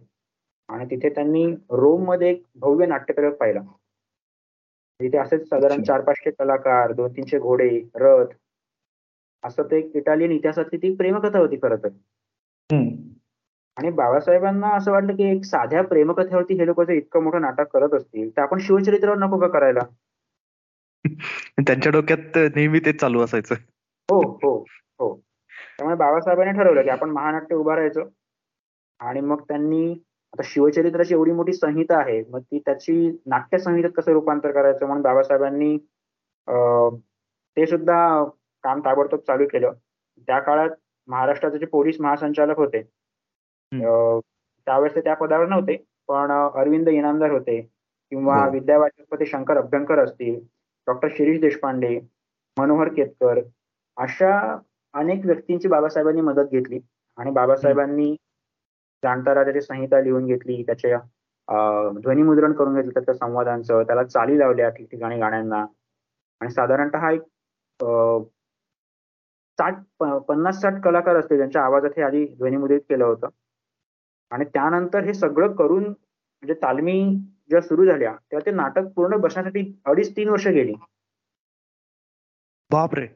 आणि 0.69 0.85
तिथे 0.91 1.09
त्यांनी 1.09 1.45
रोममध्ये 1.73 2.31
एक 2.31 2.43
भव्य 2.57 2.87
नाट्यप्रयोग 2.87 3.35
पाहिला. 3.35 3.61
तिथे 5.01 5.19
असेच 5.19 5.49
साधारण 5.49 5.83
चार 5.83 6.01
पाचशे 6.01 6.31
कलाकार 6.31 6.93
दोन 6.93 7.13
तीनशे 7.13 7.39
घोडे 7.39 7.69
रथ 7.95 8.35
असं 9.45 9.63
ते 9.63 9.79
एक 9.79 9.97
इटालियन 9.97 10.31
इतिहासातली 10.33 10.79
ती 10.79 10.95
प्रेमकथा 10.97 11.39
होती 11.39 11.57
खरं 11.57 11.77
तर. 11.77 11.89
आणि 13.77 13.91
बाबासाहेबांना 13.91 14.69
असं 14.77 14.93
वाटलं 14.93 15.17
की 15.17 15.25
एक 15.31 15.45
साध्या 15.45 15.83
प्रेमकथेवरती 15.83 16.55
हे 16.55 16.67
लोक 16.67 16.81
इतकं 16.91 17.23
मोठं 17.23 17.41
नाटक 17.41 17.69
करत 17.73 17.95
असतील 17.95 18.31
तर 18.37 18.43
आपण 18.43 18.59
शिवचरित्रावर 18.59 19.19
नको 19.19 19.39
का 19.39 19.49
करायला? 19.49 19.81
त्यांच्या 21.67 21.93
डोक्यात 21.93 22.37
नेहमी 22.57 22.79
तेच 22.79 23.01
चालू 23.01 23.21
असायचं. 23.21 23.55
हो 24.09 24.21
हो 24.43 24.57
हो. 25.01 25.15
त्यामुळे 25.79 25.97
बाबासाहेबांनी 25.97 26.53
ठरवलं 26.53 26.83
की 26.83 26.89
आपण 26.89 27.11
महानाट्य 27.11 27.55
उभारायचं 27.55 28.09
आणि 29.01 29.21
मग 29.21 29.41
त्यांनी 29.41 29.91
आता 30.35 30.43
शिवचरित्राची 30.45 31.15
एवढी 31.15 31.33
मोठी 31.33 31.53
संहिता 31.53 31.99
आहे 31.99 32.23
मग 32.31 32.41
ती 32.41 32.59
त्याची 32.59 32.95
नाट्य 33.27 33.59
संहितेत 33.59 33.91
कसं 33.97 34.13
रूपांतर 34.13 34.53
करायचं 34.53 34.87
म्हणून 34.87 35.03
बाबासाहेबांनी 35.03 35.77
ते 37.57 37.67
सुद्धा 37.67 37.99
काम 38.65 38.81
ताबडतोब 38.81 39.21
चालू 39.21 39.47
केलं. 39.47 39.73
त्या 40.29 40.39
काळात 40.41 40.71
महाराष्ट्राचे 41.09 41.59
जे 41.59 41.67
पोलीस 41.67 42.01
महासंचालक 42.01 42.57
होते 42.57 42.83
त्यावेळेस 44.67 44.95
ते 44.95 45.01
त्या 45.01 45.15
पदावर 45.15 45.47
नव्हते 45.47 45.77
पण 46.09 46.31
अरविंद 46.55 46.89
इनामदार 46.89 47.31
होते 47.31 47.61
किंवा 48.13 48.45
हो. 48.45 48.51
विद्यावाचस्पती 48.51 49.27
शंकर 49.27 49.57
अभ्यंकर 49.57 49.99
असतील 49.99 50.39
डॉक्टर 50.87 51.09
शिरीष 51.17 51.41
देशपांडे 51.41 51.99
मनोहर 52.57 52.89
केतकर 52.89 53.41
अशा 53.97 54.39
अनेक 54.95 55.25
व्यक्तींची 55.27 55.69
बाबासाहेबांनी 55.69 56.21
मदत 56.21 56.51
घेतली. 56.53 56.79
आणि 57.19 57.31
बाबासाहेबांनी 57.31 58.15
जाणता 59.03 59.35
राजाची 59.35 59.61
संहिता 59.61 60.01
लिहून 60.01 60.27
घेतली. 60.27 60.63
त्याच्या 60.63 60.99
ध्वनिमुद्रण 62.01 62.53
करून 62.53 62.75
घेतलं 62.75 62.93
त्याच्या 62.95 63.15
संवादांचं. 63.15 63.83
त्याला 63.83 64.05
चाली 64.05 64.39
लावल्या 64.39 64.69
ठिकठिकाणी 64.71 65.19
गाण्यांना. 65.19 65.65
आणि 66.41 66.51
साधारणतः 66.51 67.11
एक 67.11 67.23
साठ 69.59 69.79
पन्नास 70.29 70.61
साठ 70.61 70.81
कलाकार 70.85 71.17
असते 71.17 71.37
ज्यांच्या 71.37 71.63
आवाजात 71.65 71.91
हे 71.97 72.03
आधी 72.03 72.25
ध्वनिमुद्रित 72.39 72.81
केलं 72.89 73.05
होतं. 73.05 73.29
आणि 74.31 74.45
त्यानंतर 74.45 75.05
हे 75.05 75.15
सगळं 75.15 75.55
करून 75.57 75.85
म्हणजे 75.85 76.55
तालमी 76.55 77.01
जेव्हा 77.51 77.67
सुरू 77.69 77.85
झाल्या 77.87 78.13
तेव्हा 78.13 78.45
ते 78.47 78.51
नाटक 78.51 78.87
पूर्ण 78.97 79.17
बसण्यासाठी 79.21 79.73
अडीच 79.87 80.17
तीन 80.17 80.29
वर्ष 80.29 80.47
गेली. 80.49 80.75
बापरे. 82.71 83.07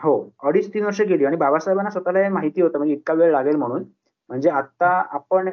हो 0.00 0.12
अडीच 0.42 0.72
तीन 0.74 0.84
वर्ष 0.84 1.00
गेली. 1.00 1.24
आणि 1.24 1.36
बाबासाहेबांना 1.36 1.90
स्वतःला 1.90 2.28
माहिती 2.28 2.62
होतं 2.62 2.78
म्हणजे 2.78 2.94
इतका 2.94 3.14
वेळ 3.14 3.32
लागेल 3.32 3.56
म्हणून. 3.56 3.84
म्हणजे 4.30 4.50
आता 4.50 4.88
आपण 5.14 5.48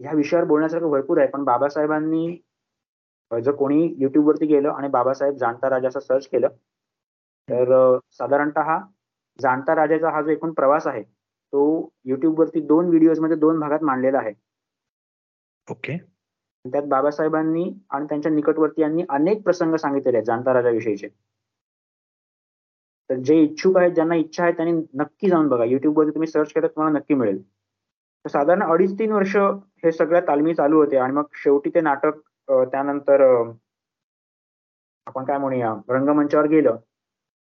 ह्या 0.00 0.12
विषयावर 0.12 0.44
बोलण्यासारखं 0.46 0.90
भरपूर 0.90 1.18
आहे 1.18 1.28
पण 1.28 1.44
बाबासाहेबांनी 1.44 2.26
जर 3.30 3.52
कोणी 3.52 3.94
युट्यूब 3.98 4.26
वरती 4.28 4.46
गेलं 4.46 4.70
आणि 4.70 4.88
बाबासाहेब 4.88 5.36
जाणता 5.36 5.70
राजा 5.70 5.88
असं 5.88 6.00
सर्च 6.00 6.26
केलं 6.28 6.48
तर 7.48 7.98
साधारणत 8.10 8.58
जाणता 9.38 9.74
राजाचा 9.74 10.10
हा 10.10 10.22
जो 10.22 10.30
एकूण 10.30 10.52
प्रवास 10.52 10.86
आहे 10.86 11.02
तो 11.02 11.60
युट्यूब 12.04 12.38
वरती 12.40 12.60
दोन 12.60 12.88
व्हिडिओजमध्ये 12.88 13.36
दोन 13.36 13.60
भागात 13.60 13.82
मांडलेला 13.82 14.18
आहे. 14.18 14.32
ओके. 15.68 15.96
त्यात 16.72 16.84
बाबासाहेबांनी 16.88 17.64
आणि 17.90 18.06
त्यांच्या 18.08 18.32
निकटवर्ती 18.32 18.82
यांनी 18.82 19.04
अनेक 19.08 19.42
प्रसंग 19.44 19.74
सांगितलेले 19.76 20.16
आहेत 20.16 20.26
जाणता 20.26 20.52
राजाविषयीचे 20.54 21.08
तर 23.10 23.14
जे 23.24 23.36
इच्छुक 23.42 23.76
आहेत 23.78 23.92
ज्यांना 23.92 24.14
इच्छा 24.14 24.42
आहे 24.44 24.52
त्यांनी 24.52 24.80
नक्की 24.94 25.28
जाऊन 25.28 25.48
बघा. 25.48 25.64
युट्यूब 25.64 25.98
वरती 25.98 26.10
तुम्ही 26.10 26.28
सर्च 26.28 26.52
केलं 26.52 26.66
तुम्हाला 26.66 26.98
नक्की 26.98 27.14
मिळेल. 27.14 27.42
साधारण 28.24 28.62
अडीच 28.62 28.98
तीन 28.98 29.12
वर्ष 29.12 29.36
हे 29.84 29.92
सगळ्या 29.92 30.20
तालमी 30.28 30.54
चालू 30.54 30.78
होते 30.78 30.96
आणि 30.96 31.12
मग 31.12 31.24
शेवटी 31.34 31.70
ते 31.74 31.80
नाटक 31.80 32.18
त्यानंतर 32.50 33.20
आपण 35.06 35.24
काय 35.24 35.38
म्हणूया 35.38 35.74
रंगमंचावर 35.88 36.46
गेलं. 36.48 36.76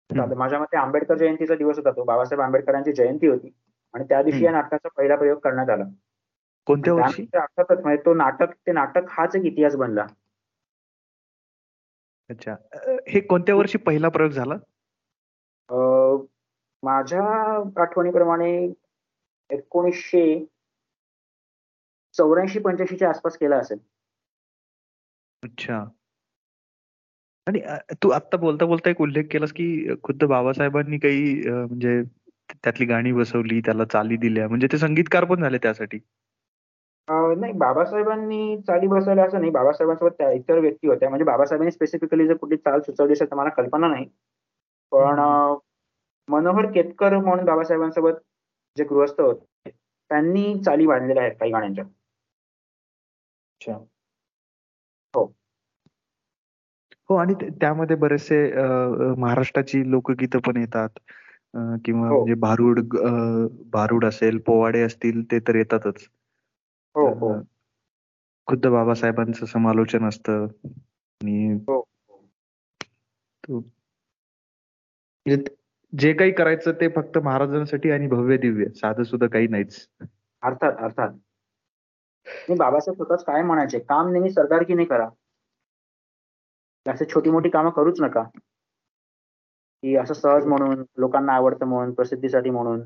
माझ्या 0.09 0.59
मते 0.59 0.77
आंबेडकर 0.77 1.17
जयंतीचा 1.17 1.55
दिवस 1.55 1.77
होता 1.77 1.91
तो. 1.91 2.03
बाबासाहेब 2.03 2.41
आंबेडकरांची 2.41 2.93
जयंती 2.93 3.27
होती. 3.27 3.53
आणि 3.93 4.03
त्या 4.09 4.21
दिवशी 4.23 4.45
या 4.45 4.51
नाटकाचा 4.51 4.89
पहिला 4.97 5.15
प्रयोग 5.15 5.39
करण्यात 5.39 5.69
आला. 5.69 5.83
कोणत्या 6.67 6.93
वर्षी? 6.93 7.25
अर्थातच 7.33 7.81
म्हणजे 7.81 8.01
तो 8.05 8.13
नाटक 8.13 8.53
ते 8.67 8.71
नाटक 8.71 9.09
हाच 9.09 9.35
एक 9.35 9.45
इतिहास 9.45 9.75
बनला. 9.75 10.05
अच्छा. 12.29 12.55
हे 13.07 13.19
कोणत्या 13.19 13.55
वर्षी 13.55 13.77
पहिला 13.77 14.09
प्रयोग 14.09 14.31
झाला? 14.31 14.55
माझ्या 16.83 17.23
आठवणीप्रमाणे 17.81 18.51
एकोणीसशे 19.49 20.23
चौऱ्याऐंशी 22.13 22.59
पंच्याऐंशीच्या 22.59 23.09
आसपास 23.09 23.37
केला 23.37 23.57
असेल. 23.57 23.77
अच्छा. 25.43 25.85
आणि 27.47 27.61
तू 27.93 28.09
आता 28.09 28.37
बोलता 28.37 28.65
बोलता 28.65 28.89
एक 28.89 29.01
उल्लेख 29.01 29.23
केलास 29.31 29.51
की 29.51 29.95
खुद्द 30.03 30.23
बाबासाहेबांनी 30.23 30.97
काही 30.97 31.49
म्हणजे 31.49 32.01
त्यातली 32.63 32.85
गाणी 32.85 33.11
बसवली 33.11 33.59
त्याला 33.59 33.85
चाली 33.85 34.17
दिल्या 34.17 34.47
म्हणजे 34.47 34.67
ते 34.71 34.77
संगीतकार 34.77 35.25
पण 35.25 35.41
झाले 35.41 35.57
त्यासाठी. 35.57 35.99
नाही 37.07 37.51
बाबासाहेबांनी 37.53 38.57
चाली 38.67 38.87
बसवल्या 38.87 39.25
असं 39.25 39.39
नाही. 39.39 39.51
बाबासाहेबांसोबत 39.51 40.21
इतर 40.33 40.59
व्यक्ती 40.59 40.87
होत्या. 40.87 41.09
म्हणजे 41.09 41.25
बाबासाहेबांनी 41.25 41.71
स्पेसिफिकली 41.71 42.27
जर 42.27 42.35
कुठली 42.37 42.57
चाल 42.57 42.79
सुचवली 42.81 43.13
असेल 43.13 43.31
तर 43.31 43.35
मला 43.35 43.49
कल्पना 43.57 43.87
नाही. 43.87 44.05
पण 44.91 45.19
मनोहर 46.27 46.65
केतकर 46.71 47.17
म्हणून 47.17 47.45
बाबासाहेबांसोबत 47.45 48.19
जे 48.77 48.83
गृहस्थ 48.83 49.21
होते 49.21 49.69
त्यांनी 50.11 50.53
चाली 50.65 50.85
बांधलेल्या 50.87 51.23
आहेत 51.23 51.35
काही 51.39 51.51
गाण्यांच्या. 51.51 51.83
अच्छा. 53.61 53.73
हो. 55.13 55.23
हो 57.09 57.15
आणि 57.15 57.33
त्यामध्ये 57.51 57.95
बरेचसे 57.95 58.37
महाराष्ट्राची 59.17 59.89
लोकगीत 59.91 60.35
पण 60.45 60.57
येतात. 60.57 60.89
किंवा 61.85 62.07
हो. 62.09 62.15
म्हणजे 62.15 62.33
भारुड 62.39 62.79
भारुड 63.71 64.05
असेल 64.05 64.37
पोवाडे 64.47 64.81
असतील 64.81 65.23
ते 65.31 65.39
तर 65.39 65.55
येतातच. 65.55 66.07
हो 66.97 67.13
हो. 67.13 67.41
खुद्द 68.47 68.67
बाबासाहेबांचं 68.67 69.45
समालोचन 69.45 70.07
असतं. 70.07 70.47
आणि 71.21 71.53
हो. 71.53 71.83
म्हणजे 75.25 75.43
जे 75.99 76.13
काही 76.13 76.31
करायचं 76.31 76.71
ते 76.71 76.89
फक्त 76.89 77.17
महाराजांसाठी 77.17 77.91
आणि 77.91 78.07
भव्य 78.07 78.37
दिव्य. 78.37 78.65
साधं 78.75 79.03
सुद्धा 79.03 79.27
काही 79.27 79.47
नाहीच. 79.47 79.87
अर्थात 80.41 80.73
अर्थात. 80.79 81.09
बाबासाहेब 82.57 82.95
स्वतःच 82.95 83.25
काय 83.25 83.41
म्हणायचे? 83.41 83.79
काम 83.79 84.11
नेहमी 84.11 84.29
सरदारकीने 84.29 84.85
करा. 84.85 85.09
असे 86.85 87.05
छोटी 87.05 87.29
मोठी 87.29 87.49
कामं 87.49 87.69
करूच 87.69 88.01
नका. 88.01 88.23
की 89.83 89.95
असं 89.95 90.13
सहज 90.13 90.45
म्हणून 90.45 90.83
लोकांना 90.97 91.33
आवडतं 91.33 91.65
म्हणून 91.65 91.93
प्रसिद्धीसाठी 91.93 92.49
म्हणून. 92.49 92.81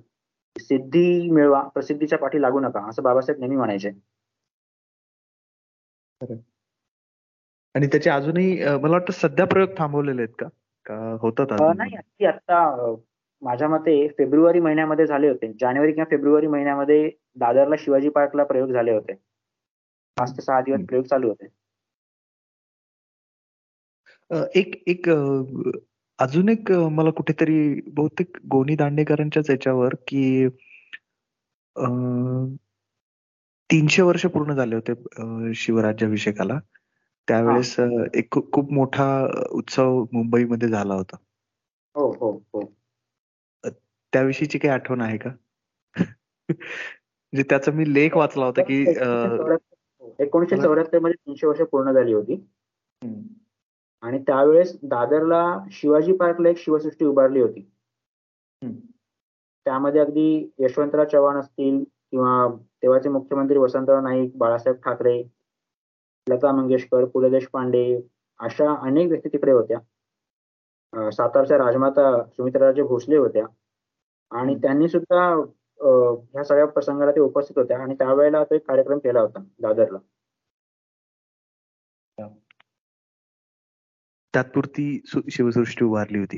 सिद्धी 0.55 1.29
मिळवा 1.31 1.61
प्रसिद्धीच्या 1.67 2.17
पाठी 2.19 2.41
लागू 2.41 2.59
नका 2.59 2.87
असं 2.89 3.03
बाबासाहेब 3.03 3.39
नेहमी 3.39 3.55
म्हणायचे. 3.55 3.89
आणि 7.75 7.87
त्याचे 7.87 8.09
अजूनही 8.09 8.55
मला 8.81 8.91
वाटतं 8.91 9.13
सध्या 9.13 9.45
प्रयोग 9.45 9.69
थांबवलेले 9.77 10.21
आहेत 10.21 10.33
का? 10.39 10.47
होतात 11.21 11.51
नाही 11.77 12.25
आता 12.25 12.95
माझ्या 13.41 13.67
मते 13.69 13.95
फेब्रुवारी 14.17 14.59
महिन्यामध्ये 14.59 15.05
झाले 15.07 15.29
होते. 15.29 15.51
जानेवारी 15.61 15.91
किंवा 15.91 16.05
फेब्रुवारी 16.09 16.47
महिन्यामध्ये 16.47 17.09
दादरला 17.35 17.75
शिवाजी 17.79 18.09
पार्कला 18.09 18.43
प्रयोग 18.43 18.71
झाले 18.71 18.91
होते. 18.91 19.13
पाच 20.17 20.35
ते 20.37 20.41
सहा 20.41 20.61
दिवस 20.61 20.85
प्रयोग 20.87 21.05
चालू 21.05 21.27
होते. 21.27 21.47
एक 24.55 24.83
एक 24.87 25.09
अजून 26.21 26.49
एक 26.49 26.71
मला 26.71 27.09
कुठेतरी 27.09 27.81
बहुतेक 27.87 28.37
गोनी 28.45 28.75
दांडेकरांच्याच 28.75 29.49
याच्यावर 29.49 29.93
की 30.07 30.47
तीनशे 33.69 34.01
वर्ष 34.01 34.25
पूर्ण 34.25 34.53
झाले 34.53 34.75
होते 34.75 35.53
शिवराज्याभिषेकाला. 35.55 36.59
त्यावेळेस 37.27 37.75
एक 38.13 38.33
खूप 38.53 38.71
मोठा 38.73 39.07
उत्सव 39.51 40.03
मुंबईमध्ये 40.13 40.69
झाला 40.69 40.93
होता. 40.93 41.17
हो 41.95 42.11
हो 42.11 42.31
हो. 42.53 42.61
त्याविषयीची 44.13 44.57
काही 44.57 44.73
आठवण 44.73 45.01
आहे 45.01 45.17
का? 45.17 45.29
म्हणजे 46.49 47.43
त्याचा 47.43 47.71
मी 47.71 47.93
लेख 47.93 48.17
वाचला 48.17 48.45
होता 48.45 48.63
की 48.63 48.81
एकोणीशे 50.19 50.57
चौऱ्याहत्तरमध्ये 50.57 51.13
तीनशे 51.13 51.47
वर्ष 51.47 51.61
पूर्ण 51.61 51.91
झाली 51.91 52.13
होती. 52.13 52.35
आणि 54.03 54.19
त्यावेळेस 54.27 54.77
दादरला 54.83 55.43
शिवाजी 55.71 56.13
पार्कला 56.17 56.49
एक 56.49 56.57
शिवसृष्टी 56.57 57.05
उभारली 57.05 57.41
होती. 57.41 57.61
त्यामध्ये 59.65 60.01
अगदी 60.01 60.49
यशवंतराव 60.59 61.05
चव्हाण 61.11 61.37
असतील 61.39 61.83
किंवा 61.83 62.47
तेव्हाचे 62.83 63.09
मुख्यमंत्री 63.09 63.57
वसंतराव 63.57 64.01
नाईक 64.01 64.37
बाळासाहेब 64.37 64.77
ठाकरे 64.85 65.21
लता 66.27 66.51
मंगेशकर 66.51 67.05
पु 67.13 67.21
ल 67.21 67.29
देशपांडे 67.31 67.83
अशा 68.39 68.73
अनेक 68.87 69.07
व्यक्ती 69.09 69.29
तिकडे 69.33 69.51
होत्या. 69.51 69.79
सातारच्या 71.11 71.57
राजमाता 71.57 72.11
सुमित्राराजे 72.27 72.83
भोसले 72.83 73.17
होत्या. 73.17 73.45
आणि 74.31 74.55
त्यांनी 74.61 74.87
सुद्धा 74.89 75.23
ह्या 76.33 76.43
सगळ्या 76.43 76.65
प्रसंगाला 76.67 77.11
ते 77.11 77.19
उपस्थित 77.19 77.57
होत्या 77.57 77.79
आणि 77.83 77.95
त्यावेळेला 77.99 78.43
तो 78.43 78.55
एक 78.55 78.67
कार्यक्रम 78.67 78.99
केला 78.99 79.21
होता 79.21 79.43
दादरला. 79.61 79.97
तात्पुरती 84.33 85.01
शिवसृष्टी 85.29 85.85
उभारली 85.85 86.19
होती. 86.19 86.37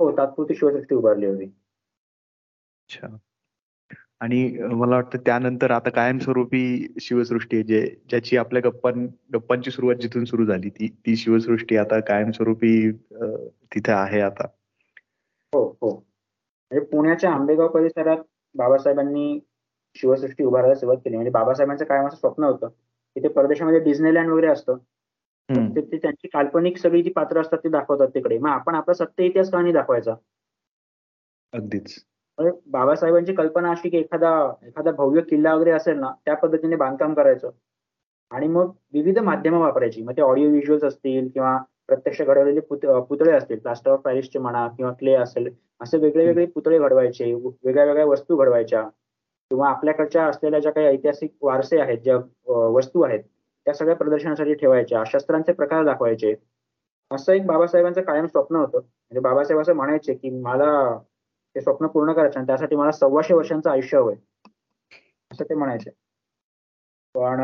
हो 0.00 0.10
तात्पुरती 0.16 0.54
शिवसृष्टी 0.54 0.94
उभारली 0.94 1.26
होती. 1.26 1.44
अच्छा. 1.44 3.16
आणि 4.20 4.40
मला 4.72 4.94
वाटतं 4.94 5.18
त्यानंतर 5.26 5.70
आता 5.70 5.90
कायमस्वरूपी 5.90 6.62
शिवसृष्टी 7.00 7.56
आहे 7.56 7.64
जे 7.64 7.80
ज्याची 8.10 8.36
आपल्या 8.36 8.62
गप्पां 8.64 9.06
गप्पांची 9.34 9.70
सुरुवात 9.70 9.96
जिथून 9.96 10.24
सुरू 10.24 10.44
झाली 10.44 10.70
ती 10.70 10.88
ती 11.06 11.16
शिवसृष्टी 11.16 11.76
आता 11.76 12.00
कायमस्वरूपी 12.00 12.90
तिथे 13.74 13.92
आहे 13.92 14.20
आता. 14.20 14.46
हो 15.52 15.64
हो. 15.80 15.90
म्हणजे 16.70 16.86
पुण्याच्या 16.86 17.32
आंबेगाव 17.32 17.68
परिसरात 17.68 18.18
बाबासाहेबांनी 18.54 19.38
शिवसृष्टी 19.96 20.44
उभारायला 20.44 20.74
सुरुवात 20.74 20.98
केली. 21.04 21.16
म्हणजे 21.16 21.30
बाबासाहेबांचं 21.30 21.84
कायम 21.84 22.06
असं 22.06 22.16
स्वप्न 22.16 22.44
होतं 22.44 22.68
की 22.68 23.22
ते 23.22 23.28
परदेशामध्ये 23.28 23.80
डिझनीलँड 23.80 24.28
वगैरे 24.28 24.46
असतं 24.46 24.76
ते 25.48 25.96
त्यांची 25.96 26.28
काल्पनिक 26.28 26.76
सगळी 26.78 27.02
जी 27.02 27.10
पात्र 27.10 27.40
असतात 27.40 27.58
ती 27.58 27.68
दाखवतात 27.68 28.08
तिकडे. 28.14 28.38
मग 28.38 28.48
आपण 28.50 28.74
आपला 28.74 28.94
सत्य 28.94 29.24
इतिहास 29.24 29.50
कहाणी 29.50 29.72
दाखवायचा? 29.72 30.14
अगदीच. 31.52 31.94
बाबासाहेबांची 32.66 33.34
कल्पना 33.34 33.70
अशी 33.70 33.88
की 33.90 33.96
एखादा 33.98 34.30
एखादा 34.66 34.90
भव्य 34.90 35.20
किल्ला 35.20 35.54
वगैरे 35.54 35.70
असेल 35.70 35.98
ना 35.98 36.10
त्या 36.24 36.34
पद्धतीने 36.36 36.76
बांधकाम 36.76 37.14
करायचं. 37.14 37.50
आणि 38.30 38.46
मग 38.48 38.70
विविध 38.92 39.18
माध्यमं 39.18 39.58
वापरायची. 39.58 40.02
मग 40.02 40.12
ते 40.16 40.22
ऑडिओ 40.22 40.48
व्हिज्युअल्स 40.50 40.84
असतील 40.84 41.28
किंवा 41.34 41.56
प्रत्यक्ष 41.88 42.22
घडवलेले 42.22 42.60
पुतळे 42.60 43.32
असतील. 43.32 43.58
प्लास्टर 43.58 43.90
ऑफ 43.90 44.00
पॅरिसचे 44.00 44.38
म्हणा 44.38 44.66
किंवा 44.76 44.92
क्ले 44.92 45.14
असेल. 45.14 45.48
असे 45.80 45.98
वेगळे 45.98 46.26
वेगळे 46.26 46.46
पुतळे 46.46 46.78
घडवायचे. 46.78 47.32
वेगळ्या 47.34 47.84
वेगळ्या 47.84 48.06
वस्तू 48.06 48.36
घडवायच्या. 48.36 48.82
किंवा 49.50 49.68
आपल्याकडच्या 49.68 50.24
असलेल्या 50.26 50.60
ज्या 50.60 50.72
काही 50.72 50.86
ऐतिहासिक 50.86 51.30
वारसे 51.42 51.78
आहेत 51.80 51.98
ज्या 51.98 52.16
वस्तू 52.68 53.02
आहेत 53.02 53.22
त्या 53.66 53.74
सगळ्या 53.74 53.96
प्रदर्शनासाठी 53.96 54.54
ठेवायच्या 54.54 55.02
शस्त्रांचे 55.06 55.52
प्रकार 55.52 55.84
दाखवायचे. 55.84 56.34
असं 57.10 57.32
एक 57.32 57.46
बाबासाहेबांचं 57.46 58.00
कायम 58.02 58.26
स्वप्न 58.26 58.56
होतं. 58.56 58.78
म्हणजे 58.78 59.20
बाबासाहेब 59.20 59.60
असं 59.60 59.74
म्हणायचे 59.74 60.14
की 60.14 60.30
मला 60.30 60.98
ते 61.56 61.60
स्वप्न 61.60 61.86
पूर्ण 61.86 62.12
करायचं 62.12 62.38
आणि 62.38 62.46
त्यासाठी 62.46 62.76
मला 62.76 62.90
सव्वाशे 62.90 63.34
वर्षांचं 63.34 63.70
आयुष्य 63.70 63.98
हवंय. 63.98 64.14
असं 65.30 65.44
ते 65.44 65.54
म्हणायचे. 65.54 65.90
पण 67.14 67.40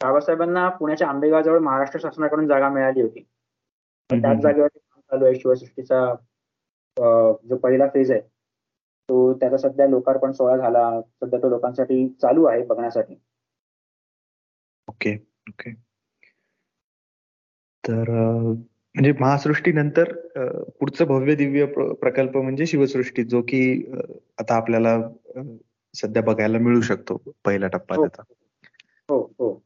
बाबासाहेबांना 0.00 0.68
पुण्याच्या 0.68 1.08
आंबेगावजवळ 1.08 1.58
महाराष्ट्र 1.58 1.98
शासनाकडून 2.02 2.46
जागा 2.46 2.68
मिळाली 2.68 3.02
होती. 3.02 3.20
त्याच 4.10 4.40
जागेवर 4.42 4.68
काम 4.68 5.00
चालू 5.00 5.24
आहे. 5.24 5.34
शिवसृष्टीचा 5.34 6.04
जो 7.48 7.56
पहिला 7.56 7.86
फेज 7.88 8.10
आहे 8.10 8.20
तो 9.08 9.32
त्याचा 9.32 9.56
सध्या 9.58 9.86
लोकार्पण 9.86 10.32
सोहळा 10.32 10.56
झाला. 10.56 11.00
सध्या 11.00 11.38
तो 11.42 11.48
लोकांसाठी 11.48 12.08
चालू 12.22 12.44
आहे 12.44 12.62
बघण्यासाठी. 12.66 13.14
Okay 15.02 15.14
okay. 15.48 15.70
तर 17.88 18.10
म्हणजे 18.94 19.12
महासृष्टीनंतर 19.20 20.12
पुढचं 20.80 21.04
भव्य 21.04 21.34
दिव्य 21.34 21.66
प्रकल्प 21.94 22.36
म्हणजे 22.36 22.66
शिवसृष्टी 22.66 23.24
जो 23.24 23.42
की 23.42 23.92
आता 24.38 24.54
आपल्याला 24.54 24.98
सध्या 25.94 26.22
बघायला 26.22 26.58
मिळू 26.58 26.80
शकतो 26.80 27.22
पहिल्या 27.44 27.68
टप्प्यात 27.68 27.98
हो. 27.98 28.04
आता. 28.04 28.22
हो 29.08 29.32
हो. 29.38 29.62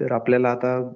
तर 0.00 0.12
आपल्याला 0.12 0.50
आता 0.50 0.92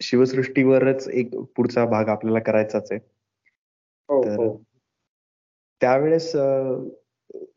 शिवसृष्टीवरच 0.00 1.08
एक 1.08 1.34
पुढचा 1.36 1.84
भाग 1.84 2.08
आपल्याला 2.08 2.38
करायचाच 2.38 2.92
आहे. 2.92 3.00
हो, 4.08 4.22
तर 4.24 4.62
त्यावेळेस 5.80 6.36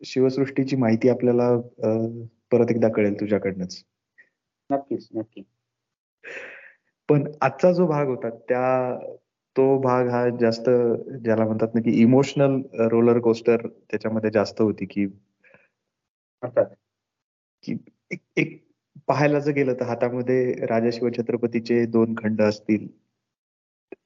शिवसृष्टीची 0.03 0.75
माहिती 0.75 1.09
आपल्याला 1.09 1.57
परत 2.51 2.71
एकदा 2.71 2.89
कळेल 2.89 3.19
तुझ्याकडनंच. 3.19 3.83
नक्कीच 4.69 5.07
नक्की. 5.15 5.41
पण 7.09 7.23
आजचा 7.41 7.71
जो 7.71 7.87
भाग 7.87 8.07
होता 8.07 8.29
त्या 8.29 8.99
तो 9.55 9.81
भाग 9.81 10.07
हा 10.07 10.29
जास्त 10.41 10.69
ज्याला 11.23 11.45
म्हणतात 11.45 11.67
ना 11.75 11.81
की 11.81 11.91
इमोशनल 12.01 12.61
रोलर 12.91 13.19
कोस्टर 13.19 13.67
त्याच्यामध्ये 13.67 14.29
जास्त 14.33 14.61
होती 14.61 14.85
की 14.85 15.05
की 17.63 17.77
एक 18.37 18.67
पाहायला 19.07 19.39
जर 19.39 19.51
गेलं 19.51 19.73
तर 19.73 19.85
हातामध्ये 19.85 20.53
राजा 20.65 20.89
शिवछत्रपतीचे 20.93 21.85
दोन 21.85 22.13
खंड 22.17 22.41
असतील. 22.41 22.87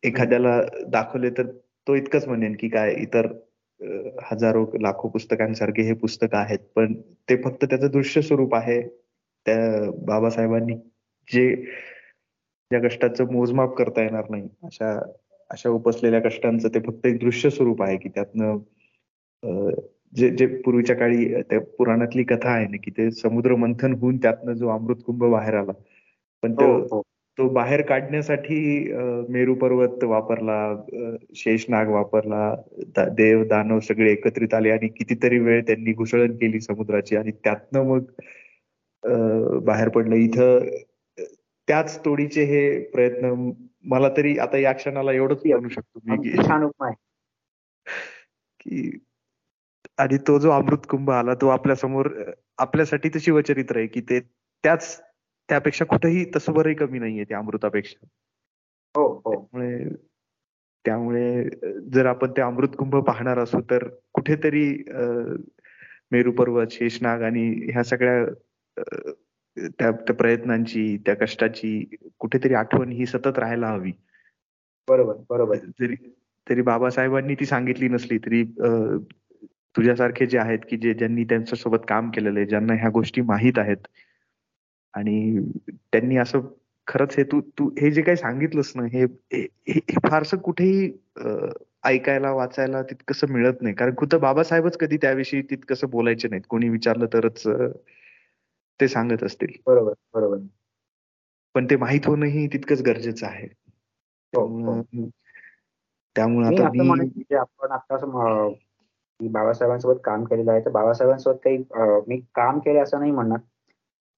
एखाद्याला 0.03 0.61
दाखवले 0.87 1.29
तर 1.29 1.47
तो 1.87 1.95
इतकंच 1.95 2.27
म्हणेन 2.27 2.55
की 2.59 2.69
काय 2.69 2.93
इतर 2.93 3.27
हजारो 4.23 4.65
लाखो 4.81 5.07
पुस्तकांसारखे 5.07 5.81
हे 5.81 5.93
पुस्तक 5.93 6.35
आहेत. 6.35 6.59
पण 6.75 6.93
ते 7.29 7.35
फक्त 7.43 7.65
त्याचं 7.65 7.87
दृश्य 7.87 8.21
स्वरूप 8.21 8.55
आहे. 8.55 8.81
त्या 9.45 9.91
बाबासाहेबांनी 10.05 10.75
जे 11.33 11.55
ज्या 12.71 12.79
कष्टाचं 12.79 13.31
मोजमाप 13.31 13.75
करता 13.75 14.01
येणार 14.01 14.23
नाही 14.29 14.47
अशा 14.63 15.01
अशा 15.49 15.69
उपसलेल्या 15.69 16.19
कष्टांचं 16.21 16.69
ते 16.69 16.79
फक्त 16.79 17.05
एक 17.05 17.19
दृश्य 17.19 17.49
स्वरूप 17.49 17.81
आहे 17.83 17.97
की 17.97 18.09
त्यातनं 18.09 18.57
जे 20.15 20.29
जे 20.29 20.45
पूर्वीच्या 20.61 20.95
काळी 20.95 21.41
त्या 21.41 21.59
पुराणातली 21.59 22.23
कथा 22.23 22.49
आहे 22.49 22.67
ना 22.67 22.77
की 22.83 22.91
ते 22.91 23.11
समुद्र 23.11 23.55
मंथन 23.55 23.93
होऊन 23.93 24.17
त्यातनं 24.17 24.53
जो 24.53 24.69
अमृतकुंभ 24.69 25.23
बाहेर 25.23 25.53
आला. 25.53 25.71
पण 26.43 26.53
तो 26.53 26.77
हो, 26.77 26.87
हो. 26.91 27.01
तो 27.37 27.49
बाहेर 27.49 27.81
काढण्यासाठी 27.81 28.93
मेरू 29.29 29.55
पर्वत 29.55 30.03
वापरला 30.03 30.83
शेषनाग 31.35 31.87
वापरला 31.87 32.55
देव 33.09 33.43
दानव 33.43 33.79
सगळे 33.79 34.11
एकत्रित 34.11 34.53
आले 34.53 34.71
आणि 34.71 34.87
कितीतरी 34.87 35.39
वेळ 35.39 35.61
त्यांनी 35.61 35.93
घुसळण 35.93 36.35
केली 36.35 36.61
समुद्राची 36.61 37.15
आणि 37.15 37.31
त्यातनं 37.31 37.83
मग 37.83 38.03
बाहेर 39.65 39.89
पडलं. 39.89 40.15
इथं 40.15 40.59
त्याच 41.67 41.99
तोडीचे 42.05 42.43
हे 42.43 42.83
प्रयत्न 42.83 43.51
मला 43.83 44.09
तरी 44.17 44.37
आता 44.37 44.57
या 44.57 44.71
क्षणाला 44.71 45.11
एवढंच 45.11 45.41
म्हणू 45.45 45.69
शकतो 45.69 45.99
मी 46.03 46.29
की 46.29 46.37
छान 46.37 46.63
उपाय. 46.63 46.91
की 48.59 48.99
आणि 49.97 50.17
तो 50.17 50.39
जो 50.39 50.51
अमृत 50.51 50.85
कुंभ 50.89 51.11
आला 51.11 51.33
तो 51.33 51.47
आपल्यासमोर 51.47 52.09
आपल्यासाठी 52.57 53.09
तर 53.09 53.19
शिवचरित्र 53.21 53.77
आहे 53.77 53.87
की 53.87 54.01
ते 54.01 54.19
त्याच 54.63 55.01
त्यापेक्षा 55.51 55.85
कुठेही 55.85 56.25
तसं 56.35 56.73
कमी 56.73 56.99
नाहीये 56.99 57.23
त्या 57.23 57.37
अमृतापेक्षा. 57.37 58.05
हो, 58.97 59.21
हो. 59.25 59.31
त्यामुळे 59.31 59.89
त्यामुळे 60.85 61.49
जर 61.93 62.05
आपण 62.05 62.31
ते 62.31 62.41
अमृत 62.41 62.69
कुंभ 62.79 62.95
पाहणार 62.95 63.39
असू 63.39 63.61
तर 63.61 63.87
कुठेतरी 64.13 64.83
मेरू 66.11 66.31
पर्वत 66.31 66.67
शेषनाग 66.71 67.21
आणि 67.21 67.71
ह्या 67.71 67.83
सगळ्या 67.83 68.25
त्या 69.79 69.91
प्रयत्नांची 69.91 70.97
त्या 71.05 71.15
कष्टाची 71.15 71.95
कुठेतरी 72.19 72.53
आठवण 72.53 72.89
ही 72.89 73.05
सतत 73.05 73.39
राहायला 73.39 73.67
हवी. 73.67 73.91
बरोबर 74.89 75.13
बरोबर. 75.29 75.55
जरी 75.55 75.95
तरी 76.49 76.61
बाबासाहेबांनी 76.61 77.35
ती 77.35 77.45
सांगितली 77.45 77.87
नसली 77.87 78.17
तरी 78.17 78.43
तुझ्यासारखे 79.77 80.25
जे 80.25 80.37
आहेत 80.37 80.59
की 80.69 80.77
जे 80.77 80.93
ज्यांनी 80.93 81.23
त्यांच्यासोबत 81.23 81.77
काम 81.87 82.09
केलेलं 82.09 82.39
आहे 82.39 82.47
ज्यांना 82.47 82.73
ह्या 82.73 82.89
गोष्टी 82.89 83.21
माहीत 83.21 83.59
आहेत 83.59 83.77
आणि 84.93 85.39
त्यांनी 85.91 86.17
असं 86.17 86.39
खरंच 86.87 87.15
हे 87.17 87.23
तू 87.23 87.39
तू 87.59 87.69
हे 87.79 87.91
जे 87.91 88.01
काही 88.01 88.17
सांगितलंस 88.17 88.71
ना 88.75 88.83
हे 88.83 89.05
फारसं 90.07 90.37
कुठेही 90.37 90.91
ऐकायला 91.83 92.31
वाचायला 92.31 92.81
तितकंसं 92.81 93.31
मिळत 93.33 93.61
नाही. 93.61 93.75
कारण 93.75 93.95
खुद्द 93.97 94.15
बाबासाहेबच 94.15 94.77
कधी 94.77 94.97
त्याविषयी 94.97 95.41
तितकंसं 95.41 95.89
बोलायचे 95.89 96.27
नाहीत. 96.27 96.43
कोणी 96.49 96.69
विचारलं 96.69 97.05
तरच 97.13 97.43
ते 98.79 98.87
सांगत 98.87 99.23
असतील. 99.23 99.51
बरोबर 99.65 99.93
बरोबर. 100.13 100.37
पण 101.55 101.65
ते 101.69 101.75
माहीत 101.75 102.07
होणंही 102.07 102.47
तितकंच 102.47 102.81
गरजेचं 102.81 103.27
आहे. 103.27 103.47
हो, 104.33 104.45
हो. 104.45 104.81
त्यामुळे 106.15 106.47
आता 106.47 106.65
आपण 107.39 107.71
आता 107.71 108.49
बाबासाहेबांसोबत 109.19 109.99
काम 110.03 110.23
केलेलं 110.23 110.51
आहे 110.51 110.65
तर 110.65 110.69
बाबासाहेबांसोबत 110.69 111.37
काही 111.43 111.57
मी 112.07 112.19
काम 112.35 112.59
केले 112.59 112.79
असं 112.79 112.99
नाही 112.99 113.11
म्हणणार 113.11 113.37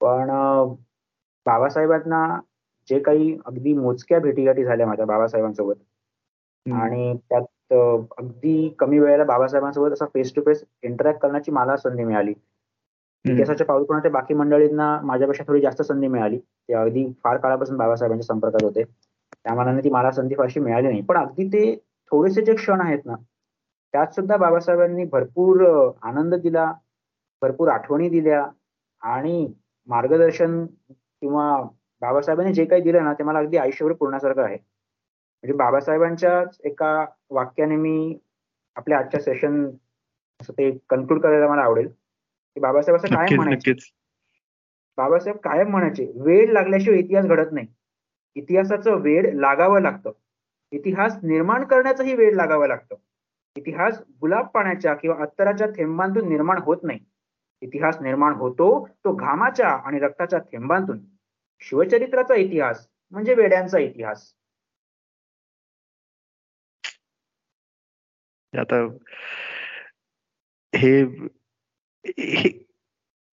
पण 0.04 0.30
बाबासाहेबांना 1.46 2.26
जे 2.88 3.00
काही 3.00 3.38
अगदी 3.46 3.74
मोजक्या 3.74 4.20
भेटीगाठी 4.20 4.64
झाल्या 4.64 4.88
माझ्या 4.88 5.06
बाबासाहेबांसोबत. 5.06 5.76
आणि 6.66 7.14
त्यात 7.30 7.74
अगदी 7.74 8.70
कमी 8.80 9.00
वेळेला 9.00 9.24
बाबासाहेबांसोबत 9.24 9.92
असं 9.94 10.06
फेस 10.14 10.34
टू 10.36 10.42
फेस 10.42 10.64
इंटरॅक्ट 10.84 11.22
करण्याची 11.22 11.52
मला 11.52 11.76
संधी 11.78 12.04
मिळाली. 12.04 12.34
इतिहासाच्या 13.26 13.66
पाऊलखुणाच्या 13.68 14.12
बाकी 14.12 14.34
मंडळींना 14.34 14.88
माझ्यापेक्षा 15.04 15.44
थोडी 15.48 15.62
जास्त 15.62 15.82
संधी 15.82 16.08
मिळाली. 16.08 16.38
ते 16.38 16.74
अगदी 16.74 17.06
फार 17.24 17.38
काळापासून 17.38 17.78
बाबासाहेबांच्या 17.78 18.26
संपर्कात 18.26 18.64
होते. 18.64 18.84
त्या 19.46 19.80
ती 19.84 19.90
मला 19.90 20.12
संधी 20.12 20.36
फारशी 20.36 20.60
मिळाली 20.60 20.88
नाही. 20.88 21.02
पण 21.02 21.18
अगदी 21.18 21.48
ते 21.48 21.76
थोडेसे 22.12 22.42
जे 22.42 22.54
क्षण 22.56 22.82
आहेत 22.82 23.06
ना 23.06 23.16
त्यात 23.94 24.14
सुद्धा 24.16 24.38
बाबासाहेबांनी 24.38 25.04
भरपूर 25.06 25.62
आनंद 26.02 26.36
दिला 26.36 26.72
भरपूर 27.42 27.70
आठवणी 27.70 28.10
दिल्या 28.10 28.46
आणि 29.02 29.46
मार्गदर्शन 29.88 30.66
किंवा 30.96 31.62
बाबासाहेबांनी 32.02 32.54
जे 32.54 32.66
काही 32.66 32.82
दिलं 32.82 33.04
ना 33.04 33.14
ते 33.14 33.24
मला 33.24 33.40
अगदी 33.40 33.58
आयुष्यभर 33.58 33.94
पूर्णासारखं 33.94 34.44
आहे. 34.44 34.56
म्हणजे 34.56 35.54
बाबासाहेबांच्या 35.54 36.44
एका 36.64 37.06
वाक्याने 37.30 37.76
मी 37.76 38.20
आपल्या 38.76 38.98
आजच्या 38.98 39.20
सेशन 39.20 39.70
असं 40.42 40.54
ते 40.54 40.78
कन्क्लूड 40.90 41.22
करायला 41.22 41.48
मला 41.48 41.62
आवडेल. 41.62 41.88
की 42.56 42.60
बाबासाहेब 42.60 43.00
असं 43.00 43.16
कायम 43.16 43.36
म्हणायचे. 43.36 43.72
बाबासाहेब 44.98 45.38
कायम 45.38 45.68
म्हणायचे 45.68 46.12
वेळ 46.16 46.52
लागल्याशिवाय 46.52 47.00
इतिहास 47.00 47.26
घडत 47.26 47.52
नाही. 47.52 47.68
इतिहासाचं 48.36 48.92
वेळ 48.92 49.34
लागावं 49.34 49.82
लागतं. 49.82 50.12
इतिहास 50.72 51.18
निर्माण 51.24 51.64
करण्याचाही 51.64 52.14
वेळ 52.16 52.36
लागावं 52.36 52.68
लागतं. 52.68 52.96
इतिहास 53.56 54.02
गुलाब 54.22 54.48
पाण्याच्या 54.48 54.94
किंवा 54.94 55.22
अत्तराच्या 55.22 55.68
थेंबांतून 55.68 56.30
निर्माण 56.30 56.58
होत 56.58 56.78
नाही. 56.84 57.00
इतिहास 57.64 57.98
निर्माण 58.02 58.34
होतो 58.36 58.68
तो 59.06 59.16
घामाच्या 59.16 59.70
आणि 59.70 60.00
रक्ताच्या 60.00 60.40
थेंबांतून. 60.42 61.00
शिवचरित्राचा 61.62 62.36
इतिहास 62.36 62.88
म्हणजे 63.14 63.34
वेड्यांचा 63.36 63.80
इतिहास. 63.80 64.32
आता 68.54 68.76
हे 70.74 71.04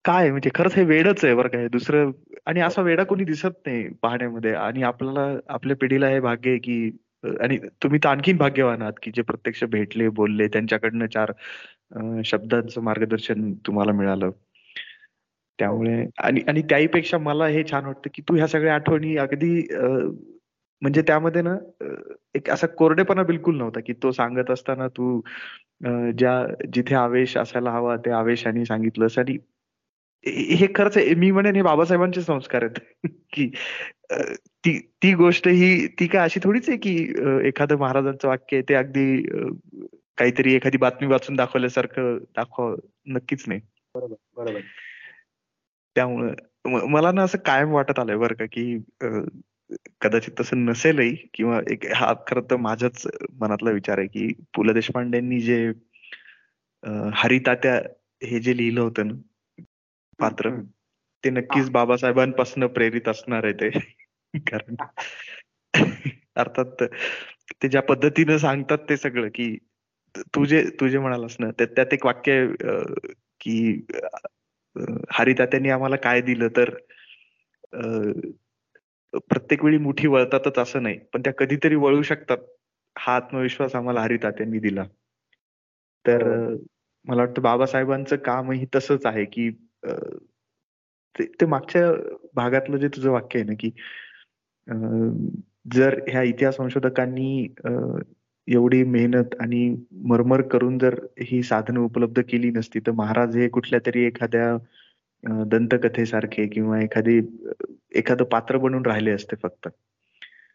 काय 0.04 0.30
म्हणजे 0.30 0.50
खरंच 0.54 0.74
हे 0.76 0.82
वेडच 0.84 1.24
आहे 1.24 1.34
बरं 1.34 1.48
काय 1.48 1.66
दुसरं 1.68 2.10
आणि 2.46 2.60
असा 2.60 2.82
वेडा 2.82 3.04
कोणी 3.04 3.24
दिसत 3.24 3.66
नाही 3.66 3.88
पाहण्यामध्ये. 4.02 4.54
आणि 4.54 4.82
आपल्याला 4.82 5.26
आपल्या 5.48 5.76
पिढीला 5.80 6.08
हे 6.08 6.20
भाग्य 6.20 6.50
आहे 6.50 6.58
की 6.58 6.90
आणि 7.40 7.58
तुम्ही 7.82 7.98
तर 8.04 8.08
आणखीन 8.08 8.36
भाग्यवान 8.36 8.82
आहात 8.82 8.92
की 9.02 9.10
जे 9.16 9.22
प्रत्यक्ष 9.22 9.64
भेटले 9.70 10.08
बोलले 10.20 10.46
त्यांच्याकडनं 10.48 11.06
चार 11.06 11.32
शब्दांचं 12.24 12.80
मार्गदर्शन 12.80 13.52
तुम्हाला 13.66 13.92
मिळालं. 13.92 14.30
त्यामुळे 15.58 16.04
आणि 16.18 16.40
आणि 16.48 16.62
त्याहीपेक्षा 16.62 17.18
मला 17.18 17.46
हे 17.46 17.62
छान 17.70 17.84
वाटतं 17.84 18.10
की 18.14 18.22
तू 18.28 18.34
ह्या 18.36 18.46
सगळ्या 18.46 18.74
आठवणी 18.74 19.16
अगदी 19.16 19.60
म्हणजे 20.82 21.02
त्यामध्ये 21.02 21.42
ना 21.42 21.56
एक 22.34 22.50
असा 22.50 22.66
कोरडेपणा 22.66 23.22
बिलकुल 23.22 23.56
नव्हता 23.58 23.80
की 23.80 23.92
तो 23.92 24.10
सांगत 24.12 24.50
असताना 24.50 24.88
तू 24.88 25.20
ज्या 26.18 26.46
जिथे 26.74 26.94
आवेश 26.94 27.36
असायला 27.36 27.70
हवा 27.70 27.96
त्या 27.96 28.18
आवेशाने 28.18 28.64
सांगितलंस. 28.64 29.18
आणि 29.18 29.36
हे 30.26 30.66
खरंच 30.74 30.98
मी 31.16 31.30
म्हणेन 31.30 31.56
हे 31.56 31.62
बाबासाहेबांचे 31.62 32.22
संस्कार 32.22 32.62
आहेत. 32.64 32.80
की 33.32 33.50
ती 34.64 34.78
ती 35.02 35.14
गोष्ट 35.14 35.48
ही 35.48 35.86
ती 36.00 36.06
काय 36.06 36.22
अशी 36.22 36.40
थोडीच 36.42 36.68
आहे 36.68 36.78
की 36.78 36.96
एखादं 37.48 37.76
महाराजांचं 37.76 38.28
वाक्य 38.28 38.56
आहे 38.56 38.68
ते 38.68 38.74
अगदी 38.74 39.28
काहीतरी 40.20 40.54
एखादी 40.54 40.78
बातमी 40.78 41.08
वाचून 41.08 41.36
दाखवल्यासारखं 41.36 42.16
दाखव 42.36 42.74
नक्कीच 43.06 43.44
नाही. 43.48 43.60
बरोबर 43.94 44.14
बरोबर. 44.36 44.60
त्यामुळं 45.96 46.34
मला 46.90 47.12
ना 47.12 47.22
असं 47.22 47.38
कायम 47.38 47.72
वाटत 47.72 47.98
आलंय 47.98 48.16
बरं 48.16 48.34
का 48.34 48.44
की 48.46 48.78
कदाचित 50.00 50.40
तसं 50.40 50.64
नसेलही 50.64 51.14
किंवा 51.34 51.60
एक 51.70 51.86
हा 51.94 52.12
खरं 52.26 52.40
तर 52.50 52.56
माझाच 52.56 53.06
मनातला 53.40 53.70
विचार 53.70 53.98
आहे 53.98 54.06
की 54.06 54.32
पु 54.54 54.62
ल 54.62 54.72
देशपांडेंनी 54.72 55.40
जे 55.40 55.72
हरितात्या 57.14 57.74
हे 58.24 58.40
जे 58.40 58.56
लिहिलं 58.56 58.80
होतं 58.80 59.06
ना 59.06 59.62
पात्र 60.18 60.50
ते 61.24 61.30
नक्कीच 61.30 61.70
बाबासाहेबांपासून 61.70 62.66
प्रेरित 62.66 63.08
असणार 63.08 63.44
आहे 63.44 63.52
ते. 63.52 63.70
कारण 64.34 64.74
अर्थात 66.36 66.82
ते 67.62 67.68
ज्या 67.68 67.82
पद्धतीनं 67.82 68.36
सांगतात 68.36 68.78
ते 68.88 68.96
सगळं 68.96 69.28
की 69.34 69.58
तू 70.16 70.44
जे 70.44 70.62
तू 70.80 70.88
जे 70.88 70.98
म्हणालास 70.98 71.36
ना 71.40 71.50
त्यात 71.58 71.92
एक 71.92 72.06
वाक्य 72.06 72.46
की 73.40 73.86
हरितात्यांनी 75.10 75.70
आम्हाला 75.70 75.96
काय 75.96 76.20
दिलं 76.20 76.48
तर 76.48 76.70
प्रत्येक 79.12 79.64
वेळी 79.64 79.78
मुठी 79.78 80.06
वळतातच 80.06 80.58
असं 80.58 80.82
नाही 80.82 80.98
पण 81.12 81.20
त्या 81.20 81.32
कधीतरी 81.38 81.74
वळू 81.74 82.02
शकतात 82.02 82.38
हा 82.96 83.16
आत्मविश्वास 83.16 83.74
आम्हाला 83.74 84.00
हरितात्यांनी 84.00 84.58
दिला 84.58 84.84
तर 86.04 86.22
हो. 86.22 86.56
मला 87.04 87.22
वाटतं 87.22 87.42
बाबासाहेबांचं 87.42 88.16
कामही 88.16 88.66
तसंच 88.74 89.06
आहे 89.06 89.24
की 89.24 89.50
ते 91.14 91.46
मागच्या 91.46 91.92
भागातलं 92.34 92.76
जे 92.76 92.88
तुझं 92.88 93.10
वाक्य 93.10 93.38
आहे 93.38 93.48
ना 93.48 93.54
की 93.58 93.70
जर 95.74 95.98
ह्या 96.08 96.22
इतिहास 96.22 96.56
संशोधकांनी 96.56 97.46
एवढी 98.50 98.82
मेहनत 98.84 99.34
आणि 99.40 99.76
मरमर 100.04 100.42
करून 100.42 100.78
जर 100.78 100.94
ही 101.20 101.42
साधनं 101.42 101.80
उपलब्ध 101.80 102.20
केली 102.20 102.50
नसती 102.50 102.80
तर 102.80 102.92
महाराज 102.92 103.36
हे 103.36 103.48
कुठल्या 103.48 103.80
तरी 103.86 104.04
एखाद्या 104.04 104.56
दंतकथेसारखे 105.44 106.46
किंवा 106.46 106.80
एखादी 106.80 107.20
एखादं 107.94 108.24
पात्र 108.24 108.58
बनून 108.58 108.86
राहिले 108.86 109.10
असते 109.10 109.36
फक्त 109.42 109.68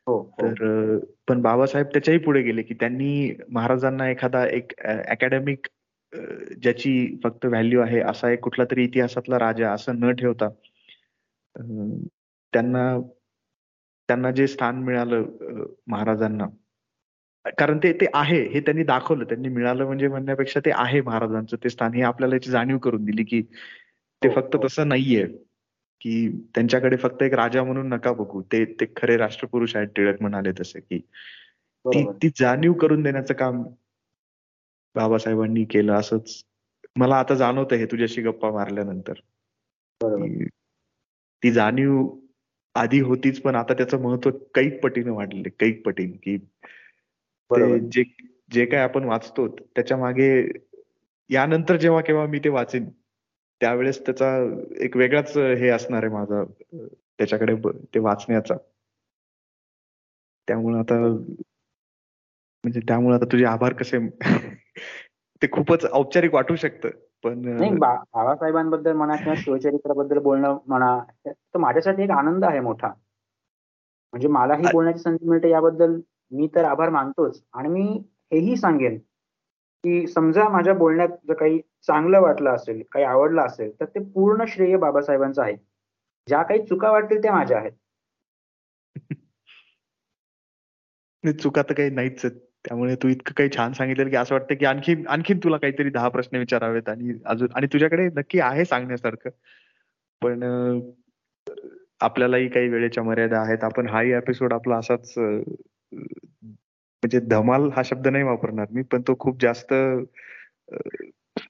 हो, 0.08 0.18
हो. 0.18 0.48
तर 0.48 0.98
पण 1.28 1.42
बाबासाहेब 1.42 1.88
त्याच्याही 1.88 2.20
पुढे 2.20 2.42
गेले 2.42 2.62
की 2.62 2.74
त्यांनी 2.74 3.32
महाराजांना 3.50 4.10
एखादा 4.10 4.46
एक 4.48 4.74
अकॅडमिक 4.84 5.68
ज्याची 6.62 7.20
फक्त 7.24 7.46
व्हॅल्यू 7.46 7.80
आहे 7.82 8.00
असा 8.00 8.32
एक 8.32 8.40
कुठला 8.40 8.66
तरी 8.72 8.84
इतिहासातला 8.84 9.40
राजा 9.40 9.72
असं 9.72 10.00
न 10.00 10.12
ठेवता 10.12 10.50
त्यांना 12.54 13.00
त्यांना 14.10 14.32
जे 14.32 14.48
स्थान 14.48 14.84
मिळालं 14.84 15.24
महाराजांना 15.88 16.46
कारण 17.46 17.78
ते 17.78 17.92
ते 17.94 18.06
आहे 18.14 18.42
हे 18.50 18.60
त्यांनी 18.60 18.84
दाखवलं. 18.84 19.24
त्यांनी 19.24 19.50
मिळालं 19.50 19.86
म्हणजे 19.86 20.08
म्हणण्यापेक्षा 20.08 20.60
ते 20.60 20.72
आहे 20.76 21.02
महाराजांचं. 21.02 21.58
ते 21.64 21.70
स्थान 21.70 21.94
हे 21.94 22.02
आपल्याला 22.02 22.36
याची 22.36 22.52
जाणीव 22.52 22.78
करून 22.78 23.06
दिली 23.06 23.24
की 23.24 23.42
ते 24.22 24.28
हो, 24.28 24.34
फक्त 24.36 24.56
हो. 24.56 24.64
तसं 24.66 24.88
नाहीये. 24.88 25.26
की 26.02 26.30
त्यांच्याकडे 26.56 26.98
फक्त 26.98 27.24
एक 27.24 27.34
राजा 27.34 27.64
म्हणून 27.64 27.88
नका 27.90 28.12
बघू. 28.14 28.42
ते 28.42 28.64
ते 28.66 28.86
खरे 28.96 29.18
राष्ट्रपुरुष 29.18 29.76
आहेत 29.76 29.88
टिळक 29.96 30.22
म्हणाले 30.22 30.52
तसे 30.60 30.80
की. 30.80 31.00
ती 31.86 32.04
ती 32.24 32.30
जाणीव 32.40 32.74
करून 32.74 33.04
देण्याचं 33.04 33.34
काम 33.34 33.64
बाबासाहेबांनी 34.96 35.64
केलं 35.66 35.94
असंच 35.94 36.44
मला 36.96 37.16
आता 37.16 37.36
जाणवतं 37.36 37.76
हे 37.76 37.86
तुझ्याशी 37.86 38.22
गप्पा 38.22 38.52
मारल्यानंतर. 38.52 39.14
ती 41.44 41.52
जाणीव 41.52 42.08
आधी 42.76 43.00
होतीच 43.00 43.42
पण 43.42 43.56
आता 43.56 43.74
त्याचं 43.74 44.02
महत्त्व 44.02 44.32
कैक 44.56 44.84
पटीने 44.84 45.10
वाढले 45.10 45.50
कैक 45.50 45.86
पटीने 45.86 46.18
की 46.18 46.38
जे 47.52 48.04
जे 48.52 48.66
काय 48.66 48.80
आपण 48.80 49.04
वाचतो 49.04 49.48
त्याच्यामागे 49.48 50.30
यानंतर 51.30 51.76
जेव्हा 51.76 52.02
केव्हा 52.02 52.26
मी 52.26 52.40
ते 52.40 52.50
वाचेन 52.50 52.90
त्यावेळेस 53.62 54.00
त्याचा 54.06 54.28
एक 54.80 54.98
वेगळाच 54.98 55.38
हे 55.38 55.70
असणार 55.70 56.04
आहे 56.04 56.14
माझा 56.14 56.44
त्याच्याकडे 56.74 57.56
ते 57.94 58.00
वाचण्याचा. 58.00 58.56
त्यामुळे 60.48 60.80
आता 60.80 61.00
म्हणजे 62.64 62.80
त्यामुळे 62.80 63.16
आता 63.16 63.26
तुझे 63.32 63.46
आभार 63.46 63.74
कसे 63.74 64.00
ते 65.42 65.48
खूपच 65.52 65.86
औपचारिक 65.92 66.34
वाटू 66.34 66.56
शकतं 66.56 66.90
पण 67.24 67.78
बाबासाहेबांबद्दल 67.80 68.92
म्हणा 68.92 69.16
किंवा 69.16 69.34
शिवचरित्राबद्दल 69.38 70.18
बोलणं 70.20 70.58
म्हणा 70.68 70.98
तर 71.28 71.58
माझ्यासाठी 71.58 72.04
एक 72.04 72.12
आनंद 72.12 72.46
आहे 72.46 72.60
मोठा. 72.60 72.88
म्हणजे 74.14 74.28
मलाही 74.28 74.64
बोलण्याची 74.72 75.00
संधी 75.00 75.30
मिळते 75.30 75.50
याबद्दल 75.50 76.00
मी 76.32 76.48
तर 76.56 76.66
आभार 76.66 76.90
मानतोच. 76.90 77.42
आणि 77.54 77.70
मी 77.70 77.84
हेही 78.34 78.56
सांगेन 78.58 78.98
की 79.84 80.08
समजा 80.08 80.48
माझ्या 80.50 80.74
बोलण्यात 80.74 81.10
जर 81.28 81.34
काही 81.34 81.60
चांगलं 81.88 82.22
वाटलं 82.22 82.50
असेल 82.50 82.82
काही 82.92 83.06
आवडलं 83.06 83.42
असेल 83.42 83.72
तर 83.80 83.86
ते 83.86 84.00
पूर्ण 84.04 84.46
श्रेय 84.48 84.78
बाबासाहेबांचं 84.78 85.42
आहे. 85.42 85.56
ज्या 86.28 86.42
काही 86.44 86.66
चुका 86.66 86.92
वाटतील 86.92 87.22
त्या 87.24 87.32
माझ्या 87.34 87.58
आहेत. 87.58 87.72
चुका 91.42 91.62
तर 91.62 91.74
काही 91.74 91.90
नाहीच 91.90 92.22
त्यामुळे 92.26 92.96
तू 92.96 93.08
इतकं 93.08 93.34
काही 93.34 93.50
छान 93.56 93.74
सांगितलं 93.74 94.10
की 94.10 94.16
असं 94.16 94.36
वाटतं 94.36 94.56
की 94.56 94.66
आणखी 94.66 94.96
आणखीन 95.10 95.40
तुला 95.44 95.58
काहीतरी 95.58 95.90
दहा 95.90 96.10
प्रश्न 96.10 96.38
विचारावेत 96.38 96.90
आणि 96.90 97.14
अजून 97.26 97.48
आणि 97.56 97.68
तुझ्याकडे 97.74 98.08
नक्की 98.16 98.40
आहे 98.40 98.66
सांगण्यासारखं. 98.66 99.30
पण 100.22 100.44
आपल्यालाही 102.00 102.48
काही 102.50 102.70
वेळेच्या 102.70 103.04
मर्यादा 103.04 103.42
आहेत. 103.42 103.64
आपण 103.64 103.90
हाही 103.90 104.12
एपिसोड 104.14 104.54
आपला 104.54 104.78
असाच 104.78 105.14
म्हणजे 105.91 107.20
धमाल 107.20 107.70
हा 107.74 107.82
शब्द 107.86 108.07
नाही 108.07 108.24
वापरणार 108.24 108.68
मी 108.72 108.82
पण 108.84 109.02
तो 109.02 109.16
खूप 109.20 109.41
जास्त 109.41 109.74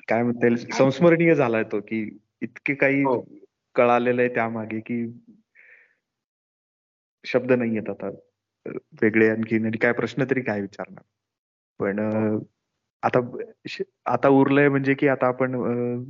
काय 0.07 0.23
म्हणता 0.23 0.47
येईल 0.47 0.55
संस्मरणीय 0.71 1.35
झालाय 1.35 1.63
तो 1.63 1.79
की 1.81 2.01
इतके 2.41 2.73
काही 2.75 3.03
हो. 3.03 3.21
कळालेलं 3.75 4.21
आहे 4.21 4.33
त्यामागे 4.35 4.79
की 4.79 5.05
शब्द 7.25 7.51
नाही 7.51 7.75
येत 7.75 7.89
आता 7.89 8.09
वेगळे 9.01 9.29
आणखी 9.29 9.77
काय 9.77 9.91
प्रश्न 9.93 10.23
तरी 10.29 10.41
काय 10.41 10.61
विचारणार. 10.61 11.03
पण 11.79 11.99
आता 13.03 13.19
आता 14.05 14.27
उरलंय 14.29 14.69
म्हणजे 14.69 14.93
की 14.93 15.07
आता 15.07 15.27
आपण 15.27 15.55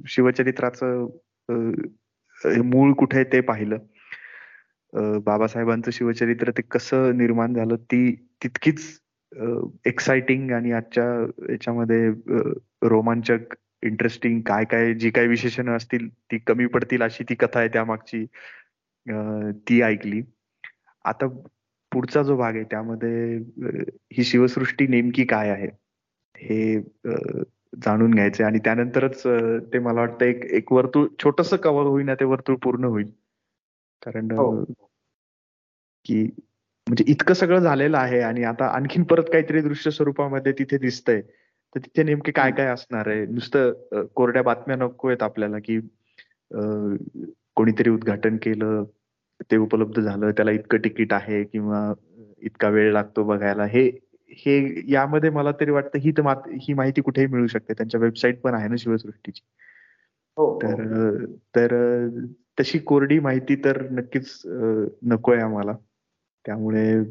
शिवचरित्राचं 0.08 1.06
मूळ 2.64 2.94
कुठे 2.94 3.24
ते 3.24 3.42
पाहिलं. 3.42 3.78
बाबासाहेबांचं 5.26 5.92
शिवचरित्र 5.92 6.52
ते 6.52 6.62
कसं 6.62 7.18
निर्माण 7.18 7.54
झालं 7.54 7.76
ती 7.76 8.12
तितकीच 8.44 8.82
एक्साइटिंग 9.86 10.52
आणि 10.52 10.72
आजच्या 10.72 11.06
याच्यामध्ये 11.52 12.10
रोमांचक 12.90 13.56
इंटरेस्टिंग 13.84 14.42
काय 14.42 14.66
काय 14.66 14.94
जी 14.94 15.10
काय 15.10 15.28
विशेषण 15.28 15.70
असतील 15.70 16.08
ती 16.10 16.38
कमी 16.38 16.66
पडतील 16.66 17.02
अशी 17.02 17.24
ती 17.24 17.36
कथा 17.36 17.60
आहे 17.60 17.68
त्यामागची 17.68 18.26
ती 19.70 19.82
ऐकली. 19.82 20.22
आता 21.06 21.28
पुढचा 21.92 22.22
जो 22.24 22.36
भाग 22.38 22.56
आहे 22.56 22.64
त्यामध्ये 22.64 23.38
ही 24.14 24.24
शिवसृष्टी 24.24 24.88
नेमकी 24.88 25.26
काय 25.26 25.50
आहे 25.50 25.68
हे 26.36 26.80
जाणून 27.84 28.14
घ्यायचे 28.14 28.44
आणि 28.44 28.60
त्यानंतरच 28.60 29.22
ते 29.74 29.80
मला 29.80 30.00
वाटतं 30.02 30.26
एक 30.26 30.44
एक 30.46 30.72
वर्तुळ 30.74 31.08
छोटस 31.24 31.54
कव्हर 31.54 31.86
होईल 31.86 32.06
ना 32.06 32.16
ते 32.16 32.26
वर्तुळ 32.26 32.56
पूर्ण 32.56 32.84
होईल. 32.84 33.12
कारण 34.06 34.32
हो. 34.32 34.64
की 36.06 36.24
म्हणजे 36.88 37.04
इतकं 37.08 37.34
सगळं 37.34 37.60
झालेलं 37.60 37.98
आहे 37.98 38.20
आणि 38.22 38.44
आता 38.44 38.66
आणखीन 38.66 39.04
परत 39.04 39.24
काहीतरी 39.24 39.62
दृश्य 39.62 39.92
स्वरूपामध्ये 39.92 40.52
तिथे 40.52 40.78
दिसतंय. 40.78 41.22
तर 41.76 41.80
तिथे 41.80 42.04
नेमके 42.04 42.32
काय 42.32 42.52
काय 42.52 42.68
असणार 42.68 43.08
आहे? 43.08 43.26
नुसतं 43.26 44.06
कोरड्या 44.16 44.44
बातम्या 44.44 44.76
नको 44.76 45.08
आहेत 45.08 45.24
आपल्याला 45.24 45.58
की 45.60 45.80
कोणीतरी 47.56 47.90
उद्घाटन 47.90 48.38
केलं 48.38 48.84
ते 49.52 49.58
उपलब्ध 49.58 50.00
झालं 50.02 50.32
त्याला 50.32 50.52
इतकं 50.52 50.78
तिकीट 50.78 51.14
आहे 51.14 51.44
किंवा 51.44 51.94
इतका 52.42 52.70
वेळ 52.70 52.92
लागतो 52.94 53.24
बघायला. 53.24 53.66
हे 53.66 53.90
हे 54.30 54.84
यामध्ये 54.92 55.30
मला 55.30 55.52
तरी 55.52 55.72
वाटतं 55.72 56.00
ही 56.00 56.12
तर 56.12 56.50
ही 56.62 56.74
माहिती 56.74 57.02
कुठेही 57.02 57.28
मिळू 57.28 57.48
शकते. 57.48 57.74
त्यांच्या 57.74 58.00
वेबसाईट 58.00 58.42
पण 58.42 58.54
आहे 58.54 58.68
ना 58.68 58.76
शिवसृष्टीची. 58.80 59.42
हो, 60.38 60.46
हो. 60.48 60.60
तर 60.62 61.26
तर 61.56 62.08
तशी 62.58 62.80
कोरडी 62.80 63.20
माहिती 63.20 63.56
तर 63.66 63.82
नक्कीच 63.92 64.42
नकोय 65.12 65.40
आम्हाला. 65.42 65.74
त्यामुळे 66.46 67.02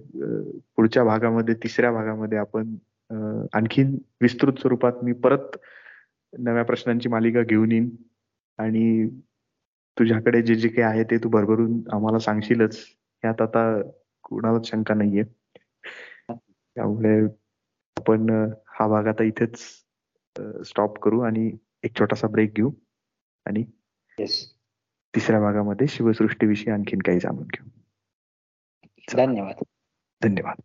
पुढच्या 0.76 1.04
भागामध्ये 1.04 1.54
तिसऱ्या 1.62 1.90
भागामध्ये 1.92 2.38
आपण 2.38 2.74
आणखीन 3.54 3.96
विस्तृत 4.22 4.60
स्वरूपात 4.60 5.02
मी 5.04 5.12
परत 5.24 5.56
नव्या 6.32 6.62
प्रश्नांची 6.64 7.08
मालिका 7.08 7.42
घेऊन 7.42 7.72
येईन. 7.72 7.90
आणि 8.58 9.08
तुझ्याकडे 9.96 10.40
जे 10.42 10.54
जे 10.54 10.68
काही 10.68 10.82
आहे 10.82 11.04
ते 11.10 11.16
तू 11.24 11.28
भरभरून 11.28 11.80
आम्हाला 11.92 12.18
सांगशीलच. 12.18 12.78
यात 13.24 13.42
आता 13.42 13.64
कुणालाच 14.24 14.68
शंका 14.70 14.94
नाहीये. 14.94 15.22
त्यामुळे 16.30 17.18
आपण 17.96 18.30
हा 18.68 18.86
भाग 18.88 19.06
आता 19.06 19.24
इथेच 19.24 19.58
स्टॉप 20.68 20.98
करू 20.98 21.20
आणि 21.20 21.50
एक 21.84 21.98
छोटासा 21.98 22.28
ब्रेक 22.28 22.52
घेऊ. 22.54 22.70
आणि 23.46 23.64
तिसऱ्या 25.14 25.40
भागामध्ये 25.40 25.86
शिवसृष्टीविषयी 25.86 26.72
आणखीन 26.72 26.98
काही 26.98 27.18
जाणून 27.18 27.42
घेऊ. 27.42 27.66
धन्यवाद. 29.16 29.62
धन्यवाद. 30.22 30.56